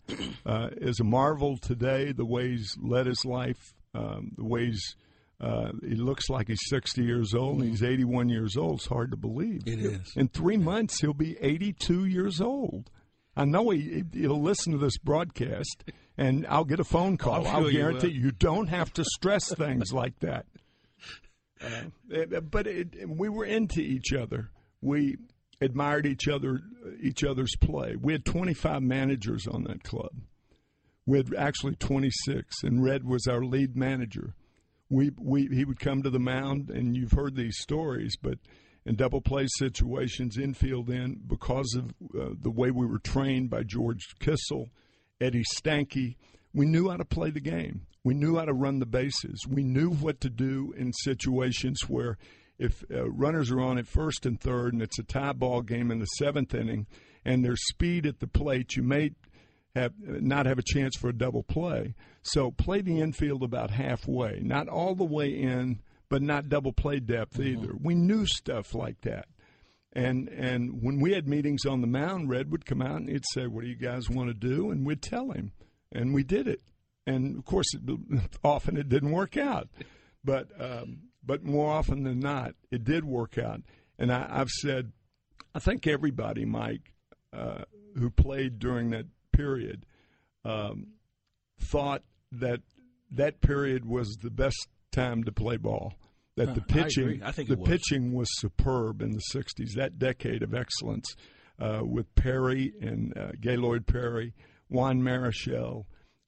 uh, 0.45 0.69
is 0.73 0.99
a 0.99 1.05
marvel 1.05 1.57
today. 1.57 2.11
The 2.11 2.25
way 2.25 2.49
he's 2.49 2.75
led 2.81 3.05
his 3.05 3.23
life, 3.23 3.73
um, 3.93 4.33
the 4.35 4.43
ways 4.43 4.95
uh, 5.39 5.71
he 5.87 5.95
looks 5.95 6.29
like 6.29 6.47
he's 6.47 6.59
60 6.67 7.03
years 7.03 7.33
old. 7.33 7.61
and 7.61 7.69
He's 7.69 7.83
81 7.83 8.29
years 8.29 8.57
old. 8.57 8.79
It's 8.79 8.87
hard 8.87 9.11
to 9.11 9.17
believe. 9.17 9.61
It 9.67 9.79
is. 9.79 10.13
In 10.15 10.27
three 10.27 10.57
months, 10.57 10.99
he'll 10.99 11.13
be 11.13 11.37
82 11.39 12.05
years 12.05 12.41
old. 12.41 12.89
I 13.35 13.45
know 13.45 13.69
he, 13.69 14.03
he'll 14.13 14.41
listen 14.41 14.73
to 14.73 14.79
this 14.79 14.97
broadcast, 14.97 15.83
and 16.17 16.45
I'll 16.47 16.65
get 16.65 16.79
a 16.79 16.83
phone 16.83 17.17
call. 17.17 17.43
Sure 17.43 17.53
I'll 17.53 17.71
guarantee 17.71 18.07
will. 18.07 18.15
you, 18.15 18.31
don't 18.31 18.67
have 18.67 18.91
to 18.93 19.03
stress 19.03 19.53
things 19.53 19.93
like 19.93 20.19
that. 20.19 20.45
Uh, 21.59 22.39
but 22.39 22.67
it, 22.67 23.09
we 23.09 23.29
were 23.29 23.43
into 23.43 23.81
each 23.81 24.13
other. 24.13 24.51
We 24.79 25.17
admired 25.59 26.05
each 26.05 26.27
other, 26.27 26.61
each 27.01 27.23
other's 27.23 27.55
play. 27.59 27.95
We 27.99 28.13
had 28.13 28.25
25 28.25 28.83
managers 28.83 29.47
on 29.47 29.63
that 29.63 29.83
club. 29.83 30.11
We 31.07 31.17
had 31.17 31.33
actually 31.35 31.75
26, 31.75 32.63
and 32.63 32.83
Red 32.83 33.05
was 33.05 33.25
our 33.25 33.43
lead 33.43 33.75
manager. 33.75 34.35
We, 34.87 35.09
we 35.19 35.47
he 35.47 35.65
would 35.65 35.79
come 35.79 36.03
to 36.03 36.11
the 36.11 36.19
mound, 36.19 36.69
and 36.69 36.95
you've 36.95 37.13
heard 37.13 37.35
these 37.35 37.57
stories, 37.57 38.15
but 38.21 38.37
in 38.85 38.95
double 38.95 39.21
play 39.21 39.47
situations, 39.57 40.37
infield 40.37 40.89
in, 40.89 41.21
because 41.25 41.75
of 41.75 41.89
uh, 42.15 42.35
the 42.39 42.51
way 42.51 42.69
we 42.69 42.85
were 42.85 42.99
trained 42.99 43.49
by 43.49 43.63
George 43.63 44.05
Kissel, 44.19 44.69
Eddie 45.19 45.43
Stanky, 45.55 46.15
we 46.53 46.65
knew 46.65 46.89
how 46.89 46.97
to 46.97 47.05
play 47.05 47.29
the 47.29 47.39
game. 47.39 47.87
We 48.03 48.13
knew 48.13 48.37
how 48.37 48.45
to 48.45 48.53
run 48.53 48.79
the 48.79 48.85
bases. 48.85 49.45
We 49.47 49.63
knew 49.63 49.89
what 49.89 50.21
to 50.21 50.29
do 50.29 50.73
in 50.77 50.93
situations 50.93 51.81
where 51.87 52.17
if 52.57 52.83
uh, 52.91 53.09
runners 53.09 53.51
are 53.51 53.59
on 53.59 53.77
at 53.77 53.87
first 53.87 54.25
and 54.25 54.39
third, 54.39 54.73
and 54.73 54.81
it's 54.81 54.97
a 54.99 55.03
tie 55.03 55.33
ball 55.33 55.61
game 55.61 55.91
in 55.91 55.99
the 55.99 56.05
seventh 56.05 56.53
inning, 56.53 56.87
and 57.25 57.43
there's 57.43 57.67
speed 57.67 58.05
at 58.05 58.19
the 58.19 58.27
plate, 58.27 58.75
you 58.75 58.83
may 58.83 59.11
have 59.75 59.93
not 59.99 60.45
have 60.45 60.57
a 60.57 60.63
chance 60.63 60.95
for 60.95 61.09
a 61.09 61.13
double 61.13 61.43
play. 61.43 61.93
So 62.23 62.49
play 62.51 62.81
the 62.81 62.99
infield 63.01 63.43
about 63.43 63.69
halfway, 63.71 64.39
not 64.41 64.67
all 64.67 64.95
the 64.95 65.03
way 65.03 65.29
in, 65.29 65.81
but 66.09 66.21
not 66.21 66.49
double 66.49 66.73
play 66.73 66.99
depth 66.99 67.37
Mm-hmm. 67.37 67.63
either. 67.63 67.73
We 67.79 67.93
knew 67.93 68.25
stuff 68.25 68.73
like 68.73 69.01
that. 69.01 69.27
And 69.97 70.29
and 70.29 70.83
when 70.83 70.99
we 71.01 71.13
had 71.13 71.27
meetings 71.27 71.65
on 71.65 71.81
the 71.81 71.87
mound, 71.87 72.29
Red 72.29 72.51
would 72.51 72.67
come 72.67 72.83
out 72.83 72.97
and 72.97 73.09
he'd 73.09 73.25
say, 73.33 73.47
"What 73.47 73.63
do 73.63 73.67
you 73.67 73.75
guys 73.75 74.11
want 74.11 74.29
to 74.29 74.35
do?" 74.35 74.69
And 74.69 74.85
we'd 74.85 75.01
tell 75.01 75.31
him, 75.31 75.53
and 75.91 76.13
we 76.13 76.23
did 76.23 76.47
it. 76.47 76.61
And 77.07 77.35
of 77.35 77.45
course, 77.45 77.73
it, 77.73 77.81
often 78.43 78.77
it 78.77 78.89
didn't 78.89 79.11
work 79.11 79.37
out, 79.37 79.69
but 80.23 80.49
um, 80.61 80.99
but 81.25 81.43
more 81.43 81.71
often 81.73 82.03
than 82.03 82.19
not, 82.19 82.53
it 82.69 82.83
did 82.83 83.05
work 83.05 83.39
out. 83.39 83.61
And 83.97 84.13
I, 84.13 84.27
I've 84.29 84.51
said, 84.51 84.91
I 85.55 85.59
think 85.59 85.87
everybody, 85.87 86.45
Mike, 86.45 86.93
uh, 87.33 87.63
who 87.97 88.11
played 88.11 88.59
during 88.59 88.91
that 88.91 89.07
period, 89.31 89.83
um, 90.45 90.89
thought 91.59 92.03
that 92.31 92.61
that 93.09 93.41
period 93.41 93.83
was 93.83 94.15
the 94.21 94.29
best 94.29 94.67
time 94.91 95.23
to 95.23 95.31
play 95.31 95.57
ball. 95.57 95.93
That 96.37 96.55
the 96.55 96.61
Uh, 96.61 96.79
I 96.79 96.83
pitching. 96.83 97.23
I 97.23 97.31
think 97.31 97.49
the 97.49 97.57
was. 97.57 97.67
pitching 97.67 98.13
was 98.13 98.27
superb 98.39 99.01
in 99.01 99.11
the 99.11 99.21
'60s. 99.33 99.73
That 99.75 99.99
decade 99.99 100.43
of 100.43 100.53
excellence 100.53 101.05
uh, 101.59 101.81
with 101.83 102.13
Perry 102.15 102.73
and 102.79 103.15
uh, 103.17 103.31
Gaylord 103.41 103.85
Perry, 103.87 104.33
Juan 104.69 105.01
Marichal, 105.01 105.85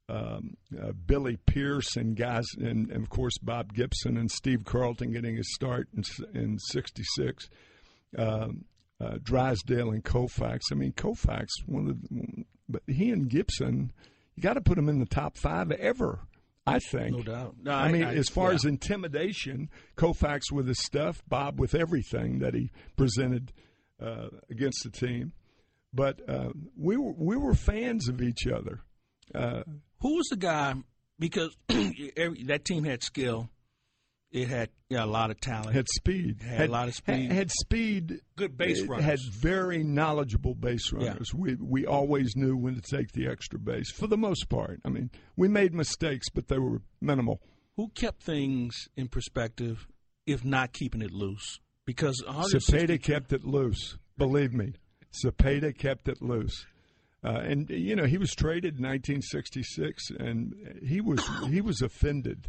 um, 0.10 0.57
uh, 0.82 0.91
Billy 1.05 1.38
Pierce, 1.38 1.95
and 1.95 2.16
guys, 2.16 2.45
and, 2.57 2.89
and 2.89 3.03
of 3.03 3.10
course 3.10 3.38
Bob 3.38 3.74
Gibson 3.74 4.18
and 4.18 4.30
Steve 4.32 4.66
Carlton 4.66 5.12
getting 5.14 5.38
his 5.38 5.53
start 5.53 5.88
in 5.95 6.03
in 6.34 6.60
'66. 6.60 7.47
Um, 8.18 8.66
uh, 9.01 9.18
Drysdale 9.24 9.91
and 9.91 10.03
Koufax. 10.03 10.60
I 10.72 10.76
mean, 10.76 10.91
Koufax, 10.91 11.47
one 11.68 11.88
of 11.88 12.01
the, 12.01 12.43
but 12.68 12.82
he 12.88 13.12
and 13.12 13.30
Gibson, 13.30 13.93
you 14.36 14.43
got 14.43 14.55
to 14.55 14.62
put 14.62 14.76
them 14.76 14.89
in 14.89 14.99
the 14.99 15.05
top 15.05 15.38
five 15.38 15.72
ever. 15.72 16.20
I 16.76 16.80
think. 16.80 17.11
No 17.17 17.24
doubt. 17.24 17.55
No, 17.61 17.72
I, 17.72 17.86
I- 17.86 17.91
mean, 17.91 18.03
I- 18.03 18.15
as 18.15 18.30
far 18.30 18.49
yeah. 18.49 18.55
as 18.55 18.65
intimidation, 18.65 19.70
Koufax 19.95 20.51
with 20.51 20.67
his 20.67 20.80
stuff, 20.84 21.22
Bob 21.28 21.59
with 21.59 21.76
everything 21.76 22.39
that 22.39 22.53
he 22.53 22.72
presented 22.97 23.51
uh, 24.01 24.28
against 24.49 24.84
the 24.84 24.89
team. 24.91 25.34
But 25.93 26.22
uh, 26.30 26.49
we 26.78 26.97
were 26.97 27.13
we 27.17 27.36
were 27.36 27.55
fans 27.55 28.07
of 28.09 28.22
each 28.22 28.45
other. 28.47 28.82
Uh, 29.34 29.63
Who 30.01 30.15
was 30.17 30.28
the 30.30 30.38
guy? 30.38 30.76
Because 31.17 31.55
every, 31.70 32.43
that 32.45 32.63
team 32.63 32.84
had 32.84 33.03
skill. 33.03 33.49
It 34.32 34.47
had 34.47 34.69
yeah, 34.89 35.03
a 35.03 35.07
lot 35.07 35.32
of 35.32 35.39
talent. 35.41 35.73
had 35.73 35.88
speed, 35.89 36.41
Had, 36.43 36.69
a 36.69 36.71
lot 36.71 36.88
of 36.88 36.93
speed. 36.93 37.30
Had, 37.30 37.32
had 37.32 37.51
speed. 37.51 38.21
Good 38.36 38.55
base 38.57 38.80
It 38.82 38.88
runners. 38.88 39.05
Had 39.05 39.19
very 39.34 39.84
knowledgeable 39.84 40.53
base 40.53 40.91
Yeah. 40.93 41.09
runners. 41.09 41.34
We 41.34 41.55
we 41.55 41.86
always 41.88 42.36
knew 42.36 42.55
when 42.55 42.75
to 42.75 42.82
take 42.82 43.11
the 43.13 43.27
extra 43.27 43.57
base 43.59 43.91
for 43.91 44.05
the 44.07 44.17
most 44.17 44.47
part. 44.49 44.82
I 44.86 44.89
mean, 44.89 45.09
we 45.36 45.47
made 45.47 45.73
mistakes, 45.73 46.30
but 46.30 46.47
they 46.47 46.59
were 46.59 46.82
minimal. 47.01 47.41
Who 47.75 47.89
kept 47.89 48.21
things 48.21 48.88
in 48.95 49.07
perspective, 49.07 49.88
if 50.27 50.45
not 50.45 50.73
keeping 50.73 51.01
it 51.01 51.11
loose? 51.11 51.59
Because 51.86 52.21
160 52.25 52.71
Cepeda 52.71 53.01
kept 53.01 53.34
it 53.34 53.43
loose. 53.43 53.97
Believe 54.15 54.53
me, 54.53 54.73
Cepeda 55.25 55.75
kept 55.75 56.07
it 56.07 56.21
loose. 56.21 56.67
Uh, 57.23 57.39
and 57.43 57.69
you 57.71 57.95
know 57.95 58.05
he 58.05 58.17
was 58.19 58.32
traded 58.36 58.77
in 58.77 58.84
1966, 58.86 60.11
and 60.19 60.53
he 60.88 61.01
was 61.01 61.19
he 61.49 61.61
was 61.61 61.82
offended. 61.82 62.47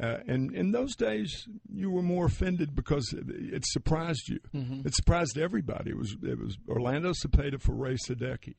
Uh, 0.00 0.18
and 0.26 0.54
in 0.54 0.72
those 0.72 0.96
days, 0.96 1.46
you 1.72 1.90
were 1.90 2.02
more 2.02 2.26
offended 2.26 2.74
because 2.74 3.12
it, 3.12 3.24
it 3.28 3.64
surprised 3.66 4.28
you. 4.28 4.40
Mhm. 4.54 4.84
It 4.86 4.94
surprised 4.94 5.38
everybody. 5.38 5.90
It 5.90 5.96
was 5.98 6.16
it 6.22 6.38
was 6.38 6.56
Orlando 6.68 7.12
Cepeda 7.12 7.60
for 7.60 7.74
Ray 7.74 7.94
Sadecki, 7.96 8.54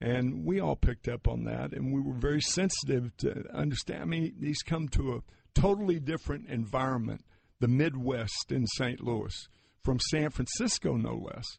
and 0.00 0.44
we 0.44 0.60
all 0.60 0.76
picked 0.76 1.08
up 1.08 1.26
on 1.26 1.44
that, 1.44 1.72
and 1.72 1.92
we 1.92 2.00
were 2.00 2.14
very 2.14 2.40
sensitive 2.40 3.16
to 3.18 3.44
understand. 3.52 4.02
I 4.02 4.04
mean, 4.04 4.34
he's 4.40 4.62
come 4.62 4.88
to 4.90 5.14
a 5.14 5.20
totally 5.60 5.98
different 5.98 6.48
environment, 6.48 7.24
the 7.60 7.68
Midwest 7.68 8.50
in 8.52 8.66
St. 8.76 9.00
Louis, 9.02 9.48
from 9.82 9.98
San 10.10 10.30
Francisco, 10.30 10.96
no 10.96 11.14
less. 11.16 11.58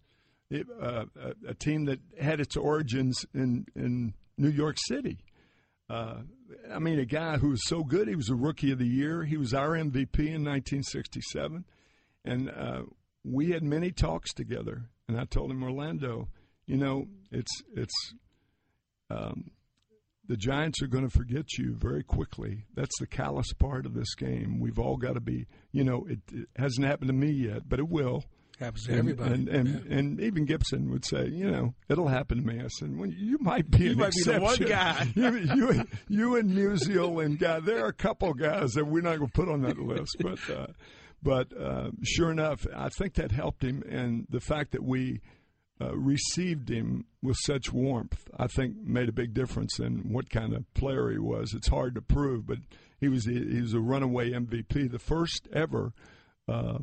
It, 0.50 0.66
uh, 0.82 1.06
a, 1.22 1.50
a 1.50 1.54
team 1.54 1.86
that 1.86 2.00
had 2.20 2.40
its 2.40 2.56
origins 2.56 3.26
in 3.34 3.66
in 3.76 4.14
New 4.38 4.50
York 4.50 4.78
City. 4.88 5.20
Uh, 5.90 6.18
I 6.72 6.80
mean, 6.80 7.00
a 7.00 7.06
guy 7.06 7.38
who 7.38 7.50
was 7.50 7.68
so 7.68 7.84
good, 7.84 8.08
he 8.08 8.16
was 8.16 8.30
a 8.30 8.36
rookie 8.36 8.72
of 8.72 8.80
the 8.80 8.88
year. 8.88 9.24
He 9.24 9.38
was 9.38 9.54
our 9.54 9.72
MVP 9.72 10.20
in 10.20 10.46
1967. 10.46 11.66
And 12.26 12.50
uh, 12.50 12.84
we 13.24 13.52
had 13.52 13.64
many 13.64 13.92
talks 13.92 14.34
together. 14.34 14.90
And 15.08 15.20
I 15.20 15.26
told 15.26 15.50
him, 15.50 15.64
Orlando, 15.64 16.28
you 16.68 16.78
know, 16.78 17.08
it's, 17.32 17.52
it's, 17.76 18.14
um, 19.10 19.52
the 20.28 20.38
Giants 20.38 20.84
are 20.84 20.88
going 20.88 21.10
to 21.10 21.18
forget 21.18 21.58
you 21.58 21.74
very 21.74 22.04
quickly. 22.04 22.66
That's 22.76 23.00
the 23.00 23.08
callous 23.08 23.52
part 23.54 23.88
of 23.88 23.96
this 23.96 24.14
game. 24.14 24.60
We've 24.60 24.78
all 24.78 24.96
got 24.96 25.16
to 25.16 25.20
be, 25.20 25.48
you 25.72 25.84
know, 25.84 26.06
it, 26.08 26.20
it 26.32 26.48
hasn't 26.56 26.86
happened 26.86 27.08
to 27.10 27.16
me 27.16 27.32
yet, 27.32 27.68
but 27.68 27.80
it 27.80 27.90
will. 27.90 28.24
Happens 28.60 28.86
to 28.86 28.92
and, 28.92 29.00
everybody. 29.00 29.34
And 29.34 29.48
and, 29.50 29.68
Yeah. 29.90 29.98
and 29.98 30.20
even 30.22 30.46
Gibson 30.46 30.92
would 30.92 31.06
say, 31.06 31.28
you 31.28 31.50
know, 31.50 31.74
it'll 31.88 32.08
happen 32.08 32.40
to 32.40 32.44
me. 32.46 32.62
I 32.62 32.68
said, 32.68 32.98
well, 32.98 33.10
you 33.10 33.38
might 33.40 33.72
be 33.72 33.86
You 33.86 33.92
an 33.92 33.98
might 34.00 34.14
be 34.14 34.24
the 34.24 34.40
one 34.42 34.58
guy. 34.58 35.08
you, 35.16 35.38
you, 35.38 35.86
you 36.10 36.36
and 36.36 36.52
Musial 36.52 37.24
and 37.24 37.40
guy, 37.40 37.60
there 37.62 37.84
are 37.86 37.90
a 37.90 37.94
couple 37.94 38.34
guys 38.34 38.72
that 38.74 38.86
we're 38.86 39.02
not 39.02 39.18
going 39.18 39.30
to 39.30 39.34
put 39.34 39.48
on 39.50 39.62
that 39.62 39.78
list, 39.80 40.18
but 40.20 40.40
uh, 40.50 40.68
but 41.24 41.56
uh, 41.58 41.92
sure 42.04 42.32
enough, 42.32 42.66
I 42.76 42.90
think 42.90 43.14
that 43.16 43.32
helped 43.32 43.64
him, 43.64 43.84
and 43.90 44.26
the 44.30 44.42
fact 44.42 44.72
that 44.72 44.84
we. 44.84 45.22
Uh, 45.82 45.96
received 45.96 46.70
him 46.70 47.06
with 47.22 47.38
such 47.46 47.72
warmth, 47.72 48.28
I 48.38 48.48
think, 48.48 48.76
made 48.84 49.08
a 49.08 49.14
big 49.14 49.34
difference 49.34 49.80
in 49.80 50.12
what 50.12 50.30
kind 50.30 50.54
of 50.54 50.66
player 50.74 51.10
he 51.10 51.18
was. 51.20 51.54
It's 51.54 51.70
hard 51.70 51.96
to 51.96 52.02
prove, 52.02 52.46
but 52.46 52.58
he 53.00 53.08
was 53.08 53.24
he 53.24 53.62
was 53.62 53.74
a 53.74 53.80
runaway 53.80 54.32
MVP, 54.32 54.92
the 54.92 55.00
first 55.00 55.48
ever 55.54 55.94
uh, 56.50 56.80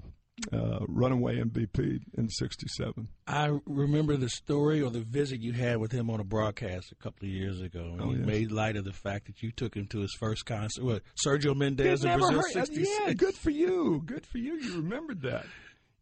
uh, 0.53 0.81
runaway 0.87 1.37
MVP 1.41 2.01
in 2.17 2.29
'67. 2.29 3.09
I 3.27 3.59
remember 3.65 4.17
the 4.17 4.29
story 4.29 4.83
or 4.83 4.91
the 4.91 5.01
visit 5.01 5.41
you 5.41 5.53
had 5.53 5.79
with 5.79 5.93
him 5.93 6.11
on 6.11 6.21
a 6.21 6.25
broadcast 6.25 6.93
a 6.93 6.95
couple 6.97 7.27
of 7.27 7.33
years 7.33 7.61
ago. 7.61 7.81
And 7.93 8.01
Oh, 8.03 8.11
you 8.13 8.19
yes. 8.19 8.27
made 8.27 8.53
light 8.53 8.77
of 8.77 8.85
the 8.85 8.93
fact 8.93 9.27
that 9.27 9.43
you 9.43 9.51
took 9.51 9.75
him 9.75 9.87
to 9.89 10.01
his 10.01 10.15
first 10.19 10.45
concert. 10.47 10.85
What, 10.85 11.03
Sergio 11.27 11.57
Mendes 11.57 12.05
in 12.05 12.11
Brazil 12.19 12.19
never 12.31 12.43
heard- 12.43 12.57
uh, 12.57 12.65
'66. 12.67 12.89
Yeah, 13.07 13.13
good 13.15 13.35
for 13.35 13.51
you. 13.51 14.03
Good 14.05 14.27
for 14.27 14.39
you. 14.39 14.57
You 14.57 14.77
remembered 14.77 15.23
that. 15.23 15.47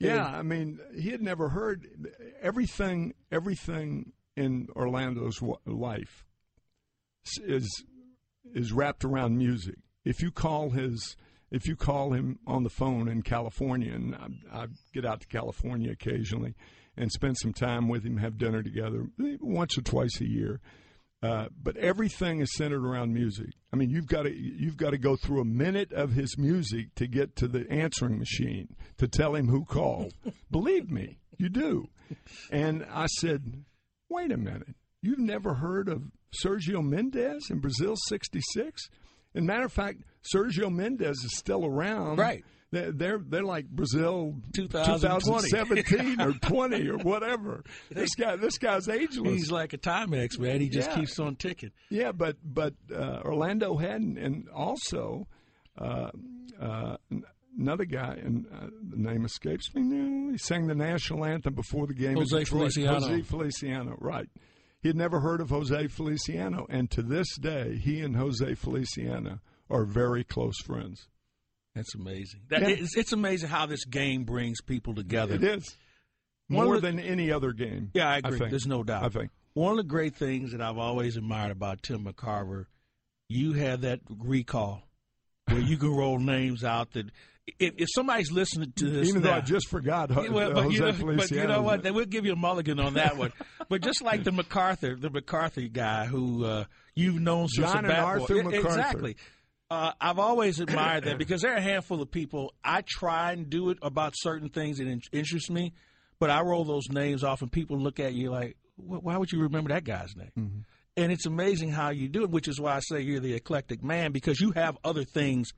Yeah, 0.00 0.26
I 0.26 0.42
mean, 0.42 0.80
he 0.94 1.10
had 1.10 1.22
never 1.22 1.50
heard 1.50 1.86
everything. 2.42 3.14
Everything 3.30 4.12
in 4.36 4.66
Orlando's 4.74 5.40
life 5.64 6.24
is 7.42 7.84
is 8.52 8.72
wrapped 8.72 9.04
around 9.04 9.38
music. 9.38 9.76
If 10.04 10.20
you 10.20 10.30
call 10.30 10.70
his, 10.70 11.16
if 11.54 11.68
you 11.68 11.76
call 11.76 12.12
him 12.12 12.40
on 12.48 12.64
the 12.64 12.70
phone 12.70 13.08
in 13.08 13.22
California, 13.22 13.94
and 13.94 14.16
I, 14.16 14.62
I 14.62 14.66
get 14.92 15.06
out 15.06 15.20
to 15.20 15.26
California 15.28 15.92
occasionally 15.92 16.54
and 16.96 17.12
spend 17.12 17.36
some 17.38 17.52
time 17.52 17.88
with 17.88 18.04
him, 18.04 18.16
have 18.16 18.38
dinner 18.38 18.60
together 18.60 19.06
once 19.40 19.78
or 19.78 19.82
twice 19.82 20.20
a 20.20 20.28
year. 20.28 20.60
Uh, 21.22 21.46
but 21.62 21.76
everything 21.76 22.40
is 22.40 22.54
centered 22.54 22.84
around 22.84 23.14
music. 23.14 23.50
I 23.72 23.76
mean, 23.76 23.88
you've 23.88 24.08
got 24.08 24.24
to 24.24 24.34
you've 24.34 24.76
got 24.76 24.90
to 24.90 24.98
go 24.98 25.16
through 25.16 25.40
a 25.40 25.44
minute 25.46 25.92
of 25.92 26.12
his 26.12 26.36
music 26.36 26.94
to 26.96 27.06
get 27.06 27.36
to 27.36 27.48
the 27.48 27.70
answering 27.70 28.18
machine 28.18 28.74
to 28.98 29.06
tell 29.06 29.34
him 29.34 29.48
who 29.48 29.64
called. 29.64 30.12
Believe 30.50 30.90
me, 30.90 31.20
you 31.38 31.48
do. 31.48 31.88
And 32.50 32.84
I 32.92 33.06
said, 33.06 33.64
"Wait 34.10 34.32
a 34.32 34.36
minute, 34.36 34.74
you've 35.00 35.18
never 35.20 35.54
heard 35.54 35.88
of 35.88 36.02
Sergio 36.44 36.84
Mendes 36.84 37.48
in 37.48 37.60
Brazil 37.60 37.94
'66?" 38.08 38.90
And 39.34 39.46
matter 39.46 39.64
of 39.64 39.72
fact, 39.72 40.02
Sergio 40.34 40.70
Mendes 40.72 41.18
is 41.24 41.36
still 41.36 41.64
around. 41.66 42.18
Right. 42.18 42.44
They're 42.70 42.90
they're, 42.92 43.18
they're 43.18 43.44
like 43.44 43.68
Brazil 43.68 44.34
2017 44.52 46.20
or 46.20 46.32
20 46.42 46.88
or 46.88 46.98
whatever. 46.98 47.62
This 47.90 48.14
guy 48.14 48.36
this 48.36 48.58
guy's 48.58 48.88
ageless. 48.88 49.32
He's 49.32 49.50
like 49.50 49.72
a 49.72 49.78
Timex, 49.78 50.38
man. 50.38 50.60
He 50.60 50.68
just 50.68 50.90
Yeah. 50.90 50.96
keeps 50.96 51.18
on 51.18 51.36
ticking. 51.36 51.70
Yeah, 51.90 52.12
but 52.12 52.36
but 52.42 52.74
uh, 52.92 53.20
Orlando 53.24 53.76
hadn't, 53.76 54.18
and 54.18 54.48
also 54.48 55.26
uh, 55.78 56.10
uh, 56.60 56.96
another 57.58 57.84
guy, 57.84 58.18
and 58.22 58.46
uh, 58.52 58.66
the 58.90 58.96
name 58.96 59.24
escapes 59.24 59.72
me 59.74 59.82
now. 59.82 60.32
He 60.32 60.38
sang 60.38 60.66
the 60.66 60.74
national 60.74 61.24
anthem 61.24 61.54
before 61.54 61.86
the 61.86 61.94
game. 61.94 62.16
Jose. 62.16 62.44
Feliciano. 62.44 62.98
Jose 63.00 63.22
Feliciano, 63.22 63.96
right? 64.00 64.28
He 64.84 64.88
had 64.90 64.96
never 64.98 65.20
heard 65.20 65.40
of 65.40 65.48
Jose 65.48 65.86
Feliciano, 65.88 66.66
and 66.68 66.90
to 66.90 67.00
this 67.02 67.38
day, 67.38 67.76
he 67.78 68.02
and 68.02 68.16
Jose 68.16 68.54
Feliciano 68.54 69.40
are 69.70 69.86
very 69.86 70.24
close 70.24 70.58
friends. 70.60 71.08
That's 71.74 71.94
amazing. 71.94 72.42
That, 72.50 72.60
Yeah. 72.60 72.68
it's, 72.68 72.94
it's 72.94 73.12
amazing 73.14 73.48
how 73.48 73.64
this 73.64 73.86
game 73.86 74.24
brings 74.24 74.60
people 74.60 74.94
together. 74.94 75.36
It 75.36 75.42
is 75.42 75.74
One 76.48 76.66
more 76.66 76.74
the- 76.74 76.82
than 76.82 77.00
any 77.00 77.32
other 77.32 77.52
game. 77.54 77.92
Yeah, 77.94 78.10
I 78.10 78.18
agree. 78.18 78.38
think. 78.38 78.50
There's 78.50 78.66
no 78.66 78.82
doubt. 78.84 79.04
I 79.04 79.08
think. 79.08 79.30
One 79.54 79.70
of 79.70 79.78
the 79.78 79.84
great 79.84 80.14
things 80.16 80.52
that 80.52 80.60
I've 80.60 80.76
always 80.76 81.16
admired 81.16 81.52
about 81.52 81.82
Tim 81.82 82.04
McCarver, 82.04 82.66
you 83.30 83.54
have 83.54 83.80
that 83.80 84.00
recall 84.10 84.82
where 85.48 85.60
you 85.60 85.78
can 85.78 85.92
roll 85.96 86.18
names 86.18 86.62
out 86.62 86.90
that 86.92 87.06
if, 87.46 87.74
if 87.76 87.88
somebody's 87.94 88.32
listening 88.32 88.72
to 88.76 88.90
this, 88.90 89.08
even 89.08 89.22
though 89.22 89.30
now, 89.30 89.36
I 89.36 89.40
just 89.40 89.68
forgot 89.68 90.10
Yeah, 90.10 90.28
well, 90.28 90.52
but, 90.52 90.64
Jose 90.64 90.74
you 90.74 90.80
know, 90.80 91.16
but 91.16 91.30
you 91.30 91.46
know 91.46 91.62
what? 91.62 91.82
They 91.82 91.90
will 91.90 92.06
give 92.06 92.24
you 92.24 92.32
a 92.32 92.36
mulligan 92.36 92.80
on 92.80 92.94
that 92.94 93.16
one. 93.16 93.32
but 93.68 93.82
just 93.82 94.02
like 94.02 94.24
the 94.24 94.32
MacArthur, 94.32 94.96
the 94.96 95.10
McCarthy 95.10 95.68
guy 95.68 96.06
who 96.06 96.44
uh, 96.44 96.64
you've 96.94 97.20
known 97.20 97.48
since 97.48 97.70
John 97.70 97.84
a 97.84 97.88
and 97.88 97.98
Arthur. 97.98 98.50
Exactly. 98.50 99.16
Uh, 99.70 99.92
I've 100.00 100.18
always 100.18 100.60
admired 100.60 101.04
that 101.04 101.18
because 101.18 101.42
there 101.42 101.52
are 101.52 101.58
a 101.58 101.62
handful 101.62 102.00
of 102.00 102.10
people. 102.10 102.54
I 102.62 102.82
try 102.86 103.32
and 103.32 103.50
do 103.50 103.70
it 103.70 103.78
about 103.82 104.14
certain 104.16 104.48
things 104.48 104.78
that 104.78 104.86
in- 104.86 105.02
interest 105.12 105.50
me, 105.50 105.72
but 106.18 106.30
I 106.30 106.42
roll 106.42 106.64
those 106.64 106.88
names 106.90 107.24
off, 107.24 107.42
and 107.42 107.50
people 107.50 107.78
look 107.78 108.00
at 108.00 108.14
you 108.14 108.30
like, 108.30 108.56
"Why 108.76 109.16
would 109.16 109.32
you 109.32 109.40
remember 109.40 109.70
that 109.70 109.84
guy's 109.84 110.16
name?" 110.16 110.32
Mm-hmm. 110.38 110.58
And 110.96 111.10
it's 111.10 111.26
amazing 111.26 111.72
how 111.72 111.90
you 111.90 112.08
do 112.08 112.22
it, 112.22 112.30
which 112.30 112.46
is 112.46 112.60
why 112.60 112.76
I 112.76 112.80
say 112.80 113.00
you're 113.00 113.20
the 113.20 113.34
eclectic 113.34 113.82
man 113.82 114.12
because 114.12 114.40
you 114.40 114.52
have 114.52 114.78
other 114.84 115.02
things 115.02 115.52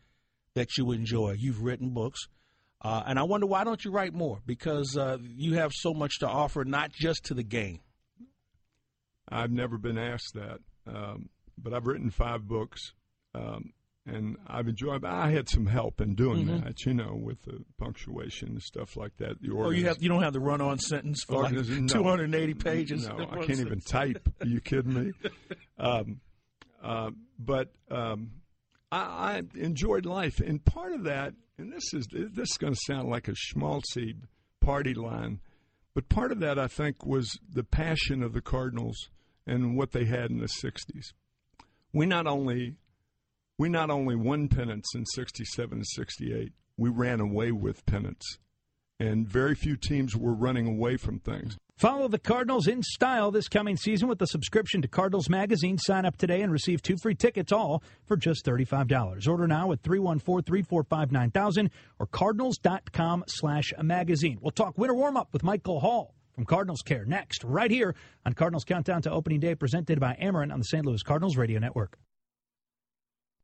that 0.57 0.77
you 0.77 0.91
enjoy. 0.91 1.37
You've 1.39 1.63
written 1.63 1.91
books. 1.91 2.19
Uh, 2.83 3.03
and 3.07 3.19
I 3.19 3.23
wonder 3.23 3.47
why 3.47 3.63
don't 3.65 3.85
you 3.85 3.91
write 3.91 4.13
more? 4.15 4.41
Because 4.45 4.97
uh, 4.97 5.19
you 5.21 5.55
have 5.55 5.71
so 5.73 5.95
much 5.95 6.19
to 6.21 6.29
offer, 6.29 6.65
not 6.65 6.91
just 6.93 7.25
to 7.27 7.35
the 7.35 7.43
game. 7.43 7.81
I've 9.29 9.51
never 9.51 9.77
been 9.79 9.99
asked 9.99 10.35
that, 10.35 10.59
um, 10.87 11.29
but 11.59 11.73
I've 11.75 11.87
written 11.87 12.11
five 12.11 12.47
books, 12.47 12.93
um, 13.35 13.73
and 14.07 14.37
I've 14.47 14.69
enjoyed. 14.69 15.05
I 15.05 15.31
had 15.31 15.49
some 15.49 15.67
help 15.67 16.01
in 16.01 16.15
doing 16.15 16.47
Mhm. 16.47 16.65
that, 16.65 16.87
you 16.87 16.95
know, 16.95 17.15
with 17.21 17.43
the 17.43 17.65
punctuation 17.77 18.51
and 18.51 18.63
stuff 18.63 18.97
like 18.97 19.17
that. 19.17 19.41
The 19.43 19.51
Oh, 19.53 19.71
you 19.71 19.87
have 19.87 20.01
you 20.01 20.09
don't 20.09 20.23
have 20.23 20.33
the 20.33 20.39
run-on 20.41 20.79
sentence 20.79 21.25
for 21.25 21.43
like 21.43 21.55
no. 21.55 21.87
280 21.89 22.55
pages. 22.55 23.09
No, 23.09 23.19
I 23.31 23.45
can't 23.45 23.59
even 23.61 23.81
type. 23.81 24.29
Are 24.41 24.47
you 24.47 24.61
kidding 24.61 24.95
me? 24.95 25.13
Um, 25.79 26.21
uh, 26.83 27.11
but 27.39 27.71
um, 27.91 28.31
I, 28.97 29.37
I 29.37 29.43
enjoyed 29.59 30.07
life, 30.07 30.41
and 30.41 30.65
part 30.65 30.93
of 30.93 31.05
that, 31.05 31.35
and 31.59 31.73
this 31.73 31.93
is 31.93 32.07
this 32.11 32.51
is 32.51 32.57
going 32.59 32.75
to 32.75 32.81
sound 32.87 33.09
like 33.09 33.29
a 33.29 33.33
schmaltzy 33.33 34.17
party 34.61 34.95
line, 34.95 35.41
but 35.95 36.09
part 36.09 36.33
of 36.33 36.41
that 36.41 36.59
I 36.59 36.67
think 36.67 37.05
was 37.05 37.39
the 37.49 37.65
passion 37.65 38.23
of 38.23 38.33
the 38.33 38.41
Cardinals 38.41 39.11
and 39.47 39.77
what 39.77 39.93
they 39.93 40.05
had 40.05 40.31
in 40.31 40.39
the 40.39 40.49
'60s. 40.49 41.13
We 41.93 42.07
not 42.07 42.27
only 42.27 42.77
we 43.59 43.69
not 43.69 43.91
only 43.91 44.17
won 44.17 44.49
pennants 44.49 44.95
in 44.95 45.05
'67 45.07 45.79
and 45.79 45.87
'68, 45.87 46.53
we 46.77 46.91
ran 46.91 47.21
away 47.21 47.53
with 47.53 47.87
pennants, 47.87 48.39
and 48.99 49.29
very 49.29 49.55
few 49.55 49.77
teams 49.77 50.17
were 50.17 50.35
running 50.35 50.67
away 50.67 50.97
from 50.97 51.19
things. 51.19 51.57
Follow 51.77 52.09
the 52.09 52.19
Cardinals 52.19 52.67
in 52.67 52.83
style 52.83 53.31
this 53.31 53.49
coming 53.49 53.77
season 53.77 54.09
with 54.09 54.23
a 54.23 54.27
subscription 54.27 54.81
to 54.81 54.89
Cardinals 54.89 55.29
Magazine. 55.29 55.77
Sign 55.77 56.07
up 56.07 56.17
today 56.17 56.41
and 56.41 56.51
receive 56.51 56.81
two 56.81 56.97
free 57.03 57.15
tickets, 57.15 57.53
all 57.53 57.83
for 58.07 58.17
just 58.17 58.47
$35. 58.47 59.29
Order 59.29 59.47
now 59.47 59.73
at 59.73 59.83
314-345-9000 59.83 61.71
or 61.99 62.07
cardinals.com 62.07 63.25
slash 63.29 63.75
magazine. 63.83 64.39
We'll 64.41 64.53
talk 64.53 64.79
winter 64.79 64.95
warm-up 64.95 65.35
with 65.35 65.43
Michael 65.43 65.81
Hall 65.81 66.15
from 66.35 66.47
Cardinals 66.47 66.81
Care 66.81 67.05
next, 67.05 67.45
right 67.45 67.71
here 67.71 67.95
on 68.25 68.33
Cardinals 68.33 68.65
Countdown 68.65 69.03
to 69.03 69.11
Opening 69.11 69.41
Day, 69.41 69.55
presented 69.55 70.01
by 70.01 70.17
Ameren 70.21 70.51
on 70.53 70.59
the 70.59 70.65
St. 70.65 70.87
Louis 70.87 71.03
Cardinals 71.03 71.37
Radio 71.37 71.59
Network. 71.59 71.99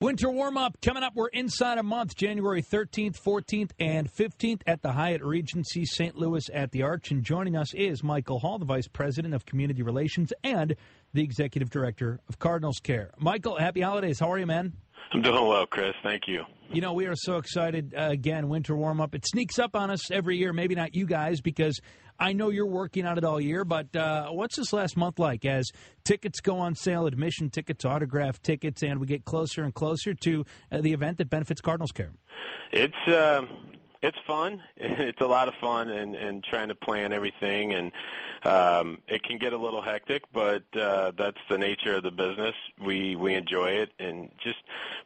Winter 0.02 0.30
warm 0.30 0.56
up 0.56 0.80
coming 0.82 1.04
up. 1.04 1.14
We're 1.14 1.28
inside 1.28 1.78
a 1.78 1.82
month, 1.84 2.16
January 2.16 2.60
13th, 2.60 3.22
14th, 3.24 3.70
and 3.78 4.12
15th 4.12 4.62
at 4.66 4.82
the 4.82 4.90
Hyatt 4.90 5.22
Regency 5.22 5.84
St. 5.84 6.16
Louis 6.16 6.50
at 6.52 6.72
the 6.72 6.82
Arch. 6.82 7.12
And 7.12 7.22
joining 7.22 7.54
us 7.56 7.72
is 7.72 8.02
Michael 8.02 8.40
Hall, 8.40 8.58
the 8.58 8.64
Vice 8.64 8.88
President 8.88 9.32
of 9.32 9.46
Community 9.46 9.82
Relations 9.82 10.32
and 10.42 10.74
the 11.14 11.22
Executive 11.22 11.70
Director 11.70 12.18
of 12.28 12.40
Cardinals 12.40 12.80
Care. 12.82 13.12
Michael, 13.16 13.56
happy 13.56 13.80
holidays. 13.80 14.18
How 14.18 14.32
are 14.32 14.40
you, 14.40 14.46
man? 14.46 14.72
I'm 15.12 15.22
doing 15.22 15.46
well, 15.46 15.66
Chris. 15.66 15.94
Thank 16.02 16.26
you. 16.26 16.46
You 16.72 16.80
know, 16.80 16.94
we 16.94 17.06
are 17.06 17.14
so 17.14 17.36
excited. 17.36 17.94
Uh, 17.96 18.08
again, 18.10 18.48
winter 18.48 18.74
warm 18.74 19.00
up. 19.00 19.14
It 19.14 19.24
sneaks 19.24 19.60
up 19.60 19.76
on 19.76 19.88
us 19.88 20.10
every 20.10 20.36
year. 20.36 20.52
Maybe 20.52 20.74
not 20.74 20.96
you 20.96 21.06
guys, 21.06 21.40
because 21.40 21.80
I 22.18 22.32
know 22.32 22.50
you're 22.50 22.66
working 22.66 23.06
on 23.06 23.18
it 23.18 23.24
all 23.24 23.40
year. 23.40 23.64
But 23.64 23.94
uh, 23.94 24.28
what's 24.28 24.56
this 24.56 24.72
last 24.72 24.96
month 24.96 25.18
like 25.18 25.44
as 25.44 25.70
tickets 26.04 26.40
go 26.40 26.58
on 26.58 26.74
sale, 26.74 27.06
admission 27.06 27.50
tickets, 27.50 27.84
autograph 27.84 28.40
tickets, 28.42 28.82
and 28.82 29.00
we 29.00 29.06
get 29.06 29.24
closer 29.24 29.62
and 29.62 29.74
closer 29.74 30.14
to 30.14 30.44
uh, 30.70 30.80
the 30.80 30.92
event 30.92 31.18
that 31.18 31.30
benefits 31.30 31.60
Cardinals 31.60 31.92
Care? 31.92 32.12
It's 32.72 33.08
uh, 33.08 33.42
it's 34.02 34.18
fun. 34.26 34.62
It's 34.76 35.20
a 35.20 35.26
lot 35.26 35.48
of 35.48 35.54
fun, 35.60 35.90
and 35.90 36.14
and 36.14 36.44
trying 36.44 36.68
to 36.68 36.74
plan 36.74 37.12
everything, 37.12 37.74
and 37.74 37.92
um, 38.44 38.98
it 39.08 39.22
can 39.22 39.38
get 39.38 39.52
a 39.52 39.56
little 39.56 39.80
hectic, 39.82 40.22
but 40.32 40.64
uh, 40.76 41.12
that's 41.16 41.38
the 41.48 41.58
nature 41.58 41.96
of 41.96 42.02
the 42.02 42.10
business. 42.10 42.54
We 42.84 43.16
we 43.16 43.34
enjoy 43.34 43.70
it, 43.70 43.90
and 43.98 44.30
just 44.42 44.58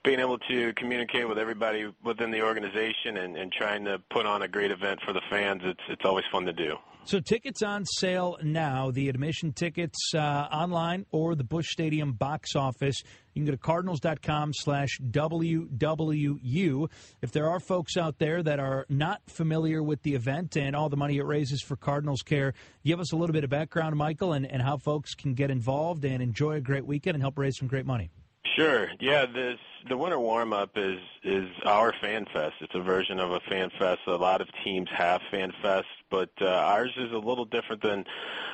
being 0.03 0.21
able 0.21 0.39
to 0.39 0.73
communicate 0.75 1.29
with 1.29 1.39
everybody 1.39 1.93
within 2.05 2.31
the 2.31 2.43
organization, 2.43 3.19
and, 3.19 3.37
and 3.37 3.53
trying 3.53 3.85
to 3.85 4.01
put 4.11 4.27
on 4.27 4.43
a 4.43 4.49
great 4.49 4.71
event 4.71 5.01
for 5.05 5.13
the 5.13 5.23
fans. 5.29 5.63
It's 5.65 5.83
it's 5.89 6.05
always 6.05 6.25
fun 6.33 6.47
to 6.47 6.53
do. 6.53 6.77
So 7.07 7.21
tickets 7.21 7.63
on 7.63 7.85
sale 7.85 8.37
now. 8.43 8.91
The 8.91 9.09
admission 9.09 9.53
tickets 9.53 9.97
uh, 10.13 10.19
online 10.19 11.07
or 11.13 11.37
the 11.37 11.45
Busch 11.45 11.69
Stadium 11.71 12.15
box 12.15 12.57
office. 12.57 13.01
You 13.33 13.43
can 13.43 13.45
go 13.45 13.53
to 13.53 13.59
cardinals.com 13.59 14.51
slash 14.53 14.99
WWU. 15.01 16.91
If 17.23 17.31
there 17.31 17.49
are 17.49 17.61
folks 17.61 17.97
out 17.97 18.19
there 18.19 18.43
that 18.43 18.59
are 18.59 18.87
not 18.89 19.21
familiar 19.29 19.85
with 19.85 20.03
the 20.03 20.17
event 20.17 20.57
and 20.57 20.75
all 20.75 20.89
the 20.89 20.97
money 20.97 21.19
it 21.19 21.27
raises 21.27 21.63
for 21.63 21.77
Cardinals 21.77 22.23
Care, 22.23 22.55
give 22.85 22.99
us 22.99 23.13
a 23.13 23.17
little 23.17 23.33
bit 23.33 23.45
of 23.45 23.51
background, 23.51 23.95
Michael, 23.95 24.33
and, 24.33 24.45
and 24.45 24.61
how 24.61 24.77
folks 24.77 25.15
can 25.15 25.35
get 25.35 25.49
involved 25.49 26.05
and 26.05 26.21
enjoy 26.21 26.55
a 26.55 26.61
great 26.61 26.87
weekend 26.87 27.15
and 27.15 27.23
help 27.23 27.39
raise 27.39 27.57
some 27.57 27.69
great 27.69 27.87
money. 27.87 28.11
Sure. 28.55 28.91
Yeah, 29.01 29.27
this 29.27 29.59
the 29.89 29.97
winter 29.97 30.19
warm 30.19 30.53
up 30.53 30.71
is 30.77 30.99
is 31.23 31.49
our 31.65 31.93
fan 32.01 32.27
fest. 32.33 32.55
It's 32.61 32.75
a 32.75 32.81
version 32.81 33.21
of 33.21 33.31
a 33.31 33.41
fan 33.41 33.71
fest. 33.79 34.01
A 34.07 34.13
lot 34.17 34.41
of 34.41 34.49
teams 34.65 34.89
have 34.97 35.21
fan 35.31 35.53
fest, 35.63 35.87
but 36.11 36.31
uh, 36.41 36.47
ours 36.47 36.93
is 36.97 37.13
a 37.13 37.19
little 37.19 37.45
different 37.45 37.83
than 37.83 38.05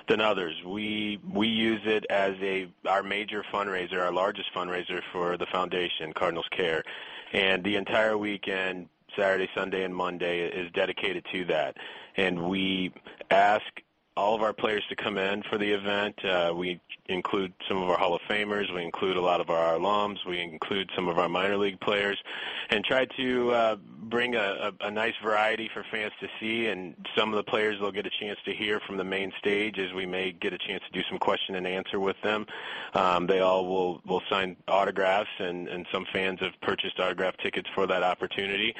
than 0.08 0.20
others. 0.20 0.54
We 0.64 1.20
we 1.32 1.48
use 1.48 1.80
it 1.84 2.04
as 2.10 2.34
a 2.40 2.68
our 2.86 3.02
major 3.02 3.44
fundraiser, 3.52 4.00
our 4.00 4.12
largest 4.12 4.52
fundraiser 4.54 5.00
for 5.12 5.36
the 5.36 5.46
foundation, 5.46 6.12
Cardinals 6.12 6.48
Care, 6.50 6.82
and 7.32 7.62
the 7.64 7.76
entire 7.76 8.16
weekend, 8.16 8.88
Saturday, 9.16 9.48
Sunday, 9.54 9.84
and 9.84 9.94
Monday 9.94 10.40
is 10.48 10.70
dedicated 10.72 11.24
to 11.32 11.44
that. 11.46 11.76
And 12.16 12.48
we 12.48 12.92
ask 13.30 13.64
all 14.16 14.34
of 14.34 14.42
our 14.42 14.52
players 14.52 14.84
to 14.88 14.96
come 14.96 15.16
in 15.16 15.42
for 15.42 15.56
the 15.56 15.70
event. 15.70 16.22
Uh, 16.24 16.52
we 16.54 16.80
include 17.08 17.52
some 17.66 17.82
of 17.82 17.88
our 17.88 17.96
Hall 17.96 18.14
of 18.14 18.20
Famers. 18.28 18.72
We 18.72 18.82
include 18.82 19.16
a 19.16 19.20
lot 19.20 19.40
of 19.40 19.50
our 19.50 19.78
alums. 19.78 20.24
We 20.26 20.40
include 20.40 20.90
some 20.94 21.08
of 21.08 21.18
our 21.18 21.28
minor 21.28 21.56
league 21.56 21.80
players, 21.80 22.22
and 22.70 22.84
try 22.84 23.06
to 23.16 23.50
uh, 23.52 23.76
bring 23.76 24.34
a, 24.34 24.72
a, 24.80 24.86
a 24.86 24.90
nice 24.90 25.14
variety 25.22 25.70
for 25.72 25.84
fans 25.90 26.12
to 26.20 26.28
see. 26.38 26.66
And 26.66 26.94
some 27.16 27.30
of 27.32 27.36
the 27.36 27.42
players 27.42 27.80
will 27.80 27.92
get 27.92 28.06
a 28.06 28.10
chance 28.10 28.38
to 28.44 28.52
hear 28.52 28.80
from 28.80 28.98
the 28.98 29.04
main 29.04 29.32
stage, 29.38 29.78
as 29.78 29.92
we 29.92 30.04
may 30.04 30.32
get 30.32 30.52
a 30.52 30.58
chance 30.58 30.82
to 30.84 30.92
do 30.92 31.02
some 31.08 31.18
question 31.18 31.54
and 31.54 31.66
answer 31.66 31.98
with 31.98 32.20
them. 32.22 32.46
Um, 32.94 33.26
they 33.26 33.40
all 33.40 33.66
will 33.66 34.02
will 34.06 34.22
sign 34.28 34.56
autographs, 34.68 35.30
and 35.38 35.68
and 35.68 35.86
some 35.90 36.06
fans 36.12 36.40
have 36.40 36.52
purchased 36.60 37.00
autograph 37.00 37.36
tickets 37.38 37.68
for 37.74 37.86
that 37.86 38.02
opportunity. 38.02 38.74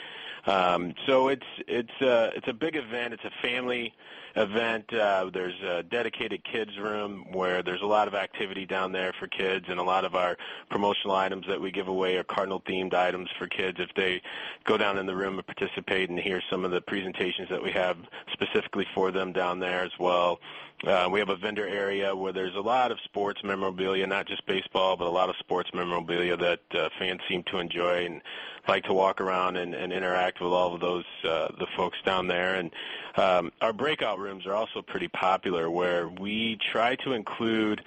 Um, 0.47 0.95
so 1.07 1.29
it's 1.29 1.47
it's 1.67 2.01
a 2.01 2.33
it's 2.37 2.49
a 2.49 2.53
big 2.53 2.77
event. 2.77 3.15
It's 3.15 3.25
a 3.25 3.31
family 3.41 3.95
event. 4.37 4.93
Uh, 4.93 5.31
there's 5.33 5.61
a 5.63 5.83
dedicated 5.83 6.43
kids 6.45 6.79
room 6.79 7.27
where 7.33 7.63
there's 7.63 7.83
a 7.83 7.87
lot 7.87 8.09
of 8.09 8.15
activity 8.15 8.67
down 8.67 8.93
there 8.93 9.13
for 9.19 9.27
kids, 9.27 9.67
and 9.69 9.79
a 9.79 9.83
lot 9.83 10.05
of 10.05 10.15
our 10.15 10.37
promotional 10.71 11.15
items 11.15 11.47
that 11.49 11.61
we 11.61 11.71
give 11.71 11.89
away 11.89 12.17
are 12.17 12.25
cardinal 12.25 12.61
themed 12.61 12.95
items 12.95 13.29
for 13.39 13.47
kids. 13.47 13.79
If 13.81 13.91
they 13.95 14.23
go 14.65 14.77
down 14.77 14.99
in 14.99 15.07
the 15.07 15.17
room 15.17 15.39
and 15.39 15.47
participate 15.47 16.11
and 16.11 16.19
hear 16.19 16.43
some 16.51 16.65
of 16.65 16.71
the 16.71 16.81
presentations 16.81 17.49
that 17.49 17.63
we 17.63 17.71
have 17.73 17.97
specifically 18.33 18.87
for 18.95 19.11
them 19.11 19.33
down 19.33 19.61
there 19.61 19.83
as 19.83 19.93
well. 19.99 20.41
Uh, 20.85 21.09
we 21.09 21.21
have 21.21 21.29
a 21.29 21.37
vendor 21.37 21.67
area 21.67 22.15
where 22.15 22.33
there's 22.33 22.57
a 22.57 22.61
lot 22.61 22.91
of 22.91 22.99
sports 23.05 23.41
memorabilia, 23.45 24.05
not 24.05 24.27
just 24.27 24.45
baseball, 24.47 24.97
but 24.97 25.07
a 25.07 25.11
lot 25.11 25.29
of 25.29 25.37
sports 25.37 25.71
memorabilia 25.73 26.37
that 26.37 26.61
uh, 26.75 26.89
fans 26.99 27.21
seem 27.29 27.45
to 27.45 27.59
enjoy 27.59 28.05
and 28.05 28.21
like 28.67 28.83
to 28.85 28.93
walk 28.93 29.21
around 29.21 29.57
and, 29.57 29.75
and 29.75 29.93
interact 29.93 30.41
with 30.41 30.53
all 30.53 30.75
of 30.75 30.81
those 30.81 31.05
uh, 31.25 31.49
the 31.59 31.67
folks 31.77 31.99
down 32.05 32.27
there. 32.27 32.57
And 32.57 32.73
um, 33.19 33.53
our 33.61 33.73
breakout 33.73 34.19
rooms 34.19 34.47
are 34.47 34.55
also 34.55 34.83
pretty 34.83 35.09
popular, 35.09 35.71
where 35.71 36.09
we 36.09 36.59
try 36.73 36.97
to 36.97 37.13
include 37.13 37.83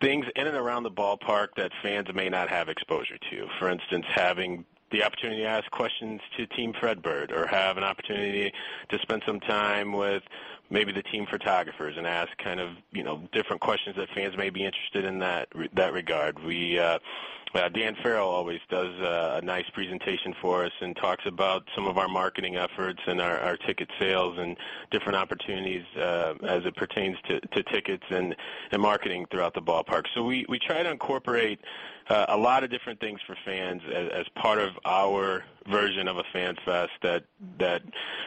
things 0.00 0.26
in 0.36 0.46
and 0.46 0.56
around 0.56 0.82
the 0.82 0.90
ballpark 0.90 1.48
that 1.56 1.70
fans 1.82 2.08
may 2.14 2.28
not 2.28 2.48
have 2.48 2.68
exposure 2.68 3.18
to. 3.30 3.46
For 3.58 3.68
instance, 3.68 4.06
having 4.08 4.64
the 4.90 5.04
opportunity 5.04 5.42
to 5.42 5.48
ask 5.48 5.70
questions 5.70 6.20
to 6.36 6.46
Team 6.46 6.72
Fredbird 6.72 7.30
or 7.30 7.46
have 7.46 7.76
an 7.76 7.84
opportunity 7.84 8.52
to 8.88 8.98
spend 9.00 9.22
some 9.26 9.40
time 9.40 9.92
with 9.92 10.22
maybe 10.70 10.92
the 10.92 11.02
team 11.02 11.26
photographers 11.26 11.96
and 11.96 12.06
ask 12.06 12.30
kind 12.38 12.60
of, 12.60 12.70
you 12.92 13.02
know, 13.02 13.28
different 13.32 13.60
questions 13.60 13.96
that 13.96 14.08
fans 14.14 14.36
may 14.36 14.50
be 14.50 14.64
interested 14.64 15.04
in 15.04 15.18
that 15.18 15.48
that 15.74 15.92
regard. 15.92 16.38
We 16.44 16.78
uh 16.78 16.98
uh, 17.54 17.68
Dan 17.68 17.96
Farrell 18.02 18.28
always 18.28 18.60
does 18.68 18.94
uh, 19.00 19.40
a 19.42 19.44
nice 19.44 19.68
presentation 19.70 20.34
for 20.40 20.64
us 20.64 20.72
and 20.80 20.96
talks 20.96 21.26
about 21.26 21.64
some 21.74 21.88
of 21.88 21.98
our 21.98 22.06
marketing 22.06 22.56
efforts 22.56 23.00
and 23.06 23.20
our, 23.20 23.38
our 23.40 23.56
ticket 23.56 23.88
sales 23.98 24.38
and 24.38 24.56
different 24.90 25.16
opportunities 25.16 25.84
uh, 25.96 26.34
as 26.44 26.64
it 26.64 26.76
pertains 26.76 27.16
to, 27.28 27.40
to 27.40 27.62
tickets 27.64 28.04
and, 28.10 28.36
and 28.70 28.80
marketing 28.80 29.26
throughout 29.30 29.54
the 29.54 29.62
ballpark. 29.62 30.04
So 30.14 30.22
we, 30.22 30.46
we 30.48 30.60
try 30.60 30.82
to 30.82 30.90
incorporate 30.90 31.60
uh, 32.08 32.26
a 32.28 32.36
lot 32.36 32.62
of 32.62 32.70
different 32.70 33.00
things 33.00 33.20
for 33.26 33.36
fans 33.44 33.82
as, 33.92 34.08
as 34.10 34.26
part 34.36 34.60
of 34.60 34.70
our 34.84 35.44
version 35.70 36.08
of 36.08 36.16
a 36.16 36.24
fan 36.32 36.56
fest 36.64 36.92
that 37.02 37.24
that 37.58 37.82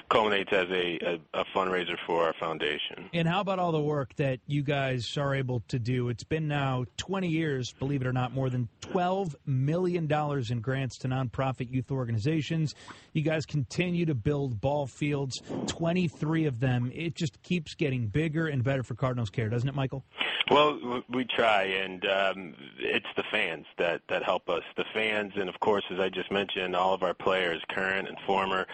culminates 0.10 0.52
as 0.52 0.68
a, 0.70 1.00
a, 1.34 1.42
a 1.42 1.46
fundraiser 1.56 1.98
for 2.06 2.24
our 2.24 2.34
foundation. 2.40 3.10
And 3.14 3.28
how 3.28 3.42
about 3.42 3.60
all 3.60 3.72
the 3.72 3.82
work 3.82 4.16
that 4.16 4.40
you 4.48 4.64
guys 4.64 5.18
are 5.18 5.34
able 5.34 5.62
to 5.70 5.80
do? 5.80 6.10
It's 6.10 6.24
been 6.24 6.48
now 6.48 6.86
20 6.98 7.28
years, 7.28 7.74
believe 7.74 8.02
it 8.02 8.08
or 8.08 8.14
not, 8.14 8.34
more 8.34 8.50
than 8.50 8.70
12 8.82 9.36
million 9.46 10.08
dollars 10.08 10.52
in 10.52 10.62
grants 10.62 10.98
to 11.00 11.08
nonprofit 11.08 11.72
youth 11.72 11.92
organizations. 11.92 12.76
You 13.14 13.22
guys 13.22 13.46
continue 13.46 14.06
to 14.06 14.16
build 14.16 14.62
ball 14.62 14.88
fields, 14.88 15.42
23 15.68 16.46
of 16.46 16.60
them. 16.60 16.92
It 16.94 17.16
just 17.16 17.42
keeps 17.44 17.76
getting 17.76 18.08
bigger 18.08 18.48
and 18.48 18.64
better 18.64 18.84
for 18.84 18.96
Cardinals 18.96 19.30
Care, 19.30 19.50
doesn't 19.50 19.68
it, 19.68 19.76
Michael? 19.76 20.04
Well, 20.52 21.04
we 21.10 21.26
try, 21.26 21.64
and 21.64 22.06
um, 22.06 22.56
it's 22.78 23.08
the 23.16 23.24
fans 23.32 23.66
that 23.78 24.02
that 24.10 24.24
help 24.24 24.50
us. 24.50 24.64
The 24.76 24.84
fans, 24.94 25.32
and 25.36 25.48
of 25.48 25.60
course, 25.60 25.84
as 25.90 26.00
I 26.00 26.10
just 26.10 26.32
mentioned, 26.32 26.76
all 26.76 26.94
of 26.94 27.02
our 27.02 27.14
players, 27.14 27.33
current 27.70 28.08
and 28.08 28.18
former, 28.26 28.66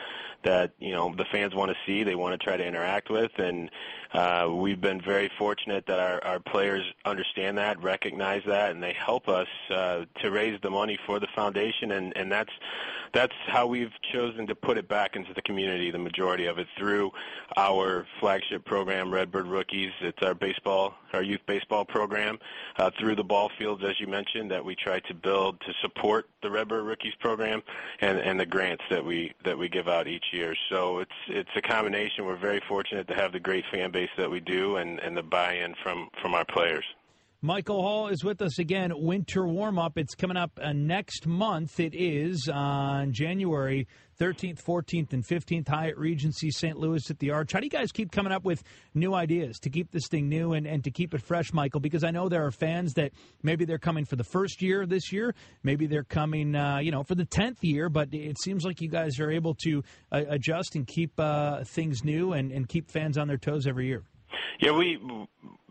that 0.44 0.72
you 0.80 0.92
know 0.92 1.14
the 1.16 1.26
fans 1.26 1.54
want 1.56 1.72
to 1.72 1.78
see, 1.86 2.04
they 2.04 2.16
want 2.16 2.40
to 2.40 2.44
try 2.44 2.58
to 2.58 2.66
interact 2.66 3.10
with, 3.10 3.32
and 3.38 3.70
uh, 4.14 4.50
we've 4.52 4.82
been 4.82 5.00
very 5.00 5.30
fortunate 5.38 5.86
that 5.86 6.00
our, 6.00 6.24
our 6.24 6.40
players 6.40 6.84
understand 7.06 7.58
that, 7.58 7.82
recognize 7.82 8.42
that, 8.48 8.72
and 8.72 8.82
they 8.82 8.94
help 8.94 9.28
us 9.28 9.48
uh, 9.70 10.06
to 10.22 10.32
raise 10.32 10.60
the 10.62 10.70
money 10.70 10.98
for 11.06 11.20
the 11.20 11.28
foundation, 11.36 11.92
and 11.92 12.16
and 12.18 12.32
that's 12.32 12.52
that's 13.14 13.34
how 13.48 13.68
we've 13.68 13.92
chosen 14.14 14.48
to 14.48 14.56
put 14.56 14.78
it 14.78 14.88
back 14.88 15.16
into 15.16 15.34
the 15.34 15.42
community. 15.42 15.92
The 15.92 16.00
majority 16.00 16.46
of 16.46 16.58
it 16.60 16.68
through 16.78 17.12
our 17.58 18.06
flagship 18.20 18.66
program, 18.66 19.12
Redbird 19.12 19.48
Rookies. 19.48 19.92
It's 20.02 20.22
our 20.24 20.34
baseball, 20.34 20.96
our 21.14 21.24
youth 21.24 21.42
baseball 21.46 21.86
program, 21.86 22.40
uh, 22.78 22.92
through 23.00 23.16
the 23.16 23.24
ball 23.24 23.52
fields, 23.58 23.84
as 23.84 24.00
you 24.00 24.08
mentioned, 24.08 24.52
that 24.52 24.64
we 24.64 24.76
try 24.76 25.00
to 25.02 25.14
build 25.14 25.60
to 25.62 25.74
support 25.82 26.30
the 26.42 26.50
Redbird 26.50 26.86
Rookies 26.86 27.16
program, 27.20 27.62
and 28.02 28.20
and 28.20 28.40
the 28.40 28.46
grants 28.46 28.84
that 28.90 29.04
we 29.04 29.34
that 29.44 29.58
we 29.58 29.70
give 29.70 29.88
out 29.88 30.08
each 30.08 30.26
year. 30.32 30.56
So 30.70 31.00
it's 31.00 31.12
it's 31.28 31.50
a 31.56 31.62
combination. 31.62 32.26
We're 32.26 32.36
very 32.36 32.62
fortunate 32.68 33.08
to 33.08 33.16
have 33.16 33.32
the 33.32 33.40
great 33.40 33.66
fan 33.72 33.92
base 33.92 34.10
that 34.18 34.30
we 34.30 34.40
do, 34.40 34.78
and 34.78 35.00
and 35.00 35.16
the 35.16 35.24
buy-in 35.24 35.76
from 35.84 36.10
from 36.22 36.34
our 36.34 36.46
players. 36.46 36.86
Michael 37.42 37.82
Hall 37.82 38.10
is 38.10 38.22
with 38.22 38.42
us 38.42 38.60
again. 38.60 38.92
Winter 38.94 39.48
warm 39.48 39.80
up. 39.80 39.98
It's 39.98 40.14
coming 40.14 40.36
up 40.36 40.60
uh, 40.62 40.74
next 40.74 41.26
month. 41.26 41.80
It 41.80 41.96
is 41.96 42.50
on 42.54 43.14
January 43.14 43.88
13th, 44.20 44.62
14th, 44.62 45.14
and 45.14 45.26
15th. 45.26 45.70
Hyatt 45.70 45.98
Regency 45.98 46.52
St. 46.52 46.78
Louis 46.78 47.10
at 47.10 47.20
the 47.20 47.32
Arch. 47.32 47.54
How 47.54 47.62
do 47.62 47.66
you 47.66 47.70
guys 47.70 47.94
keep 47.94 48.12
coming 48.12 48.34
up 48.34 48.44
with 48.44 48.62
new 48.94 49.14
ideas 49.14 49.58
to 49.60 49.70
keep 49.70 49.90
this 49.92 50.10
thing 50.10 50.28
new 50.28 50.52
and, 50.52 50.68
and 50.68 50.84
to 50.84 50.92
keep 50.92 51.14
it 51.14 51.22
fresh, 51.22 51.54
Michael? 51.54 51.80
Because 51.80 52.04
I 52.04 52.12
know 52.12 52.28
there 52.28 52.46
are 52.46 52.52
fans 52.52 52.96
that 52.96 53.14
maybe 53.42 53.64
they're 53.64 53.78
coming 53.78 54.04
for 54.04 54.18
the 54.18 54.26
first 54.26 54.62
year 54.62 54.86
this 54.86 55.14
year, 55.14 55.34
maybe 55.64 55.88
they're 55.88 56.04
coming, 56.04 56.56
uh, 56.56 56.80
you 56.80 56.92
know, 56.92 57.04
for 57.04 57.16
the 57.16 57.26
10th 57.26 57.60
year, 57.62 57.88
but 57.88 58.10
it 58.12 58.38
seems 58.38 58.66
like 58.66 58.82
you 58.82 58.90
guys 58.90 59.18
are 59.18 59.32
able 59.32 59.56
to 59.64 59.82
uh, 60.12 60.24
adjust 60.28 60.76
and 60.76 60.86
keep 60.88 61.18
uh, 61.18 61.64
things 61.64 62.04
new 62.04 62.34
and, 62.34 62.52
and 62.52 62.68
keep 62.68 62.92
fans 62.92 63.18
on 63.18 63.30
their 63.30 63.38
toes 63.38 63.66
every 63.66 63.88
year. 63.88 64.04
Yeah, 64.60 64.74
we, 64.74 65.00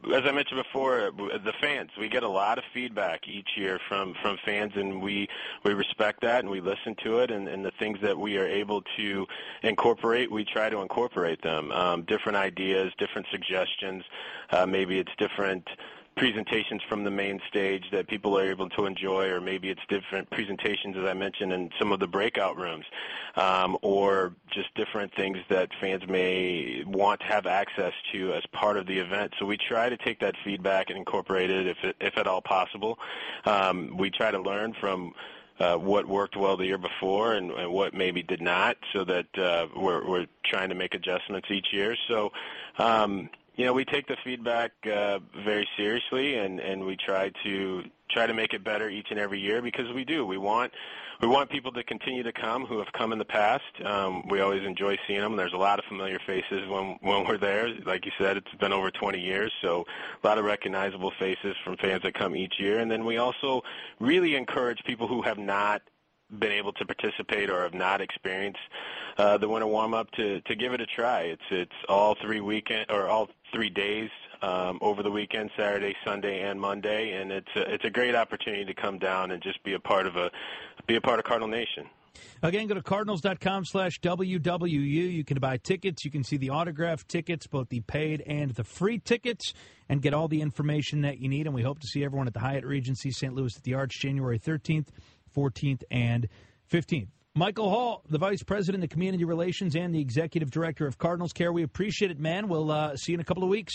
as 0.06 0.24
I 0.24 0.32
mentioned 0.32 0.62
before, 0.62 1.10
the 1.16 1.52
fans. 1.60 1.90
We 1.98 2.08
get 2.08 2.22
a 2.22 2.28
lot 2.28 2.58
of 2.58 2.64
feedback 2.72 3.28
each 3.28 3.50
year 3.56 3.80
from 3.88 4.14
from 4.22 4.38
fans, 4.44 4.72
and 4.76 5.02
we 5.02 5.28
we 5.64 5.74
respect 5.74 6.20
that 6.22 6.40
and 6.40 6.50
we 6.50 6.60
listen 6.60 6.94
to 7.04 7.18
it. 7.20 7.30
And, 7.30 7.48
and 7.48 7.64
the 7.64 7.72
things 7.72 7.98
that 8.02 8.18
we 8.18 8.38
are 8.38 8.46
able 8.46 8.82
to 8.96 9.26
incorporate, 9.62 10.30
we 10.30 10.44
try 10.44 10.70
to 10.70 10.80
incorporate 10.80 11.42
them. 11.42 11.72
Um, 11.72 12.02
different 12.02 12.36
ideas, 12.36 12.92
different 12.98 13.26
suggestions. 13.30 14.04
Uh, 14.50 14.66
maybe 14.66 14.98
it's 14.98 15.12
different 15.18 15.68
presentations 16.18 16.82
from 16.88 17.04
the 17.04 17.10
main 17.10 17.40
stage 17.48 17.84
that 17.92 18.08
people 18.08 18.38
are 18.38 18.50
able 18.50 18.68
to 18.70 18.86
enjoy, 18.86 19.28
or 19.28 19.40
maybe 19.40 19.70
it's 19.70 19.80
different 19.88 20.28
presentations, 20.30 20.96
as 20.96 21.04
I 21.04 21.14
mentioned, 21.14 21.52
in 21.52 21.70
some 21.78 21.92
of 21.92 22.00
the 22.00 22.06
breakout 22.06 22.56
rooms, 22.56 22.84
um, 23.36 23.78
or 23.82 24.34
just 24.50 24.74
different 24.74 25.14
things 25.14 25.38
that 25.48 25.68
fans 25.80 26.06
may 26.08 26.82
want 26.86 27.20
to 27.20 27.26
have 27.26 27.46
access 27.46 27.92
to 28.12 28.34
as 28.34 28.44
part 28.52 28.76
of 28.76 28.86
the 28.86 28.98
event. 28.98 29.32
So 29.38 29.46
we 29.46 29.56
try 29.56 29.88
to 29.88 29.96
take 29.96 30.18
that 30.20 30.34
feedback 30.44 30.90
and 30.90 30.98
incorporate 30.98 31.50
it, 31.50 31.66
if, 31.66 31.78
if 32.00 32.18
at 32.18 32.26
all 32.26 32.42
possible. 32.42 32.98
Um, 33.44 33.96
we 33.96 34.10
try 34.10 34.30
to 34.30 34.40
learn 34.40 34.74
from 34.74 35.14
uh, 35.60 35.76
what 35.76 36.06
worked 36.06 36.36
well 36.36 36.56
the 36.56 36.66
year 36.66 36.78
before 36.78 37.34
and, 37.34 37.50
and 37.52 37.72
what 37.72 37.94
maybe 37.94 38.22
did 38.22 38.40
not, 38.40 38.76
so 38.92 39.04
that 39.04 39.38
uh, 39.38 39.66
we're, 39.76 40.06
we're 40.06 40.26
trying 40.44 40.68
to 40.68 40.74
make 40.74 40.94
adjustments 40.94 41.48
each 41.50 41.68
year. 41.72 41.96
So 42.08 42.32
um, 42.78 43.30
you 43.58 43.64
know, 43.64 43.72
we 43.72 43.84
take 43.84 44.06
the 44.06 44.16
feedback 44.22 44.70
uh, 44.86 45.18
very 45.44 45.68
seriously, 45.76 46.36
and 46.36 46.60
and 46.60 46.84
we 46.86 46.96
try 46.96 47.32
to 47.42 47.82
try 48.08 48.24
to 48.24 48.32
make 48.32 48.54
it 48.54 48.62
better 48.62 48.88
each 48.88 49.08
and 49.10 49.18
every 49.18 49.40
year 49.40 49.60
because 49.60 49.92
we 49.92 50.04
do. 50.04 50.24
We 50.24 50.38
want 50.38 50.72
we 51.20 51.26
want 51.26 51.50
people 51.50 51.72
to 51.72 51.82
continue 51.82 52.22
to 52.22 52.32
come 52.32 52.66
who 52.66 52.78
have 52.78 52.92
come 52.92 53.12
in 53.12 53.18
the 53.18 53.24
past. 53.24 53.64
Um, 53.84 54.28
we 54.28 54.40
always 54.40 54.62
enjoy 54.62 54.96
seeing 55.08 55.20
them. 55.20 55.34
There's 55.34 55.54
a 55.54 55.58
lot 55.58 55.80
of 55.80 55.84
familiar 55.86 56.20
faces 56.24 56.68
when 56.68 56.98
when 57.00 57.26
we're 57.26 57.36
there. 57.36 57.68
Like 57.84 58.06
you 58.06 58.12
said, 58.16 58.36
it's 58.36 58.54
been 58.60 58.72
over 58.72 58.92
20 58.92 59.18
years, 59.18 59.52
so 59.60 59.84
a 60.22 60.26
lot 60.26 60.38
of 60.38 60.44
recognizable 60.44 61.10
faces 61.18 61.56
from 61.64 61.76
fans 61.78 62.04
that 62.04 62.14
come 62.14 62.36
each 62.36 62.60
year. 62.60 62.78
And 62.78 62.88
then 62.88 63.04
we 63.04 63.16
also 63.16 63.62
really 63.98 64.36
encourage 64.36 64.84
people 64.84 65.08
who 65.08 65.20
have 65.22 65.36
not 65.36 65.82
been 66.38 66.52
able 66.52 66.72
to 66.74 66.84
participate 66.84 67.50
or 67.50 67.62
have 67.62 67.74
not 67.74 68.00
experienced 68.00 68.60
uh, 69.16 69.38
the 69.38 69.48
winter 69.48 69.66
warm 69.66 69.94
up 69.94 70.10
to 70.12 70.40
to 70.42 70.54
give 70.54 70.72
it 70.72 70.80
a 70.80 70.86
try. 70.86 71.22
It's 71.22 71.42
it's 71.50 71.72
all 71.88 72.16
three 72.22 72.40
weekend 72.40 72.86
or 72.90 73.08
all 73.08 73.28
three 73.52 73.70
days 73.70 74.10
um, 74.42 74.78
over 74.80 75.02
the 75.02 75.10
weekend, 75.10 75.50
Saturday, 75.56 75.94
Sunday, 76.04 76.42
and 76.42 76.60
Monday, 76.60 77.12
and 77.12 77.32
it's 77.32 77.48
a, 77.56 77.72
it's 77.72 77.84
a 77.84 77.90
great 77.90 78.14
opportunity 78.14 78.64
to 78.64 78.74
come 78.74 78.98
down 78.98 79.30
and 79.30 79.42
just 79.42 79.62
be 79.64 79.74
a 79.74 79.80
part 79.80 80.06
of 80.06 80.16
a 80.16 80.30
be 80.86 80.96
a 80.96 81.00
part 81.00 81.18
of 81.18 81.24
Cardinal 81.24 81.48
Nation. 81.48 81.88
Again, 82.42 82.66
go 82.66 82.74
to 82.74 82.82
cardinals.com 82.82 83.64
slash 83.64 84.00
WWU. 84.00 84.70
You 85.12 85.24
can 85.24 85.38
buy 85.38 85.56
tickets. 85.56 86.04
You 86.04 86.10
can 86.10 86.24
see 86.24 86.36
the 86.36 86.50
autographed 86.50 87.08
tickets, 87.08 87.46
both 87.46 87.68
the 87.68 87.80
paid 87.80 88.22
and 88.26 88.52
the 88.52 88.64
free 88.64 88.98
tickets, 88.98 89.54
and 89.88 90.02
get 90.02 90.14
all 90.14 90.28
the 90.28 90.40
information 90.40 91.02
that 91.02 91.18
you 91.18 91.28
need. 91.28 91.46
And 91.46 91.54
we 91.54 91.62
hope 91.62 91.80
to 91.80 91.86
see 91.86 92.04
everyone 92.04 92.26
at 92.26 92.34
the 92.34 92.40
Hyatt 92.40 92.64
Regency 92.64 93.10
St. 93.10 93.34
Louis 93.34 93.56
at 93.56 93.62
the 93.62 93.74
Arch 93.74 94.00
January 94.00 94.38
13th, 94.38 94.88
14th, 95.38 95.82
and 95.90 96.28
15th. 96.72 97.08
Michael 97.34 97.70
Hall, 97.70 98.02
the 98.08 98.18
Vice 98.18 98.42
President 98.42 98.82
of 98.82 98.90
Community 98.90 99.24
Relations 99.24 99.76
and 99.76 99.94
the 99.94 100.00
Executive 100.00 100.50
Director 100.50 100.86
of 100.86 100.98
Cardinals 100.98 101.32
Care. 101.32 101.52
We 101.52 101.62
appreciate 101.62 102.10
it, 102.10 102.18
man. 102.18 102.48
We'll 102.48 102.72
uh, 102.72 102.96
see 102.96 103.12
you 103.12 103.16
in 103.16 103.20
a 103.20 103.24
couple 103.24 103.44
of 103.44 103.48
weeks. 103.48 103.74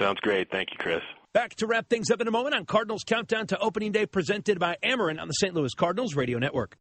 Sounds 0.00 0.18
great. 0.20 0.50
Thank 0.50 0.70
you, 0.72 0.76
Chris. 0.78 1.02
Back 1.32 1.54
to 1.56 1.66
wrap 1.66 1.88
things 1.88 2.10
up 2.10 2.20
in 2.20 2.26
a 2.26 2.32
moment 2.32 2.56
on 2.56 2.64
Cardinals 2.64 3.04
Countdown 3.04 3.46
to 3.48 3.58
Opening 3.58 3.92
Day, 3.92 4.06
presented 4.06 4.58
by 4.58 4.76
Ameren 4.82 5.20
on 5.20 5.28
the 5.28 5.34
St. 5.34 5.54
Louis 5.54 5.72
Cardinals 5.74 6.16
Radio 6.16 6.38
Network. 6.38 6.76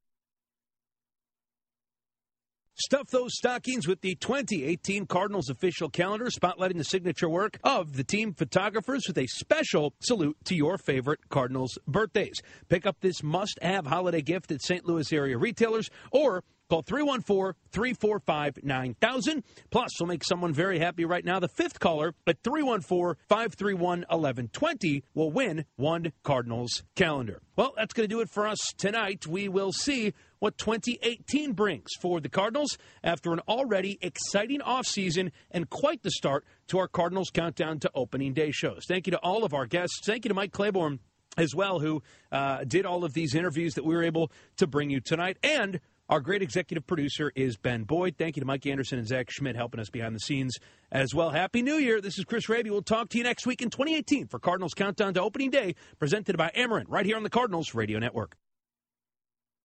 Stuff 2.77 3.09
those 3.09 3.31
stockings 3.33 3.87
with 3.87 4.01
the 4.01 4.15
2018 4.15 5.05
Cardinals 5.05 5.49
official 5.49 5.89
calendar, 5.89 6.25
spotlighting 6.25 6.77
the 6.77 6.83
signature 6.83 7.29
work 7.29 7.57
of 7.63 7.95
the 7.95 8.03
team 8.03 8.33
photographers 8.33 9.05
with 9.07 9.17
a 9.17 9.27
special 9.27 9.93
salute 10.01 10.35
to 10.43 10.55
your 10.55 10.77
favorite 10.77 11.21
Cardinals 11.29 11.79
birthdays. 11.87 12.41
Pick 12.67 12.85
up 12.85 12.97
this 12.99 13.23
must 13.23 13.57
have 13.61 13.87
holiday 13.87 14.21
gift 14.21 14.51
at 14.51 14.61
St. 14.61 14.85
Louis 14.85 15.13
area 15.13 15.37
retailers 15.37 15.89
or 16.11 16.43
Call 16.69 16.81
314 16.81 17.53
345 17.71 18.63
9000. 18.63 19.43
Plus, 19.69 19.89
we'll 19.99 20.07
make 20.07 20.23
someone 20.23 20.53
very 20.53 20.79
happy 20.79 21.05
right 21.05 21.23
now. 21.23 21.39
The 21.39 21.47
fifth 21.47 21.79
caller 21.79 22.15
at 22.25 22.41
314 22.43 23.15
531 23.29 23.99
1120 23.99 25.03
will 25.13 25.31
win 25.31 25.65
one 25.75 26.11
Cardinals 26.23 26.83
calendar. 26.95 27.41
Well, 27.55 27.73
that's 27.77 27.93
going 27.93 28.09
to 28.09 28.13
do 28.13 28.21
it 28.21 28.29
for 28.29 28.47
us 28.47 28.59
tonight. 28.77 29.27
We 29.27 29.47
will 29.47 29.71
see 29.71 30.13
what 30.39 30.57
2018 30.57 31.53
brings 31.53 31.89
for 32.01 32.19
the 32.19 32.29
Cardinals 32.29 32.77
after 33.03 33.31
an 33.31 33.41
already 33.47 33.99
exciting 34.01 34.59
offseason 34.59 35.31
and 35.51 35.69
quite 35.69 36.01
the 36.01 36.11
start 36.11 36.45
to 36.67 36.79
our 36.79 36.87
Cardinals 36.87 37.29
countdown 37.31 37.79
to 37.79 37.91
opening 37.93 38.33
day 38.33 38.51
shows. 38.51 38.85
Thank 38.87 39.05
you 39.05 39.11
to 39.11 39.19
all 39.19 39.43
of 39.43 39.53
our 39.53 39.67
guests. 39.67 39.99
Thank 40.03 40.25
you 40.25 40.29
to 40.29 40.35
Mike 40.35 40.51
Claiborne 40.51 40.99
as 41.37 41.53
well, 41.53 41.79
who 41.79 42.01
uh, 42.31 42.63
did 42.63 42.85
all 42.85 43.03
of 43.03 43.13
these 43.13 43.35
interviews 43.35 43.73
that 43.75 43.85
we 43.85 43.95
were 43.95 44.03
able 44.03 44.31
to 44.57 44.67
bring 44.67 44.89
you 44.89 44.99
tonight. 44.99 45.37
And 45.43 45.79
our 46.09 46.19
great 46.19 46.41
executive 46.41 46.85
producer 46.85 47.31
is 47.35 47.57
Ben 47.57 47.83
Boyd. 47.83 48.15
Thank 48.17 48.35
you 48.35 48.41
to 48.41 48.45
Mike 48.45 48.65
Anderson 48.65 48.99
and 48.99 49.07
Zach 49.07 49.31
Schmidt 49.31 49.55
helping 49.55 49.79
us 49.79 49.89
behind 49.89 50.15
the 50.15 50.19
scenes 50.19 50.55
as 50.91 51.15
well. 51.15 51.31
Happy 51.31 51.61
New 51.61 51.75
Year. 51.75 51.99
This 52.01 52.17
is 52.17 52.25
Chris 52.25 52.47
Raby. 52.47 52.69
We'll 52.69 52.83
talk 52.83 53.09
to 53.09 53.17
you 53.17 53.23
next 53.23 53.47
week 53.47 53.61
in 53.61 53.69
2018 53.69 54.27
for 54.27 54.39
Cardinals 54.39 54.73
Countdown 54.73 55.13
to 55.15 55.21
Opening 55.21 55.49
Day, 55.49 55.75
presented 55.97 56.37
by 56.37 56.51
Ameren, 56.55 56.85
right 56.87 57.05
here 57.05 57.17
on 57.17 57.23
the 57.23 57.29
Cardinals 57.29 57.73
Radio 57.73 57.99
Network. 57.99 58.35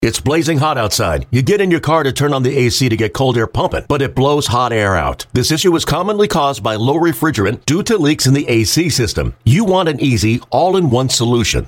It's 0.01 0.19
blazing 0.19 0.59
hot 0.59 0.77
outside. 0.77 1.25
You 1.31 1.41
get 1.41 1.61
in 1.61 1.71
your 1.71 1.79
car 1.79 2.03
to 2.03 2.11
turn 2.11 2.33
on 2.33 2.43
the 2.43 2.55
AC 2.55 2.89
to 2.89 2.97
get 2.97 3.13
cold 3.13 3.37
air 3.37 3.47
pumping, 3.47 3.85
but 3.87 4.03
it 4.03 4.13
blows 4.13 4.45
hot 4.45 4.71
air 4.71 4.95
out. 4.95 5.25
This 5.33 5.51
issue 5.51 5.75
is 5.75 5.85
commonly 5.85 6.27
caused 6.27 6.61
by 6.61 6.75
low 6.75 6.95
refrigerant 6.95 7.65
due 7.65 7.81
to 7.83 7.97
leaks 7.97 8.27
in 8.27 8.35
the 8.35 8.47
AC 8.47 8.89
system. 8.89 9.35
You 9.45 9.63
want 9.63 9.89
an 9.89 9.99
easy, 9.99 10.41
all 10.51 10.77
in 10.77 10.91
one 10.91 11.09
solution 11.09 11.67